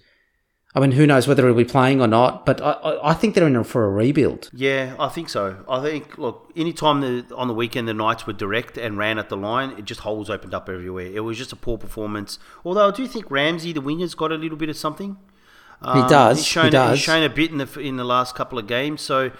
I 0.75 0.79
mean, 0.79 0.91
who 0.91 1.07
knows 1.07 1.27
whether 1.27 1.43
he'll 1.47 1.55
be 1.55 1.65
playing 1.65 2.01
or 2.01 2.07
not? 2.07 2.45
But 2.45 2.61
I, 2.61 2.99
I, 3.01 3.13
think 3.15 3.33
they're 3.33 3.47
in 3.47 3.63
for 3.63 3.85
a 3.85 3.89
rebuild. 3.89 4.51
Yeah, 4.53 4.95
I 4.99 5.07
think 5.07 5.27
so. 5.27 5.65
I 5.67 5.81
think, 5.81 6.19
look, 6.19 6.51
anytime 6.55 7.01
the, 7.01 7.25
on 7.35 7.47
the 7.47 7.55
weekend 7.55 7.87
the 7.87 7.95
Knights 7.95 8.27
were 8.27 8.33
direct 8.33 8.77
and 8.77 8.95
ran 8.95 9.17
at 9.17 9.29
the 9.29 9.37
line, 9.37 9.71
it 9.71 9.85
just 9.85 10.01
holes 10.01 10.29
opened 10.29 10.53
up 10.53 10.69
everywhere. 10.69 11.07
It 11.07 11.21
was 11.21 11.35
just 11.35 11.51
a 11.51 11.55
poor 11.55 11.79
performance. 11.79 12.37
Although 12.63 12.89
I 12.89 12.91
do 12.91 13.07
think 13.07 13.31
Ramsey, 13.31 13.73
the 13.73 13.81
winger's 13.81 14.13
got 14.13 14.31
a 14.31 14.35
little 14.35 14.57
bit 14.57 14.69
of 14.69 14.77
something. 14.77 15.17
He 15.81 16.01
does. 16.07 16.37
He's 16.39 16.47
shown, 16.47 16.65
he 16.65 16.71
does. 16.71 16.97
He's 16.97 17.05
shown 17.05 17.23
a 17.23 17.29
bit 17.29 17.51
in 17.51 17.59
the 17.59 17.79
in 17.79 17.97
the 17.97 18.03
last 18.03 18.35
couple 18.35 18.57
of 18.57 18.67
games. 18.67 19.01
So 19.01 19.31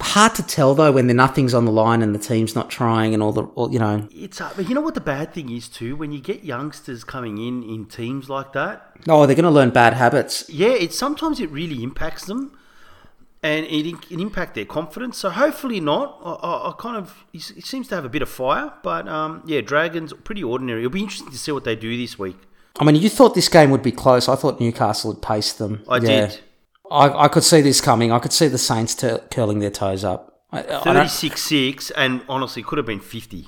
Hard 0.00 0.34
to 0.36 0.42
tell 0.42 0.74
though 0.74 0.92
when 0.92 1.06
the 1.08 1.14
nothing's 1.14 1.52
on 1.52 1.66
the 1.66 1.72
line 1.72 2.00
and 2.02 2.14
the 2.14 2.18
team's 2.18 2.54
not 2.54 2.70
trying 2.70 3.12
and 3.12 3.22
all 3.22 3.32
the 3.32 3.42
all, 3.42 3.70
you 3.70 3.78
know. 3.78 4.08
it's 4.10 4.40
uh, 4.40 4.50
but 4.56 4.68
you 4.68 4.74
know 4.74 4.80
what 4.80 4.94
the 4.94 5.00
bad 5.00 5.34
thing 5.34 5.50
is 5.50 5.68
too 5.68 5.94
when 5.94 6.10
you 6.10 6.20
get 6.20 6.42
youngsters 6.42 7.04
coming 7.04 7.38
in 7.38 7.62
in 7.62 7.84
teams 7.84 8.30
like 8.30 8.52
that. 8.54 8.96
Oh, 9.08 9.26
they're 9.26 9.36
going 9.36 9.44
to 9.44 9.50
learn 9.50 9.70
bad 9.70 9.94
habits. 9.94 10.48
Yeah, 10.48 10.70
it 10.70 10.94
sometimes 10.94 11.38
it 11.38 11.50
really 11.50 11.82
impacts 11.82 12.24
them, 12.24 12.56
and 13.42 13.66
it, 13.66 13.86
it 14.10 14.20
impact 14.20 14.54
their 14.54 14.64
confidence. 14.64 15.18
So 15.18 15.30
hopefully 15.30 15.80
not. 15.80 16.18
I, 16.24 16.32
I, 16.32 16.70
I 16.70 16.74
kind 16.78 16.96
of 16.96 17.24
he 17.30 17.38
he 17.38 17.60
seems 17.60 17.88
to 17.88 17.94
have 17.94 18.06
a 18.06 18.10
bit 18.10 18.22
of 18.22 18.30
fire, 18.30 18.72
but 18.82 19.06
um, 19.06 19.42
yeah, 19.44 19.60
Dragons 19.60 20.14
pretty 20.24 20.42
ordinary. 20.42 20.80
It'll 20.80 20.90
be 20.90 21.02
interesting 21.02 21.30
to 21.30 21.38
see 21.38 21.52
what 21.52 21.64
they 21.64 21.76
do 21.76 21.96
this 21.98 22.18
week. 22.18 22.38
I 22.78 22.84
mean, 22.84 22.96
you 22.96 23.08
thought 23.08 23.34
this 23.34 23.48
game 23.48 23.70
would 23.70 23.82
be 23.82 23.92
close. 23.92 24.28
I 24.28 24.36
thought 24.36 24.60
Newcastle 24.60 25.12
would 25.12 25.22
pace 25.22 25.52
them. 25.52 25.82
I 25.88 25.96
Yeah. 25.96 26.26
did. 26.28 26.40
I, 26.90 27.24
I 27.24 27.28
could 27.28 27.44
see 27.44 27.60
this 27.60 27.80
coming. 27.80 28.10
I 28.10 28.18
could 28.18 28.32
see 28.32 28.48
the 28.48 28.58
Saints 28.58 28.94
tur 28.94 29.18
curling 29.30 29.60
their 29.60 29.70
toes 29.70 30.02
up. 30.04 30.40
I, 30.52 30.60
I 30.60 30.80
36 30.82 31.40
6, 31.40 31.90
and 31.92 32.22
honestly, 32.28 32.62
could 32.62 32.78
have 32.78 32.86
been 32.86 32.98
50. 33.00 33.46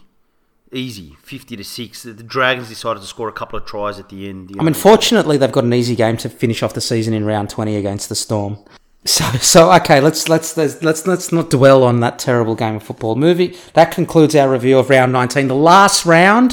Easy. 0.73 1.17
50 1.23 1.57
to 1.57 1.65
6. 1.65 2.03
The 2.05 2.15
Dragons 2.15 2.69
decided 2.69 3.01
to 3.01 3.07
score 3.07 3.29
a 3.29 3.33
couple 3.33 3.59
of 3.59 3.67
tries 3.67 3.99
at 3.99 4.09
the 4.09 4.29
end. 4.29 4.51
you 4.51 4.57
I 4.61 4.65
mean, 4.65 4.75
fortunately, 4.75 5.37
they've 5.37 5.51
got 5.53 5.65
an 5.65 5.75
easy 5.75 5.97
game 5.97 6.17
to 6.19 6.29
finish 6.29 6.63
off 6.63 6.73
the 6.75 6.81
season 6.81 7.13
in 7.13 7.25
round 7.25 7.51
twenty 7.51 7.77
against 7.77 8.09
the 8.09 8.15
Storm. 8.15 8.59
So, 9.05 9.25
so 9.39 9.73
okay, 9.73 10.01
let's 10.01 10.29
let's 10.29 10.57
let's 10.57 10.81
let's, 10.81 11.09
let's 11.09 11.33
not 11.33 11.51
dwell 11.51 11.83
on 11.83 11.99
that 11.99 12.21
terrible 12.21 12.55
game 12.55 12.77
of 12.77 12.85
football. 12.85 13.17
Movie 13.17 13.57
that 13.75 13.91
concludes 13.91 14.37
our 14.37 14.49
review 14.49 14.79
of 14.79 14.91
round 14.91 15.11
nineteen. 15.11 15.49
The 15.49 15.57
last 15.57 16.07
round 16.07 16.53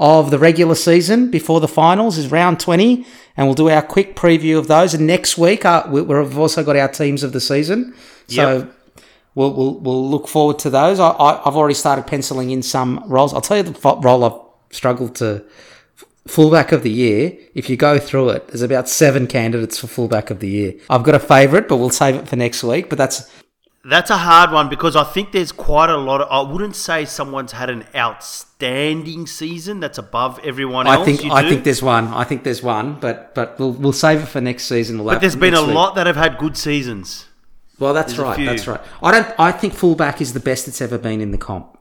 of 0.00 0.32
the 0.32 0.38
regular 0.38 0.74
season 0.74 1.30
before 1.30 1.60
the 1.60 1.68
finals 1.68 2.18
is 2.18 2.32
round 2.32 2.58
twenty, 2.58 3.06
and 3.36 3.46
we'll 3.46 3.54
do 3.54 3.70
our 3.70 3.82
quick 3.82 4.16
preview 4.16 4.58
of 4.58 4.66
those. 4.66 4.94
And 4.94 5.06
next 5.06 5.38
week, 5.38 5.64
uh, 5.64 5.86
we, 5.88 6.02
we've 6.02 6.38
also 6.38 6.64
got 6.64 6.74
our 6.74 6.88
teams 6.88 7.22
of 7.22 7.32
the 7.32 7.40
season. 7.40 7.94
So. 8.26 8.58
Yep. 8.58 8.76
We'll, 9.36 9.54
we'll, 9.54 9.78
we'll 9.78 10.10
look 10.10 10.26
forward 10.26 10.58
to 10.58 10.70
those. 10.70 10.98
I, 10.98 11.10
I, 11.10 11.46
I've 11.46 11.54
already 11.54 11.74
started 11.74 12.04
penciling 12.08 12.50
in 12.50 12.62
some 12.64 13.04
roles. 13.06 13.32
I'll 13.32 13.40
tell 13.40 13.58
you 13.58 13.62
the 13.62 13.96
role 14.02 14.24
I've 14.24 14.74
struggled 14.74 15.14
to 15.16 15.44
fullback 16.26 16.72
of 16.72 16.82
the 16.82 16.90
year. 16.90 17.38
If 17.54 17.70
you 17.70 17.76
go 17.76 18.00
through 18.00 18.30
it, 18.30 18.48
there's 18.48 18.60
about 18.60 18.88
seven 18.88 19.28
candidates 19.28 19.78
for 19.78 19.86
fullback 19.86 20.30
of 20.30 20.40
the 20.40 20.48
year. 20.48 20.74
I've 20.90 21.04
got 21.04 21.14
a 21.14 21.20
favourite, 21.20 21.68
but 21.68 21.76
we'll 21.76 21.90
save 21.90 22.16
it 22.16 22.28
for 22.28 22.34
next 22.34 22.64
week. 22.64 22.88
But 22.88 22.98
that's 22.98 23.30
That's 23.82 24.10
a 24.10 24.18
hard 24.18 24.52
one 24.52 24.68
because 24.68 24.94
I 24.94 25.04
think 25.04 25.32
there's 25.32 25.52
quite 25.52 25.88
a 25.88 25.96
lot 25.96 26.20
of. 26.20 26.28
I 26.30 26.50
wouldn't 26.52 26.76
say 26.76 27.06
someone's 27.06 27.52
had 27.52 27.70
an 27.70 27.86
outstanding 27.94 29.26
season 29.26 29.80
that's 29.80 29.96
above 29.96 30.38
everyone 30.44 30.86
else. 30.86 30.98
I 30.98 31.04
think 31.04 31.24
you 31.24 31.32
I 31.32 31.42
do. 31.42 31.48
think 31.48 31.64
there's 31.64 31.82
one. 31.82 32.08
I 32.08 32.24
think 32.24 32.44
there's 32.44 32.62
one, 32.62 33.00
but 33.00 33.34
but 33.34 33.58
we'll 33.58 33.72
we'll 33.72 33.92
save 33.94 34.20
it 34.22 34.26
for 34.26 34.40
next 34.40 34.64
season. 34.64 34.98
We'll 34.98 35.14
But 35.14 35.20
there's 35.22 35.34
been 35.36 35.54
a 35.54 35.64
week. 35.64 35.74
lot 35.74 35.94
that 35.94 36.06
have 36.06 36.16
had 36.16 36.36
good 36.36 36.56
seasons. 36.58 37.26
Well, 37.78 37.94
that's 37.94 38.12
There's 38.12 38.22
right. 38.22 38.44
That's 38.44 38.66
right. 38.66 38.80
I 39.02 39.10
don't. 39.12 39.26
I 39.40 39.52
think 39.52 39.72
fullback 39.72 40.20
is 40.20 40.34
the 40.34 40.40
best 40.40 40.68
it's 40.68 40.82
ever 40.82 40.98
been 40.98 41.22
in 41.22 41.30
the 41.30 41.38
comp. 41.38 41.78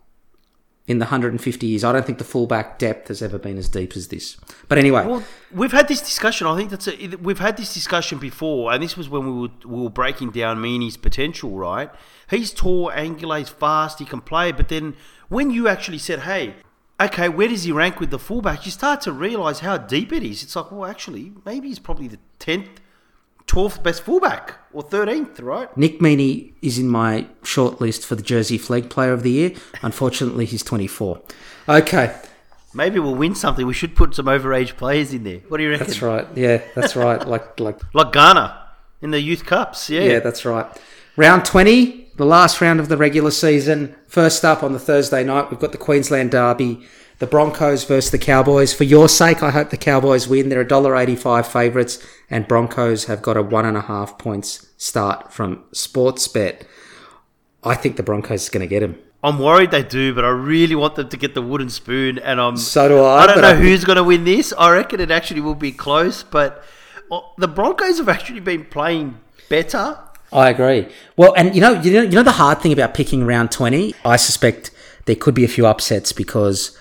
In 0.90 0.98
the 0.98 1.06
150 1.06 1.68
years, 1.68 1.84
I 1.84 1.92
don't 1.92 2.04
think 2.04 2.18
the 2.18 2.24
fullback 2.24 2.80
depth 2.80 3.10
has 3.10 3.22
ever 3.22 3.38
been 3.38 3.60
as 3.60 3.70
deep 3.70 3.96
as 3.96 4.08
this. 4.08 4.38
But 4.68 4.80
anyway, 4.80 5.06
Well, 5.06 5.24
we've 5.54 5.72
had 5.72 5.88
this 5.88 6.02
discussion. 6.02 6.48
I 6.48 6.58
think 6.58 6.72
that's 6.72 6.88
a, 6.88 7.16
we've 7.22 7.38
had 7.38 7.58
this 7.58 7.72
discussion 7.72 8.18
before, 8.18 8.74
and 8.74 8.82
this 8.82 8.98
was 8.98 9.08
when 9.08 9.24
we 9.24 9.42
were, 9.42 9.54
we 9.66 9.84
were 9.84 9.92
breaking 9.92 10.32
down 10.32 10.58
Meaney's 10.58 10.98
potential. 10.98 11.52
Right, 11.52 11.92
he's 12.28 12.52
tall, 12.52 12.92
angular, 12.92 13.38
he's 13.38 13.50
fast, 13.50 14.00
he 14.00 14.06
can 14.06 14.20
play. 14.20 14.52
But 14.52 14.70
then 14.70 14.96
when 15.28 15.52
you 15.52 15.68
actually 15.68 16.00
said, 16.00 16.22
"Hey, 16.22 16.56
okay, 17.00 17.30
where 17.30 17.50
does 17.50 17.66
he 17.66 17.72
rank 17.72 18.00
with 18.00 18.10
the 18.10 18.18
fullback?" 18.18 18.66
You 18.66 18.72
start 18.72 19.02
to 19.02 19.12
realise 19.12 19.60
how 19.60 19.78
deep 19.78 20.12
it 20.12 20.24
is. 20.24 20.42
It's 20.42 20.56
like, 20.56 20.72
well, 20.72 20.90
actually, 20.90 21.34
maybe 21.46 21.68
he's 21.68 21.78
probably 21.78 22.08
the 22.08 22.20
tenth, 22.40 22.82
twelfth 23.50 23.82
best 23.84 24.04
fullback 24.04 24.54
or 24.72 24.84
thirteenth. 24.84 25.40
Right? 25.40 25.76
Nick 25.76 26.00
Meaney 26.00 26.54
is 26.62 26.78
in 26.78 26.88
my 26.88 27.26
short 27.44 27.82
list 27.82 28.06
for 28.06 28.16
the 28.16 28.22
Jersey 28.22 28.58
Flegg 28.58 28.90
Player 28.90 29.12
of 29.12 29.24
the 29.24 29.32
Year. 29.32 29.52
Unfortunately, 29.82 30.46
he's 30.46 30.64
24. 30.64 31.22
Okay, 31.68 32.16
Maybe 32.74 33.00
we'll 33.00 33.16
win 33.16 33.34
something. 33.34 33.66
We 33.66 33.74
should 33.74 33.96
put 33.96 34.14
some 34.14 34.28
overage 34.28 34.78
players 34.78 35.12
in 35.14 35.24
there. 35.24 35.40
What 35.48 35.58
do 35.58 35.64
you 35.64 35.72
reckon? 35.72 35.88
that's 35.88 36.02
right. 36.04 36.28
Yeah, 36.36 36.62
that's 36.76 36.96
right. 36.96 37.28
Like, 37.28 37.60
like, 37.60 37.80
Like 37.96 38.12
Ghana 38.14 38.68
in 39.02 39.10
the 39.12 39.20
youth 39.20 39.46
cups. 39.46 39.90
Yeah. 39.90 40.02
yeah, 40.02 40.20
that's 40.20 40.46
right. 40.46 40.68
Round 41.18 41.44
20, 41.44 42.09
the 42.20 42.26
last 42.26 42.60
round 42.60 42.82
of 42.82 42.90
the 42.90 42.98
regular 42.98 43.32
season. 43.32 43.96
First 44.06 44.44
up 44.44 44.62
on 44.62 44.74
the 44.74 44.80
Thursday 44.80 45.24
night, 45.24 45.50
we've 45.50 45.60
got 45.60 45.72
the 45.72 45.78
Queensland 45.78 46.32
Derby, 46.32 46.86
the 47.20 47.26
Broncos 47.26 47.86
versus 47.86 48.12
the 48.12 48.18
Cowboys. 48.18 48.74
For 48.74 48.84
your 48.84 49.08
sake, 49.08 49.42
I 49.42 49.52
hope 49.52 49.70
the 49.70 49.78
Cowboys 49.78 50.28
win. 50.28 50.50
They're 50.50 50.66
$1.85 50.66 51.46
favourites, 51.46 52.06
and 52.30 52.46
Broncos 52.46 53.06
have 53.06 53.22
got 53.22 53.38
a 53.38 53.42
one 53.42 53.66
and 53.66 53.78
a 53.78 53.82
half 53.82 54.18
points 54.18 54.68
start 54.76 55.32
from 55.32 55.64
Sportsbet. 55.74 56.64
I 57.64 57.76
think 57.76 57.96
the 57.96 58.04
Broncos 58.04 58.44
is 58.44 58.50
going 58.50 58.62
to 58.62 58.68
get 58.68 58.84
him. 58.84 59.00
I'm 59.24 59.40
worried 59.40 59.72
they 59.72 59.84
do, 59.84 60.14
but 60.14 60.26
I 60.26 60.30
really 60.30 60.76
want 60.76 60.96
them 60.96 61.08
to 61.08 61.18
get 61.18 61.36
the 61.36 61.42
wooden 61.42 61.70
spoon. 61.70 62.20
And 62.20 62.42
I'm 62.42 62.58
So 62.58 62.90
do 62.90 63.00
I, 63.00 63.20
I 63.24 63.28
don't 63.28 63.42
know 63.42 63.50
I- 63.50 63.56
who's 63.56 63.86
going 63.86 63.96
to 63.98 64.04
win 64.04 64.26
this. 64.26 64.54
I 64.58 64.72
reckon 64.72 65.00
it 65.00 65.10
actually 65.10 65.40
will 65.42 65.56
be 65.56 65.72
close, 65.72 66.22
but 66.24 66.66
uh, 67.10 67.22
the 67.38 67.48
Broncos 67.48 67.98
have 67.98 68.10
actually 68.10 68.42
been 68.42 68.66
playing 68.66 69.20
better. 69.50 69.98
I 70.32 70.50
agree. 70.50 70.88
Well, 71.18 71.34
and 71.36 71.56
you 71.56 71.62
know, 71.62 71.74
you 71.82 71.92
know, 71.94 72.02
you 72.02 72.12
know 72.12 72.24
the 72.24 72.34
hard 72.34 72.62
thing 72.62 72.72
about 72.72 72.94
picking 72.94 73.26
round 73.26 73.52
twenty. 73.52 73.94
I 74.06 74.16
suspect 74.16 74.72
there 75.06 75.16
could 75.16 75.34
be 75.34 75.44
a 75.44 75.48
few 75.48 75.66
upsets 75.66 76.12
because 76.12 76.78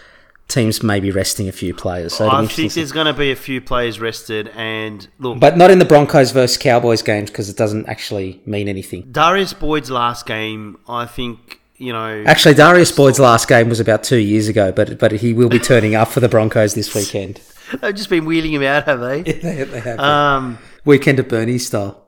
teams 0.49 0.83
may 0.83 0.99
be 0.99 1.11
resting 1.11 1.49
a 1.49 1.53
few 1.53 1.75
players. 1.75 2.15
So 2.15 2.29
I 2.29 2.47
think 2.47 2.73
there's 2.73 2.93
going 2.93 3.07
to 3.07 3.13
be 3.13 3.31
a 3.31 3.37
few 3.37 3.61
players 3.61 4.01
rested, 4.01 4.49
and 4.55 5.07
look, 5.19 5.39
but 5.39 5.57
not 5.57 5.71
in 5.71 5.79
the 5.79 5.85
Broncos 5.85 6.33
versus 6.33 6.59
Cowboys 6.59 7.03
games 7.03 7.31
because 7.31 7.49
it 7.49 7.57
doesn't 7.57 7.87
actually 7.89 8.41
mean 8.47 8.69
anything. 8.69 9.09
Darius 9.13 9.53
Boyd's 9.53 9.91
last 9.91 10.27
game, 10.27 10.79
I 10.89 11.07
think 11.07 11.61
you 11.77 11.93
know. 11.93 12.25
Actually, 12.27 12.55
Darius 12.55 12.93
Boyd's 12.93 13.21
last 13.21 13.49
game 13.49 13.69
was 13.69 13.81
about 13.81 14.03
two 14.03 14.19
years 14.19 14.49
ago, 14.49 14.73
but 14.73 14.99
but 14.99 15.13
he 15.13 15.33
will 15.33 15.49
be 15.49 15.59
turning 15.59 15.95
up 15.95 16.09
for 16.09 16.21
the 16.21 16.29
Broncos 16.29 16.75
this 16.75 16.95
weekend. 16.95 17.41
They've 17.81 17.95
just 17.95 18.09
been 18.09 18.25
wheeling 18.25 18.53
him 18.53 18.63
out, 18.63 18.85
have 18.87 19.01
they? 19.01 19.23
they, 19.33 19.65
they 19.65 19.81
have 19.81 20.01
Um, 20.01 20.59
weekend 20.85 21.21
at 21.21 21.29
Bernie 21.29 21.59
style. 21.59 22.08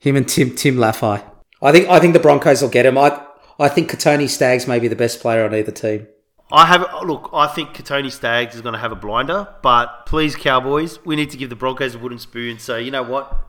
Him 0.00 0.16
and 0.16 0.28
Tim 0.28 0.54
Tim 0.56 0.76
Laffey. 0.76 1.22
I 1.62 1.72
think 1.72 1.88
I 1.88 2.00
think 2.00 2.14
the 2.14 2.20
Broncos 2.20 2.62
will 2.62 2.70
get 2.70 2.86
him. 2.86 2.98
I 2.98 3.24
I 3.58 3.68
think 3.68 3.90
Kotoni 3.90 4.28
Staggs 4.28 4.66
may 4.66 4.78
be 4.78 4.88
the 4.88 4.96
best 4.96 5.20
player 5.20 5.44
on 5.44 5.54
either 5.54 5.70
team. 5.70 6.08
I 6.50 6.66
have 6.66 6.84
look. 7.04 7.30
I 7.32 7.46
think 7.46 7.74
Kotoni 7.74 8.10
Staggs 8.10 8.54
is 8.54 8.60
going 8.62 8.72
to 8.72 8.80
have 8.80 8.90
a 8.90 8.96
blinder, 8.96 9.46
but 9.62 10.06
please, 10.06 10.34
Cowboys, 10.34 10.98
we 11.04 11.14
need 11.14 11.30
to 11.30 11.36
give 11.36 11.50
the 11.50 11.56
Broncos 11.56 11.94
a 11.94 11.98
wooden 11.98 12.18
spoon. 12.18 12.58
So 12.58 12.76
you 12.76 12.90
know 12.90 13.02
what? 13.04 13.46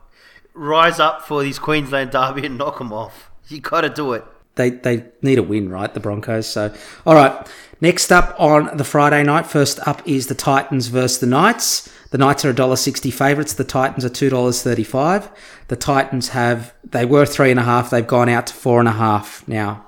Rise 0.53 0.99
up 0.99 1.21
for 1.21 1.41
this 1.41 1.57
Queensland 1.57 2.11
derby 2.11 2.45
and 2.45 2.57
knock 2.57 2.77
them 2.77 2.91
off. 2.93 3.31
You 3.47 3.59
got 3.61 3.81
to 3.81 3.89
do 3.89 4.13
it. 4.13 4.23
they 4.55 4.71
they 4.71 5.05
need 5.21 5.39
a 5.39 5.43
win, 5.43 5.69
right? 5.69 5.91
The 5.91 5.99
Broncos. 6.01 6.45
So, 6.47 6.73
all 7.05 7.15
right. 7.15 7.47
Next 7.79 8.11
up 8.11 8.35
on 8.37 8.77
the 8.77 8.83
Friday 8.83 9.23
night, 9.23 9.47
first 9.47 9.79
up 9.87 10.07
is 10.07 10.27
the 10.27 10.35
Titans 10.35 10.87
versus 10.87 11.19
the 11.19 11.25
Knights. 11.25 11.89
The 12.11 12.17
Knights 12.17 12.43
are 12.45 12.53
$1.60 12.53 13.11
favourites. 13.11 13.53
The 13.53 13.63
Titans 13.63 14.05
are 14.05 14.09
$2.35. 14.09 15.31
The 15.69 15.75
Titans 15.75 16.29
have, 16.29 16.73
they 16.83 17.05
were 17.05 17.25
three 17.25 17.51
and 17.51 17.59
a 17.59 17.63
half. 17.63 17.89
They've 17.89 18.05
gone 18.05 18.29
out 18.29 18.47
to 18.47 18.53
four 18.53 18.79
and 18.79 18.87
a 18.87 18.93
half 18.93 19.47
now. 19.47 19.87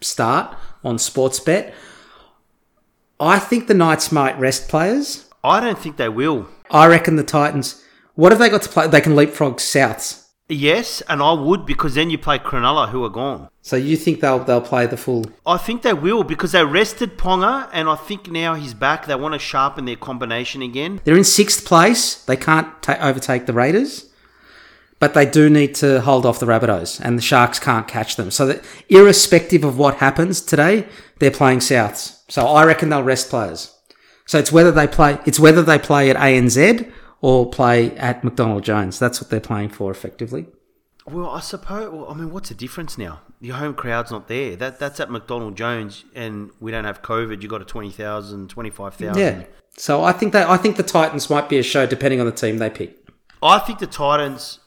Start 0.00 0.56
on 0.84 0.96
Sportsbet. 0.96 1.72
I 3.18 3.38
think 3.40 3.66
the 3.66 3.74
Knights 3.74 4.12
might 4.12 4.38
rest 4.38 4.68
players. 4.68 5.28
I 5.42 5.60
don't 5.60 5.78
think 5.78 5.96
they 5.96 6.08
will. 6.08 6.46
I 6.70 6.86
reckon 6.86 7.16
the 7.16 7.24
Titans, 7.24 7.82
what 8.14 8.30
have 8.30 8.38
they 8.38 8.48
got 8.48 8.62
to 8.62 8.68
play? 8.68 8.86
They 8.86 9.00
can 9.00 9.16
leapfrog 9.16 9.58
Souths. 9.58 10.25
Yes, 10.48 11.00
and 11.08 11.20
I 11.20 11.32
would 11.32 11.66
because 11.66 11.94
then 11.94 12.08
you 12.08 12.18
play 12.18 12.38
Cronulla, 12.38 12.90
who 12.90 13.04
are 13.04 13.10
gone. 13.10 13.48
So 13.62 13.74
you 13.74 13.96
think 13.96 14.20
they'll 14.20 14.38
they'll 14.38 14.60
play 14.60 14.86
the 14.86 14.96
full? 14.96 15.24
I 15.44 15.56
think 15.58 15.82
they 15.82 15.92
will 15.92 16.22
because 16.22 16.52
they 16.52 16.64
rested 16.64 17.18
Ponga, 17.18 17.68
and 17.72 17.88
I 17.88 17.96
think 17.96 18.30
now 18.30 18.54
he's 18.54 18.72
back. 18.72 19.06
They 19.06 19.16
want 19.16 19.34
to 19.34 19.40
sharpen 19.40 19.86
their 19.86 19.96
combination 19.96 20.62
again. 20.62 21.00
They're 21.02 21.16
in 21.16 21.24
sixth 21.24 21.64
place. 21.64 22.14
They 22.24 22.36
can't 22.36 22.80
ta- 22.80 22.98
overtake 23.00 23.46
the 23.46 23.52
Raiders, 23.52 24.08
but 25.00 25.14
they 25.14 25.26
do 25.26 25.50
need 25.50 25.74
to 25.76 26.00
hold 26.02 26.24
off 26.24 26.38
the 26.38 26.46
Rabbitohs, 26.46 27.00
and 27.00 27.18
the 27.18 27.22
Sharks 27.22 27.58
can't 27.58 27.88
catch 27.88 28.14
them. 28.14 28.30
So 28.30 28.46
that 28.46 28.64
irrespective 28.88 29.64
of 29.64 29.78
what 29.78 29.96
happens 29.96 30.40
today, 30.40 30.86
they're 31.18 31.32
playing 31.32 31.58
Souths. 31.58 32.20
So 32.28 32.46
I 32.46 32.64
reckon 32.64 32.90
they'll 32.90 33.02
rest 33.02 33.30
players. 33.30 33.72
So 34.26 34.38
it's 34.38 34.52
whether 34.52 34.72
they 34.72 34.86
play 34.86 35.18
it's 35.26 35.40
whether 35.40 35.62
they 35.62 35.78
play 35.78 36.10
at 36.10 36.16
ANZ 36.16 36.92
or 37.20 37.48
play 37.48 37.96
at 37.96 38.22
McDonald 38.24 38.64
Jones. 38.64 38.98
That's 38.98 39.20
what 39.20 39.30
they're 39.30 39.40
playing 39.40 39.70
for 39.70 39.90
effectively. 39.90 40.46
Well, 41.06 41.30
I 41.30 41.40
suppose. 41.40 41.90
Well, 41.90 42.08
I 42.10 42.14
mean, 42.14 42.30
what's 42.32 42.48
the 42.48 42.54
difference 42.54 42.98
now? 42.98 43.20
Your 43.40 43.56
home 43.56 43.74
crowd's 43.74 44.10
not 44.10 44.28
there. 44.28 44.56
That 44.56 44.78
that's 44.78 44.98
at 44.98 45.10
McDonald 45.10 45.56
Jones, 45.56 46.04
and 46.14 46.50
we 46.58 46.72
don't 46.72 46.84
have 46.84 47.02
COVID. 47.02 47.42
You 47.42 47.48
got 47.48 47.62
a 47.62 47.64
20,000, 47.64 48.50
25,000. 48.50 49.20
Yeah. 49.20 49.44
So 49.76 50.02
I 50.02 50.12
think 50.12 50.32
that 50.32 50.48
I 50.48 50.56
think 50.56 50.76
the 50.76 50.82
Titans 50.82 51.30
might 51.30 51.48
be 51.48 51.58
a 51.58 51.62
show 51.62 51.86
depending 51.86 52.18
on 52.20 52.26
the 52.26 52.32
team 52.32 52.58
they 52.58 52.70
pick. 52.70 52.98
I 53.42 53.58
think 53.58 53.78
the 53.78 53.86
Titans. 53.86 54.60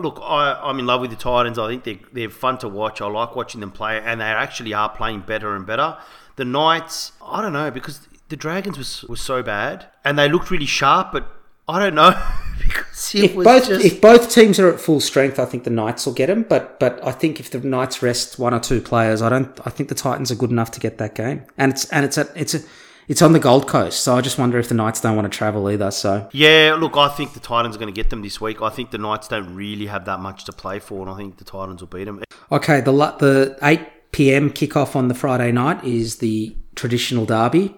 Look, 0.00 0.18
I, 0.20 0.58
I'm 0.64 0.80
in 0.80 0.86
love 0.86 1.00
with 1.00 1.10
the 1.10 1.16
Titans. 1.16 1.58
I 1.60 1.68
think 1.68 1.84
they're, 1.84 1.98
they're 2.12 2.30
fun 2.30 2.58
to 2.58 2.68
watch. 2.68 3.00
I 3.00 3.06
like 3.06 3.36
watching 3.36 3.60
them 3.60 3.70
play, 3.70 4.00
and 4.00 4.20
they 4.20 4.24
actually 4.24 4.74
are 4.74 4.88
playing 4.88 5.20
better 5.20 5.54
and 5.54 5.64
better. 5.64 5.96
The 6.34 6.44
Knights, 6.44 7.12
I 7.22 7.40
don't 7.40 7.52
know, 7.52 7.70
because 7.70 8.08
the 8.28 8.36
Dragons 8.36 8.78
was, 8.78 9.04
was 9.04 9.20
so 9.20 9.44
bad, 9.44 9.86
and 10.04 10.18
they 10.18 10.28
looked 10.28 10.50
really 10.50 10.66
sharp, 10.66 11.12
but 11.12 11.28
I 11.68 11.78
don't 11.80 11.94
know 11.94 12.10
because 12.58 13.14
If 13.14 13.34
both 13.34 13.66
just. 13.68 13.84
if 13.84 14.00
both 14.00 14.30
teams 14.30 14.58
are 14.60 14.72
at 14.72 14.80
full 14.80 15.00
strength, 15.00 15.38
I 15.38 15.44
think 15.44 15.64
the 15.64 15.70
Knights 15.70 16.06
will 16.06 16.12
get 16.14 16.26
them. 16.28 16.44
But 16.48 16.78
but 16.78 17.04
I 17.04 17.12
think 17.12 17.40
if 17.40 17.50
the 17.50 17.58
Knights 17.58 18.02
rest 18.02 18.38
one 18.38 18.54
or 18.54 18.60
two 18.60 18.80
players, 18.80 19.20
I 19.22 19.28
don't. 19.28 19.58
I 19.66 19.70
think 19.70 19.88
the 19.88 19.94
Titans 19.94 20.30
are 20.30 20.36
good 20.36 20.50
enough 20.50 20.70
to 20.72 20.80
get 20.80 20.98
that 20.98 21.14
game. 21.14 21.44
And 21.58 21.72
it's 21.72 21.84
and 21.86 22.04
it's 22.04 22.16
a, 22.18 22.28
it's 22.36 22.54
a, 22.54 22.60
it's 23.08 23.22
on 23.22 23.32
the 23.32 23.40
Gold 23.40 23.66
Coast. 23.68 24.00
So 24.00 24.16
I 24.16 24.20
just 24.20 24.38
wonder 24.38 24.58
if 24.58 24.68
the 24.68 24.74
Knights 24.74 25.00
don't 25.00 25.16
want 25.16 25.30
to 25.30 25.36
travel 25.36 25.68
either. 25.70 25.90
So 25.90 26.28
yeah, 26.32 26.76
look, 26.78 26.96
I 26.96 27.08
think 27.08 27.34
the 27.34 27.40
Titans 27.40 27.74
are 27.76 27.78
going 27.78 27.92
to 27.92 28.00
get 28.02 28.10
them 28.10 28.22
this 28.22 28.40
week. 28.40 28.62
I 28.62 28.70
think 28.70 28.90
the 28.92 28.98
Knights 28.98 29.28
don't 29.28 29.54
really 29.54 29.86
have 29.86 30.04
that 30.04 30.20
much 30.20 30.44
to 30.44 30.52
play 30.52 30.78
for, 30.78 31.00
and 31.02 31.10
I 31.10 31.16
think 31.16 31.38
the 31.38 31.44
Titans 31.44 31.80
will 31.82 31.88
beat 31.88 32.04
them. 32.04 32.22
okay, 32.52 32.80
the 32.80 32.92
the 32.92 33.58
eight 33.62 34.12
p.m. 34.12 34.50
kickoff 34.50 34.94
on 34.94 35.08
the 35.08 35.14
Friday 35.14 35.50
night 35.50 35.82
is 35.84 36.18
the 36.18 36.56
traditional 36.76 37.26
derby. 37.26 37.74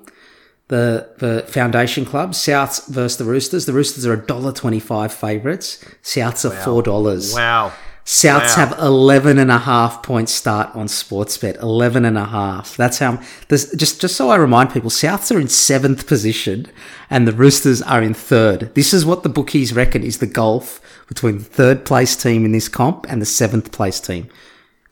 The 0.69 1.09
the 1.19 1.45
Foundation 1.49 2.05
Club, 2.05 2.33
Souths 2.33 2.87
versus 2.89 3.17
the 3.17 3.25
Roosters. 3.25 3.65
The 3.67 3.73
Roosters 3.73 4.05
are 4.07 4.13
a 4.13 4.27
dollar 4.27 4.53
twenty 4.53 4.81
five 4.81 5.13
favourites. 5.13 5.83
Souths 6.03 6.45
are 6.45 6.55
four 6.65 6.83
dollars. 6.83 7.35
Wow. 7.35 7.73
Souths 8.05 8.57
Wow. 8.57 8.67
have 8.69 8.79
11 8.79 9.37
and 9.39 9.51
a 9.51 9.59
half 9.59 10.03
point 10.03 10.31
start 10.31 10.75
on 10.75 10.87
Sportsbet. 10.87 11.61
11 11.61 12.07
and 12.07 12.17
a 12.17 12.25
half. 12.25 12.75
That's 12.75 13.01
how, 13.01 13.21
this, 13.49 13.71
just, 13.77 14.01
just 14.01 14.17
so 14.17 14.31
I 14.31 14.37
remind 14.37 14.73
people, 14.73 14.89
Souths 14.89 15.31
are 15.31 15.39
in 15.39 15.49
seventh 15.49 16.07
position 16.07 16.69
and 17.11 17.29
the 17.29 17.35
Roosters 17.35 17.83
are 17.83 18.01
in 18.01 18.15
third. 18.15 18.75
This 18.75 18.95
is 18.95 19.05
what 19.05 19.25
the 19.25 19.29
bookies 19.29 19.75
reckon 19.75 20.03
is 20.03 20.21
the 20.21 20.27
gulf 20.27 20.81
between 21.07 21.37
the 21.37 21.45
third 21.45 21.85
place 21.85 22.17
team 22.17 22.47
in 22.47 22.53
this 22.53 22.67
comp 22.67 23.05
and 23.11 23.21
the 23.21 23.27
seventh 23.27 23.73
place 23.73 24.01
team. 24.01 24.31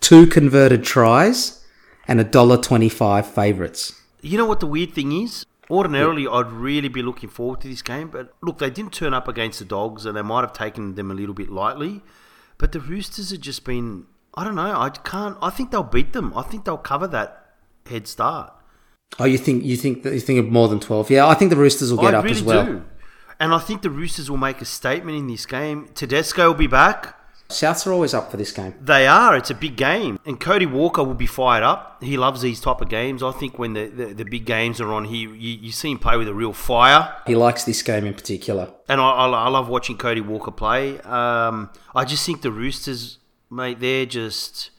Two 0.00 0.26
converted 0.26 0.84
tries 0.84 1.64
and 2.06 2.20
a 2.20 2.24
dollar 2.24 2.58
twenty-five 2.58 3.26
favourites. 3.26 3.94
You 4.20 4.36
know 4.36 4.44
what 4.44 4.60
the 4.60 4.66
weird 4.66 4.92
thing 4.92 5.22
is? 5.22 5.46
Ordinarily, 5.68 6.28
I'd 6.28 6.52
really 6.52 6.88
be 6.88 7.02
looking 7.02 7.28
forward 7.28 7.60
to 7.62 7.68
this 7.68 7.82
game, 7.82 8.08
but 8.08 8.32
look, 8.40 8.58
they 8.58 8.70
didn't 8.70 8.92
turn 8.92 9.12
up 9.12 9.26
against 9.26 9.58
the 9.58 9.64
Dogs, 9.64 10.06
and 10.06 10.16
they 10.16 10.22
might 10.22 10.42
have 10.42 10.52
taken 10.52 10.94
them 10.94 11.10
a 11.10 11.14
little 11.14 11.34
bit 11.34 11.50
lightly. 11.50 12.02
But 12.58 12.72
the 12.72 12.80
Roosters 12.80 13.30
have 13.32 13.40
just 13.40 13.64
been, 13.64 14.06
I 14.34 14.44
don't 14.44 14.54
know, 14.54 14.78
I 14.78 14.90
can't, 14.90 15.36
I 15.42 15.50
think 15.50 15.70
they'll 15.70 15.82
beat 15.82 16.12
them. 16.12 16.32
I 16.36 16.42
think 16.42 16.64
they'll 16.64 16.76
cover 16.76 17.08
that 17.08 17.54
head 17.86 18.06
start. 18.06 18.52
Oh, 19.18 19.24
you 19.24 19.38
think, 19.38 19.64
you 19.64 19.76
think 19.76 20.02
that 20.02 20.14
you 20.14 20.20
think 20.20 20.38
of 20.38 20.46
more 20.46 20.68
than 20.68 20.80
12? 20.80 21.10
Yeah, 21.10 21.26
I 21.26 21.34
think 21.34 21.50
the 21.50 21.56
Roosters 21.56 21.90
will 21.92 22.00
get 22.02 22.14
I 22.14 22.18
up 22.18 22.24
really 22.24 22.36
as 22.36 22.42
well. 22.42 22.64
do. 22.64 22.84
And 23.38 23.52
I 23.52 23.58
think 23.58 23.82
the 23.82 23.90
Roosters 23.90 24.30
will 24.30 24.38
make 24.38 24.60
a 24.60 24.64
statement 24.64 25.18
in 25.18 25.26
this 25.26 25.46
game. 25.46 25.88
Tedesco 25.94 26.48
will 26.48 26.54
be 26.54 26.66
back. 26.66 27.15
Souths 27.48 27.86
are 27.86 27.92
always 27.92 28.12
up 28.12 28.30
for 28.30 28.36
this 28.36 28.52
game. 28.52 28.74
They 28.80 29.06
are. 29.06 29.36
It's 29.36 29.50
a 29.50 29.54
big 29.54 29.76
game. 29.76 30.18
And 30.24 30.40
Cody 30.40 30.66
Walker 30.66 31.02
will 31.04 31.14
be 31.14 31.26
fired 31.26 31.62
up. 31.62 32.02
He 32.02 32.16
loves 32.16 32.42
these 32.42 32.60
type 32.60 32.80
of 32.80 32.88
games. 32.88 33.22
I 33.22 33.30
think 33.32 33.58
when 33.58 33.74
the, 33.74 33.86
the, 33.86 34.06
the 34.14 34.24
big 34.24 34.44
games 34.44 34.80
are 34.80 34.92
on, 34.92 35.04
he 35.04 35.18
you, 35.18 35.28
you 35.30 35.72
see 35.72 35.90
him 35.92 35.98
play 35.98 36.16
with 36.16 36.28
a 36.28 36.34
real 36.34 36.52
fire. 36.52 37.16
He 37.26 37.34
likes 37.34 37.64
this 37.64 37.82
game 37.82 38.04
in 38.04 38.14
particular. 38.14 38.72
And 38.88 39.00
I, 39.00 39.10
I, 39.10 39.28
I 39.28 39.48
love 39.48 39.68
watching 39.68 39.96
Cody 39.96 40.20
Walker 40.20 40.50
play. 40.50 41.00
Um, 41.00 41.70
I 41.94 42.04
just 42.04 42.26
think 42.26 42.42
the 42.42 42.52
Roosters, 42.52 43.18
mate, 43.50 43.80
they're 43.80 44.06
just. 44.06 44.70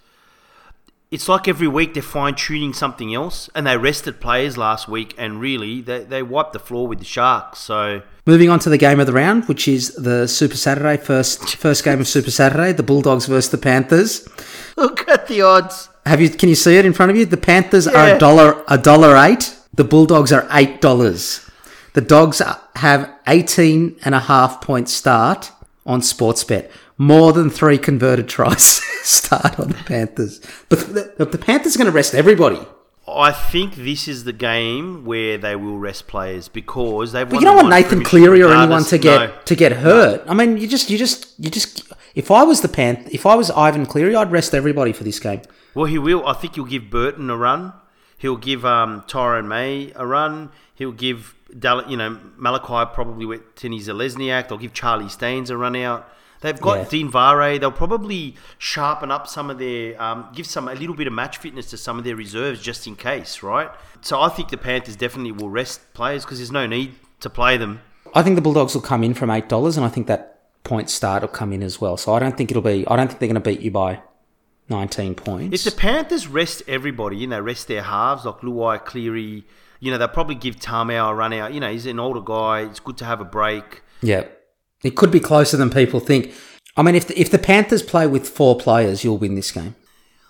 It's 1.09 1.29
like 1.29 1.47
every 1.47 1.69
week 1.69 1.93
they're 1.93 2.03
fine 2.03 2.35
tuning 2.35 2.73
something 2.73 3.13
else, 3.15 3.49
and 3.55 3.65
they 3.65 3.77
rested 3.77 4.19
players 4.19 4.57
last 4.57 4.89
week, 4.89 5.15
and 5.17 5.39
really 5.39 5.79
they, 5.81 6.03
they 6.03 6.21
wiped 6.21 6.51
the 6.53 6.59
floor 6.59 6.85
with 6.87 6.99
the 6.99 7.05
Sharks. 7.05 7.59
So 7.59 8.01
Moving 8.25 8.49
on 8.49 8.59
to 8.59 8.69
the 8.69 8.77
game 8.77 8.99
of 8.99 9.07
the 9.07 9.13
round, 9.13 9.45
which 9.47 9.69
is 9.69 9.95
the 9.95 10.27
Super 10.27 10.57
Saturday 10.57 10.97
first 10.97 11.55
first 11.55 11.85
game 11.85 12.01
of 12.01 12.07
Super 12.09 12.31
Saturday, 12.31 12.73
the 12.73 12.83
Bulldogs 12.83 13.25
versus 13.25 13.49
the 13.51 13.57
Panthers. 13.57 14.27
look 14.75 15.07
at 15.07 15.27
the 15.29 15.41
odds. 15.41 15.87
Have 16.05 16.19
you? 16.19 16.29
Can 16.29 16.49
you 16.49 16.55
see 16.55 16.77
it 16.77 16.85
in 16.85 16.91
front 16.93 17.09
of 17.11 17.15
you? 17.17 17.25
The 17.25 17.37
Panthers 17.37 17.87
are 17.87 18.07
Yeah. 18.09 18.15
a 18.15 18.19
dollar 18.19 18.63
a 18.67 18.77
dollar 18.77 19.15
eight. 19.15 19.55
The 19.73 19.83
Bulldogs 19.85 20.33
are 20.33 20.45
eight 20.51 20.81
dollars. 20.81 21.49
The 21.93 22.01
Dogs 22.01 22.41
have 22.75 23.09
18 23.25 23.95
and 24.05 24.13
a 24.13 24.19
half 24.19 24.61
point 24.61 24.87
start 24.87 25.51
on 25.85 26.01
Sportsbet. 26.01 26.69
More 26.97 27.31
than 27.33 27.49
three 27.49 27.77
converted 27.77 28.27
tries 28.27 28.63
start 29.03 29.59
on 29.59 29.69
the 29.69 29.75
Panthers. 29.85 30.41
But 30.69 30.79
the, 31.17 31.25
the 31.25 31.37
Panthers 31.37 31.75
are 31.75 31.79
going 31.79 31.85
to 31.91 31.95
rest 31.95 32.15
everybody. 32.15 32.59
I 33.07 33.31
think 33.31 33.75
this 33.75 34.07
is 34.07 34.25
the 34.25 34.33
game 34.33 35.05
where 35.05 35.37
they 35.37 35.55
will 35.55 35.77
rest 35.77 36.07
players 36.07 36.49
because 36.49 37.13
they've. 37.13 37.29
But 37.29 37.35
you 37.39 37.45
don't 37.45 37.55
want 37.55 37.69
Nathan 37.69 38.03
Cleary 38.03 38.41
or 38.43 38.51
anyone 38.53 38.83
to 38.85 38.97
get 38.97 39.29
No. 39.29 39.35
to 39.45 39.55
get 39.55 39.71
hurt. 39.73 40.23
I 40.27 40.33
mean, 40.33 40.57
you 40.57 40.67
just 40.67 40.89
you 40.89 40.97
just 40.97 41.33
you 41.39 41.49
just 41.49 41.89
if 42.15 42.31
I 42.31 42.43
was 42.43 42.61
the 42.61 42.67
Panth, 42.67 43.07
if 43.11 43.25
I 43.25 43.35
was 43.35 43.49
Ivan 43.51 43.85
Cleary, 43.85 44.13
I'd 44.15 44.31
rest 44.31 44.53
everybody 44.53 44.91
for 44.91 45.03
this 45.05 45.19
game. 45.19 45.41
Well, 45.73 45.85
he 45.85 45.97
will. 45.97 46.27
I 46.27 46.33
think 46.33 46.55
he'll 46.55 46.65
give 46.65 46.89
Burton 46.89 47.29
a 47.29 47.37
run. 47.37 47.71
He'll 48.17 48.35
give 48.35 48.65
um, 48.65 49.03
Tyrone 49.07 49.47
May 49.47 49.93
a 49.95 50.05
run. 50.05 50.49
He'll 50.75 50.91
give 50.91 51.33
Dal- 51.57 51.89
you 51.89 51.95
know 51.95 52.19
Malakai 52.37 52.91
probably 52.93 53.25
with 53.25 53.55
Tinny 53.55 53.79
Zelezniak. 53.79 54.49
They'll 54.49 54.57
give 54.57 54.73
Charlie 54.73 55.07
Staines 55.09 55.49
a 55.49 55.55
run 55.55 55.75
out. 55.77 56.09
They've 56.41 56.59
got 56.59 56.77
Yeah. 56.77 56.83
Dean 56.89 57.11
Whare. 57.11 57.57
They'll 57.59 57.71
probably 57.71 58.35
sharpen 58.57 59.09
up 59.11 59.27
some 59.27 59.49
of 59.49 59.57
their, 59.57 59.99
um, 60.01 60.27
give 60.35 60.45
some 60.45 60.67
a 60.67 60.75
little 60.75 60.95
bit 60.95 61.07
of 61.07 61.13
match 61.13 61.37
fitness 61.37 61.69
to 61.71 61.77
some 61.77 61.97
of 61.97 62.03
their 62.03 62.15
reserves 62.15 62.61
just 62.61 62.85
in 62.87 62.95
case, 62.95 63.41
right? 63.41 63.69
So 64.01 64.21
I 64.21 64.29
think 64.29 64.49
the 64.49 64.57
Panthers 64.57 64.95
definitely 64.95 65.31
will 65.31 65.49
rest 65.49 65.93
players 65.93 66.23
because 66.25 66.37
there's 66.37 66.51
no 66.51 66.67
need 66.67 66.93
to 67.21 67.29
play 67.29 67.57
them. 67.57 67.81
I 68.13 68.21
think 68.23 68.35
the 68.35 68.41
Bulldogs 68.41 68.73
will 68.75 68.81
come 68.81 69.03
in 69.03 69.13
from 69.13 69.29
eight 69.31 69.49
dollars, 69.49 69.77
and 69.77 69.85
I 69.85 69.89
think 69.89 70.07
that 70.07 70.39
point 70.63 70.89
start 70.89 71.21
will 71.21 71.27
come 71.29 71.51
in 71.53 71.63
as 71.63 71.81
well. 71.81 71.97
So 71.97 72.13
I 72.13 72.19
don't 72.19 72.37
think 72.37 72.51
it'll 72.51 72.61
be. 72.63 72.85
I 72.87 72.95
don't 72.95 73.07
think 73.07 73.19
they're 73.19 73.27
going 73.27 73.41
to 73.41 73.49
beat 73.49 73.59
you 73.61 73.71
by 73.71 74.01
nineteen 74.69 75.15
points. 75.15 75.65
If 75.65 75.73
the 75.73 75.77
Panthers 75.79 76.27
rest 76.27 76.61
everybody, 76.67 77.17
you 77.17 77.27
know, 77.27 77.39
rest 77.39 77.67
their 77.67 77.81
halves 77.83 78.25
like 78.25 78.39
Luai, 78.41 78.83
Cleary, 78.83 79.45
you 79.79 79.91
know, 79.91 79.97
they'll 79.97 80.07
probably 80.07 80.35
give 80.35 80.57
Tamou 80.57 81.09
a 81.09 81.13
run 81.13 81.33
out. 81.33 81.53
You 81.53 81.59
know, 81.59 81.71
he's 81.71 81.85
an 81.85 81.99
older 81.99 82.21
guy. 82.21 82.61
It's 82.61 82.79
good 82.79 82.97
to 82.97 83.05
have 83.05 83.19
a 83.21 83.25
break. 83.25 83.81
yeah, 84.01 84.25
it 84.83 84.95
could 84.95 85.11
be 85.11 85.19
closer 85.19 85.57
than 85.57 85.69
people 85.69 85.99
think. 85.99 86.33
I 86.75 86.83
mean, 86.83 86.95
if 86.95 87.07
the, 87.07 87.19
if 87.19 87.31
the 87.31 87.39
Panthers 87.39 87.81
play 87.81 88.05
with 88.07 88.29
four 88.29 88.57
players, 88.57 89.03
you'll 89.03 89.17
win 89.17 89.35
this 89.35 89.51
game. 89.51 89.75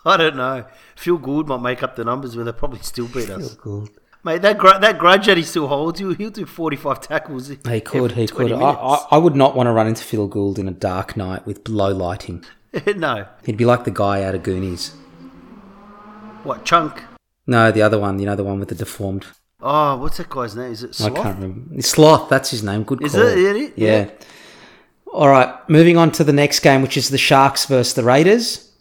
I 0.06 0.16
don't 0.16 0.38
know. 0.38 0.66
Phil 0.96 1.18
Gould 1.18 1.48
might 1.48 1.62
make 1.62 1.84
up 1.84 1.96
the 1.96 2.06
numbers, 2.06 2.36
but 2.36 2.44
they'll 2.44 2.54
probably 2.54 2.80
still 2.80 3.08
beat 3.08 3.30
us. 3.30 3.56
Phil 3.56 3.62
Gould. 3.62 3.90
Mate, 4.24 4.42
that 4.42 4.58
gr- 4.58 4.80
that 4.80 4.98
grudge 4.98 5.28
that 5.28 5.38
he 5.38 5.44
still 5.44 5.68
holds, 5.68 6.00
he'll, 6.00 6.14
he'll 6.14 6.30
do 6.30 6.46
45 6.46 7.02
tackles. 7.02 7.48
He 7.48 7.56
could. 7.82 8.14
He 8.14 8.28
could. 8.28 8.52
I. 8.52 8.72
I, 8.72 9.06
I 9.12 9.18
would 9.18 9.36
not 9.36 9.56
want 9.56 9.68
to 9.68 9.72
run 9.72 9.88
into 9.88 10.04
Phil 10.04 10.28
Gould 10.28 10.58
in 10.60 10.68
a 10.68 10.72
dark 10.72 11.16
night 11.16 11.46
with 11.46 11.68
low 11.68 11.94
lighting. 11.94 12.44
no. 12.96 13.28
He'd 13.46 13.58
be 13.58 13.66
like 13.66 13.84
the 13.84 13.92
guy 13.92 14.24
out 14.24 14.36
of 14.36 14.44
Goonies. 14.44 14.94
What, 16.44 16.66
Chunk? 16.66 17.04
No, 17.46 17.72
the 17.72 17.82
other 17.82 18.00
one. 18.00 18.20
You 18.20 18.26
know, 18.26 18.36
the 18.36 18.44
one 18.44 18.60
with 18.60 18.70
the 18.70 18.76
deformed. 18.76 19.26
Oh, 19.62 19.98
what's 19.98 20.18
that 20.18 20.30
guy's 20.30 20.56
name? 20.56 20.72
Is 20.72 20.84
it 20.84 20.96
Sloth? 20.96 21.18
I 21.18 21.24
can't 21.24 21.40
remember. 21.40 21.82
Sloth. 21.82 22.30
That's 22.30 22.52
his 22.52 22.64
name. 22.64 22.84
Good 22.84 23.04
Is 23.04 23.14
call. 23.14 23.22
it? 23.22 23.38
Is 23.38 23.56
it? 23.70 23.74
Yeah. 23.76 24.10
All 25.18 25.30
right. 25.30 25.68
Moving 25.68 25.98
on 25.98 26.12
to 26.12 26.24
the 26.24 26.32
next 26.32 26.60
game, 26.60 26.84
which 26.84 26.96
is 26.96 27.10
the 27.10 27.18
Sharks 27.18 27.66
versus 27.66 27.96
the 27.96 28.04
Raiders. 28.04 28.72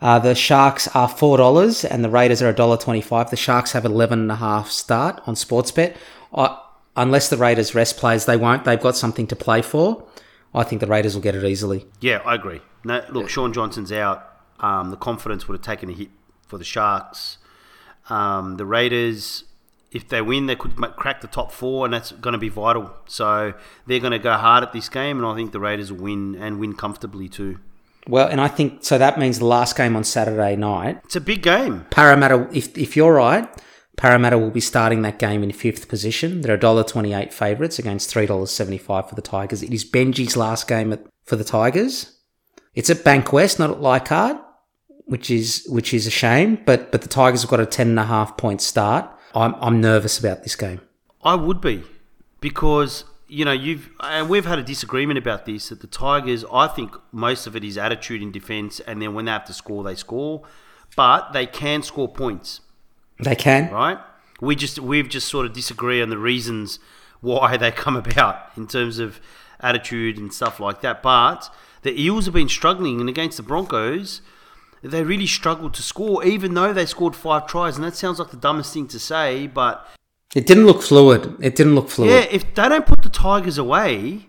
Uh, 0.00 0.18
the 0.18 0.34
Sharks 0.34 0.88
are 0.96 1.08
four 1.08 1.36
dollars 1.38 1.84
and 1.84 2.02
the 2.02 2.10
Raiders 2.10 2.42
are 2.42 2.48
a 2.48 2.52
dollar 2.52 2.76
twenty-five. 2.76 3.30
The 3.30 3.36
Sharks 3.36 3.70
have 3.70 3.84
eleven 3.84 4.18
and 4.18 4.32
a 4.32 4.34
half 4.34 4.68
start 4.68 5.22
on 5.28 5.36
Sportsbet. 5.36 5.94
I 6.34 6.58
unless 6.96 7.28
the 7.28 7.36
Raiders 7.36 7.72
rest 7.76 7.98
players, 7.98 8.24
they 8.26 8.36
won't. 8.36 8.64
They've 8.64 8.80
got 8.80 8.96
something 8.96 9.28
to 9.28 9.36
play 9.36 9.62
for. 9.62 10.04
I 10.52 10.64
think 10.64 10.80
the 10.80 10.88
Raiders 10.88 11.14
will 11.14 11.22
get 11.22 11.36
it 11.36 11.44
easily. 11.44 11.86
Yeah, 12.00 12.20
I 12.24 12.34
agree. 12.34 12.62
No, 12.82 13.04
look, 13.10 13.28
Shaun 13.28 13.52
Johnson's 13.52 13.92
out. 13.92 14.26
Um, 14.58 14.90
the 14.90 14.96
confidence 14.96 15.46
would 15.46 15.54
have 15.54 15.64
taken 15.64 15.88
a 15.88 15.92
hit 15.92 16.08
for 16.48 16.58
the 16.58 16.64
Sharks. 16.64 17.38
Um, 18.10 18.56
the 18.56 18.66
Raiders, 18.66 19.44
if 19.96 20.08
they 20.08 20.20
win, 20.20 20.46
they 20.46 20.56
could 20.56 20.76
crack 20.96 21.22
the 21.22 21.26
top 21.26 21.50
four, 21.50 21.86
and 21.86 21.94
that's 21.94 22.12
going 22.12 22.32
to 22.32 22.38
be 22.38 22.48
vital. 22.48 22.92
So 23.06 23.54
they're 23.86 24.00
going 24.00 24.12
to 24.12 24.18
go 24.18 24.34
hard 24.34 24.62
at 24.62 24.72
this 24.72 24.88
game, 24.88 25.18
and 25.18 25.26
I 25.26 25.34
think 25.34 25.52
the 25.52 25.60
Raiders 25.60 25.90
will 25.90 26.04
win 26.04 26.36
and 26.36 26.60
win 26.60 26.74
comfortably 26.74 27.28
too. 27.28 27.58
Well, 28.08 28.28
and 28.28 28.40
I 28.40 28.48
think 28.48 28.84
so. 28.84 28.98
That 28.98 29.18
means 29.18 29.38
the 29.38 29.46
last 29.46 29.76
game 29.76 29.96
on 29.96 30.04
Saturday 30.04 30.54
night, 30.54 31.00
It's 31.04 31.16
a 31.16 31.20
big 31.20 31.42
game. 31.42 31.86
Parramatta. 31.90 32.48
If 32.52 32.78
if 32.78 32.96
you're 32.96 33.14
right, 33.14 33.48
Parramatta 33.96 34.38
will 34.38 34.50
be 34.50 34.60
starting 34.60 35.02
that 35.02 35.18
game 35.18 35.42
in 35.42 35.50
fifth 35.52 35.88
position. 35.88 36.42
They're 36.42 36.58
$1.28 36.58 37.32
favourites 37.32 37.78
against 37.78 38.12
$3.75 38.14 39.08
for 39.08 39.14
the 39.14 39.22
Tigers. 39.22 39.62
It 39.62 39.72
is 39.72 39.90
Benji's 39.90 40.36
last 40.36 40.68
game 40.68 40.92
at, 40.92 41.02
for 41.24 41.36
the 41.36 41.44
Tigers. 41.44 42.12
It's 42.74 42.90
at 42.90 42.98
Bankwest, 42.98 43.58
not 43.58 43.70
at 43.70 43.80
Leichhardt, 43.80 44.38
which 45.06 45.30
is 45.30 45.66
which 45.68 45.94
is 45.94 46.06
a 46.06 46.10
shame. 46.10 46.58
But 46.64 46.92
but 46.92 47.02
the 47.02 47.08
Tigers 47.08 47.42
have 47.42 47.50
got 47.50 47.60
a 47.60 47.66
ten 47.66 47.88
and 47.88 47.98
a 47.98 48.04
half 48.04 48.36
point 48.36 48.60
start. 48.60 49.10
I'm 49.36 49.54
I'm 49.60 49.80
nervous 49.80 50.18
about 50.18 50.42
this 50.42 50.56
game. 50.56 50.80
I 51.22 51.34
would 51.34 51.60
be 51.60 51.82
because 52.40 53.04
you 53.28 53.44
know 53.44 53.52
you've 53.52 53.90
and 54.00 54.28
we've 54.28 54.46
had 54.46 54.58
a 54.58 54.62
disagreement 54.62 55.18
about 55.18 55.44
this 55.44 55.68
that 55.68 55.80
the 55.80 55.86
Tigers. 55.86 56.44
I 56.52 56.66
think 56.68 56.94
most 57.12 57.46
of 57.46 57.54
it 57.54 57.62
is 57.62 57.76
attitude 57.76 58.22
in 58.22 58.32
defence, 58.32 58.80
and 58.80 59.00
then 59.02 59.14
when 59.14 59.26
they 59.26 59.32
have 59.32 59.44
to 59.46 59.52
score, 59.52 59.84
they 59.84 59.94
score, 59.94 60.42
but 60.96 61.32
they 61.32 61.46
can 61.46 61.82
score 61.82 62.08
points, 62.08 62.60
They 63.20 63.36
can. 63.36 63.70
right? 63.72 63.98
We 64.40 64.56
just 64.56 64.78
we've 64.78 65.08
just 65.08 65.28
sort 65.28 65.46
of 65.46 65.52
disagree 65.52 66.00
on 66.02 66.08
the 66.10 66.18
reasons 66.18 66.78
why 67.20 67.56
they 67.56 67.70
come 67.72 67.96
about 67.96 68.36
in 68.56 68.66
terms 68.66 68.98
of 68.98 69.20
attitude 69.60 70.18
and 70.18 70.32
stuff 70.32 70.60
like 70.60 70.80
that. 70.82 71.02
But 71.02 71.50
the 71.82 72.00
Eels 72.00 72.24
have 72.24 72.34
been 72.34 72.48
struggling, 72.48 73.00
and 73.00 73.08
against 73.08 73.36
the 73.36 73.42
Broncos. 73.42 74.22
They 74.82 75.02
really 75.02 75.26
struggled 75.26 75.74
to 75.74 75.82
score, 75.82 76.24
even 76.24 76.54
though 76.54 76.72
they 76.72 76.86
scored 76.86 77.16
five 77.16 77.46
tries. 77.46 77.76
And 77.76 77.84
that 77.84 77.96
sounds 77.96 78.18
like 78.18 78.30
the 78.30 78.36
dumbest 78.36 78.72
thing 78.72 78.86
to 78.88 78.98
say, 78.98 79.46
but 79.48 79.86
It 80.34 80.46
didn't 80.46 80.66
look 80.66 80.82
fluid. 80.82 81.34
It 81.40 81.56
didn't 81.56 81.74
look 81.74 81.88
fluid. 81.88 82.10
yeah, 82.10 82.26
if 82.30 82.54
they 82.54 82.68
don't 82.68 82.86
put 82.86 83.02
the 83.02 83.08
Tigers 83.08 83.58
away, 83.58 84.26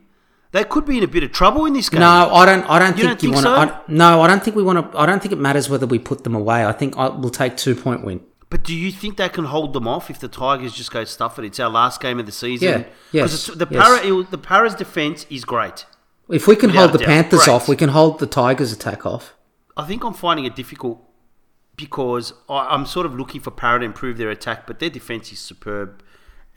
they 0.51 0.63
could 0.63 0.85
be 0.85 0.97
in 0.97 1.03
a 1.03 1.07
bit 1.07 1.23
of 1.23 1.31
trouble 1.31 1.65
in 1.65 1.73
this 1.73 1.89
game. 1.89 1.99
No, 1.99 2.07
I 2.33 2.45
don't. 2.45 2.63
I 2.69 2.79
don't 2.79 2.97
You 2.97 3.03
think 3.03 3.19
don't 3.19 3.23
you 3.23 3.31
want 3.33 3.43
so? 3.43 3.65
to. 3.85 3.93
No, 3.93 4.21
I 4.21 4.27
don't 4.27 4.43
think 4.43 4.55
we 4.55 4.63
want 4.63 4.91
to. 4.91 4.97
I 4.97 5.05
don't 5.05 5.21
think 5.21 5.31
it 5.33 5.37
matters 5.39 5.69
whether 5.69 5.85
we 5.85 5.99
put 5.99 6.23
them 6.23 6.33
away. 6.33 6.65
I 6.65 6.71
think 6.71 6.97
I, 6.97 7.09
we'll 7.09 7.29
take 7.29 7.57
two 7.57 7.75
point 7.75 8.03
win. 8.03 8.21
But 8.49 8.63
do 8.63 8.73
you 8.73 8.91
think 8.91 9.17
they 9.17 9.27
can 9.27 9.43
hold 9.43 9.73
them 9.73 9.87
off 9.89 10.09
if 10.09 10.19
the 10.19 10.29
Tigers 10.29 10.71
just 10.73 10.89
go 10.89 11.03
stuff 11.03 11.37
it? 11.37 11.43
It's 11.43 11.59
our 11.59 11.69
last 11.69 11.99
game 12.01 12.17
of 12.17 12.25
the 12.25 12.31
season. 12.31 12.67
Yeah, 12.69 12.83
yes, 13.11 13.47
Because 13.47 13.57
the 13.59 13.67
yes. 13.69 13.83
Parra, 13.83 14.23
the 14.23 14.37
Parra's 14.37 14.73
defense 14.73 15.25
is 15.29 15.43
great. 15.43 15.85
If 16.29 16.47
we 16.47 16.55
can 16.55 16.69
Without 16.69 16.89
hold 16.91 17.01
the. 17.01 17.05
Panthers 17.05 17.43
Great. 17.43 17.53
off, 17.53 17.67
we 17.67 17.75
can 17.75 17.89
hold 17.89 18.19
the 18.19 18.25
Tigers 18.25 18.71
attack 18.71 19.05
off. 19.05 19.33
I 19.77 19.85
think 19.85 20.03
I'm 20.03 20.13
finding 20.13 20.45
it 20.45 20.55
difficult 20.55 21.01
because 21.75 22.33
I, 22.49 22.67
I'm 22.73 22.85
sort 22.85 23.05
of 23.05 23.15
looking 23.15 23.39
for 23.39 23.51
Parra 23.51 23.79
to 23.79 23.85
improve 23.85 24.17
their 24.17 24.29
attack, 24.31 24.67
but 24.67 24.79
their 24.79 24.89
defense 24.89 25.31
is 25.31 25.39
superb. 25.39 26.03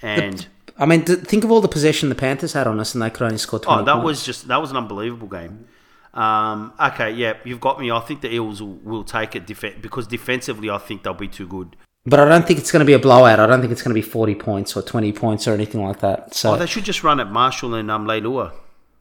And 0.02 0.46
I 0.78 0.86
mean, 0.86 1.04
th- 1.04 1.20
think 1.20 1.44
of 1.44 1.50
all 1.50 1.60
the 1.60 1.68
possession 1.68 2.08
the 2.08 2.14
Panthers 2.14 2.54
had 2.54 2.66
on 2.66 2.80
us, 2.80 2.94
and 2.94 3.02
they 3.02 3.10
could 3.10 3.22
only 3.24 3.38
score 3.38 3.60
twenty. 3.60 3.82
oh, 3.82 3.84
that 3.84 3.92
points. 3.92 4.04
was 4.06 4.24
just 4.24 4.48
that 4.48 4.60
was 4.60 4.70
an 4.70 4.78
unbelievable 4.78 5.28
game. 5.28 5.66
Um, 6.14 6.72
okay, 6.80 7.12
yeah, 7.12 7.34
you've 7.44 7.60
got 7.60 7.78
me. 7.78 7.90
I 7.90 8.00
think 8.00 8.22
the 8.22 8.32
Eels 8.32 8.60
will, 8.60 8.74
will 8.76 9.04
take 9.04 9.36
it 9.36 9.46
def- 9.46 9.80
because 9.80 10.06
defensively, 10.08 10.68
I 10.70 10.78
think 10.78 11.04
they'll 11.04 11.14
be 11.14 11.28
too 11.28 11.46
good. 11.46 11.76
But 12.06 12.18
I 12.18 12.24
don't 12.24 12.46
think 12.46 12.58
it's 12.58 12.72
going 12.72 12.80
to 12.80 12.86
be 12.86 12.94
a 12.94 12.98
blowout. 12.98 13.38
I 13.38 13.46
don't 13.46 13.60
think 13.60 13.72
it's 13.72 13.82
going 13.82 13.94
to 13.94 14.00
be 14.02 14.02
forty 14.02 14.34
points 14.34 14.74
or 14.76 14.82
twenty 14.82 15.12
points 15.12 15.46
or 15.46 15.52
anything 15.52 15.84
like 15.84 16.00
that. 16.00 16.34
So 16.34 16.54
Oh, 16.54 16.56
they 16.56 16.66
should 16.66 16.84
just 16.84 17.04
run 17.04 17.20
at 17.20 17.30
Marshall 17.30 17.74
and 17.74 17.90
um, 17.90 18.06
Leilua. 18.06 18.52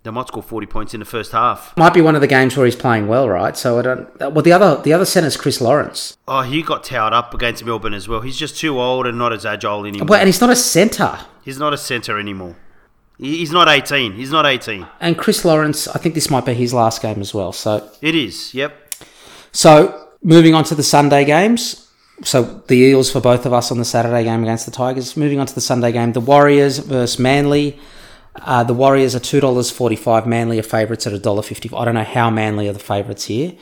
They 0.03 0.11
might 0.11 0.27
score 0.27 0.41
40 0.41 0.65
points 0.67 0.93
in 0.93 1.01
the 1.01 1.05
first 1.05 1.34
half. 1.34 1.76
might 1.76 1.93
be 1.93 1.99
one 2.01 2.15
of 2.15 2.21
the 2.21 2.27
games 2.27 2.55
where 2.55 2.65
he's 2.65 2.76
playing 2.76 3.07
well, 3.07 3.27
right? 3.27 3.57
So 3.57 3.80
I 3.80 3.81
don't. 3.81 4.09
Uh, 4.21 4.30
well, 4.30 4.41
the 4.41 4.53
other 4.53 4.81
the 4.81 4.93
other 4.93 5.05
center's 5.05 5.35
Chris 5.35 5.59
Lawrence. 5.59 6.17
Oh, 6.27 6.41
he 6.41 6.61
got 6.61 6.85
towed 6.85 7.11
up 7.11 7.34
against 7.34 7.65
Melbourne 7.65 7.93
as 7.93 8.07
well. 8.07 8.21
He's 8.21 8.38
just 8.38 8.57
too 8.57 8.80
old 8.80 9.05
and 9.05 9.17
not 9.17 9.34
as 9.34 9.45
agile 9.45 9.85
anymore. 9.85 10.07
Well, 10.07 10.19
and 10.19 10.27
he's 10.27 10.39
not 10.39 10.49
a 10.49 10.55
center. 10.55 11.19
He's 11.43 11.59
not 11.59 11.73
a 11.73 11.77
centre 11.77 12.17
anymore. 12.17 12.55
He's 13.17 13.51
not 13.51 13.67
18. 13.67 14.13
He's 14.13 14.31
not 14.31 14.45
18. 14.45 14.88
And 15.01 15.17
Chris 15.17 15.43
Lawrence, 15.43 15.89
I 15.89 15.99
think 15.99 16.15
this 16.15 16.30
might 16.30 16.45
be 16.45 16.53
his 16.53 16.73
last 16.73 17.01
game 17.01 17.19
as 17.19 17.34
well. 17.34 17.51
So 17.51 17.89
It 18.01 18.15
is, 18.15 18.53
yep. 18.53 18.93
So 19.51 20.07
moving 20.23 20.53
on 20.53 20.63
to 20.65 20.76
the 20.76 20.84
Sunday 20.84 21.26
games. 21.26 21.85
So 22.23 22.63
the 22.67 22.76
Eels 22.77 23.11
for 23.11 23.19
both 23.19 23.45
of 23.45 23.51
us 23.51 23.71
on 23.71 23.77
the 23.77 23.84
Saturday 23.85 24.23
game 24.23 24.41
against 24.43 24.65
the 24.65 24.71
Tigers. 24.71 25.17
Moving 25.17 25.39
on 25.41 25.47
to 25.47 25.55
the 25.55 25.61
Sunday 25.61 25.91
game, 25.91 26.13
the 26.13 26.21
Warriors 26.21 26.77
versus 26.80 27.19
Manly. 27.19 27.77
Uh, 28.41 28.64
the 28.64 28.74
Warriors 28.74 29.16
are 29.16 29.20
two 29.20 29.40
dollars 29.40 29.72
forty-five. 29.72 30.26
Manly 30.26 30.60
are 30.60 30.64
favourites 30.64 31.06
at 31.07 31.14
a 31.14 31.20
dollar 31.20 31.41
fifty. 31.41 31.70
I 31.76 31.86
don't 31.86 31.95
know 31.95 32.03
how 32.03 32.30
Manly 32.30 32.68
are 32.68 32.74
the 32.74 32.80
favourites 32.80 33.26
here. 33.26 33.53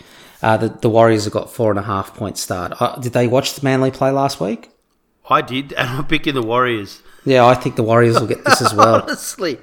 Uh, 0.41 0.57
the, 0.57 0.69
the 0.69 0.89
Warriors 0.89 1.23
have 1.23 1.33
got 1.33 1.51
four 1.51 1.71
and 1.71 1.79
a 1.79 1.83
half 1.83 2.13
point 2.13 2.37
start. 2.37 2.79
Uh, 2.79 2.95
did 2.99 3.13
they 3.13 3.27
watch 3.27 3.55
the 3.55 3.63
Manly 3.63 3.91
play 3.91 4.11
last 4.11 4.39
week? 4.39 4.69
I 5.29 5.41
did, 5.41 5.73
and 5.73 5.89
I'm 5.89 6.05
picking 6.05 6.35
the 6.35 6.43
Warriors. 6.43 7.01
Yeah, 7.25 7.45
I 7.45 7.55
think 7.55 7.75
the 7.75 7.83
Warriors 7.83 8.19
will 8.19 8.27
get 8.27 8.45
this 8.45 8.61
as 8.61 8.73
well. 8.73 9.01
Honestly. 9.03 9.59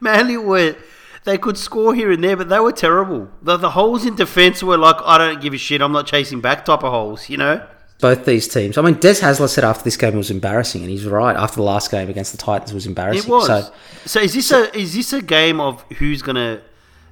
Manly 0.00 0.36
were. 0.36 0.76
They 1.24 1.36
could 1.36 1.58
score 1.58 1.94
here 1.94 2.10
and 2.10 2.24
there, 2.24 2.36
but 2.36 2.48
they 2.48 2.58
were 2.60 2.72
terrible. 2.72 3.30
The, 3.42 3.58
the 3.58 3.70
holes 3.70 4.06
in 4.06 4.16
defence 4.16 4.62
were 4.62 4.78
like, 4.78 4.96
I 5.04 5.18
don't 5.18 5.40
give 5.40 5.52
a 5.52 5.58
shit, 5.58 5.82
I'm 5.82 5.92
not 5.92 6.06
chasing 6.06 6.40
back 6.40 6.64
type 6.64 6.82
of 6.82 6.92
holes, 6.92 7.28
you 7.28 7.36
know? 7.36 7.66
Both 8.00 8.24
these 8.24 8.48
teams. 8.48 8.78
I 8.78 8.82
mean, 8.82 8.94
Des 8.94 9.14
Hasler 9.20 9.48
said 9.48 9.64
after 9.64 9.84
this 9.84 9.96
game 9.96 10.14
it 10.14 10.16
was 10.16 10.30
embarrassing, 10.30 10.80
and 10.82 10.90
he's 10.90 11.04
right. 11.06 11.36
After 11.36 11.56
the 11.56 11.62
last 11.62 11.90
game 11.90 12.08
against 12.08 12.32
the 12.32 12.38
Titans 12.38 12.72
was 12.72 12.86
embarrassing. 12.86 13.28
It 13.28 13.32
was. 13.32 13.46
So 13.46 13.72
So, 14.06 14.20
is 14.20 14.34
this 14.34 14.50
a 14.50 14.76
is 14.76 14.94
this 14.94 15.12
a 15.12 15.20
game 15.22 15.60
of 15.60 15.82
who's 15.98 16.22
gonna 16.22 16.62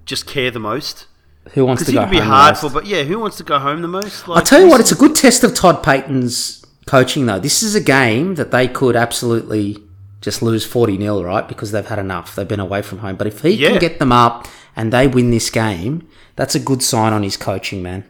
just 0.07 0.27
care 0.27 0.51
the 0.51 0.61
most? 0.61 1.07
who 1.55 1.65
wants 1.65 1.83
to 1.87 1.93
go 1.93 2.03
could 2.03 2.11
be 2.11 2.19
home 2.19 2.27
hard 2.27 2.51
last? 2.57 2.61
for, 2.61 2.69
but 2.71 2.85
yeah, 2.85 3.03
who 3.05 3.19
wants 3.19 3.39
to 3.39 3.43
go 3.43 3.59
home 3.59 3.81
the 3.81 3.89
most? 3.89 4.29
I'll 4.29 4.43
tell 4.43 4.61
you 4.61 4.69
what, 4.69 4.81
it's 4.81 4.93
a 4.93 4.95
good 4.95 5.15
test 5.17 5.43
of 5.45 5.55
Todd 5.55 5.83
Payten's 5.83 6.63
coaching, 6.87 7.25
though. 7.25 7.39
This 7.39 7.63
is 7.63 7.75
a 7.75 7.81
game 7.81 8.35
that 8.35 8.51
they 8.51 8.69
could 8.69 8.95
absolutely 8.97 9.79
just 10.21 10.43
lose 10.43 10.67
40 10.67 10.99
0, 10.99 11.23
right? 11.23 11.49
Because 11.49 11.73
they've 11.73 11.87
had 11.87 11.99
enough. 11.99 12.35
They've 12.35 12.47
been 12.47 12.61
away 12.61 12.83
from 12.83 12.99
home. 12.99 13.17
But 13.17 13.29
if 13.29 13.41
he 13.41 13.51
Yeah. 13.51 13.71
can 13.71 13.79
get 13.79 13.99
them 13.99 14.13
up 14.13 14.47
and 14.77 14.93
they 14.93 15.07
win 15.09 15.31
this 15.31 15.49
game, 15.49 16.07
that's 16.37 16.55
a 16.55 16.61
good 16.61 16.83
sign 16.83 17.15
on 17.15 17.23
his 17.23 17.39
coaching, 17.39 17.83
man. 17.83 18.05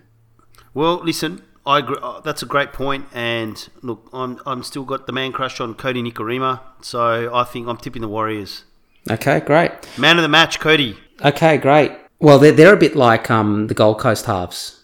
Well, 0.75 1.01
listen, 1.05 1.43
I 1.69 1.78
agree. 1.81 1.99
uh, 2.03 2.20
That's 2.20 2.43
a 2.43 2.47
great 2.47 2.73
point. 2.73 3.05
And 3.12 3.69
look, 3.82 4.09
I'm 4.12 4.40
I'm 4.47 4.62
still 4.62 4.85
got 4.85 5.07
the 5.07 5.12
man 5.12 5.32
crush 5.32 5.61
on 5.61 5.74
Kodi 5.74 6.03
Nikorima, 6.03 6.61
so 6.81 7.31
I 7.35 7.45
think 7.45 7.69
I'm 7.69 7.77
tipping 7.77 8.03
the 8.03 8.09
Warriors. 8.09 8.65
Okay, 9.11 9.40
great. 9.40 9.70
Man 9.99 10.16
of 10.19 10.23
the 10.23 10.28
match, 10.28 10.59
Kodi. 10.61 10.97
Okay, 11.24 11.57
great. 11.59 11.93
Well, 12.20 12.39
they're, 12.39 12.53
they're 12.53 12.74
a 12.74 12.77
bit 12.78 12.97
like 12.97 13.31
um, 13.31 13.69
the 13.69 13.74
Gold 13.74 13.99
Coast 14.01 14.27
halves. 14.27 14.82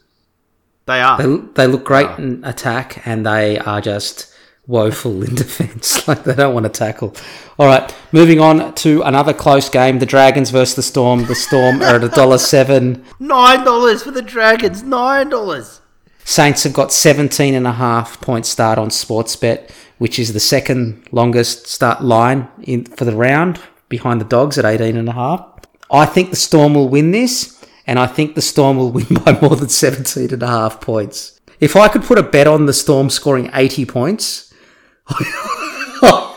They 0.87 1.01
are. 1.01 1.17
They, 1.19 1.37
they 1.55 1.67
look 1.67 1.85
great 1.85 2.11
in 2.19 2.45
attack 2.45 3.07
and 3.07 3.25
they 3.27 3.59
are 3.59 3.81
just 3.81 4.31
woeful 4.67 5.23
in 5.23 5.35
defence. 5.45 6.07
like 6.09 6.25
they 6.25 6.35
don't 6.35 6.55
want 6.55 6.65
to 6.65 6.71
tackle. 6.71 7.15
All 7.59 7.67
right, 7.67 7.95
moving 8.13 8.41
on 8.41 8.75
to 8.77 9.03
another 9.03 9.33
close 9.33 9.69
game: 9.71 9.99
the 10.01 10.07
Dragons 10.07 10.51
versus 10.51 10.77
the 10.77 10.83
Storm. 10.83 11.25
The 11.27 11.35
Storm 11.35 11.81
are 11.83 11.97
at 11.97 12.05
a 12.05 12.09
dollar 12.11 12.39
seven. 12.39 13.05
Nine 13.19 13.65
dollars 13.65 14.03
for 14.03 14.11
the 14.11 14.23
Dragons. 14.23 14.83
Nine 14.83 15.29
dollars. 15.31 15.81
Saints 16.25 16.65
have 16.65 16.73
got 16.73 16.93
17 16.93 17.55
and 17.55 17.67
a 17.67 17.73
half 17.73 18.21
point 18.21 18.47
start 18.47 18.79
on 18.79 18.89
Sportsbet, 18.89 19.71
which 19.99 20.19
is 20.19 20.33
the 20.33 20.41
second 20.41 21.07
longest 21.13 21.67
start 21.67 22.03
line 22.03 22.49
in 22.63 22.85
for 22.85 23.05
the 23.05 23.15
round 23.15 23.61
behind 23.89 24.21
the 24.21 24.25
Dogs 24.25 24.59
at 24.59 24.65
18 24.65 24.97
and 24.97 25.09
a 25.09 25.13
half. 25.13 25.47
I 25.91 26.07
think 26.07 26.31
the 26.31 26.37
Storm 26.37 26.75
will 26.75 26.89
win 26.89 27.11
this, 27.11 27.63
and 27.87 27.99
I 27.99 28.07
think 28.07 28.35
the 28.35 28.43
Storm 28.43 28.79
will 28.79 28.91
win 28.91 29.07
by 29.25 29.39
more 29.41 29.57
than 29.57 29.69
17 29.69 30.33
and 30.33 30.43
a 30.43 30.47
half 30.47 30.81
points. 30.81 31.41
If 31.61 31.77
I 31.77 31.89
could 31.89 32.03
put 32.03 32.19
a 32.19 32.23
bet 32.23 32.47
on 32.47 32.67
the 32.67 32.73
Storm 32.73 33.11
scoring 33.11 33.51
80 33.53 33.85
points, 33.87 34.53
I- 35.09 36.31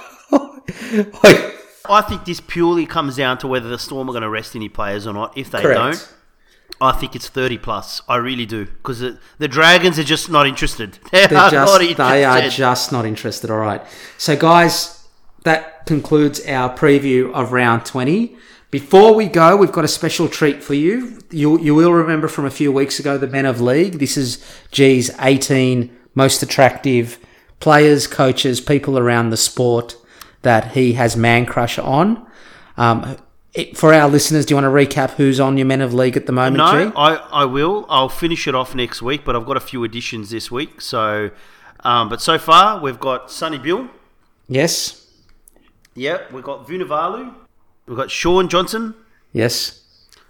I 1.90 2.02
think 2.02 2.26
this 2.26 2.42
purely 2.42 2.86
comes 2.86 3.16
down 3.16 3.38
to 3.40 3.48
whether 3.48 3.70
the 3.70 3.80
Storm 3.80 4.10
are 4.10 4.12
going 4.12 4.24
to 4.24 4.30
rest 4.30 4.58
any 4.58 4.68
players 4.68 5.08
or 5.08 5.14
not. 5.14 5.38
If 5.38 5.52
they 5.52 5.62
Correct. 5.62 5.80
don't, 5.80 6.14
I 6.80 6.92
think 6.92 7.16
it's 7.16 7.28
thirty 7.28 7.58
plus. 7.58 8.02
I 8.08 8.18
really 8.18 8.46
do 8.46 8.66
because 8.66 9.00
the, 9.00 9.20
the 9.40 9.48
Dragons 9.48 9.98
are 9.98 10.04
just 10.04 10.30
not 10.30 10.48
interested. 10.48 11.00
They 11.12 11.28
They're 11.28 11.38
are 11.38 11.52
just, 11.52 11.72
not 11.74 11.82
interested. 11.82 12.04
they 12.04 12.26
are 12.26 12.50
just 12.50 12.92
not 12.92 13.06
interested. 13.06 13.50
All 13.50 13.58
right. 13.58 13.82
So, 14.18 14.36
guys, 14.36 15.08
that 15.44 15.86
concludes 15.86 16.46
our 16.46 16.76
preview 16.76 17.34
of 17.34 17.52
round 17.52 17.86
20. 17.86 18.36
Before 18.70 19.16
we 19.16 19.28
go, 19.28 19.56
we've 19.56 19.72
got 19.72 19.86
a 19.86 19.88
special 19.88 20.28
treat 20.28 20.62
for 20.62 20.74
you. 20.74 21.20
You, 21.32 21.58
you 21.60 21.74
will 21.74 21.94
remember 21.94 22.28
from 22.28 22.46
a 22.46 22.50
few 22.52 22.72
weeks 22.72 23.00
ago 23.00 23.18
the 23.18 23.28
Men 23.28 23.46
of 23.46 23.62
League. 23.62 24.00
This 24.00 24.18
is 24.18 24.44
G's 24.72 25.10
18 25.20 25.96
most 26.16 26.44
attractive 26.44 27.18
players, 27.60 28.08
coaches, 28.08 28.60
people 28.60 29.00
around 29.00 29.30
the 29.30 29.38
sport 29.38 29.96
that 30.42 30.74
he 30.74 30.94
has 30.94 31.16
man 31.16 31.46
crush 31.46 31.80
on. 31.80 32.26
Um, 32.76 33.18
it, 33.58 33.78
for 33.78 33.94
our 33.94 34.08
listeners, 34.08 34.46
do 34.46 34.54
you 34.54 34.62
want 34.62 34.66
to 34.66 34.70
recap 34.96 35.12
who's 35.12 35.40
on 35.40 35.58
your 35.58 35.66
Men 35.66 35.82
of 35.82 35.94
League 35.94 36.16
at 36.16 36.26
the 36.26 36.32
moment, 36.32 36.58
No, 36.58 36.90
G? 36.90 36.94
I, 36.96 37.16
I 37.16 37.46
will. 37.46 37.86
I'll 37.90 38.10
finish 38.10 38.48
it 38.48 38.56
off 38.56 38.76
next 38.76 39.02
week, 39.02 39.26
but 39.26 39.36
I've 39.36 39.46
got 39.46 39.58
a 39.58 39.62
few 39.62 39.84
additions 39.84 40.30
this 40.30 40.52
week. 40.52 40.80
So, 40.82 41.32
um, 41.82 42.10
but 42.10 42.22
so 42.22 42.38
far 42.38 42.80
we've 42.80 43.00
got 43.00 43.32
Sonny 43.32 43.58
Bill, 43.58 43.90
Yes. 44.48 45.04
Yep, 45.96 46.32
we've 46.32 46.44
got 46.44 46.68
Vunivalu. 46.68 47.34
We've 47.88 47.98
got 47.98 48.12
Shaun 48.12 48.48
Johnson. 48.50 48.94
Yes. 49.34 49.82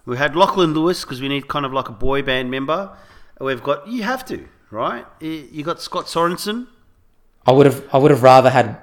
We 0.05 0.15
had 0.17 0.35
Lachlan 0.35 0.73
Lewis 0.73 1.03
because 1.03 1.19
we 1.21 1.27
need 1.27 1.47
kind 1.49 1.65
of 1.65 1.73
like 1.73 1.89
a 1.89 1.91
boy 1.91 2.21
band 2.21 2.49
member. 2.49 2.95
We've 3.41 3.61
got 3.61 3.87
you 3.87 4.03
have 4.03 4.23
to 4.25 4.47
right. 4.71 5.05
You 5.19 5.47
you 5.51 5.63
got 5.63 5.81
Scott 5.81 6.05
Sorensen. 6.05 6.67
I 7.45 7.51
would 7.51 7.65
have 7.65 7.83
I 7.93 7.97
would 7.97 8.11
have 8.11 8.23
rather 8.23 8.49
had 8.49 8.77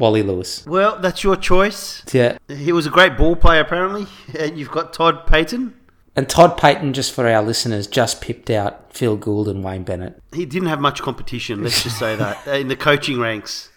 Wally 0.00 0.22
Lewis. 0.24 0.66
Well, 0.66 0.98
that's 0.98 1.22
your 1.22 1.36
choice. 1.36 2.02
Yeah. 2.12 2.38
He 2.48 2.72
was 2.72 2.86
a 2.86 2.90
great 2.90 3.16
ball 3.16 3.36
player 3.36 3.60
apparently. 3.60 4.06
And 4.36 4.58
you've 4.58 4.70
got 4.72 4.92
Todd 4.92 5.26
Payten. 5.28 5.74
And 6.16 6.28
Todd 6.28 6.58
Payten, 6.58 6.92
just 6.92 7.12
for 7.14 7.28
our 7.28 7.40
listeners, 7.42 7.86
just 7.86 8.20
pipped 8.20 8.50
out 8.50 8.92
Phil 8.92 9.16
Gould 9.16 9.48
and 9.48 9.62
Wayne 9.62 9.84
Bennett. 9.84 10.20
He 10.32 10.44
didn't 10.44 10.68
have 10.68 10.80
much 10.80 11.00
competition. 11.02 11.62
Let's 11.62 11.84
just 11.84 11.98
say 11.98 12.16
that 12.16 12.44
in 12.60 12.66
the 12.66 12.74
coaching 12.76 13.20
ranks. 13.20 13.70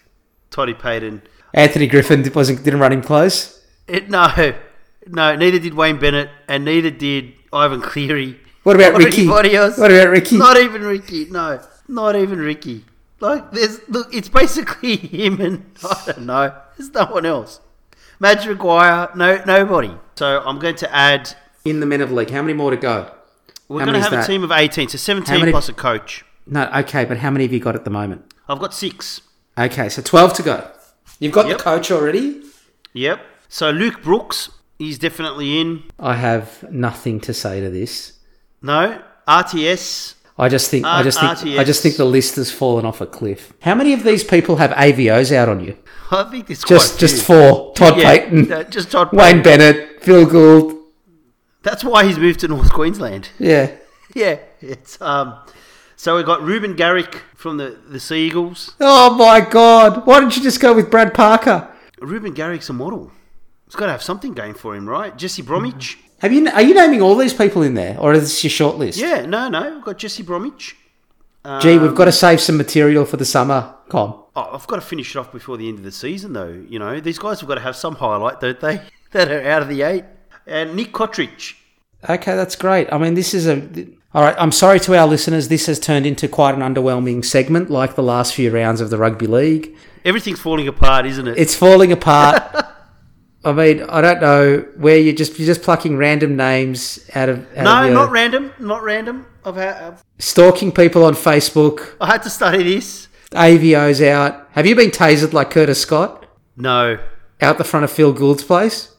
Toddy 0.50 0.74
Payten. 0.74 1.22
Anthony 1.54 1.86
Griffin 1.86 2.28
wasn't 2.34 2.64
didn't 2.64 2.80
run 2.80 2.92
him 2.94 3.04
close. 3.04 3.64
It, 3.88 4.10
no, 4.10 4.54
no. 5.08 5.36
Neither 5.36 5.60
did 5.60 5.74
Wayne 5.76 6.00
Bennett, 6.00 6.30
and 6.48 6.66
neither 6.66 6.90
did 6.90 7.34
Ivan 7.52 7.82
Cleary. 7.82 8.40
What 8.64 8.76
about 8.76 8.94
Or 8.94 9.00
Ricky? 9.00 9.22
anybody 9.24 9.56
else. 9.56 9.78
What 9.78 9.92
about 9.92 10.10
Ricky? 10.10 10.38
Not 10.38 10.58
even 10.58 10.82
Ricky. 10.84 11.26
No, 11.26 11.60
not 11.88 12.16
even 12.16 12.40
Ricky. 12.40 12.86
Like 13.24 13.52
there's 13.54 13.80
look, 13.90 14.14
it's 14.14 14.28
basically 14.30 14.96
him 15.18 15.40
and 15.40 15.66
I 15.84 16.04
don't 16.08 16.26
know. 16.26 16.54
There's 16.78 16.92
no 16.94 17.06
one 17.06 17.26
else. 17.26 17.62
Madge 18.20 18.46
Maguire, 18.48 19.10
no 19.16 19.42
nobody. 19.46 19.92
So 20.16 20.42
I'm 20.46 20.60
going 20.60 20.76
to 20.76 20.94
add. 20.94 21.34
In 21.66 21.80
the 21.80 21.86
men 21.86 22.02
of 22.02 22.10
the 22.10 22.16
league, 22.16 22.30
how 22.30 22.42
many 22.42 22.54
more 22.54 22.72
to 22.72 22.78
go? 22.78 23.10
We're 23.70 23.86
going 23.86 23.94
to 23.94 24.00
is 24.00 24.04
have 24.04 24.14
a 24.14 24.16
that? 24.18 24.28
team 24.28 24.44
of 24.44 24.52
18, 24.52 24.90
so 24.90 24.98
17 24.98 25.40
many- 25.40 25.52
plus 25.54 25.70
a 25.70 25.74
coach. 25.74 26.26
No, 26.46 26.70
okay, 26.80 27.06
but 27.06 27.18
how 27.20 27.32
many 27.32 27.46
have 27.46 27.54
you 27.54 27.62
got 27.62 27.74
at 27.76 27.86
the 27.86 27.90
moment? 27.90 28.34
I've 28.50 28.60
got 28.60 28.74
six. 28.74 29.22
Okay, 29.58 29.88
so 29.88 30.02
twelve 30.02 30.34
to 30.34 30.44
go. 30.44 30.70
You've 31.20 31.32
got 31.32 31.48
Yep. 31.48 31.58
the 31.58 31.64
coach 31.64 31.90
already. 31.90 32.42
Yep. 32.92 33.22
So 33.48 33.70
Luke 33.70 34.04
Brooks, 34.04 34.50
he's 34.78 35.00
definitely 35.00 35.62
in. 35.62 35.84
I 35.98 36.16
have 36.16 36.70
nothing 36.70 37.22
to 37.22 37.34
say 37.34 37.62
to 37.62 37.70
this. 37.70 38.20
No, 38.62 39.02
RTS. 39.26 40.16
I 40.38 40.50
just 40.50 40.72
think 40.72 40.86
I 40.86 41.04
just 41.04 41.20
think 41.20 41.32
RTS. 41.32 41.60
I 41.60 41.64
just 41.64 41.84
think 41.84 41.96
the 41.96 42.06
list 42.06 42.38
has 42.38 42.52
fallen 42.52 42.86
off 42.86 43.02
a 43.02 43.06
cliff. 43.06 43.54
How 43.62 43.76
many 43.76 43.94
of 43.94 44.04
these 44.04 44.24
people 44.24 44.56
have 44.58 44.72
AVOs 44.72 45.32
out 45.32 45.48
on 45.48 45.60
you? 45.60 45.78
I 46.12 46.24
think 46.24 46.48
there's 46.48 46.64
Just 46.64 47.00
just 47.00 47.26
four. 47.26 47.74
Todd 47.74 47.98
Yeah, 47.98 48.18
Payten, 48.18 48.52
uh, 48.52 48.64
just 48.64 48.92
Todd 48.92 49.10
Wayne 49.14 49.38
Payten. 49.40 49.44
Bennett, 49.44 50.04
Phil 50.04 50.26
Gould. 50.26 50.80
That's 51.62 51.84
why 51.84 52.06
he's 52.06 52.18
moved 52.18 52.40
to 52.42 52.48
North 52.48 52.72
Queensland. 52.72 53.30
Yeah. 53.40 53.72
Yeah, 54.16 54.38
it's 54.62 55.02
um. 55.02 55.34
So 55.96 56.18
we've 56.18 56.26
got 56.26 56.44
Reuben 56.44 56.76
Garrick 56.76 57.24
from 57.36 57.58
the 57.58 57.80
the 57.88 58.00
Sea 58.00 58.28
Eagles. 58.28 58.76
Oh 58.80 59.16
my 59.16 59.40
God! 59.42 60.06
Why 60.06 60.20
didn't 60.20 60.38
you 60.38 60.44
just 60.44 60.60
go 60.60 60.72
with 60.72 60.92
Brad 60.92 61.16
Parker? 61.16 61.68
Reuben 62.00 62.34
Garrick's 62.34 62.70
a 62.70 62.74
model. 62.74 63.12
He's 63.66 63.74
got 63.74 63.88
to 63.88 63.92
have 63.92 64.04
something 64.04 64.34
going 64.34 64.54
for 64.54 64.76
him, 64.76 64.88
right? 64.88 65.18
Jesse 65.18 65.42
Bromwich. 65.42 65.98
Have 66.24 66.32
you 66.32 66.50
are 66.52 66.62
you 66.62 66.74
naming 66.74 67.02
all 67.02 67.16
these 67.16 67.34
people 67.34 67.64
in 67.64 67.74
there, 67.74 68.00
or 68.00 68.14
is 68.14 68.22
this 68.22 68.44
your 68.46 68.50
short 68.50 68.78
list? 68.78 68.98
Yeah, 68.98 69.26
no, 69.26 69.50
no. 69.50 69.76
We've 69.76 69.84
got 69.84 69.98
Jesse 69.98 70.24
Bromwich. 70.24 70.74
Gee, 71.60 71.78
we've 71.78 71.94
got 71.94 72.06
to 72.06 72.12
um, 72.12 72.14
save 72.14 72.40
some 72.40 72.56
material 72.56 73.04
for 73.04 73.18
the 73.18 73.26
summer. 73.26 73.76
Com. 73.90 74.24
Oh, 74.34 74.50
I've 74.54 74.66
got 74.66 74.78
to 74.78 74.82
finish 74.82 75.14
it 75.14 75.20
off 75.20 75.34
before 75.34 75.58
the 75.58 75.68
end 75.68 75.80
of 75.80 75.84
the 75.84 75.92
season, 75.92 76.32
though. 76.32 76.64
You 76.70 76.80
know, 76.80 77.02
these 77.02 77.20
guys 77.20 77.42
have 77.42 77.50
got 77.50 77.56
to 77.56 77.62
have 77.62 77.76
some 77.76 77.96
highlight, 77.96 78.40
don't 78.40 78.58
they? 78.62 78.82
that 79.12 79.30
are 79.30 79.46
out 79.46 79.64
of 79.64 79.68
the 79.68 79.82
eight. 79.82 80.06
And 80.48 80.78
Nick 80.78 80.94
Cotric. 80.94 81.56
Okay, 82.10 82.36
that's 82.38 82.56
great. 82.56 82.88
I 82.94 82.98
mean, 82.98 83.16
this 83.16 83.34
is 83.34 83.46
a. 83.46 83.62
All 84.14 84.24
right, 84.24 84.36
I'm 84.40 84.54
sorry 84.54 84.80
to 84.80 84.98
our 84.98 85.06
listeners. 85.06 85.50
This 85.50 85.66
has 85.66 85.78
turned 85.78 86.06
into 86.06 86.30
quite 86.30 86.56
an 86.56 86.62
underwhelming 86.62 87.26
segment, 87.26 87.70
like 87.70 87.96
the 87.96 88.04
last 88.04 88.34
few 88.34 88.50
rounds 88.50 88.80
of 88.80 88.90
the 88.90 88.98
rugby 88.98 89.28
league. 89.28 89.76
Everything's 90.06 90.40
falling 90.40 90.70
apart, 90.70 91.06
isn't 91.06 91.28
it? 91.28 91.38
It's 91.38 91.54
falling 91.54 91.92
apart. 91.92 92.70
I 93.46 93.52
mean, 93.52 93.84
I 93.84 94.00
don't 94.02 94.22
know 94.22 94.60
where 94.78 94.98
you're 94.98 95.14
just 95.16 95.38
you're 95.38 95.46
just 95.46 95.62
plucking 95.64 95.98
random 95.98 96.36
names 96.38 97.00
out 97.14 97.28
of 97.30 97.40
out 97.58 97.64
no, 97.66 97.88
of 97.88 97.94
not 97.94 98.12
random. 98.12 98.54
Not 98.60 98.84
random. 98.84 99.26
I've 99.46 99.56
had, 99.58 99.84
I've, 99.84 100.04
stalking 100.20 100.72
people 100.72 101.04
on 101.04 101.14
Facebook. 101.14 101.96
I 102.00 102.08
had 102.08 102.24
to 102.24 102.30
study 102.30 102.64
this. 102.64 103.10
AVO's 103.32 104.02
out. 104.02 104.48
Have 104.52 104.66
you 104.66 104.76
been 104.76 104.92
tasered 104.92 105.34
like 105.34 105.50
Curtis 105.52 105.82
Scott 105.82 106.26
No. 106.56 106.98
out 107.42 107.58
the 107.58 107.64
front 107.66 107.84
of 107.84 107.92
Phil 107.92 108.14
Gould's 108.14 108.44
place? 108.44 108.96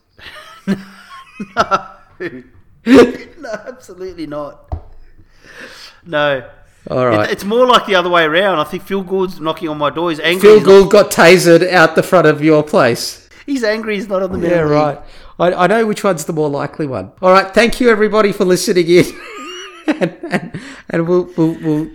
no, 0.66 0.76
no, 2.86 3.50
absolutely 3.66 4.26
not. 4.26 4.70
No. 6.04 6.48
All 6.90 7.06
right. 7.06 7.28
It- 7.28 7.32
it's 7.32 7.44
more 7.44 7.66
like 7.66 7.86
the 7.86 7.94
other 7.94 8.10
way 8.10 8.24
around. 8.24 8.58
I 8.58 8.64
think 8.64 8.82
Phil 8.82 9.02
Gould's 9.02 9.40
knocking 9.40 9.68
on 9.68 9.78
my 9.78 9.88
door. 9.90 10.10
He's 10.10 10.20
angry. 10.20 10.42
Phil 10.42 10.60
Gould 10.60 10.90
got 10.90 11.10
tasered 11.10 11.66
out 11.70 11.94
the 11.94 12.02
front 12.02 12.26
of 12.26 12.42
your 12.44 12.62
place. 12.62 13.23
He's 13.46 13.64
angry. 13.64 13.96
He's 13.96 14.08
not 14.08 14.22
on 14.22 14.32
the 14.32 14.38
middle. 14.38 14.56
Yeah, 14.56 14.64
right. 14.64 14.98
I, 15.38 15.52
I 15.52 15.66
know 15.66 15.86
which 15.86 16.04
one's 16.04 16.24
the 16.24 16.32
more 16.32 16.48
likely 16.48 16.86
one. 16.86 17.12
All 17.22 17.32
right. 17.32 17.52
Thank 17.52 17.80
you, 17.80 17.90
everybody, 17.90 18.32
for 18.32 18.44
listening 18.44 18.88
in. 18.88 19.04
and 19.86 20.18
and, 20.30 20.60
and 20.90 21.08
we'll, 21.08 21.24
we'll, 21.36 21.56
we'll, 21.60 21.90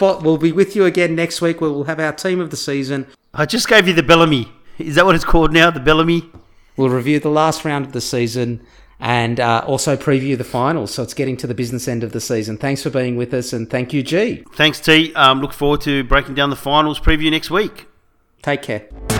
we'll, 0.00 0.20
we'll 0.20 0.38
be 0.38 0.52
with 0.52 0.76
you 0.76 0.84
again 0.84 1.14
next 1.14 1.40
week 1.40 1.60
where 1.60 1.70
we'll 1.70 1.84
have 1.84 2.00
our 2.00 2.12
team 2.12 2.40
of 2.40 2.50
the 2.50 2.56
season. 2.56 3.06
I 3.32 3.46
just 3.46 3.68
gave 3.68 3.86
you 3.86 3.94
the 3.94 4.02
Bellamy. 4.02 4.52
Is 4.78 4.96
that 4.96 5.06
what 5.06 5.14
it's 5.14 5.24
called 5.24 5.52
now? 5.52 5.70
The 5.70 5.80
Bellamy? 5.80 6.30
We'll 6.76 6.90
review 6.90 7.20
the 7.20 7.30
last 7.30 7.64
round 7.64 7.86
of 7.86 7.92
the 7.92 8.00
season 8.00 8.64
and 8.98 9.40
uh, 9.40 9.62
also 9.66 9.96
preview 9.96 10.36
the 10.36 10.44
finals. 10.44 10.92
So 10.94 11.02
it's 11.02 11.14
getting 11.14 11.36
to 11.38 11.46
the 11.46 11.54
business 11.54 11.88
end 11.88 12.02
of 12.02 12.12
the 12.12 12.20
season. 12.20 12.58
Thanks 12.58 12.82
for 12.82 12.90
being 12.90 13.16
with 13.16 13.32
us 13.34 13.52
and 13.52 13.68
thank 13.68 13.92
you, 13.92 14.02
G. 14.02 14.44
Thanks, 14.54 14.80
T. 14.80 15.14
Um, 15.14 15.40
look 15.40 15.52
forward 15.52 15.80
to 15.82 16.04
breaking 16.04 16.34
down 16.34 16.50
the 16.50 16.56
finals 16.56 17.00
preview 17.00 17.30
next 17.30 17.50
week. 17.50 17.86
Take 18.42 18.62
care. 18.62 19.15